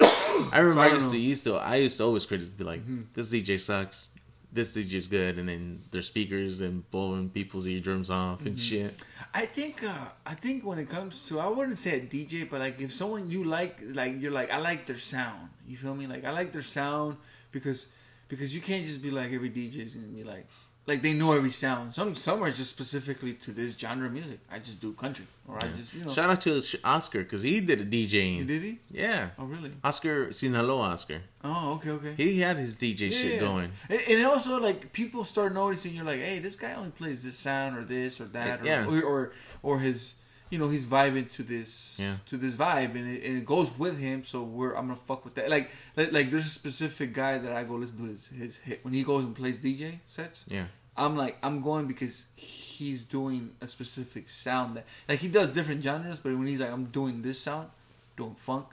I 0.52 0.60
remember 0.60 0.82
I 0.82 0.88
I 0.90 0.92
used 0.92 1.10
to 1.10 1.18
used 1.18 1.44
to 1.44 1.56
I 1.56 1.76
used 1.76 1.96
to 1.98 2.04
always 2.04 2.26
criticize 2.26 2.50
be 2.54 2.62
like, 2.62 2.80
mm-hmm. 2.80 3.02
this 3.12 3.32
DJ 3.32 3.58
sucks, 3.58 4.12
this 4.52 4.76
DJ's 4.76 5.06
good, 5.06 5.38
and 5.38 5.48
then 5.48 5.82
their 5.90 6.02
speakers 6.02 6.60
and 6.60 6.88
blowing 6.90 7.30
people's 7.30 7.66
eardrums 7.66 8.10
off 8.10 8.44
and 8.46 8.58
shit. 8.58 8.94
I 9.32 9.46
think 9.46 9.84
uh, 9.84 10.08
I 10.26 10.34
think 10.34 10.64
when 10.64 10.78
it 10.78 10.88
comes 10.88 11.28
to 11.28 11.38
I 11.38 11.48
wouldn't 11.48 11.78
say 11.78 11.98
a 11.98 12.00
DJ, 12.00 12.50
but 12.50 12.60
like 12.60 12.80
if 12.80 12.92
someone 12.92 13.30
you 13.30 13.44
like, 13.44 13.78
like 13.94 14.20
you're 14.20 14.32
like 14.32 14.52
I 14.52 14.58
like 14.58 14.86
their 14.86 14.98
sound. 14.98 15.50
You 15.66 15.76
feel 15.76 15.94
me? 15.94 16.06
Like 16.06 16.24
I 16.24 16.32
like 16.32 16.52
their 16.52 16.62
sound 16.62 17.16
because 17.52 17.88
because 18.28 18.54
you 18.54 18.60
can't 18.60 18.84
just 18.84 19.02
be 19.02 19.10
like 19.10 19.32
every 19.32 19.50
DJ 19.50 19.84
is 19.84 19.94
gonna 19.94 20.08
be 20.08 20.24
like 20.24 20.46
like 20.86 21.02
they 21.02 21.12
know 21.12 21.32
every 21.32 21.50
sound. 21.50 21.94
Some 21.94 22.14
some 22.16 22.42
are 22.42 22.50
just 22.50 22.70
specifically 22.70 23.34
to 23.34 23.52
this 23.52 23.76
genre 23.76 24.06
of 24.06 24.12
music. 24.12 24.40
I 24.50 24.58
just 24.58 24.80
do 24.80 24.92
country 24.92 25.26
or 25.46 25.56
I 25.62 25.68
just 25.68 25.92
you 25.94 26.04
know. 26.04 26.12
Shout 26.12 26.30
out 26.30 26.40
to 26.42 26.60
Oscar 26.84 27.20
because 27.22 27.42
he 27.42 27.60
did 27.60 27.80
a 27.80 27.84
DJing. 27.86 28.46
Did 28.46 28.62
he? 28.62 28.78
Yeah, 28.90 29.30
Oh 29.38 29.44
really? 29.44 29.72
Oscar 29.84 30.32
Sinaloa 30.32 30.88
Oscar. 30.90 31.20
Oh 31.44 31.74
okay 31.74 31.90
okay. 31.90 32.14
He 32.16 32.40
had 32.40 32.56
his 32.58 32.76
DJ 32.76 33.10
Yeah, 33.10 33.16
shit 33.18 33.32
yeah. 33.34 33.40
going. 33.40 33.72
And, 33.88 34.00
and 34.08 34.26
also 34.26 34.58
like 34.60 34.92
people 34.92 35.24
start 35.24 35.54
noticing 35.54 35.94
you're 35.94 36.04
like, 36.04 36.20
hey, 36.20 36.38
this 36.40 36.56
guy 36.56 36.74
only 36.74 36.90
plays 36.90 37.22
this 37.24 37.36
sound 37.38 37.76
or 37.76 37.84
this 37.84 38.20
or 38.20 38.24
that 38.26 38.62
or 38.62 38.66
Yeah. 38.66 38.86
or, 38.86 39.02
or 39.02 39.32
or 39.62 39.80
his 39.80 40.16
you 40.50 40.58
know 40.58 40.68
he's 40.68 40.84
vibing 40.84 41.30
to 41.32 41.42
this 41.42 41.96
Yeah. 41.98 42.16
to 42.26 42.36
this 42.36 42.56
vibe 42.56 42.94
and 42.96 43.06
it, 43.16 43.24
and 43.24 43.38
it 43.38 43.46
goes 43.46 43.76
with 43.78 43.98
him. 43.98 44.24
So 44.24 44.42
we're 44.42 44.74
I'm 44.74 44.86
gonna 44.88 44.96
fuck 44.96 45.24
with 45.24 45.34
that. 45.36 45.48
Like 45.48 45.70
like, 45.96 46.12
like 46.12 46.30
there's 46.30 46.46
a 46.46 46.48
specific 46.62 47.12
guy 47.14 47.38
that 47.38 47.52
I 47.52 47.62
go 47.64 47.74
listen 47.74 47.96
to 47.98 48.04
his 48.04 48.26
his 48.28 48.56
hit 48.58 48.84
when 48.84 48.92
he 48.94 49.02
goes 49.04 49.24
and 49.24 49.34
plays 49.34 49.58
DJ 49.58 50.00
sets. 50.06 50.44
Yeah, 50.48 50.66
I'm 50.96 51.16
like 51.16 51.38
I'm 51.42 51.62
going 51.62 51.86
because 51.86 52.26
he's 52.36 53.00
doing 53.02 53.54
a 53.60 53.68
specific 53.68 54.28
sound 54.28 54.76
that 54.76 54.84
like 55.08 55.20
he 55.20 55.28
does 55.28 55.48
different 55.50 55.82
genres, 55.82 56.18
but 56.18 56.36
when 56.36 56.46
he's 56.46 56.60
like 56.60 56.72
I'm 56.72 56.86
doing 56.86 57.22
this 57.22 57.38
sound, 57.40 57.68
doing 58.16 58.34
funk, 58.34 58.66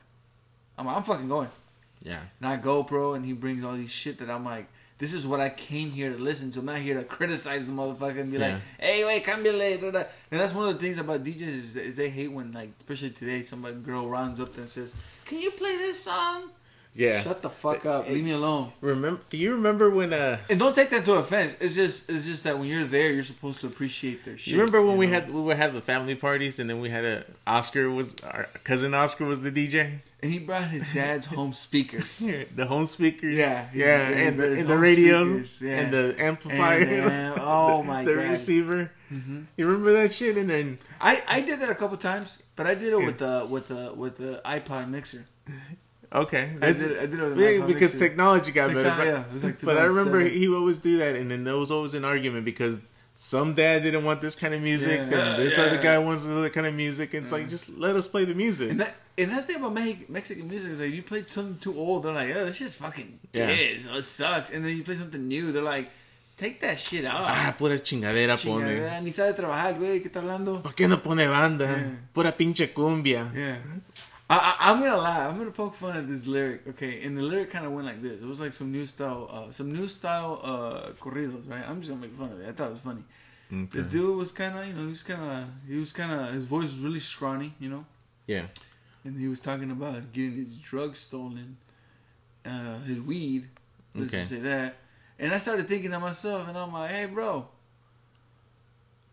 I'm 0.77 0.87
I'm 0.87 1.03
fucking 1.03 1.27
going. 1.27 1.49
yeah, 2.03 2.21
And 2.39 2.47
I 2.49 2.57
go, 2.57 2.83
bro, 2.83 3.13
and 3.15 3.25
he 3.25 3.33
brings 3.33 3.63
all 3.63 3.73
these 3.73 3.91
shit 3.91 4.17
that 4.19 4.29
I'm 4.29 4.45
like, 4.45 4.67
this 4.99 5.13
is 5.13 5.27
what 5.27 5.39
I 5.39 5.49
came 5.49 5.91
here 5.91 6.11
to 6.11 6.17
listen 6.17 6.51
to. 6.51 6.59
I'm 6.59 6.65
not 6.65 6.77
here 6.79 6.95
to 6.95 7.03
criticize 7.17 7.65
the 7.65 7.71
motherfucker 7.71 8.19
and 8.19 8.31
be 8.31 8.37
like, 8.37 8.55
hey, 8.79 9.05
wait, 9.05 9.23
cambiale. 9.25 9.79
da, 9.81 9.91
da. 9.91 10.03
And 10.31 10.39
that's 10.41 10.53
one 10.53 10.67
of 10.69 10.73
the 10.75 10.79
things 10.83 10.97
about 10.97 11.23
DJs 11.23 11.41
is, 11.41 11.75
is 11.75 11.95
they 11.95 12.09
hate 12.09 12.31
when, 12.31 12.51
like, 12.51 12.71
especially 12.77 13.11
today, 13.11 13.43
somebody 13.43 13.75
girl 13.77 14.07
runs 14.07 14.39
up 14.39 14.53
there 14.53 14.63
and 14.63 14.71
says, 14.71 14.95
can 15.25 15.39
you 15.39 15.51
play 15.51 15.75
this 15.77 16.03
song? 16.03 16.49
yeah. 16.95 17.21
Shut 17.21 17.43
the 17.43 17.49
fuck 17.49 17.85
up. 17.85 18.09
Leave 18.09 18.23
me 18.25 18.31
alone. 18.31 18.71
Remember? 18.81 19.21
Do 19.29 19.37
you 19.37 19.51
remember 19.53 19.87
when? 19.91 20.13
uh 20.13 20.39
And 20.49 20.57
don't 20.57 20.73
take 20.73 20.89
that 20.89 21.05
to 21.05 21.13
offense. 21.13 21.55
It's 21.61 21.75
just, 21.75 22.09
it's 22.09 22.25
just 22.25 22.43
that 22.45 22.57
when 22.57 22.67
you're 22.67 22.85
there, 22.85 23.11
you're 23.13 23.23
supposed 23.23 23.61
to 23.61 23.67
appreciate 23.67 24.25
their 24.25 24.35
shit. 24.35 24.53
You 24.53 24.59
remember 24.59 24.81
when 24.81 24.93
you 24.93 24.97
we 24.97 25.05
know? 25.05 25.13
had 25.13 25.29
we 25.31 25.41
would 25.41 25.57
have 25.57 25.73
the 25.75 25.81
family 25.81 26.15
parties 26.15 26.57
and 26.57 26.67
then 26.67 26.79
we 26.79 26.89
had 26.89 27.05
a 27.05 27.23
Oscar 27.45 27.91
was 27.91 28.15
our 28.23 28.47
cousin 28.63 28.95
Oscar 28.95 29.25
was 29.25 29.43
the 29.43 29.51
DJ. 29.51 29.99
And 30.21 30.31
he 30.31 30.39
brought 30.39 30.69
his 30.69 30.83
dad's 30.93 31.25
home 31.27 31.53
speakers. 31.53 32.17
the 32.55 32.65
home 32.65 32.87
speakers, 32.87 33.35
Yeah, 33.35 33.67
yeah, 33.73 34.09
yeah, 34.09 34.17
and 34.17 34.39
the, 34.39 34.53
and 34.59 34.67
the 34.67 34.77
radio, 34.77 35.43
yeah. 35.61 35.79
and 35.79 35.93
the 35.93 36.15
amplifier, 36.19 36.79
And, 36.81 37.39
uh, 37.39 37.41
oh 37.41 37.83
my 37.91 38.03
the 38.03 38.13
God. 38.13 38.19
Mm-hmm. 38.21 38.29
receiver. 38.31 38.91
You 39.55 39.65
remember 39.67 39.93
that 39.93 40.11
shit? 40.11 40.35
And 40.37 40.49
then 40.49 40.77
I, 40.99 41.21
I 41.27 41.41
did 41.41 41.61
that 41.61 41.69
a 41.69 41.75
couple 41.75 41.95
times, 41.97 42.41
but 42.57 42.67
I 42.67 42.73
did 42.75 42.91
it 42.91 42.97
with 42.99 43.19
the 43.19 43.47
with 43.49 43.69
the 43.69 43.93
with 43.95 44.17
the 44.17 44.41
iPod 44.43 44.89
mixer. 44.89 45.25
okay, 46.11 46.51
I 46.61 46.71
did 46.73 46.97
I 46.97 47.05
did 47.05 47.19
it 47.19 47.37
yeah, 47.37 47.65
because 47.65 47.93
mixer. 47.93 47.99
technology 47.99 48.51
got 48.51 48.67
Techno- 48.67 48.83
better. 48.83 48.95
But, 48.97 49.07
yeah, 49.07 49.21
it 49.23 49.33
was 49.33 49.43
like 49.45 49.61
but 49.61 49.77
I 49.77 49.83
remember 49.85 50.19
he 50.21 50.47
would 50.49 50.57
always 50.57 50.79
do 50.79 50.97
that, 50.97 51.15
and 51.15 51.31
then 51.31 51.43
there 51.45 51.55
was 51.57 51.71
always 51.71 51.93
an 51.93 52.03
argument 52.05 52.43
because. 52.45 52.79
Some 53.19 53.55
dad 53.55 53.81
didn't 53.81 54.03
want 54.05 54.21
this 54.21 54.35
kind 54.35 54.53
of 54.53 54.61
music, 54.61 54.99
Yeah. 55.09 55.33
and 55.33 55.41
this 55.41 55.57
Yeah. 55.57 55.63
other 55.65 55.81
guy 55.81 55.97
wants 55.97 56.25
another 56.25 56.51
kind 56.51 56.67
of 56.67 56.75
music. 56.75 57.15
And 57.15 57.23
it's 57.23 57.31
like, 57.31 57.49
just 57.49 57.67
let 57.75 57.95
us 57.95 58.07
play 58.07 58.25
the 58.25 58.35
music. 58.35 58.69
And 58.69 58.79
that 58.81 58.93
and 59.17 59.31
that 59.31 59.47
thing 59.47 59.55
about 59.57 59.73
Me- 59.73 60.05
Mexican 60.07 60.47
music 60.47 60.69
is 60.73 60.79
like 60.79 60.93
you 60.93 61.01
play 61.01 61.23
something 61.27 61.57
too 61.59 61.75
old, 61.75 62.03
they're 62.03 62.13
like, 62.13 62.29
oh, 62.35 62.45
this 62.45 62.57
shit's 62.57 62.75
fucking 62.75 63.19
Yeah. 63.33 63.47
dead, 63.47 63.81
so 63.81 63.95
it 63.95 64.03
sucks. 64.05 64.51
And 64.51 64.63
then 64.63 64.77
you 64.77 64.83
play 64.83 64.95
something 64.95 65.27
new, 65.27 65.51
they're 65.51 65.63
like, 65.63 65.89
take 66.37 66.59
that 66.61 66.77
shit 66.77 67.05
out. 67.05 67.21
ah, 67.25 67.55
pura 67.57 67.79
chingadera 67.79 68.37
pone. 68.37 69.01
Ni 69.01 69.11
sabe 69.11 69.33
trabajar, 69.33 69.73
güey, 69.79 69.99
¿qué 70.03 70.09
está 70.11 70.19
hablando? 70.19 70.61
¿Por 70.61 70.75
qué 70.75 70.87
no 70.87 71.01
pone 71.01 71.25
banda? 71.27 71.65
Yeah. 71.65 71.95
Pura 72.13 72.31
pinche 72.37 72.71
cumbia. 72.71 73.31
Yeah. 73.33 73.57
I, 74.29 74.55
I, 74.59 74.71
I'm 74.71 74.79
gonna 74.81 74.97
lie. 74.97 75.25
I'm 75.25 75.37
gonna 75.37 75.51
poke 75.51 75.73
fun 75.75 75.95
at 75.95 76.07
this 76.07 76.27
lyric. 76.27 76.67
Okay, 76.67 77.03
and 77.03 77.17
the 77.17 77.21
lyric 77.23 77.49
kind 77.49 77.65
of 77.65 77.71
went 77.71 77.85
like 77.87 78.01
this. 78.01 78.13
It 78.21 78.25
was 78.25 78.39
like 78.41 78.53
some 78.53 78.71
new 78.71 78.85
style, 78.85 79.29
uh, 79.31 79.51
some 79.51 79.71
new 79.73 79.87
style 79.87 80.41
uh, 80.43 80.91
corridos, 80.99 81.49
right? 81.49 81.63
I'm 81.67 81.79
just 81.81 81.91
gonna 81.91 82.01
make 82.01 82.13
fun 82.13 82.31
of 82.33 82.39
it. 82.41 82.49
I 82.49 82.51
thought 82.51 82.67
it 82.67 82.73
was 82.73 82.81
funny. 82.81 83.03
Okay. 83.51 83.77
The 83.77 83.83
dude 83.83 84.17
was 84.17 84.33
kind 84.33 84.57
of, 84.57 84.67
you 84.67 84.73
know, 84.73 84.81
he 84.81 84.87
was 84.87 85.03
kind 85.03 85.21
of, 85.21 85.45
he 85.69 85.77
was 85.79 85.93
kind 85.93 86.11
of, 86.11 86.33
his 86.33 86.43
voice 86.43 86.63
was 86.63 86.79
really 86.79 86.99
scrawny, 86.99 87.53
you 87.61 87.69
know, 87.69 87.85
Yeah. 88.25 88.47
and 89.05 89.17
he 89.17 89.29
was 89.29 89.39
talking 89.39 89.71
about 89.71 90.11
getting 90.11 90.35
his 90.35 90.57
drugs 90.57 90.99
stolen, 90.99 91.55
uh, 92.45 92.79
his 92.79 92.99
weed. 92.99 93.47
Let's 93.95 94.09
Okay. 94.09 94.17
just 94.17 94.29
say 94.31 94.39
that. 94.39 94.75
And 95.17 95.33
I 95.33 95.37
started 95.37 95.65
thinking 95.69 95.91
to 95.91 95.99
myself, 96.01 96.49
and 96.49 96.57
I'm 96.57 96.73
like, 96.73 96.91
hey, 96.91 97.05
bro, 97.05 97.47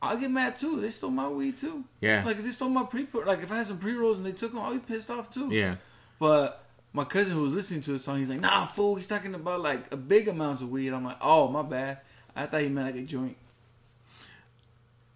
I'll 0.08 0.16
get 0.18 0.30
mad 0.30 0.58
too. 0.58 0.80
They 0.80 0.90
stole 0.90 1.10
my 1.10 1.28
weed 1.28 1.58
too. 1.58 1.84
Yeah. 2.00 2.24
Like 2.24 2.36
if 2.38 2.44
they 2.44 2.50
stole 2.50 2.68
my 2.68 2.84
pre, 2.84 3.06
like 3.26 3.42
if 3.42 3.50
I 3.52 3.56
had 3.56 3.66
some 3.66 3.78
pre 3.78 3.92
rolls 3.94 4.18
and 4.18 4.26
they 4.26 4.32
took 4.32 4.52
them, 4.52 4.60
I'll 4.60 4.72
be 4.72 4.78
pissed 4.78 5.10
off 5.10 5.32
too. 5.32 5.48
Yeah. 5.50 5.76
But 6.18 6.64
my 6.92 7.04
cousin 7.04 7.32
who 7.34 7.42
was 7.42 7.52
listening 7.52 7.80
to 7.82 7.92
the 7.92 7.98
song, 7.98 8.18
he's 8.18 8.30
like, 8.30 8.40
"Nah, 8.40 8.66
fool, 8.66 8.94
he's 8.96 9.06
talking 9.06 9.34
about 9.34 9.60
like 9.60 9.92
a 9.92 9.96
big 9.96 10.28
amounts 10.28 10.62
of 10.62 10.70
weed." 10.70 10.92
I'm 10.92 11.04
like, 11.04 11.18
"Oh, 11.20 11.48
my 11.48 11.62
bad. 11.62 11.98
I 12.36 12.46
thought 12.46 12.62
he 12.62 12.68
meant 12.68 12.94
like 12.94 13.02
a 13.02 13.06
joint." 13.06 13.36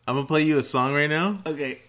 I'm 0.07 0.15
gonna 0.17 0.27
play 0.27 0.43
you 0.43 0.59
a 0.59 0.63
song 0.63 0.95
right 0.95 1.11
now, 1.11 1.41
Okay, 1.45 1.81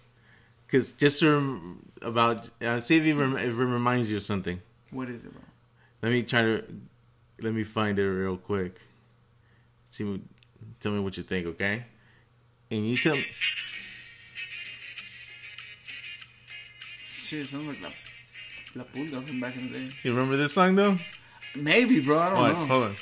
cause 0.68 0.91
just 0.91 1.20
to 1.22 1.32
rem- 1.36 1.86
about 2.02 2.50
uh, 2.62 2.80
see 2.82 2.97
if 2.97 3.06
it, 3.06 3.14
rem- 3.16 3.38
if 3.38 3.43
it 3.43 3.54
reminds 3.54 4.12
you 4.12 4.18
of 4.18 4.24
something. 4.24 4.62
what 4.91 5.08
is 5.10 5.24
it, 5.24 5.32
bro? 5.32 5.41
Let 6.02 6.12
me 6.12 6.24
try 6.24 6.41
to 6.43 6.64
let 7.39 7.54
me 7.54 7.64
find 7.64 7.97
it 7.97 8.04
real 8.08 8.36
quick. 8.38 8.82
See, 9.89 10.22
tell 10.82 10.91
me 10.91 11.00
what 11.00 11.16
you 11.18 11.24
think, 11.24 11.47
okay? 11.47 11.86
And 12.72 12.86
you 12.88 12.97
tell 12.97 13.15
me. 13.15 13.26
Shit, 17.03 17.45
sounds 17.47 17.67
like 17.67 17.82
La, 17.82 17.89
La 18.76 18.84
Pulga 18.84 19.22
from 19.24 19.39
back 19.39 19.55
in 19.55 19.72
the 19.72 19.80
day. 19.80 19.89
You 20.03 20.11
remember 20.13 20.38
this 20.38 20.53
song 20.53 20.76
though? 20.76 20.97
Maybe, 21.55 21.99
bro. 21.99 22.17
I 22.20 22.30
don't 22.30 22.39
What? 22.39 22.51
know. 22.53 22.65
Hold 22.65 22.84
on. 22.84 22.95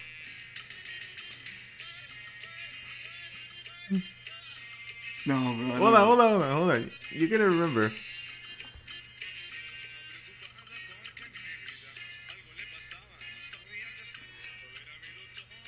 No, 5.25 5.35
bro. 5.35 5.77
Hold 5.77 5.95
on, 5.95 6.05
hold 6.05 6.19
on, 6.21 6.29
hold 6.31 6.41
on, 6.43 6.51
hold 6.55 6.71
on. 6.71 6.91
You're 7.11 7.29
gonna 7.29 7.49
remember. 7.49 7.91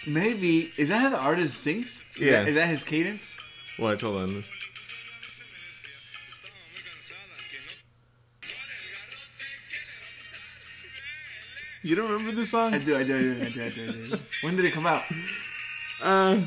Maybe 0.08 0.72
is 0.78 0.90
that 0.90 1.00
how 1.02 1.10
the 1.10 1.20
artist 1.20 1.60
sings? 1.62 2.04
Yeah. 2.20 2.22
Is 2.22 2.22
Yes. 2.22 2.44
that- 2.46 2.50
Is 2.50 2.56
that 2.56 2.68
his 2.70 2.84
cadence? 2.84 3.36
What? 3.80 4.02
Hold 4.02 4.18
on. 4.18 4.44
You 11.82 11.96
don't 11.96 12.12
remember 12.12 12.34
this 12.34 12.52
song? 12.52 12.74
I 12.74 12.78
do. 12.80 12.98
I 12.98 13.06
do. 13.06 13.16
I 13.16 13.22
do. 13.22 13.32
I 13.32 13.50
do. 13.50 13.64
I 13.64 13.70
do, 13.70 13.84
I 13.88 14.18
do. 14.18 14.24
When 14.42 14.56
did 14.58 14.66
it 14.66 14.74
come 14.74 14.86
out? 14.86 15.04
Uh, 16.04 16.42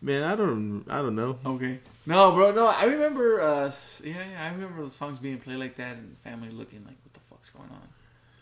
man, 0.00 0.22
I 0.22 0.36
don't, 0.36 0.84
I 0.88 0.98
don't 0.98 1.16
know. 1.16 1.38
Okay. 1.44 1.80
No, 2.06 2.32
bro. 2.32 2.52
No, 2.52 2.68
I 2.68 2.84
remember. 2.84 3.40
Uh, 3.40 3.72
yeah, 4.04 4.14
yeah. 4.30 4.44
I 4.44 4.54
remember 4.54 4.84
the 4.84 4.90
songs 4.90 5.18
being 5.18 5.38
played 5.38 5.58
like 5.58 5.76
that 5.76 5.96
and 5.96 6.16
family 6.24 6.50
looking 6.50 6.84
like, 6.84 6.96
"What 7.04 7.14
the 7.14 7.20
fuck's 7.20 7.50
going 7.50 7.68
on?" 7.68 7.88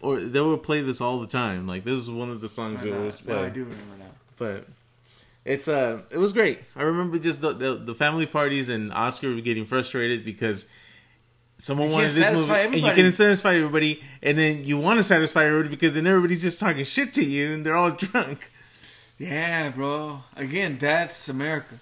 Or 0.01 0.21
they 0.21 0.41
would 0.41 0.63
play 0.63 0.83
this 0.83 1.01
all 1.01 1.19
the 1.19 1.27
time. 1.27 1.67
Like 1.67 1.85
this 1.85 1.99
is 1.99 2.11
one 2.11 2.31
of 2.31 2.43
the 2.43 2.49
songs 2.49 2.83
that 2.83 2.91
know, 2.91 3.01
was 3.01 3.27
no, 3.27 3.43
I 3.43 3.49
do 3.49 3.65
remember 3.65 3.97
now. 3.99 4.11
But 4.37 4.69
it's 5.47 5.69
uh, 5.69 6.03
it 6.11 6.19
was 6.19 6.33
great. 6.33 6.59
I 6.75 6.83
remember 6.83 7.19
just 7.19 7.41
the 7.41 7.53
the, 7.53 7.75
the 7.77 7.95
family 7.95 8.27
parties 8.27 8.69
and 8.69 8.93
Oscar 8.93 9.35
getting 9.41 9.65
frustrated 9.65 10.25
because. 10.25 10.67
Someone 11.59 11.91
wanted 11.91 12.11
this 12.11 12.19
movie, 12.31 12.47
satisfy 12.47 12.59
and 12.59 12.75
you 12.75 12.81
everybody. 12.81 13.03
can 13.03 13.13
satisfy 13.13 13.55
everybody, 13.55 14.03
and 14.23 14.37
then 14.37 14.65
you 14.65 14.77
want 14.77 14.99
to 14.99 15.03
satisfy 15.03 15.47
everybody 15.47 15.71
because 15.71 15.95
then 15.95 16.07
everybody's 16.07 16.43
just 16.43 16.61
talking 16.61 16.85
shit 16.85 17.15
to 17.15 17.25
you, 17.25 17.55
and 17.55 17.65
they're 17.65 17.75
all 17.75 17.91
drunk. 18.05 18.51
Yeah, 19.19 19.71
bro. 19.71 20.23
Again, 20.37 20.77
that's 20.79 21.31
America. 21.31 21.77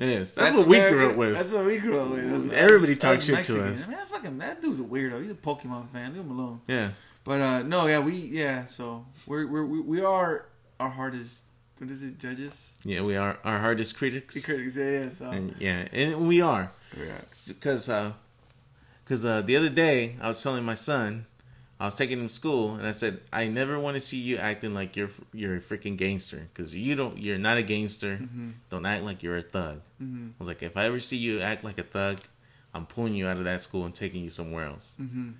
It 0.00 0.08
is. 0.08 0.34
That's, 0.34 0.56
what 0.56 0.66
we 0.66 0.80
grew 0.80 1.10
up 1.10 1.16
with. 1.16 1.34
That's 1.34 1.52
what 1.52 1.66
we 1.66 1.78
grew 1.78 2.00
up 2.00 2.10
with. 2.10 2.28
That's, 2.50 2.52
Everybody 2.54 2.96
talks 2.96 3.20
shit 3.20 3.26
to 3.26 3.32
Mexicans. 3.34 3.82
us. 3.82 3.88
Man, 3.88 4.06
fucking 4.10 4.38
that 4.38 4.60
dude's 4.62 4.80
a 4.80 4.82
weirdo. 4.82 5.22
He's 5.22 5.30
a 5.30 5.34
Pokemon 5.34 5.90
fan. 5.90 6.14
Leave 6.14 6.22
him 6.24 6.32
alone. 6.32 6.60
yeah. 6.66 6.90
But 7.22 7.40
uh 7.40 7.62
no, 7.62 7.86
yeah, 7.86 8.00
we 8.00 8.14
yeah. 8.14 8.66
So 8.66 9.06
we're 9.28 9.46
we're 9.46 9.64
we, 9.64 9.80
we 9.80 10.00
are 10.00 10.46
our 10.80 10.88
heart 10.88 11.14
is 11.14 11.42
what 11.78 11.90
is 11.90 12.02
it? 12.02 12.18
Judges. 12.18 12.72
Yeah, 12.84 13.02
we 13.02 13.16
are 13.16 13.38
our 13.44 13.58
hardest 13.58 13.96
critics. 13.96 14.34
The 14.34 14.40
critics. 14.40 14.76
Yeah, 14.76 14.90
yeah. 14.90 15.10
So. 15.10 15.30
And 15.30 15.54
yeah, 15.58 15.88
and 15.92 16.28
we 16.28 16.40
are. 16.40 16.70
yeah. 16.96 17.20
because 17.46 17.88
uh, 17.88 18.12
uh, 19.10 19.42
the 19.42 19.56
other 19.56 19.68
day 19.68 20.16
I 20.20 20.28
was 20.28 20.42
telling 20.42 20.64
my 20.64 20.74
son, 20.74 21.26
I 21.80 21.84
was 21.86 21.96
taking 21.96 22.18
him 22.18 22.28
to 22.28 22.34
school, 22.34 22.74
and 22.74 22.86
I 22.86 22.92
said, 22.92 23.20
I 23.32 23.46
never 23.46 23.78
want 23.78 23.96
to 23.96 24.00
see 24.00 24.18
you 24.18 24.36
acting 24.36 24.74
like 24.74 24.96
you're 24.96 25.10
you're 25.32 25.56
a 25.56 25.60
freaking 25.60 25.96
gangster, 25.96 26.48
because 26.52 26.74
you 26.74 26.96
don't, 26.96 27.18
you're 27.18 27.38
not 27.38 27.56
a 27.58 27.62
gangster. 27.62 28.16
Mm-hmm. 28.16 28.50
Don't 28.70 28.86
act 28.86 29.04
like 29.04 29.22
you're 29.22 29.36
a 29.36 29.42
thug. 29.42 29.80
I 30.00 30.04
was 30.38 30.48
like, 30.48 30.62
if 30.62 30.76
I 30.76 30.86
ever 30.86 31.00
see 31.00 31.16
you 31.16 31.40
act 31.40 31.64
like 31.64 31.78
a 31.78 31.84
thug, 31.84 32.20
I'm 32.74 32.86
pulling 32.86 33.14
you 33.14 33.26
out 33.26 33.36
of 33.36 33.44
that 33.44 33.62
school 33.62 33.84
and 33.84 33.94
taking 33.94 34.22
you 34.22 34.30
somewhere 34.30 34.66
else. 34.66 34.96
Mm-hmm. 35.00 35.30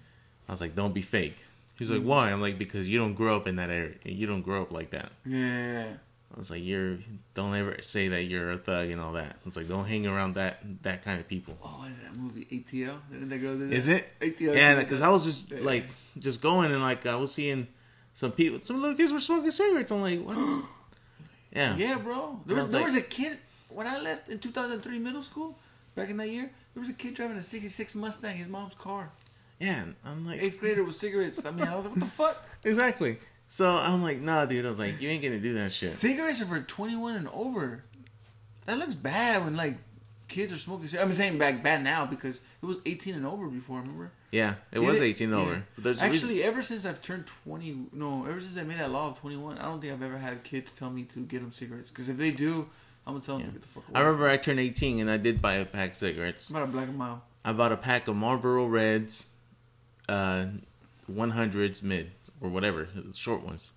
I 0.49 0.53
was 0.53 0.61
like, 0.61 0.75
don't 0.75 0.95
be 0.95 1.03
fake. 1.03 1.37
He's 1.79 1.91
like, 1.91 2.03
why? 2.03 2.33
I'm 2.33 2.41
like, 2.41 2.59
because 2.59 2.89
you 2.89 2.99
don't 2.99 3.15
grow 3.15 3.37
up 3.37 3.47
in 3.47 3.57
that 3.57 3.71
area. 3.71 3.95
You 4.05 4.27
don't 4.27 4.43
grow 4.43 4.63
up 4.63 4.73
like 4.73 4.91
that. 4.91 5.13
Yeah. 5.25 5.87
I 6.35 6.39
was 6.39 6.51
like, 6.51 6.63
you're 6.63 6.99
don't 7.35 7.55
ever 7.55 7.77
say 7.81 8.09
that 8.09 8.25
you're 8.25 8.51
a 8.53 8.59
thug 8.59 8.91
and 8.91 9.01
all 9.01 9.13
that. 9.15 9.37
It's 9.47 9.57
like, 9.57 9.69
don't 9.69 9.87
hang 9.87 10.07
around 10.07 10.35
that 10.35 10.61
that 10.83 11.03
kind 11.05 11.19
of 11.21 11.27
people. 11.27 11.57
Oh, 11.63 11.87
is 11.89 11.99
that 12.03 12.15
movie? 12.15 12.45
ATL. 12.53 12.99
Didn't 13.11 13.29
that 13.31 13.39
girl 13.39 13.57
do 13.57 13.69
that? 13.69 13.75
Is 13.75 13.89
it? 13.89 14.07
ATL. 14.21 14.55
Yeah, 14.55 14.75
because. 14.77 15.01
I 15.01 15.09
was 15.09 15.25
just 15.25 15.51
like 15.53 15.87
just 16.19 16.43
going 16.43 16.71
and 16.73 16.83
like 16.83 17.07
I 17.07 17.17
was 17.17 17.33
seeing 17.33 17.67
some 18.15 18.33
people, 18.33 18.61
some 18.61 18.81
little 18.83 18.97
kids 18.97 19.13
were 19.13 19.21
smoking 19.21 19.51
cigarettes. 19.51 19.91
I'm 19.91 20.03
like, 20.03 20.21
what? 20.23 20.37
yeah, 21.55 21.77
Yeah, 21.77 21.97
bro. 21.99 22.41
There 22.47 22.57
was, 22.57 22.65
was 22.65 22.73
there 22.73 22.81
like- 22.83 22.91
was 22.93 22.99
a 22.99 23.03
kid 23.03 23.39
when 23.71 23.87
I 23.87 23.99
left 24.01 24.29
in 24.29 24.39
2003 24.39 24.99
middle 24.99 25.23
school. 25.23 25.57
Back 25.95 26.11
in 26.11 26.17
that 26.19 26.29
year, 26.31 26.49
there 26.75 26.81
was 26.81 26.89
a 26.91 26.93
kid 26.93 27.15
driving 27.15 27.37
a 27.39 27.43
'66 27.43 27.95
Mustang, 27.97 28.37
his 28.37 28.47
mom's 28.49 28.75
car. 28.77 29.11
yeah. 29.59 29.85
I'm 30.05 30.25
like, 30.25 30.41
Eighth 30.41 30.61
grader 30.61 30.85
with 30.85 30.95
cigarettes. 30.95 31.45
I 31.45 31.51
mean, 31.51 31.67
I 31.67 31.75
was 31.75 31.87
like, 31.87 31.97
what 31.97 32.05
the 32.05 32.11
fuck? 32.11 32.47
exactly. 32.63 33.17
So 33.49 33.71
I'm 33.71 34.03
like, 34.03 34.21
nah, 34.21 34.45
dude. 34.45 34.67
I 34.67 34.69
was 34.69 34.79
like, 34.79 35.01
you 35.01 35.09
ain't 35.09 35.23
gonna 35.23 35.39
do 35.41 35.55
that 35.55 35.73
shit. 35.73 35.89
Cigarettes 35.89 36.41
are 36.43 36.47
for 36.47 36.61
21 36.61 37.17
and 37.17 37.29
over. 37.29 37.83
That 38.67 38.79
looks 38.79 38.95
bad 38.95 39.45
when 39.45 39.57
like 39.57 39.77
kids 40.29 40.53
are 40.53 40.57
smoking 40.59 40.89
cigarettes. 40.89 41.11
I'm 41.11 41.17
saying 41.17 41.39
back 41.39 41.63
bad 41.63 41.83
now 41.83 42.05
because 42.05 42.41
it 42.63 42.67
was 42.67 42.81
18 42.85 43.15
and 43.15 43.27
over 43.27 43.49
before. 43.49 43.81
Remember? 43.81 44.11
Yeah, 44.31 44.57
it 44.71 44.81
Did 44.81 44.87
was 44.87 45.01
18 45.01 45.31
Yeah. 45.31 45.37
over. 45.37 45.65
But 45.75 45.85
there's 45.85 46.01
a 46.01 46.05
reason- 46.09 46.15
Actually, 46.29 46.43
ever 46.45 46.63
since 46.63 46.85
I've 46.85 47.01
turned 47.01 47.27
20, 47.45 47.87
no, 47.95 48.27
ever 48.27 48.39
since 48.41 48.59
I 48.59 48.63
made 48.65 48.77
that 48.79 48.91
law 48.91 49.09
of 49.09 49.19
21, 49.19 49.57
I 49.57 49.63
don't 49.63 49.81
think 49.81 49.95
I've 49.95 50.03
ever 50.03 50.19
had 50.19 50.45
kids 50.45 50.75
tell 50.75 50.91
me 50.91 51.05
to 51.15 51.21
get 51.21 51.41
them 51.41 51.51
cigarettes. 51.51 51.89
Because 51.89 52.11
if 52.11 52.19
they 52.19 52.31
do, 52.31 52.69
I'm 53.07 53.15
gonna 53.15 53.25
tell 53.25 53.39
them 53.39 53.47
to 53.47 53.53
get 53.55 53.63
the 53.63 53.69
fuck 53.69 53.89
away. 53.89 53.99
I 53.99 54.05
remember 54.05 54.29
I 54.29 54.37
turned 54.37 54.61
18 54.61 55.01
and 55.01 55.11
I 55.11 55.17
did 55.17 55.41
buy 55.41 55.55
a 55.55 55.65
pack 55.65 55.93
of 55.93 55.97
cigarettes. 55.97 56.51
About 56.51 56.65
a 56.65 56.67
black 56.67 56.89
and 56.89 56.99
mild. 56.99 57.21
I 57.47 57.55
bought 57.55 57.73
a 57.73 57.79
pack 57.79 58.07
of 58.09 58.17
Marlboro 58.17 58.67
Reds, 58.67 59.29
uh, 60.11 60.49
100s 61.11 61.83
mid 61.83 62.11
or 62.41 62.49
whatever, 62.49 62.89
short 63.15 63.43
ones. 63.43 63.73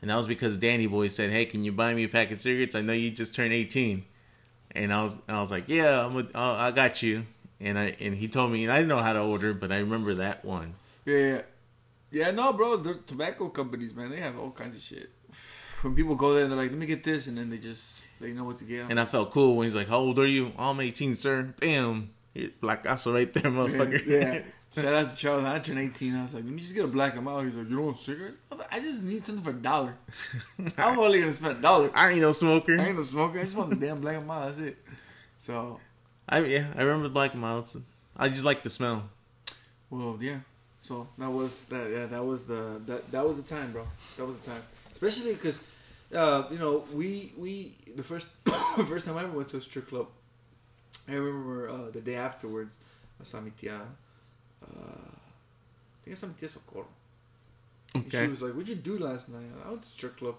And 0.00 0.10
that 0.10 0.16
was 0.16 0.28
because 0.28 0.56
Danny 0.56 0.86
Boy 0.86 1.08
said, 1.08 1.30
"Hey, 1.30 1.44
can 1.44 1.64
you 1.64 1.72
buy 1.72 1.92
me 1.92 2.04
a 2.04 2.08
pack 2.08 2.30
of 2.30 2.40
cigarettes? 2.40 2.74
I 2.76 2.82
know 2.82 2.92
you 2.92 3.10
just 3.10 3.34
turned 3.34 3.52
18." 3.52 4.04
And 4.72 4.92
I 4.92 5.02
was, 5.02 5.20
I 5.28 5.40
was 5.40 5.50
like, 5.50 5.64
"Yeah, 5.66 6.06
I'm, 6.06 6.16
a, 6.16 6.26
I 6.38 6.70
got 6.70 7.02
you." 7.02 7.24
And 7.60 7.76
I, 7.76 7.96
and 7.98 8.14
he 8.14 8.28
told 8.28 8.52
me, 8.52 8.62
and 8.62 8.72
I 8.72 8.76
didn't 8.76 8.90
know 8.90 8.98
how 8.98 9.12
to 9.14 9.20
order, 9.22 9.52
but 9.52 9.72
I 9.72 9.78
remember 9.78 10.14
that 10.14 10.44
one. 10.44 10.74
Yeah, 11.04 11.42
yeah. 12.12 12.30
No, 12.30 12.52
bro, 12.52 12.76
they're 12.76 12.94
tobacco 12.94 13.48
companies, 13.48 13.92
man. 13.92 14.10
They 14.10 14.20
have 14.20 14.38
all 14.38 14.52
kinds 14.52 14.76
of 14.76 14.82
shit. 14.82 15.10
When 15.82 15.94
people 15.94 16.14
go 16.16 16.34
there, 16.34 16.46
they're 16.46 16.56
like, 16.56 16.70
"Let 16.70 16.78
me 16.78 16.86
get 16.86 17.02
this," 17.02 17.26
and 17.26 17.36
then 17.38 17.50
they 17.50 17.58
just 17.58 18.08
they 18.20 18.32
know 18.32 18.44
what 18.44 18.58
to 18.58 18.64
get. 18.64 18.90
And 18.90 19.00
I 19.00 19.04
felt 19.04 19.32
cool 19.32 19.56
when 19.56 19.64
he's 19.64 19.74
like, 19.74 19.88
"How 19.88 19.98
old 19.98 20.18
are 20.20 20.26
you?" 20.26 20.52
"I'm 20.58 20.80
18, 20.80 21.14
sir." 21.16 21.54
Bam, 21.60 22.10
Here, 22.34 22.50
black 22.60 22.86
asso 22.86 23.12
right 23.14 23.32
there, 23.32 23.42
motherfucker. 23.50 24.06
yeah. 24.06 24.42
Shout 24.74 24.84
out 24.94 25.10
to 25.10 25.16
Charles. 25.16 25.44
I 25.44 25.58
turned 25.58 25.78
18. 25.78 26.14
I 26.14 26.22
was 26.22 26.34
like, 26.34 26.44
let 26.44 26.52
me 26.52 26.60
just 26.60 26.74
get 26.74 26.84
a 26.84 26.88
black 26.88 27.16
and 27.16 27.24
mild. 27.24 27.44
He's 27.44 27.54
like, 27.54 27.68
you 27.68 27.76
don't 27.76 27.86
want 27.86 27.96
a 27.98 28.00
cigarette? 28.00 28.34
I 28.52 28.54
like, 28.54 28.74
I 28.74 28.80
just 28.80 29.02
need 29.02 29.24
something 29.24 29.42
for 29.42 29.50
a 29.50 29.54
dollar. 29.60 29.94
I'm 30.78 30.98
only 30.98 31.20
gonna 31.20 31.32
spend 31.32 31.58
a 31.58 31.62
dollar. 31.62 31.90
I 31.94 32.10
ain't 32.10 32.20
no 32.20 32.32
smoker. 32.32 32.78
I 32.78 32.88
ain't 32.88 32.96
no 32.96 33.02
smoker. 33.02 33.40
I 33.40 33.44
just 33.44 33.56
want 33.56 33.70
the 33.70 33.76
damn 33.76 34.00
black 34.00 34.16
and 34.16 34.26
mild. 34.26 34.48
That's 34.50 34.58
it. 34.58 34.76
So, 35.38 35.80
I 36.28 36.40
yeah, 36.40 36.66
I 36.76 36.82
remember 36.82 37.08
black 37.08 37.32
and 37.32 37.40
milds. 37.40 37.76
I 38.16 38.28
just 38.28 38.44
like 38.44 38.62
the 38.62 38.70
smell. 38.70 39.08
well, 39.88 40.18
yeah. 40.20 40.40
So 40.80 41.08
that 41.16 41.30
was 41.30 41.64
that. 41.66 41.90
Yeah, 41.90 42.06
that 42.06 42.24
was 42.24 42.44
the 42.44 42.80
that 42.86 43.10
that 43.10 43.26
was 43.26 43.36
the 43.36 43.42
time, 43.42 43.72
bro. 43.72 43.86
That 44.16 44.26
was 44.26 44.36
the 44.36 44.50
time. 44.50 44.62
Especially 44.92 45.34
because, 45.34 45.66
uh, 46.14 46.44
you 46.50 46.58
know, 46.58 46.84
we 46.92 47.32
we 47.38 47.74
the 47.96 48.02
first 48.02 48.28
the 48.44 48.50
first 48.88 49.06
time 49.06 49.16
I 49.16 49.24
ever 49.24 49.36
went 49.36 49.48
to 49.50 49.56
a 49.56 49.60
strip 49.60 49.88
club. 49.88 50.08
I 51.08 51.12
remember 51.12 51.70
uh, 51.70 51.90
the 51.90 52.00
day 52.00 52.16
afterwards. 52.16 52.74
I 53.20 53.24
saw 53.24 53.40
mi 53.40 53.52
tia. 53.58 53.80
Uh, 54.62 55.10
I 55.10 56.04
think 56.04 56.22
I 56.22 56.26
mi 56.26 56.34
tia 56.38 56.48
Socorro. 56.48 56.86
Okay. 57.96 58.24
She 58.24 58.28
was 58.28 58.42
like, 58.42 58.52
"What'd 58.52 58.68
you 58.68 58.76
do 58.76 58.98
last 58.98 59.28
night?" 59.28 59.50
I 59.64 59.70
went 59.70 59.82
to 59.82 59.88
strip 59.88 60.16
club. 60.16 60.36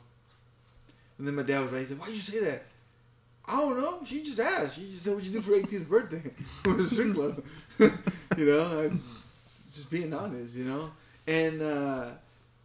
And 1.18 1.28
then 1.28 1.36
my 1.36 1.44
dad 1.44 1.62
was 1.62 1.72
right. 1.72 1.82
He 1.82 1.88
said, 1.88 2.00
"Why'd 2.00 2.10
you 2.12 2.16
say 2.18 2.40
that?" 2.42 2.64
I 3.46 3.56
don't 3.58 3.82
know. 3.82 4.00
She 4.06 4.24
just 4.24 4.40
asked. 4.40 4.76
She 4.76 4.92
just 4.92 5.04
said, 5.04 5.14
"What'd 5.14 5.28
you 5.28 5.34
do 5.34 5.42
for 5.42 5.52
18th 5.54 5.90
birthday?" 5.90 6.22
it 6.66 6.68
was 6.68 6.92
a 6.92 6.96
strip 6.96 7.14
club. 7.14 7.44
you 8.38 8.46
know, 8.46 8.80
I'm 8.80 8.98
just 8.98 9.90
being 9.90 10.14
honest. 10.14 10.56
You 10.56 10.66
know, 10.66 10.92
and 11.26 11.62
uh, 11.62 12.10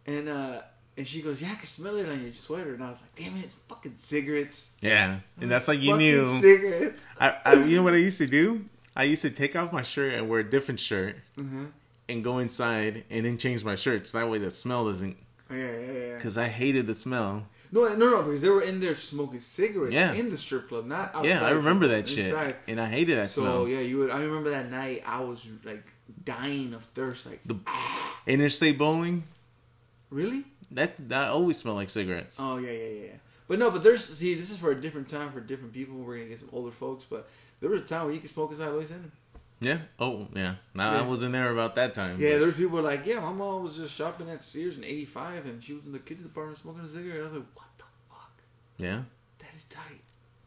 and 0.05 0.29
uh, 0.29 0.61
and 0.97 1.07
she 1.07 1.21
goes, 1.21 1.41
"Yeah, 1.41 1.49
I 1.51 1.55
can 1.55 1.65
smell 1.65 1.95
it 1.97 2.07
on 2.07 2.21
your 2.21 2.33
sweater." 2.33 2.75
And 2.75 2.83
I 2.83 2.91
was 2.91 3.01
like, 3.01 3.15
"Damn 3.15 3.37
it, 3.37 3.45
it's 3.45 3.55
fucking 3.67 3.95
cigarettes." 3.97 4.69
Yeah, 4.81 5.19
and 5.41 5.49
that's 5.49 5.67
like 5.67 5.79
you 5.79 5.97
knew. 5.97 6.29
cigarettes. 6.29 7.05
I, 7.19 7.35
I, 7.43 7.53
you 7.63 7.77
know 7.77 7.83
what 7.83 7.93
I 7.93 7.97
used 7.97 8.19
to 8.19 8.27
do? 8.27 8.63
I 8.95 9.03
used 9.03 9.21
to 9.23 9.29
take 9.29 9.55
off 9.55 9.73
my 9.73 9.81
shirt 9.81 10.13
and 10.13 10.29
wear 10.29 10.39
a 10.39 10.49
different 10.49 10.79
shirt 10.79 11.17
Mm-hmm. 11.37 11.65
and 12.09 12.23
go 12.23 12.37
inside 12.39 13.03
and 13.09 13.25
then 13.25 13.37
change 13.37 13.63
my 13.65 13.75
shirt 13.75 14.07
so 14.07 14.19
that 14.19 14.29
way 14.29 14.37
the 14.37 14.49
smell 14.51 14.85
doesn't. 14.87 15.17
Yeah, 15.51 15.57
yeah, 15.57 15.91
yeah. 15.91 16.15
Because 16.15 16.37
I 16.37 16.47
hated 16.47 16.87
the 16.87 16.95
smell. 16.95 17.45
No, 17.71 17.87
no, 17.95 18.09
no, 18.09 18.23
because 18.23 18.41
they 18.41 18.49
were 18.49 18.61
in 18.61 18.79
there 18.79 18.95
smoking 18.95 19.41
cigarettes 19.41 19.93
Yeah. 19.93 20.13
in 20.13 20.29
the 20.31 20.37
strip 20.37 20.69
club, 20.69 20.85
not 20.85 21.13
outside. 21.13 21.25
yeah, 21.25 21.45
I 21.45 21.49
remember 21.51 21.87
that 21.89 22.07
shit, 22.07 22.27
inside. 22.27 22.55
and 22.67 22.79
I 22.79 22.87
hated 22.87 23.17
that 23.17 23.29
So 23.29 23.41
smell. 23.41 23.67
yeah, 23.67 23.79
you 23.79 23.97
would. 23.97 24.09
I 24.11 24.21
remember 24.21 24.49
that 24.51 24.71
night. 24.71 25.03
I 25.05 25.21
was 25.21 25.45
like 25.63 25.83
dying 26.23 26.73
of 26.73 26.83
thirst. 26.83 27.25
Like, 27.25 27.41
The 27.45 27.57
interstate 28.27 28.77
bowling 28.77 29.23
really? 30.09 30.45
that 30.71 30.93
that 31.09 31.29
always 31.29 31.57
smelled 31.57 31.77
like 31.77 31.89
cigarettes. 31.89 32.37
Oh 32.39 32.57
yeah, 32.57 32.71
yeah, 32.71 33.03
yeah. 33.05 33.11
But 33.47 33.59
no, 33.59 33.69
but 33.71 33.83
there's 33.83 34.03
see, 34.05 34.33
this 34.35 34.49
is 34.49 34.57
for 34.57 34.71
a 34.71 34.79
different 34.81 35.07
time 35.07 35.31
for 35.31 35.39
different 35.39 35.73
people. 35.73 35.95
We're 35.97 36.15
gonna 36.17 36.29
get 36.29 36.39
some 36.39 36.49
older 36.51 36.71
folks, 36.71 37.05
but 37.05 37.27
there 37.59 37.69
was 37.69 37.81
a 37.81 37.85
time 37.85 38.05
where 38.05 38.13
you 38.13 38.19
could 38.19 38.29
smoke 38.29 38.51
inside 38.51 38.69
Lloyd 38.69 38.87
Center. 38.87 39.09
Yeah. 39.61 39.79
Oh 39.99 40.27
yeah. 40.35 40.55
Now 40.73 40.91
Yeah. 40.91 40.99
I 40.99 41.07
wasn't 41.07 41.31
there 41.31 41.51
about 41.51 41.75
that 41.75 41.93
time. 41.93 42.19
Yeah, 42.19 42.33
but- 42.33 42.39
there's 42.39 42.55
people 42.55 42.81
like, 42.81 43.05
yeah, 43.05 43.19
my 43.19 43.31
mom 43.31 43.63
was 43.63 43.77
just 43.77 43.95
shopping 43.95 44.29
at 44.29 44.43
Sears 44.43 44.77
in 44.77 44.83
'85, 44.83 45.45
and 45.45 45.63
she 45.63 45.73
was 45.73 45.85
in 45.85 45.91
the 45.93 45.99
kids 45.99 46.21
department 46.23 46.57
smoking 46.59 46.83
a 46.83 46.89
cigarette. 46.89 47.17
And 47.17 47.27
I 47.27 47.29
was 47.29 47.33
like, 47.39 47.47
what 47.55 47.65
the 47.77 47.83
fuck? 48.09 48.31
yeah. 48.77 49.01
That 49.39 49.49
is 49.55 49.63
tight. 49.65 50.01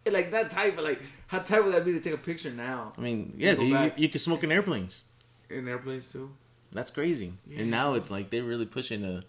And, 0.05 0.15
like 0.15 0.31
that 0.31 0.51
tight, 0.51 0.75
but 0.77 0.85
like, 0.85 1.01
how 1.27 1.39
tight 1.41 1.65
would 1.65 1.75
that 1.75 1.85
be 1.85 1.93
to 1.93 2.01
take 2.01 2.15
a 2.15 2.19
picture 2.19 2.51
now 2.51 2.93
I 2.97 3.01
mean, 3.01 3.35
yeah, 3.37 3.53
you, 3.53 3.77
you, 3.77 3.93
you 3.97 4.09
can 4.09 4.19
smoke 4.21 4.43
in 4.45 4.53
airplanes. 4.53 5.05
in 5.51 5.67
airplanes 5.69 6.11
too? 6.13 6.31
That's 6.73 6.91
crazy. 6.91 7.33
Yeah. 7.47 7.61
And 7.63 7.71
now 7.71 7.95
it's 7.95 8.11
like 8.11 8.29
they're 8.31 8.43
really 8.43 8.67
pushing 8.67 9.01
the. 9.03 9.25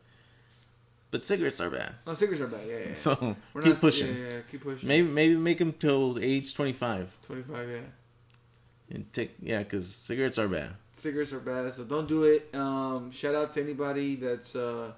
But 1.12 1.26
cigarettes 1.26 1.60
are 1.60 1.70
bad. 1.72 1.94
No, 2.06 2.14
cigarettes 2.14 2.42
are 2.42 2.48
bad. 2.48 2.68
Yeah, 2.68 2.78
yeah. 2.90 2.96
So 2.96 3.36
We're 3.54 3.62
keep 3.64 3.74
not- 3.74 3.82
pushing. 3.82 4.08
Yeah, 4.16 4.30
yeah, 4.30 4.40
keep 4.50 4.62
pushing. 4.62 4.88
Maybe 4.88 5.08
maybe 5.08 5.36
make 5.38 5.58
them 5.58 5.74
till 5.74 6.20
age 6.22 6.54
twenty 6.54 6.74
five. 6.74 7.16
Twenty 7.26 7.42
five, 7.44 7.68
Yeah. 7.70 8.96
and 8.96 9.12
take 9.14 9.32
yeah, 9.42 9.60
because 9.60 9.94
cigarettes 9.94 10.38
are 10.38 10.48
bad. 10.48 10.72
cigarettes 10.98 11.34
are 11.34 11.40
bad, 11.40 11.74
so 11.74 11.84
don't 11.84 12.08
do 12.08 12.24
it. 12.26 12.54
Um, 12.54 13.12
shout 13.12 13.34
out 13.34 13.54
to 13.54 13.62
anybody 13.62 14.18
that's 14.18 14.56
uh, 14.56 14.92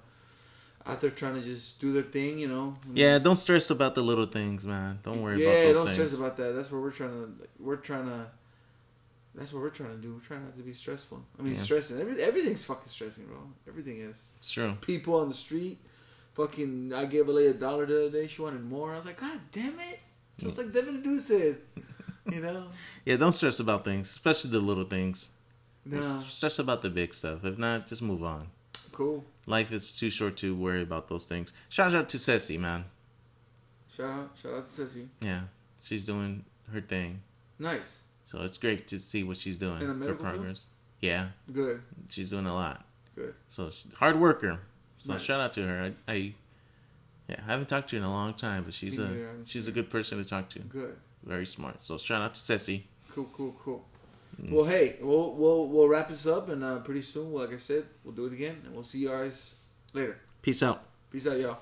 out 0.84 1.00
there 1.00 1.10
trying 1.10 1.34
to 1.34 1.42
just 1.42 1.80
do 1.80 1.92
their 1.94 2.02
thing, 2.02 2.38
you 2.38 2.48
know. 2.48 2.76
Yeah, 2.92 3.18
don't 3.18 3.36
stress 3.36 3.70
about 3.70 3.94
the 3.94 4.02
little 4.02 4.26
things, 4.26 4.66
man. 4.66 4.98
Don't 5.04 5.22
worry 5.22 5.42
yeah, 5.42 5.48
about 5.48 5.54
those 5.54 5.64
things. 5.64 5.68
Yeah, 5.68 5.72
don't 5.74 5.84
things. 5.86 5.96
stress 6.10 6.20
about 6.20 6.36
that. 6.38 6.52
That's 6.52 6.70
what 6.72 6.82
we're 6.82 6.90
trying 6.90 7.10
to. 7.10 7.48
We're 7.58 7.76
trying 7.76 8.06
to. 8.06 8.26
That's 9.34 9.50
what 9.52 9.62
we're 9.62 9.70
trying 9.70 9.96
to 9.96 10.02
do. 10.02 10.12
We're 10.12 10.20
trying 10.26 10.44
not 10.44 10.56
to 10.58 10.62
be 10.62 10.74
stressful. 10.74 11.22
I 11.38 11.42
mean, 11.42 11.54
Yeah. 11.54 11.58
stressing. 11.60 11.98
Every, 11.98 12.20
everything's 12.22 12.64
fucking 12.66 12.88
stressing, 12.88 13.24
bro. 13.24 13.38
Everything 13.66 14.00
is. 14.00 14.28
it's 14.38 14.50
true. 14.50 14.76
People 14.82 15.14
on 15.14 15.28
the 15.28 15.34
street, 15.34 15.78
fucking. 16.34 16.92
I 16.94 17.04
gave 17.06 17.28
a 17.28 17.32
lady 17.32 17.48
a 17.48 17.54
dollar 17.54 17.86
the 17.86 18.06
other 18.06 18.10
day. 18.10 18.26
She 18.26 18.42
wanted 18.42 18.64
more. 18.64 18.92
I 18.92 18.96
was 18.96 19.06
like, 19.06 19.20
God 19.20 19.40
damn 19.50 19.78
it! 19.80 20.00
Just 20.38 20.58
like 20.58 20.72
Devin 20.72 21.02
Dude 21.02 21.20
said, 21.20 21.58
you 22.30 22.40
know. 22.40 22.64
Yeah, 23.04 23.16
don't 23.16 23.32
stress 23.32 23.58
about 23.58 23.84
things, 23.84 24.08
especially 24.10 24.50
the 24.52 24.60
little 24.60 24.84
things. 24.84 25.30
No, 25.84 26.22
Stress 26.28 26.60
about 26.60 26.82
the 26.82 26.90
big 26.90 27.12
stuff. 27.14 27.44
If 27.44 27.58
not, 27.58 27.88
just 27.88 28.00
move 28.02 28.22
on. 28.22 28.46
cool. 28.92 29.24
Life 29.46 29.72
is 29.72 29.98
too 29.98 30.08
short 30.10 30.36
to 30.36 30.54
worry 30.54 30.82
about 30.82 31.08
those 31.08 31.24
things. 31.24 31.52
Shout 31.68 31.92
out 31.96 32.08
to 32.10 32.18
Ceci, 32.20 32.56
man. 32.58 32.84
Shout 33.92 34.08
out, 34.08 34.30
shout 34.40 34.54
out 34.54 34.68
to 34.68 34.72
Ceci. 34.72 35.08
Yeah, 35.20 35.40
she's 35.82 36.06
doing 36.06 36.44
her 36.72 36.80
thing. 36.80 37.22
Nice, 37.58 38.04
So 38.24 38.40
it's 38.42 38.56
great 38.58 38.86
to 38.88 38.98
see 39.00 39.24
what 39.24 39.36
she's 39.36 39.58
doing. 39.58 39.80
In 39.80 39.88
her 39.88 39.94
medical 39.94 40.24
field? 40.24 40.36
progress. 40.36 40.68
Yeah, 41.00 41.26
good, 41.52 41.82
she's 42.08 42.30
doing 42.30 42.46
a 42.46 42.54
lot. 42.54 42.84
good. 43.16 43.34
So 43.48 43.70
hard 43.96 44.20
worker. 44.20 44.60
So 45.02 45.14
Nice. 45.14 45.22
shout 45.22 45.40
out 45.40 45.52
to 45.54 45.66
her. 45.66 45.92
I, 46.06 46.12
I 46.12 46.34
yeah, 47.28 47.36
I 47.44 47.50
haven't 47.50 47.68
talked 47.68 47.90
to 47.90 47.96
her 47.96 48.02
in 48.02 48.04
a 48.08 48.10
long 48.10 48.34
time, 48.34 48.62
but 48.62 48.72
she's 48.72 49.00
a 49.00 49.08
she's 49.44 49.66
a 49.66 49.72
good 49.72 49.90
person 49.90 50.22
to 50.22 50.24
talk 50.24 50.48
to. 50.50 50.60
Good. 50.60 50.96
Very 51.24 51.44
smart. 51.46 51.84
So 51.84 51.98
shout 51.98 52.22
out 52.22 52.34
to 52.34 52.40
Ceci. 52.40 52.86
Cool, 53.10 53.28
cool, 53.36 53.54
cool. 53.64 53.84
Mm. 54.40 54.52
Well, 54.52 54.64
hey, 54.64 54.96
we'll 55.00 55.32
we'll 55.34 55.66
we'll 55.66 55.88
wrap 55.88 56.08
this 56.08 56.26
up, 56.28 56.48
and 56.50 56.62
uh, 56.62 56.78
pretty 56.78 57.02
soon, 57.02 57.32
like 57.32 57.52
I 57.52 57.56
said, 57.56 57.84
we'll 58.04 58.14
do 58.14 58.26
it 58.26 58.32
again, 58.32 58.62
and 58.64 58.74
we'll 58.74 58.84
see 58.84 59.00
you 59.00 59.08
guys 59.08 59.56
later. 59.92 60.18
Peace 60.40 60.62
out. 60.62 60.84
Peace 61.10 61.26
out, 61.26 61.38
y'all. 61.38 61.58